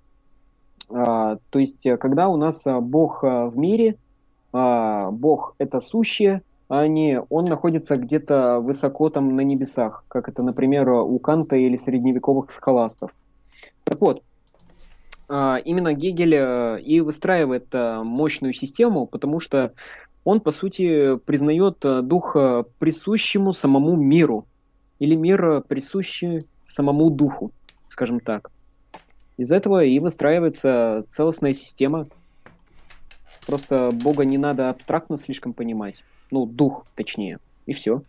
То 0.93 1.59
есть, 1.59 1.89
когда 1.99 2.29
у 2.29 2.37
нас 2.37 2.67
Бог 2.67 3.23
в 3.23 3.53
мире– 3.57 3.97
а, 4.53 5.11
Бог 5.11 5.55
это 5.59 5.81
сущее, 5.81 6.43
а 6.69 6.87
не 6.87 7.21
он 7.31 7.47
находится 7.47 7.97
где-то 7.97 8.61
высоко 8.61 9.09
там 9.11 9.35
на 9.35 9.41
небесах, 9.41 10.05
как 10.09 10.29
это, 10.29 10.43
например, 10.43 10.89
у 10.91 11.19
Канта 11.19 11.57
или 11.57 11.77
средневековых 11.77 12.51
схоластов. 12.51 13.15
Так 13.85 14.01
вот, 14.01 14.23
а, 15.29 15.57
именно 15.57 15.95
Гегель 15.95 16.35
э, 16.35 16.81
и 16.83 17.01
выстраивает 17.01 17.75
э, 17.75 18.03
мощную 18.03 18.53
систему, 18.53 19.07
потому 19.07 19.41
что 19.41 19.73
он, 20.25 20.41
по 20.41 20.51
сути, 20.51 21.17
признает 21.17 21.85
э, 21.85 22.03
дух 22.03 22.37
присущему 22.79 23.53
самому 23.53 23.97
миру, 23.97 24.47
или 24.99 25.15
мир 25.15 25.63
присущий 25.63 26.47
самому 26.65 27.11
духу, 27.11 27.51
скажем 27.89 28.21
так. 28.21 28.51
Из 29.37 29.51
этого 29.51 29.85
и 29.85 29.99
выстраивается 29.99 31.05
целостная 31.09 31.53
система– 31.53 32.07
Просто 33.47 33.91
Бога 33.93 34.25
не 34.25 34.39
надо 34.39 34.71
абстрактно 34.71 35.17
слишком 35.17 35.53
понимать. 35.53 36.05
Ну, 36.31 36.47
дух, 36.47 36.87
точнее. 36.95 37.39
И 37.67 37.73
все. 37.73 38.03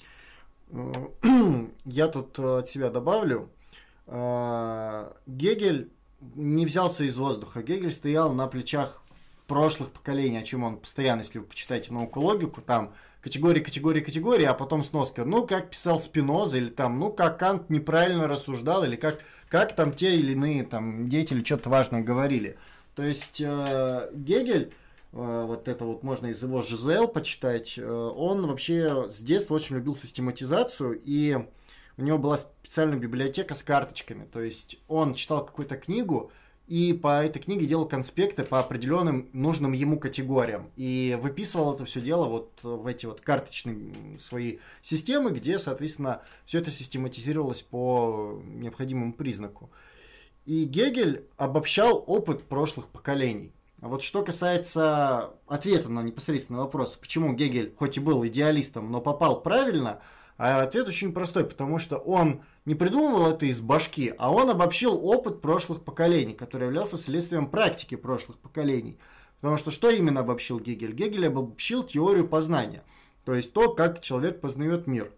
Я 1.86 2.08
тут 2.08 2.38
э, 2.40 2.60
от 2.60 2.70
себя 2.70 2.90
добавлю. 2.90 3.50
Э, 4.08 5.12
Гегель 5.26 5.92
не 6.36 6.66
взялся 6.66 7.04
из 7.04 7.18
воздуха. 7.18 7.64
Гегель 7.64 7.92
стоял 7.92 8.34
на 8.34 8.48
плечах 8.48 9.02
прошлых 9.48 9.92
поколений, 9.92 10.38
о 10.38 10.44
чем 10.44 10.64
он 10.64 10.78
постоянно, 10.78 11.22
если 11.22 11.40
вы 11.40 11.46
почитаете 11.46 11.92
науку 11.92 12.22
логику, 12.22 12.62
там 12.62 12.94
категории, 13.22 13.60
категории, 13.60 14.02
категории, 14.02 14.46
а 14.46 14.54
потом 14.54 14.84
сноска. 14.84 15.26
Ну, 15.26 15.46
как 15.46 15.70
писал 15.70 16.00
Спиноза, 16.00 16.58
или 16.58 16.70
там, 16.70 17.00
ну, 17.00 17.12
как 17.12 17.40
Кант 17.40 17.70
неправильно 17.70 18.28
рассуждал, 18.28 18.84
или 18.84 18.96
как, 18.96 19.20
как 19.54 19.76
там 19.76 19.94
те 19.94 20.18
или 20.18 20.34
иные 20.34 20.64
там 20.64 21.08
деятели 21.08 21.44
что-то 21.44 21.70
важное 21.70 22.02
говорили. 22.02 22.58
То 22.96 23.04
есть 23.04 23.40
э, 23.40 24.10
Гегель 24.14 24.74
Э, 25.14 25.46
вот 25.48 25.68
это 25.68 25.86
вот 25.86 26.04
можно 26.04 26.28
из 26.28 26.42
его 26.42 26.62
Жизел 26.62 27.08
почитать, 27.08 27.78
э, 27.78 27.84
он 27.84 28.48
вообще 28.48 29.08
с 29.08 29.22
детства 29.24 29.56
очень 29.56 29.76
любил 29.76 29.96
систематизацию, 29.96 31.00
и 31.04 31.38
у 31.98 32.02
него 32.02 32.18
была 32.18 32.38
специальная 32.38 32.98
библиотека 32.98 33.54
с 33.54 33.62
карточками, 33.62 34.26
то 34.26 34.42
есть 34.42 34.80
он 34.88 35.14
читал 35.14 35.46
какую-то 35.46 35.78
книгу, 35.78 36.32
и 36.68 36.94
по 36.94 37.24
этой 37.24 37.40
книге 37.40 37.66
делал 37.66 37.88
конспекты 37.88 38.44
по 38.44 38.60
определенным 38.60 39.30
нужным 39.34 39.74
ему 39.74 40.00
категориям. 40.00 40.72
И 40.76 41.18
выписывал 41.22 41.74
это 41.74 41.86
все 41.86 42.00
дело 42.02 42.26
вот 42.26 42.60
в 42.64 42.88
эти 42.88 43.06
вот 43.06 43.22
карточные 43.22 44.18
свои 44.18 44.60
системы, 44.82 45.32
где, 45.32 45.60
соответственно, 45.60 46.22
все 46.46 46.60
это 46.60 46.72
систематизировалось 46.72 47.64
по 47.64 48.42
необходимому 48.46 49.14
признаку. 49.14 49.70
И 50.46 50.64
Гегель 50.66 51.26
обобщал 51.38 52.04
опыт 52.08 52.44
прошлых 52.44 52.88
поколений. 52.88 53.54
А 53.82 53.90
вот 53.90 54.02
что 54.02 54.24
касается 54.24 55.32
ответа 55.48 55.90
на 55.90 56.02
непосредственный 56.02 56.62
вопрос, 56.62 56.96
почему 56.96 57.34
Гегель, 57.34 57.74
хоть 57.78 57.98
и 57.98 58.00
был 58.00 58.26
идеалистом, 58.26 58.90
но 58.90 59.02
попал 59.02 59.42
правильно, 59.42 60.00
а 60.38 60.62
ответ 60.62 60.88
очень 60.88 61.14
простой, 61.14 61.46
потому 61.46 61.80
что 61.80 61.98
он 61.98 62.44
не 62.66 62.76
придумывал 62.76 63.32
это 63.32 63.46
из 63.46 63.62
башки, 63.62 64.14
а 64.18 64.32
он 64.32 64.50
обобщил 64.50 64.96
опыт 65.06 65.42
прошлых 65.42 65.84
поколений, 65.84 66.34
который 66.34 66.66
являлся 66.66 66.98
следствием 66.98 67.48
практики 67.50 67.96
прошлых 67.96 68.38
поколений. 68.38 68.98
Потому 69.42 69.58
что 69.58 69.72
что 69.72 69.90
именно 69.90 70.22
обобщил 70.22 70.60
Гегель? 70.60 70.94
Гегель 70.94 71.28
обобщил 71.28 71.84
теорию 71.84 72.28
познания, 72.28 72.84
то 73.26 73.34
есть 73.34 73.54
то, 73.54 73.74
как 73.74 74.02
человек 74.02 74.40
познает 74.40 74.88
мир. 74.88 75.12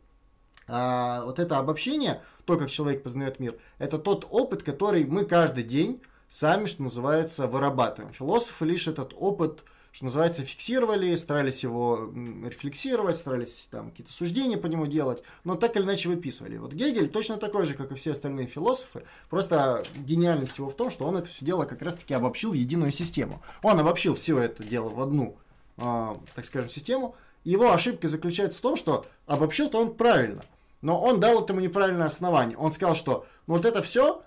А 0.67 1.23
вот 1.25 1.37
это 1.37 1.59
обобщение, 1.59 2.21
то, 2.45 2.57
как 2.57 2.69
человек 2.69 3.03
познает 3.03 3.39
мир, 3.39 3.55
это 3.77 3.99
тот 3.99 4.27
опыт, 4.29 4.63
который 4.63 5.05
мы 5.05 5.25
каждый 5.25 5.63
день 5.63 6.01
сами, 6.27 6.65
что 6.65 6.83
называется, 6.83 7.47
вырабатываем. 7.47 8.13
Философы 8.13 8.65
лишь 8.65 8.87
этот 8.87 9.13
опыт, 9.15 9.63
что 9.95 10.03
называется, 10.03 10.43
фиксировали, 10.43 11.15
старались 11.15 11.63
его 11.63 12.11
рефлексировать, 12.43 13.15
старались 13.15 13.69
там 13.71 13.91
какие-то 13.91 14.11
суждения 14.11 14.57
по 14.57 14.65
нему 14.65 14.87
делать, 14.87 15.23
но 15.45 15.55
так 15.55 15.77
или 15.77 15.83
иначе 15.83 16.09
выписывали. 16.09 16.57
Вот 16.57 16.73
Гегель 16.73 17.07
точно 17.07 17.37
такой 17.37 17.65
же, 17.65 17.75
как 17.75 17.93
и 17.93 17.95
все 17.95 18.11
остальные 18.11 18.47
философы, 18.47 19.05
просто 19.29 19.85
гениальность 19.95 20.57
его 20.57 20.69
в 20.69 20.75
том, 20.75 20.91
что 20.91 21.05
он 21.05 21.15
это 21.15 21.29
все 21.29 21.45
дело 21.45 21.63
как 21.63 21.81
раз-таки 21.81 22.13
обобщил 22.13 22.51
в 22.51 22.55
единую 22.55 22.91
систему. 22.91 23.41
Он 23.63 23.79
обобщил 23.79 24.15
все 24.15 24.37
это 24.37 24.65
дело 24.65 24.89
в 24.89 24.99
одну, 24.99 25.37
э, 25.77 26.15
так 26.35 26.43
скажем, 26.43 26.69
систему. 26.69 27.15
Его 27.45 27.71
ошибка 27.71 28.09
заключается 28.09 28.59
в 28.59 28.63
том, 28.63 28.75
что 28.75 29.05
обобщил-то 29.27 29.79
он 29.79 29.95
правильно, 29.95 30.43
но 30.81 30.99
он 30.99 31.21
дал 31.21 31.41
этому 31.41 31.61
неправильное 31.61 32.07
основание. 32.07 32.57
Он 32.57 32.73
сказал, 32.73 32.95
что 32.95 33.25
ну, 33.47 33.53
вот 33.53 33.65
это 33.65 33.81
все 33.81 34.21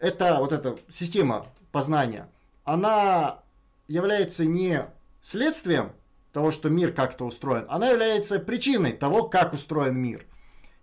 это 0.00 0.38
вот 0.40 0.52
эта 0.52 0.76
система 0.88 1.46
познания, 1.70 2.28
она 2.64 3.44
является 3.86 4.44
не 4.44 4.84
следствием 5.24 5.92
того, 6.32 6.50
что 6.50 6.68
мир 6.68 6.92
как-то 6.92 7.24
устроен, 7.24 7.64
она 7.68 7.90
является 7.90 8.38
причиной 8.38 8.92
того, 8.92 9.24
как 9.24 9.54
устроен 9.54 9.96
мир. 9.96 10.26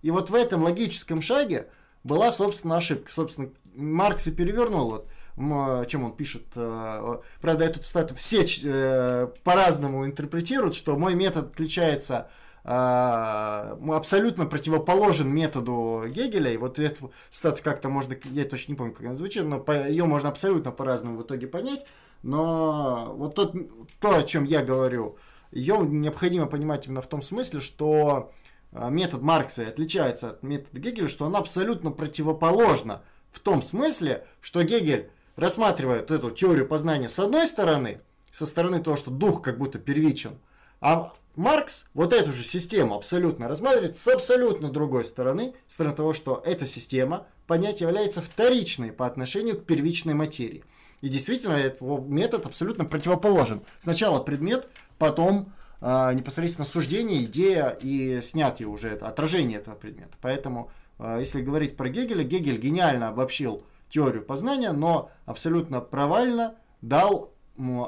И 0.02 0.10
вот 0.10 0.30
в 0.30 0.36
этом 0.36 0.64
логическом 0.64 1.22
шаге 1.22 1.68
была, 2.04 2.32
собственно, 2.32 2.78
ошибка. 2.78 3.12
Собственно, 3.12 3.50
Маркс 3.76 4.28
и 4.28 4.32
перевернул, 4.32 5.06
вот, 5.36 5.88
чем 5.88 6.04
он 6.04 6.16
пишет. 6.16 6.46
Э, 6.56 7.20
правда, 7.40 7.66
эту 7.66 7.82
цитату 7.82 8.16
все 8.16 8.46
э, 8.64 9.28
по-разному 9.44 10.06
интерпретируют, 10.06 10.74
что 10.74 10.98
мой 10.98 11.14
метод 11.16 11.52
отличается 11.52 12.30
абсолютно 12.64 14.46
противоположен 14.46 15.28
методу 15.34 16.04
Гегеля, 16.08 16.52
и 16.52 16.58
вот 16.58 16.78
эту 16.78 17.12
статую 17.32 17.64
как-то 17.64 17.90
можно, 17.90 18.16
я 18.26 18.46
точно 18.46 18.74
не 18.74 18.78
помню, 18.78 18.94
как 18.94 19.04
она 19.08 19.16
звучит, 19.16 19.46
но 19.46 19.66
ее 19.88 20.06
можно 20.06 20.30
абсолютно 20.30 20.72
по-разному 20.72 21.18
в 21.18 21.24
итоге 21.24 21.48
понять, 21.48 21.88
но 22.23 23.14
вот 23.15 23.35
тот, 23.35 23.56
то, 23.99 24.18
о 24.18 24.23
чем 24.23 24.43
я 24.43 24.64
говорю, 24.64 25.18
ее 25.52 25.77
необходимо 25.80 26.45
понимать 26.45 26.88
именно 26.88 27.02
в 27.02 27.07
том 27.07 27.22
смысле, 27.22 27.60
что 27.60 28.31
а, 28.72 28.89
метод 28.89 29.22
Маркса 29.22 29.64
отличается 29.68 30.31
от 30.31 30.43
метода 30.43 30.80
Гегеля, 30.80 31.10
что 31.10 31.26
он 31.26 31.35
абсолютно 31.35 31.91
противоположна 31.91 33.02
в 33.31 33.39
том 33.39 33.61
смысле, 33.61 34.26
что 34.39 34.64
Гегель 34.64 35.10
рассматривает 35.35 36.11
эту 36.11 36.31
теорию 36.31 36.68
познания 36.68 37.10
с 37.10 37.19
одной 37.19 37.48
стороны, 37.48 38.02
со 38.31 38.45
стороны 38.45 38.81
того, 38.81 38.98
что 38.98 39.11
дух 39.11 39.41
как 39.41 39.57
будто 39.57 39.80
первичен, 39.80 40.38
а 40.80 41.14
Маркс 41.35 41.85
вот 41.93 42.11
эту 42.11 42.31
же 42.31 42.43
систему 42.43 42.95
абсолютно 42.95 43.48
рассматривает 43.48 43.95
с 43.95 44.07
абсолютно 44.07 44.69
другой 44.69 45.06
стороны, 45.06 45.53
с 45.68 45.73
стороны 45.73 45.95
того, 45.95 46.14
что 46.14 46.41
эта 46.45 46.65
система 46.65 47.27
понятие 47.48 47.88
является 47.88 48.22
вторичной 48.22 48.91
по 48.91 49.06
отношению 49.06 49.57
к 49.57 49.65
первичной 49.65 50.14
материи. 50.14 50.64
И 51.02 51.10
действительно, 51.10 51.53
этот 51.53 51.82
метод 52.07 52.45
абсолютно 52.45 52.86
противоположен. 52.86 53.61
Сначала 53.80 54.22
предмет, 54.22 54.69
потом 54.98 55.52
э, 55.82 56.14
непосредственно 56.14 56.65
суждение, 56.65 57.23
идея 57.23 57.78
и 57.82 58.22
снятие 58.22 58.68
уже 58.68 58.90
это, 58.90 59.07
отражение 59.07 59.60
этого 59.60 59.76
предмета. 59.76 60.18
Поэтому, 60.22 60.72
э, 60.99 61.18
если 61.19 61.41
говорить 61.41 61.76
про 61.76 61.90
Гегеля, 61.90 62.23
Гегель 62.23 62.60
гениально 62.60 63.10
обобщил 63.10 63.64
теорию 63.90 64.23
познания, 64.23 64.72
но 64.72 65.11
абсолютно 65.26 65.82
провально 65.82 66.56
дал 66.82 67.34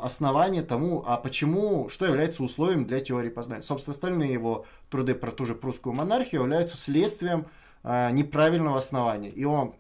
основание 0.02 0.61
тому, 0.61 1.03
а 1.07 1.18
почему, 1.18 1.90
что 1.90 2.06
является 2.06 2.44
условием 2.44 2.85
для 2.85 2.99
теории 2.99 3.30
познания. 3.30 3.64
Собственно, 3.64 3.94
остальные 3.94 4.34
его 4.34 4.65
труды 4.90 5.15
про 5.15 5.31
ту 5.31 5.45
же 5.45 5.56
прусскую 5.56 5.94
монархию 5.94 6.41
являются 6.41 6.77
следствием 6.77 7.48
э, 7.84 8.11
неправильного 8.11 8.77
основания. 8.77 9.30
И 9.30 9.45
он 9.45 9.76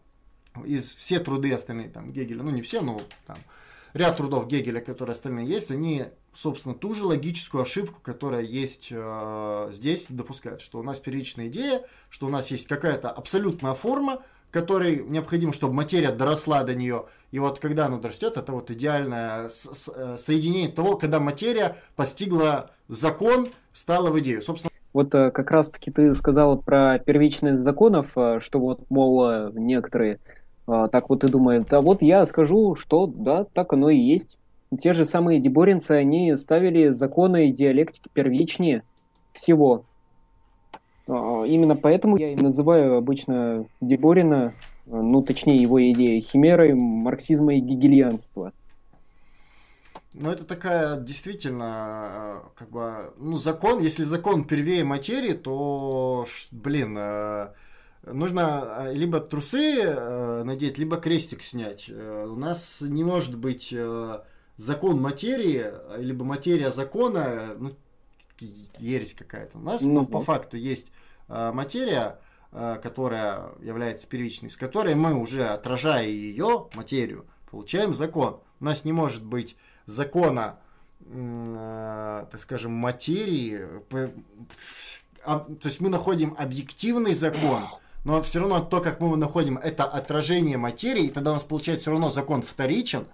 из 0.65 0.93
все 0.93 1.19
труды 1.19 1.53
остальные, 1.53 1.89
там, 1.89 2.11
Гегеля, 2.11 2.43
ну 2.43 2.51
не 2.51 2.61
все, 2.61 2.81
но 2.81 2.99
там, 3.25 3.37
ряд 3.93 4.17
трудов 4.17 4.47
Гегеля, 4.47 4.81
которые 4.81 5.13
остальные 5.13 5.47
есть, 5.47 5.71
они, 5.71 6.05
собственно, 6.33 6.75
ту 6.75 6.93
же 6.93 7.05
логическую 7.05 7.63
ошибку, 7.63 7.99
которая 8.01 8.41
есть 8.41 8.89
э, 8.91 9.69
здесь, 9.71 10.07
допускают, 10.09 10.61
что 10.61 10.79
у 10.79 10.83
нас 10.83 10.99
первичная 10.99 11.47
идея, 11.47 11.83
что 12.09 12.27
у 12.27 12.29
нас 12.29 12.51
есть 12.51 12.67
какая-то 12.67 13.09
абсолютная 13.09 13.73
форма, 13.73 14.23
который 14.51 15.03
необходим, 15.03 15.51
чтобы 15.51 15.73
материя 15.73 16.11
доросла 16.11 16.63
до 16.63 16.75
нее. 16.75 17.05
И 17.31 17.39
вот 17.39 17.59
когда 17.59 17.87
она 17.87 17.97
дорастет, 17.97 18.37
это 18.37 18.51
вот 18.51 18.69
идеальное 18.69 19.45
э, 19.45 20.17
соединение 20.17 20.69
того, 20.69 20.95
когда 20.97 21.19
материя 21.19 21.77
постигла 21.95 22.71
закон, 22.87 23.47
стала 23.73 24.11
в 24.11 24.19
идею. 24.19 24.43
Собственно, 24.43 24.71
вот 24.93 25.13
э, 25.15 25.31
как 25.31 25.49
раз-таки 25.49 25.89
ты 25.89 26.13
сказал 26.13 26.61
про 26.61 26.99
первичность 26.99 27.63
законов, 27.63 28.11
э, 28.15 28.39
что 28.41 28.59
вот, 28.59 28.87
мол, 28.91 29.49
некоторые 29.53 30.19
так 30.65 31.09
вот 31.09 31.23
и 31.23 31.27
думают. 31.27 31.71
А 31.73 31.81
вот 31.81 32.01
я 32.01 32.25
скажу, 32.25 32.75
что 32.75 33.07
да, 33.07 33.43
так 33.43 33.73
оно 33.73 33.89
и 33.89 33.97
есть. 33.97 34.37
Те 34.79 34.93
же 34.93 35.05
самые 35.05 35.39
деборинцы, 35.39 35.91
они 35.91 36.35
ставили 36.35 36.87
законы 36.87 37.51
диалектики 37.51 38.09
первичнее 38.13 38.83
всего. 39.33 39.85
А, 41.07 41.43
именно 41.43 41.75
поэтому 41.75 42.17
я 42.17 42.31
и 42.31 42.35
называю 42.35 42.97
обычно 42.97 43.65
Деборина, 43.81 44.53
а, 44.87 45.01
ну 45.01 45.21
точнее 45.21 45.61
его 45.61 45.81
идеи, 45.91 46.19
химерой 46.19 46.73
марксизма 46.73 47.55
и 47.55 47.59
гегельянства. 47.59 48.53
Ну, 50.13 50.29
это 50.29 50.43
такая 50.43 50.97
действительно, 50.97 51.65
а, 51.65 52.43
как 52.55 52.69
бы, 52.69 53.13
ну, 53.17 53.37
закон, 53.37 53.81
если 53.81 54.03
закон 54.03 54.43
первее 54.43 54.83
материи, 54.83 55.33
то, 55.33 56.25
блин, 56.51 56.95
нужно 58.05 58.91
либо 58.91 59.19
трусы 59.19 59.93
надеть, 60.43 60.77
либо 60.77 60.97
крестик 60.97 61.43
снять. 61.43 61.85
Э, 61.89 62.27
у 62.29 62.35
нас 62.35 62.81
не 62.81 63.03
может 63.03 63.37
быть 63.37 63.73
закон 64.55 65.01
материи, 65.01 65.65
либо 65.97 66.23
материя 66.23 66.71
закона, 66.71 67.55
ну, 67.57 67.75
ересь 68.79 69.13
какая-то. 69.13 69.57
У 69.57 69.61
нас 69.61 69.81
ну, 69.81 70.05
по, 70.05 70.21
факту 70.21 70.57
есть 70.57 70.91
э, 71.27 71.51
материя, 71.53 72.19
э, 72.51 72.79
которая 72.81 73.51
является 73.61 74.07
первичной, 74.07 74.49
с 74.49 74.57
которой 74.57 74.95
мы 74.95 75.15
уже, 75.15 75.47
отражая 75.47 76.07
ее, 76.07 76.69
материю, 76.75 77.25
получаем 77.49 77.93
закон. 77.93 78.39
У 78.59 78.65
нас 78.65 78.85
не 78.85 78.93
может 78.93 79.23
быть 79.23 79.55
закона, 79.85 80.59
э, 81.01 82.25
так 82.29 82.39
скажем, 82.39 82.73
материи. 82.73 83.61
А, 85.25 85.39
то 85.39 85.67
есть 85.67 85.79
мы 85.79 85.89
находим 85.89 86.35
объективный 86.37 87.13
закон, 87.13 87.69
но 88.03 88.21
все 88.21 88.39
равно 88.39 88.59
то, 88.59 88.81
как 88.81 88.99
мы 88.99 89.07
его 89.07 89.15
находим, 89.15 89.57
это 89.57 89.85
отражение 89.85 90.57
материи, 90.57 91.05
и 91.05 91.09
тогда 91.09 91.31
у 91.31 91.33
нас 91.35 91.43
получается 91.43 91.83
все 91.83 91.91
равно 91.91 92.09
закон 92.09 92.41
вторичен. 92.41 93.05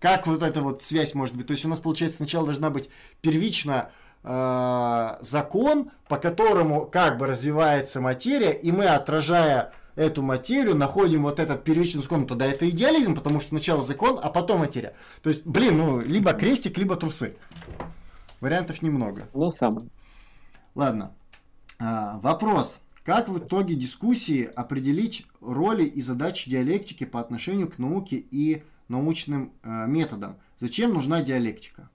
Как 0.00 0.26
вот 0.26 0.42
эта 0.42 0.60
вот 0.60 0.82
связь 0.82 1.14
может 1.14 1.34
быть? 1.36 1.46
То 1.46 1.52
есть 1.52 1.64
у 1.64 1.68
нас 1.68 1.78
получается 1.78 2.18
сначала 2.18 2.46
должна 2.46 2.70
быть 2.70 2.90
первично 3.22 3.90
э, 4.24 5.16
закон, 5.20 5.90
по 6.08 6.18
которому 6.18 6.86
как 6.86 7.18
бы 7.18 7.26
развивается 7.26 8.00
материя, 8.00 8.52
и 8.52 8.72
мы, 8.72 8.86
отражая 8.86 9.72
эту 9.94 10.22
материю, 10.22 10.76
находим 10.76 11.22
вот 11.22 11.40
этот 11.40 11.64
первичный 11.64 12.02
закон, 12.02 12.26
тогда 12.26 12.44
это 12.46 12.68
идеализм, 12.68 13.14
потому 13.14 13.40
что 13.40 13.50
сначала 13.50 13.82
закон, 13.82 14.20
а 14.22 14.28
потом 14.28 14.60
материя. 14.60 14.94
То 15.22 15.30
есть, 15.30 15.46
блин, 15.46 15.78
ну, 15.78 16.00
либо 16.00 16.34
крестик, 16.34 16.76
либо 16.76 16.96
трусы. 16.96 17.36
Вариантов 18.40 18.82
немного. 18.82 19.28
Ну, 19.32 19.50
сам. 19.50 19.78
Ладно. 20.74 21.14
А, 21.78 22.18
вопрос. 22.18 22.78
Как 23.06 23.28
в 23.28 23.38
итоге 23.38 23.76
дискуссии 23.76 24.50
определить 24.56 25.28
роли 25.40 25.84
и 25.84 26.02
задачи 26.02 26.50
диалектики 26.50 27.04
по 27.04 27.20
отношению 27.20 27.68
к 27.68 27.78
науке 27.78 28.16
и 28.16 28.64
научным 28.88 29.52
э, 29.62 29.86
методам? 29.86 30.34
Зачем 30.58 30.92
нужна 30.92 31.22
диалектика? 31.22 31.88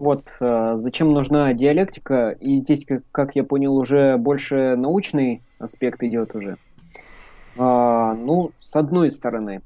Вот 0.00 0.24
э, 0.40 0.72
зачем 0.74 1.12
нужна 1.12 1.52
диалектика, 1.52 2.30
и 2.30 2.56
здесь, 2.56 2.84
как, 2.84 3.04
как 3.12 3.36
я 3.36 3.44
понял, 3.44 3.76
уже 3.76 4.16
больше 4.16 4.74
научный 4.74 5.40
аспект 5.60 6.02
идет 6.02 6.34
уже. 6.34 6.56
А, 7.56 8.14
ну, 8.14 8.50
с 8.58 8.74
одной 8.74 9.12
стороны, 9.12 9.62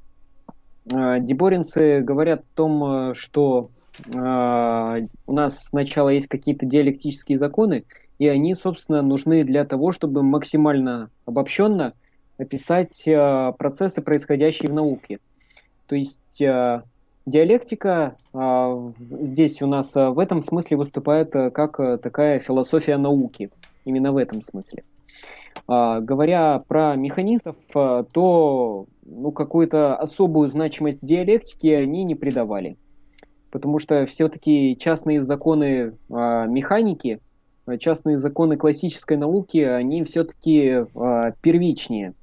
э, 0.92 1.20
деборинцы 1.20 2.02
говорят 2.02 2.40
о 2.40 2.56
том, 2.56 2.84
э, 2.84 3.14
что 3.14 3.70
э, 4.14 5.06
у 5.26 5.32
нас 5.32 5.64
сначала 5.64 6.10
есть 6.10 6.28
какие-то 6.28 6.66
диалектические 6.66 7.38
законы, 7.38 7.86
и 8.18 8.28
они, 8.28 8.54
собственно, 8.54 9.02
нужны 9.02 9.44
для 9.44 9.64
того, 9.64 9.92
чтобы 9.92 10.22
максимально 10.22 11.10
обобщенно 11.24 11.94
описать 12.38 13.06
э, 13.06 13.52
процессы, 13.58 14.02
происходящие 14.02 14.70
в 14.70 14.74
науке. 14.74 15.18
То 15.86 15.96
есть 15.96 16.40
э, 16.40 16.82
Диалектика 17.26 18.16
а, 18.32 18.92
здесь 19.18 19.60
у 19.60 19.66
нас 19.66 19.96
а, 19.96 20.10
в 20.12 20.20
этом 20.20 20.44
смысле 20.44 20.76
выступает 20.76 21.34
а, 21.34 21.50
как 21.50 21.80
а, 21.80 21.98
такая 21.98 22.38
философия 22.38 22.98
науки. 22.98 23.50
Именно 23.84 24.12
в 24.12 24.16
этом 24.16 24.42
смысле. 24.42 24.84
А, 25.66 26.00
говоря 26.00 26.62
про 26.68 26.94
механистов, 26.94 27.56
а, 27.74 28.04
то 28.04 28.86
ну, 29.04 29.32
какую-то 29.32 29.96
особую 29.96 30.48
значимость 30.48 31.00
диалектики 31.02 31.66
они 31.66 32.04
не 32.04 32.14
придавали. 32.14 32.76
Потому 33.50 33.80
что 33.80 34.06
все-таки 34.06 34.76
частные 34.78 35.20
законы 35.20 35.94
а, 36.08 36.46
механики, 36.46 37.18
частные 37.78 38.18
законы 38.18 38.56
классической 38.56 39.16
науки, 39.16 39.58
они 39.58 40.04
все-таки 40.04 40.84
а, 40.94 41.32
первичнее 41.40 42.14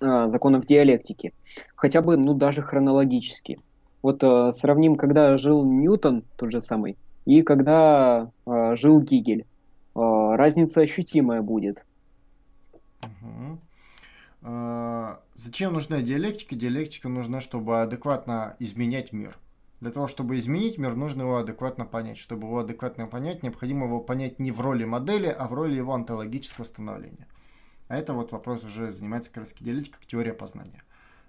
а, 0.00 0.28
законов 0.28 0.66
диалектики. 0.66 1.32
Хотя 1.74 2.02
бы, 2.02 2.16
ну, 2.16 2.34
даже 2.34 2.62
хронологически. 2.62 3.58
Вот 4.02 4.22
э, 4.24 4.50
сравним, 4.52 4.96
когда 4.96 5.38
жил 5.38 5.64
Ньютон, 5.64 6.24
тот 6.36 6.50
же 6.50 6.60
самый, 6.60 6.96
и 7.24 7.42
когда 7.42 8.30
э, 8.46 8.76
жил 8.76 9.00
Гигель. 9.00 9.46
Э, 9.94 10.34
разница 10.34 10.80
ощутимая 10.80 11.42
будет. 11.42 11.84
Угу. 13.02 13.58
Э, 14.42 15.16
зачем 15.34 15.74
нужна 15.74 16.02
диалектика? 16.02 16.56
Диалектика 16.56 17.08
нужна, 17.08 17.40
чтобы 17.40 17.80
адекватно 17.80 18.56
изменять 18.58 19.12
мир. 19.12 19.36
Для 19.82 19.90
того, 19.90 20.06
чтобы 20.06 20.38
изменить 20.38 20.78
мир, 20.78 20.94
нужно 20.94 21.22
его 21.22 21.38
адекватно 21.38 21.84
понять. 21.84 22.16
Чтобы 22.16 22.46
его 22.46 22.60
адекватно 22.60 23.08
понять, 23.08 23.42
необходимо 23.42 23.86
его 23.86 23.98
понять 23.98 24.38
не 24.38 24.52
в 24.52 24.60
роли 24.60 24.84
модели, 24.84 25.26
а 25.26 25.48
в 25.48 25.54
роли 25.54 25.74
его 25.74 25.92
онтологического 25.92 26.64
становления. 26.64 27.26
А 27.88 27.96
это 27.96 28.14
вот 28.14 28.30
вопрос 28.30 28.62
уже 28.62 28.92
занимается 28.92 29.32
как 29.32 29.42
раз 29.42 29.52
как 29.52 30.06
теория 30.06 30.34
познания. 30.34 30.84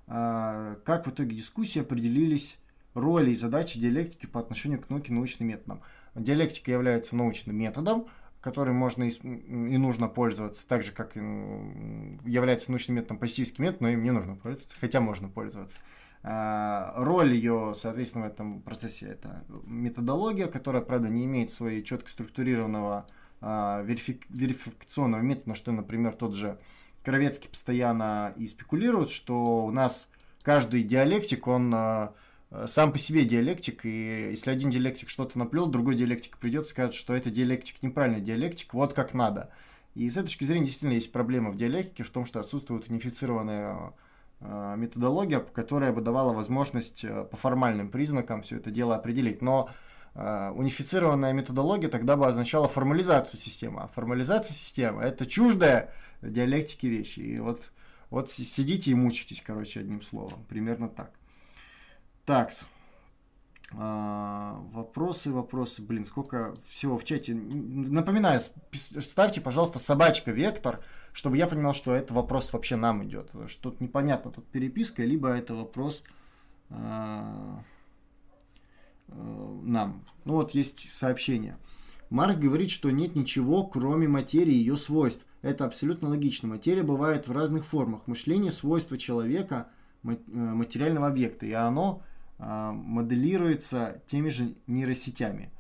А, 0.06 0.76
как 0.86 1.08
в 1.08 1.10
итоге 1.10 1.36
дискуссии 1.36 1.82
определились 1.82 2.60
роли 2.94 3.32
и 3.32 3.36
задачи 3.36 3.80
диалектики 3.80 4.28
по 4.28 4.40
отношению 4.40 4.80
к 4.80 4.88
науке 4.92 5.14
научным 5.14 5.50
методам. 5.50 5.82
Диалектика 6.14 6.70
является 6.70 7.16
научным 7.16 7.58
методом, 7.58 8.06
которым 8.40 8.76
можно 8.76 9.06
и, 9.06 9.10
и 9.10 9.78
нужно 9.78 10.10
пользоваться, 10.10 10.68
так 10.68 10.84
же, 10.84 10.92
как 10.92 11.16
является 11.16 12.70
научным 12.70 12.98
методом 12.98 13.18
пассивский 13.18 13.64
метод, 13.64 13.82
но 13.82 13.90
им 13.90 14.04
не 14.04 14.12
нужно 14.12 14.36
пользоваться, 14.36 14.78
хотя 14.80 15.02
можно 15.02 15.28
пользоваться. 15.28 15.78
А, 16.26 16.94
роль 16.96 17.34
ее, 17.34 17.74
соответственно, 17.76 18.26
в 18.26 18.28
этом 18.30 18.62
процессе 18.62 19.08
это 19.08 19.44
методология, 19.66 20.48
которая, 20.48 20.82
правда, 20.82 21.10
не 21.10 21.26
имеет 21.26 21.52
своей 21.52 21.84
четко 21.84 22.10
структурированного 22.10 23.06
а, 23.42 23.82
верифик, 23.82 24.26
верификационного 24.30 25.22
метода, 25.22 25.50
на 25.50 25.56
что, 25.56 25.74
например, 25.74 26.14
тот 26.14 26.34
же 26.34 26.58
Кровецкий 27.04 27.50
постоянно 27.50 28.34
и 28.38 28.48
спекулирует, 28.48 29.10
что 29.10 29.66
у 29.66 29.72
нас 29.72 30.10
каждый 30.44 30.84
диалектик, 30.84 31.46
он 31.48 31.74
а, 31.76 32.14
сам 32.68 32.94
по 32.94 33.00
себе 33.00 33.26
диалектик, 33.26 33.86
и 33.86 34.30
если 34.30 34.50
один 34.50 34.70
диалектик 34.70 35.10
что-то 35.10 35.38
наплел, 35.38 35.68
другой 35.68 35.96
диалектик 35.96 36.38
придет 36.38 36.68
и 36.68 36.70
скажет, 36.70 36.94
что 36.94 37.14
это 37.14 37.32
диалектик 37.32 37.84
неправильный 37.84 38.22
диалектик, 38.22 38.74
вот 38.74 38.94
как 38.94 39.14
надо. 39.14 39.50
И 39.94 40.10
с 40.10 40.14
этой 40.16 40.28
точки 40.28 40.46
зрения 40.46 40.68
действительно 40.68 40.96
есть 40.96 41.12
проблема 41.12 41.52
в 41.52 41.58
диалектике 41.58 42.04
в 42.04 42.10
том, 42.12 42.26
что 42.26 42.40
отсутствует 42.40 42.88
унифицированная 42.90 43.94
методология, 44.76 45.40
которая 45.40 45.92
бы 45.94 46.02
давала 46.02 46.34
возможность 46.34 47.04
э, 47.04 47.24
по 47.24 47.38
формальным 47.38 47.90
признакам 47.90 48.42
все 48.42 48.58
это 48.58 48.72
дело 48.72 48.96
определить. 48.96 49.42
Но 49.42 49.70
унифицированная 50.16 51.34
методология 51.34 51.90
тогда 51.90 52.16
бы 52.16 52.28
означала 52.28 52.68
формализацию 52.68 53.40
системы. 53.40 53.82
А 53.82 53.88
формализация 53.88 54.54
системы– 54.54 55.02
это 55.04 55.26
чуждая 55.26 55.92
диалектике 56.22 56.88
вещи. 56.88 57.20
И 57.20 57.40
вот, 57.40 57.72
вот 58.12 58.30
сидите 58.30 58.92
и 58.92 58.94
мучитесь, 58.94 59.42
короче, 59.44 59.80
одним 59.80 60.04
словом. 60.04 60.46
Примерно 60.48 60.88
так. 60.88 61.10
Так. 62.26 62.52
А, 63.76 64.60
вопросы, 64.72 65.32
вопросы. 65.32 65.82
Блин, 65.82 66.06
сколько 66.06 66.54
всего 66.68 66.98
в 66.98 67.04
чате. 67.04 67.34
Напоминаю, 67.34 68.40
ставьте, 68.72 69.42
пожалуйста, 69.42 69.80
собачка 69.80 70.32
Вектор, 70.32 70.82
чтобы 71.12 71.38
я 71.38 71.48
понимал, 71.48 71.74
что 71.74 71.94
это 71.94 72.14
вопрос 72.14 72.54
вообще 72.54 72.76
нам 72.76 73.04
идет. 73.04 73.32
Что-то 73.48 73.84
непонятно 73.84 74.32
тут 74.32 74.46
переписка, 74.48 75.04
либо 75.04 75.30
это 75.30 75.56
вопрос 75.56 76.04
а, 76.70 77.64
а, 79.08 79.60
нам. 79.64 80.04
Ну 80.26 80.34
вот 80.34 80.52
есть 80.52 80.92
сообщение. 80.92 81.58
Марк 82.10 82.38
говорит, 82.38 82.70
что 82.70 82.92
нет 82.92 83.16
ничего, 83.16 83.66
кроме 83.66 84.08
материи 84.08 84.54
и 84.54 84.58
ее 84.58 84.78
свойств. 84.78 85.26
Это 85.42 85.66
абсолютно 85.66 86.10
логично. 86.10 86.48
Материя 86.48 86.84
бывает 86.84 87.28
в 87.28 87.32
разных 87.32 87.66
формах. 87.66 88.06
Мышление– 88.06 88.52
свойство 88.54 89.00
человека, 89.00 89.70
э, 90.04 90.16
материального 90.28 91.08
объекта, 91.08 91.48
и 91.48 91.54
оно 91.54 92.04
моделируется 92.38 94.02
теми 94.08 94.30
же 94.30 94.56
нейросетями. 94.68 95.52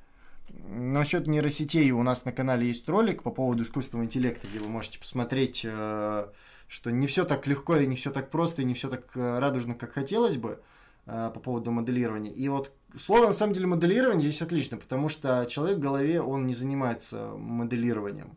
насчет 0.51 1.27
нейросетей 1.27 1.91
у 1.91 2.03
нас 2.03 2.25
на 2.25 2.31
канале 2.31 2.67
есть 2.67 2.87
ролик 2.89 3.23
по 3.23 3.31
поводу 3.31 3.63
искусственного 3.63 4.05
интеллекта, 4.05 4.47
где 4.47 4.59
вы 4.59 4.69
можете 4.69 4.99
посмотреть, 4.99 5.61
э, 5.63 6.27
что 6.67 6.89
не 6.91 7.07
все 7.07 7.25
так 7.25 7.47
легко 7.47 7.77
и 7.77 7.87
не 7.87 7.95
все 7.95 8.11
так 8.11 8.29
просто 8.29 8.61
и 8.61 8.65
не 8.65 8.73
все 8.73 8.89
так 8.89 9.15
э, 9.15 9.39
радужно, 9.39 9.75
как 9.75 9.93
хотелось 9.93 10.37
бы 10.37 10.61
э, 11.05 11.31
по 11.33 11.39
поводу 11.39 11.71
моделирования. 11.71 12.31
И 12.31 12.49
вот 12.49 12.71
слово 12.97 13.27
на 13.27 13.33
самом 13.33 13.53
деле 13.53 13.67
моделирование 13.67 14.29
здесь 14.29 14.41
отлично, 14.41 14.77
потому 14.77 15.09
что 15.09 15.45
человек 15.49 15.77
в 15.77 15.81
голове, 15.81 16.21
он 16.21 16.45
не 16.45 16.53
занимается 16.53 17.33
моделированием. 17.37 18.35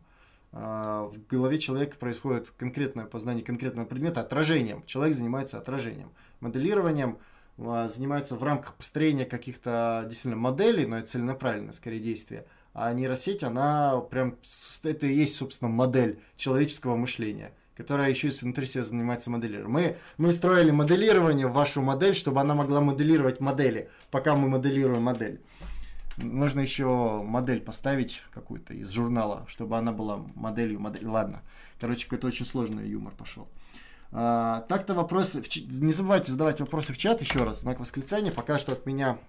В 0.53 1.13
голове 1.29 1.59
человека 1.59 1.97
происходит 1.97 2.51
конкретное 2.51 3.05
познание 3.05 3.43
конкретного 3.43 3.85
предмета 3.85 4.21
отражением. 4.21 4.81
Человек 4.85 5.13
занимается 5.13 5.57
отражением. 5.59 6.09
Моделированием– 6.39 7.17
а, 7.27 7.27
занимаются 7.57 8.35
в 8.35 8.43
рамках 8.43 8.75
построения 8.75 9.25
каких-то 9.25 10.05
действительно 10.07 10.35
моделей, 10.35 10.85
но 10.85 10.97
это 10.97 11.07
целенаправленное 11.07 11.73
скорее 11.73 11.99
действие. 11.99 12.45
А 12.73 12.93
нейросеть, 12.93 13.43
она 13.43 13.99
прям, 14.01 14.35
это 14.83 15.05
и 15.07 15.13
есть, 15.13 15.35
собственно, 15.35 15.69
модель 15.69 16.19
человеческого 16.35 16.95
мышления 16.95 17.51
которая 17.77 18.09
еще 18.09 18.29
и 18.29 18.31
внутри 18.31 18.65
себя 18.65 18.83
занимается 18.83 19.29
моделированием. 19.29 19.71
Мы, 19.71 19.97
мы 20.17 20.33
строили 20.33 20.71
моделирование 20.71 21.45
в 21.45 21.53
вашу 21.53 21.83
модель, 21.83 22.15
чтобы 22.15 22.41
она 22.41 22.55
могла 22.55 22.81
моделировать 22.81 23.39
модели, 23.39 23.89
пока 24.09 24.35
мы 24.35 24.49
моделируем 24.49 25.03
модель. 25.03 25.39
Нужно 26.17 26.61
еще 26.61 27.21
модель 27.23 27.61
поставить 27.61 28.23
какую-то 28.33 28.73
из 28.73 28.89
журнала, 28.89 29.45
чтобы 29.47 29.77
она 29.77 29.91
была 29.91 30.17
моделью 30.33 30.79
модели. 30.79 31.05
Ладно. 31.05 31.43
Короче, 31.79 32.05
какой-то 32.05 32.25
очень 32.25 32.47
сложный 32.47 32.89
юмор 32.89 33.13
пошел. 33.13 33.47
А, 34.11 34.61
так-то 34.61 34.93
вопросы... 34.93 35.43
Не 35.55 35.93
забывайте 35.93 36.31
задавать 36.31 36.59
вопросы 36.59 36.93
в 36.93 36.97
чат 36.97 37.21
еще 37.21 37.43
раз. 37.43 37.61
Знак 37.61 37.79
восклицания. 37.79 38.31
Пока 38.31 38.57
что 38.57 38.73
от 38.73 38.85
меня 38.85 39.19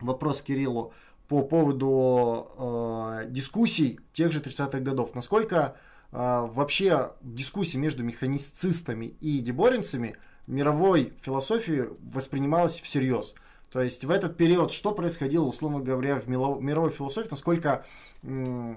вопрос 0.00 0.42
Кириллу 0.42 0.92
по 1.28 1.42
поводу 1.42 2.48
э, 2.56 3.26
дискуссий 3.28 4.00
тех 4.12 4.32
же 4.32 4.40
30-х 4.40 4.80
годов. 4.80 5.14
Насколько 5.14 5.76
э, 6.10 6.16
вообще 6.16 7.12
дискуссии 7.20 7.76
между 7.76 8.02
механицистами 8.02 9.06
и 9.06 9.40
деборинцами 9.40 10.16
мировой 10.46 11.12
философии 11.20 11.84
воспринималась 12.00 12.80
всерьез? 12.80 13.34
То 13.70 13.82
есть 13.82 14.06
в 14.06 14.10
этот 14.10 14.38
период 14.38 14.72
что 14.72 14.92
происходило, 14.92 15.44
условно 15.44 15.80
говоря, 15.80 16.16
в 16.16 16.28
мировой 16.28 16.90
философии, 16.90 17.28
насколько 17.30 17.84
э, 18.22 18.76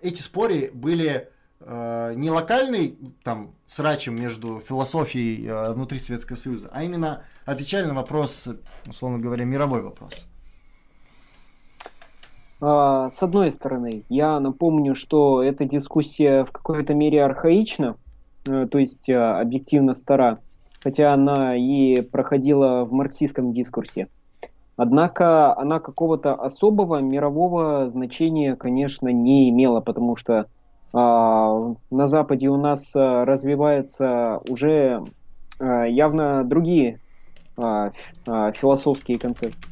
эти 0.00 0.20
споры 0.20 0.72
были 0.74 1.30
не 1.66 2.30
локальный 2.30 2.96
там 3.22 3.52
срачем 3.72 4.20
между 4.20 4.60
философией 4.60 5.46
э, 5.46 5.72
внутри 5.72 5.98
Советского 5.98 6.36
Союза, 6.36 6.68
а 6.72 6.82
именно 6.82 7.22
отвечали 7.46 7.86
на 7.86 7.94
вопрос, 7.94 8.48
условно 8.86 9.18
говоря, 9.18 9.44
мировой 9.44 9.82
вопрос. 9.82 10.26
А, 12.60 13.08
с 13.08 13.22
одной 13.22 13.50
стороны, 13.50 14.04
я 14.08 14.38
напомню, 14.40 14.94
что 14.94 15.42
эта 15.42 15.64
дискуссия 15.64 16.44
в 16.44 16.52
какой-то 16.52 16.94
мере 16.94 17.24
архаична, 17.24 17.96
э, 18.46 18.68
то 18.70 18.78
есть 18.78 19.08
э, 19.08 19.16
объективно 19.16 19.94
стара, 19.94 20.38
хотя 20.80 21.12
она 21.12 21.56
и 21.56 22.02
проходила 22.02 22.84
в 22.84 22.92
марксистском 22.92 23.52
дискурсе. 23.52 24.08
Однако 24.76 25.56
она 25.56 25.80
какого-то 25.80 26.34
особого 26.34 26.98
мирового 26.98 27.88
значения, 27.88 28.54
конечно, 28.54 29.08
не 29.08 29.48
имела, 29.48 29.80
потому 29.80 30.16
что 30.16 30.46
на 30.92 32.06
Западе 32.06 32.48
у 32.48 32.56
нас 32.56 32.94
а, 32.94 33.24
развиваются 33.24 34.40
уже 34.48 35.02
а, 35.58 35.84
явно 35.84 36.44
другие 36.44 36.98
философские 37.54 39.18
концепции. 39.18 39.62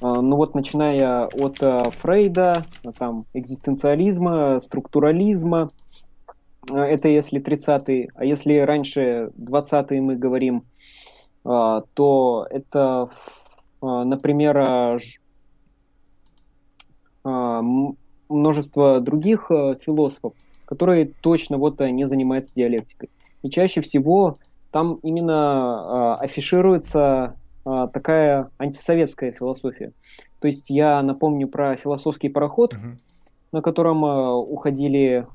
Ну 0.00 0.34
вот 0.34 0.56
начиная 0.56 1.26
от 1.26 1.58
Фрейда, 1.94 2.64
там, 2.98 3.24
экзистенциализма, 3.34 4.58
структурализма, 4.58 5.70
это 6.68 7.06
если 7.06 7.40
30-е, 7.40 8.08
а 8.16 8.24
если 8.24 8.58
раньше 8.58 9.30
20-е 9.38 10.02
мы 10.02 10.16
говорим, 10.16 10.64
то 11.44 12.48
это, 12.50 13.08
например, 13.80 15.00
множество 17.22 19.00
других 19.00 19.46
философов, 19.46 20.32
которые 20.70 21.12
точно 21.20 21.58
вот 21.58 21.80
не 21.80 22.08
занимаются 22.08 22.54
диалектикой. 22.54 23.10
И 23.42 23.50
чаще 23.50 23.82
всего 23.82 24.36
там 24.70 25.00
именно 25.02 26.16
э, 26.20 26.24
афишируется 26.24 27.36
э, 27.66 27.88
такая 27.92 28.50
антисоветская 28.58 29.32
философия. 29.32 29.92
То 30.38 30.46
есть 30.46 30.70
я 30.70 31.02
напомню 31.02 31.48
про 31.48 31.76
философский 31.76 32.28
пароход, 32.28 32.74
uh-huh. 32.74 32.96
на 33.52 33.62
котором 33.62 34.04
э, 34.04 34.32
уходили, 34.32 35.26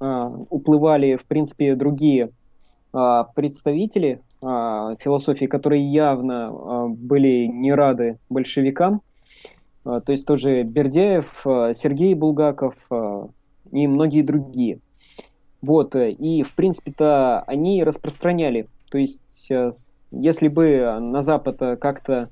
э, 0.00 0.30
уплывали, 0.50 1.16
в 1.16 1.24
принципе, 1.24 1.74
другие 1.74 2.30
э, 2.92 3.24
представители 3.34 4.20
э, 4.42 4.96
философии, 4.98 5.46
которые 5.46 5.82
явно 5.90 6.50
э, 6.50 6.88
были 6.88 7.46
не 7.46 7.72
рады 7.72 8.18
большевикам. 8.28 9.00
То 9.82 10.12
есть 10.12 10.26
тоже 10.26 10.62
Бердяев, 10.62 11.40
Сергей 11.72 12.12
Булгаков 12.12 12.74
и 13.72 13.86
многие 13.86 14.22
другие. 14.22 14.80
Вот, 15.62 15.94
э, 15.94 16.12
и 16.12 16.42
в 16.42 16.54
принципе-то 16.54 17.40
они 17.42 17.84
распространяли. 17.84 18.68
То 18.90 18.98
есть, 18.98 19.50
э, 19.50 19.70
если 20.10 20.48
бы 20.48 20.98
на 21.00 21.22
Запад 21.22 21.60
э, 21.60 21.76
как-то 21.76 22.28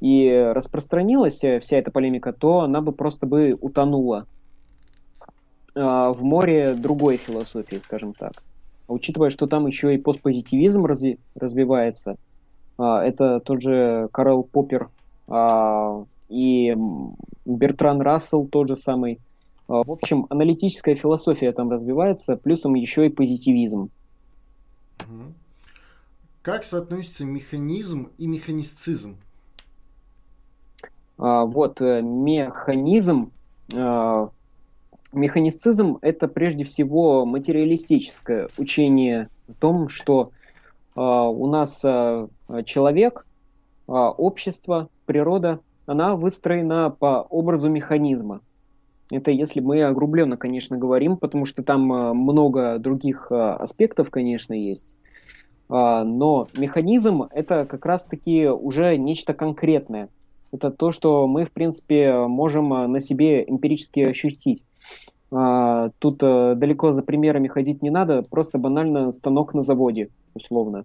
и 0.00 0.28
распространилась 0.52 1.36
вся 1.36 1.78
эта 1.78 1.90
полемика, 1.92 2.32
то 2.32 2.60
она 2.60 2.80
бы 2.80 2.92
просто 2.92 3.26
бы 3.26 3.56
утонула 3.60 4.26
в 5.74 6.18
море 6.22 6.74
другой 6.74 7.16
философии, 7.16 7.76
скажем 7.76 8.12
так. 8.12 8.42
А 8.88 8.92
учитывая, 8.92 9.30
что 9.30 9.46
там 9.46 9.66
еще 9.66 9.94
и 9.94 9.98
постпозитивизм 9.98 10.84
разви- 10.84 11.18
развивается, 11.34 12.16
это 12.76 13.40
тот 13.40 13.62
же 13.62 14.08
Карл 14.12 14.42
Поппер 14.42 14.90
и 16.28 16.76
Бертран 17.46 18.02
Рассел 18.02 18.46
тот 18.48 18.68
же 18.68 18.76
самый. 18.76 19.18
А, 19.68 19.82
в 19.82 19.90
общем, 19.90 20.26
аналитическая 20.30 20.94
философия 20.94 21.52
там 21.52 21.70
развивается, 21.70 22.36
плюсом 22.36 22.74
еще 22.74 23.06
и 23.06 23.10
позитивизм. 23.10 23.90
Как 26.42 26.64
соотносится 26.64 27.24
механизм 27.24 28.10
и 28.18 28.26
механисцизм? 28.26 29.16
А, 31.18 31.44
вот, 31.44 31.80
э, 31.80 32.02
механизм, 32.02 33.30
а, 33.74 34.30
механисцизм 35.12 35.98
это 36.02 36.26
прежде 36.26 36.64
всего 36.64 37.24
материалистическое 37.24 38.48
учение 38.58 39.28
о 39.48 39.52
том, 39.52 39.88
что 39.88 40.32
у 40.94 41.46
нас 41.46 41.80
человек, 41.80 43.26
общество, 43.86 44.90
природа 45.06 45.60
она 45.86 46.16
выстроена 46.16 46.90
по 46.90 47.22
образу 47.30 47.70
механизма. 47.70 48.40
Это 49.10 49.30
если 49.30 49.60
мы 49.60 49.82
огрубленно, 49.82 50.36
конечно, 50.36 50.78
говорим, 50.78 51.16
потому 51.16 51.44
что 51.44 51.62
там 51.62 51.92
э, 51.92 52.12
много 52.12 52.78
других 52.78 53.28
э, 53.30 53.34
аспектов, 53.34 54.10
конечно, 54.10 54.54
есть. 54.54 54.96
А, 55.68 56.04
но 56.04 56.48
механизм– 56.56 57.24
это 57.30 57.66
как 57.66 57.84
раз-таки 57.84 58.48
уже 58.48 58.96
нечто 58.96 59.34
конкретное. 59.34 60.08
Это 60.50 60.70
то, 60.70 60.92
что 60.92 61.26
мы, 61.26 61.44
в 61.44 61.52
принципе, 61.52 62.12
можем 62.26 62.72
э, 62.72 62.86
на 62.86 63.00
себе 63.00 63.44
эмпирически 63.46 64.00
ощутить. 64.00 64.62
А, 65.30 65.90
тут 65.98 66.18
далеко 66.18 66.92
за 66.92 67.02
примерами 67.02 67.48
ходить 67.48 67.82
не 67.82 67.90
надо, 67.90 68.22
просто 68.22 68.58
банально 68.58 69.12
станок 69.12 69.54
на 69.54 69.62
заводе, 69.62 70.08
условно. 70.34 70.84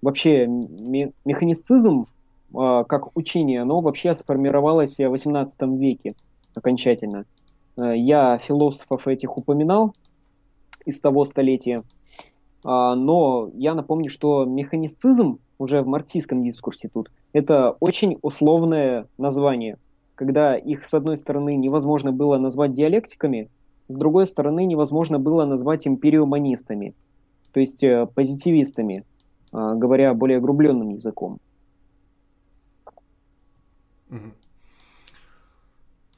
Вообще, 0.00 0.46
механицизм 0.46 2.06
а, 2.54 2.84
как 2.84 3.16
учение, 3.16 3.62
оно 3.62 3.80
вообще 3.80 4.14
сформировалось 4.14 4.96
в 4.98 5.00
XVIII 5.00 5.76
веке 5.78 6.14
окончательно. 6.56 7.24
Э, 7.76 7.96
я 7.96 8.38
философов 8.38 9.06
этих 9.06 9.36
упоминал 9.36 9.94
из 10.84 11.00
того 11.00 11.24
столетия, 11.24 11.82
а, 12.64 12.94
но 12.94 13.50
я 13.54 13.74
напомню, 13.74 14.10
что 14.10 14.44
механицизм 14.44 15.38
уже 15.58 15.82
в 15.82 15.86
марксистском 15.86 16.42
дискурсе 16.42 16.88
тут 16.88 17.10
это 17.32 17.76
очень 17.80 18.18
условное 18.22 19.06
название, 19.18 19.78
когда 20.14 20.56
их 20.56 20.84
с 20.84 20.94
одной 20.94 21.16
стороны 21.16 21.56
невозможно 21.56 22.12
было 22.12 22.38
назвать 22.38 22.72
диалектиками, 22.72 23.50
с 23.88 23.94
другой 23.94 24.26
стороны 24.26 24.64
невозможно 24.64 25.18
было 25.18 25.44
назвать 25.44 25.86
империоманистами, 25.86 26.94
то 27.52 27.60
есть 27.60 27.84
э, 27.84 28.06
позитивистами, 28.14 29.04
а, 29.52 29.74
говоря 29.74 30.12
более 30.14 30.38
огрубленным 30.38 30.90
языком. 30.90 31.38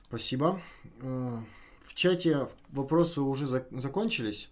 Спасибо. 0.09 0.61
Э, 1.01 1.39
в 1.85 1.95
чате 1.95 2.49
вопросы 2.71 3.21
уже 3.21 3.47
закончились. 3.47 4.51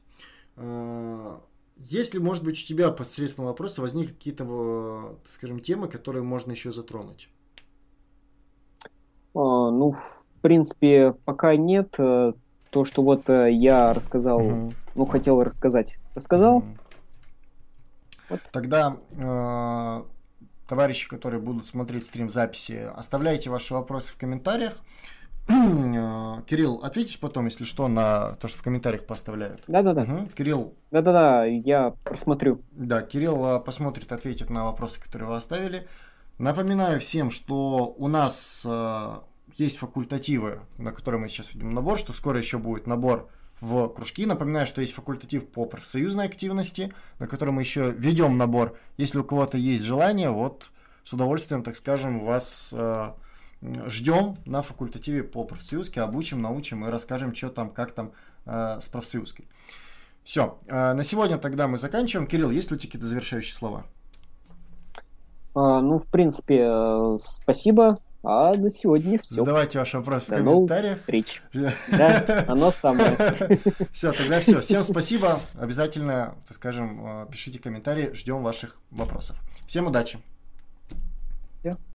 Э, 0.56 1.38
если, 1.78 2.18
может 2.18 2.42
быть, 2.44 2.62
у 2.62 2.66
тебя 2.66 2.90
посредством 2.90 3.46
вопроса 3.46 3.82
возникли 3.82 4.12
какие-то, 4.12 5.18
скажем, 5.26 5.60
темы, 5.60 5.88
которые 5.88 6.22
можно 6.22 6.52
еще 6.52 6.72
затронуть? 6.72 7.28
ну, 9.34 9.92
в 9.92 10.40
принципе, 10.40 11.12
пока 11.26 11.54
нет. 11.56 11.90
То, 11.90 12.84
что 12.84 13.02
вот 13.02 13.28
я 13.28 13.92
рассказал, 13.92 14.38
угу. 14.38 14.72
ну, 14.94 15.04
хотел 15.04 15.42
рассказать, 15.42 15.98
рассказал. 16.14 16.58
Угу. 16.58 16.76
Вот. 18.28 18.40
Тогда 18.50 18.96
э, 19.12 20.02
товарищи, 20.68 21.08
которые 21.08 21.40
будут 21.40 21.66
смотреть 21.66 22.06
стрим 22.06 22.28
записи, 22.28 22.90
оставляйте 22.94 23.50
ваши 23.50 23.74
вопросы 23.74 24.12
в 24.12 24.16
комментариях. 24.16 24.78
Э, 25.48 26.42
Кирилл, 26.46 26.80
ответишь 26.82 27.20
потом, 27.20 27.46
если 27.46 27.64
что, 27.64 27.88
на 27.88 28.32
то, 28.36 28.48
что 28.48 28.58
в 28.58 28.62
комментариях 28.62 29.06
поставляют? 29.06 29.62
Да-да-да. 29.68 30.02
Угу. 30.02 30.28
Кирилл. 30.36 30.74
Да-да-да, 30.90 31.44
я 31.44 31.90
просмотрю. 32.04 32.62
Да, 32.72 33.02
Кирилл 33.02 33.56
э, 33.56 33.60
посмотрит, 33.60 34.12
ответит 34.12 34.50
на 34.50 34.64
вопросы, 34.64 35.00
которые 35.00 35.28
вы 35.28 35.36
оставили. 35.36 35.86
Напоминаю 36.38 37.00
всем, 37.00 37.30
что 37.30 37.94
у 37.96 38.08
нас 38.08 38.64
э, 38.68 39.18
есть 39.56 39.78
факультативы, 39.78 40.60
на 40.78 40.92
которые 40.92 41.20
мы 41.20 41.28
сейчас 41.28 41.54
ведем 41.54 41.70
набор, 41.70 41.98
что 41.98 42.12
скоро 42.12 42.38
еще 42.38 42.58
будет 42.58 42.86
набор 42.86 43.28
в 43.60 43.88
кружки. 43.88 44.26
Напоминаю, 44.26 44.66
что 44.66 44.80
есть 44.80 44.92
факультатив 44.92 45.48
по 45.48 45.64
профсоюзной 45.64 46.26
активности, 46.26 46.92
на 47.18 47.26
который 47.26 47.50
мы 47.50 47.62
еще 47.62 47.92
ведем 47.92 48.36
набор. 48.36 48.76
Если 48.96 49.18
у 49.18 49.24
кого-то 49.24 49.56
есть 49.56 49.82
желание, 49.82 50.30
вот 50.30 50.66
с 51.04 51.12
удовольствием, 51.12 51.62
так 51.62 51.76
скажем, 51.76 52.20
вас 52.20 52.74
э, 52.76 53.08
ждем 53.62 54.36
на 54.44 54.62
факультативе 54.62 55.22
по 55.22 55.44
профсоюзке, 55.44 56.00
обучим, 56.00 56.40
научим 56.42 56.84
и 56.84 56.88
расскажем, 56.88 57.34
что 57.34 57.50
там, 57.50 57.70
как 57.70 57.92
там 57.92 58.12
э, 58.44 58.78
с 58.80 58.88
профсоюзкой. 58.88 59.46
Все, 60.24 60.58
э, 60.66 60.92
на 60.92 61.02
сегодня 61.02 61.38
тогда 61.38 61.68
мы 61.68 61.78
заканчиваем. 61.78 62.26
Кирилл, 62.26 62.50
есть 62.50 62.70
ли 62.70 62.76
у 62.76 62.78
тебя 62.78 62.88
какие-то 62.88 63.06
завершающие 63.06 63.54
слова? 63.54 63.86
А, 65.54 65.80
ну, 65.80 65.98
в 65.98 66.06
принципе, 66.06 66.66
э, 66.68 67.16
спасибо. 67.18 67.98
А 68.28 68.54
на 68.54 68.70
сегодня 68.70 69.20
все. 69.22 69.36
Задавайте 69.36 69.78
ваши 69.78 69.98
вопросы 69.98 70.30
До 70.30 70.36
в 70.36 70.44
комментариях. 70.44 70.98
встреч. 70.98 71.42
Да, 71.52 72.44
оно 72.48 72.72
самое. 72.72 73.16
Все, 73.92 74.10
тогда 74.10 74.40
все. 74.40 74.60
Всем 74.62 74.82
спасибо. 74.82 75.38
Обязательно, 75.56 76.34
так 76.48 76.56
скажем, 76.56 77.22
э, 77.22 77.26
пишите 77.30 77.60
комментарии. 77.60 78.10
Ждем 78.14 78.42
ваших 78.42 78.80
вопросов. 78.90 79.36
Всем 79.68 79.86
удачи. 79.86 80.18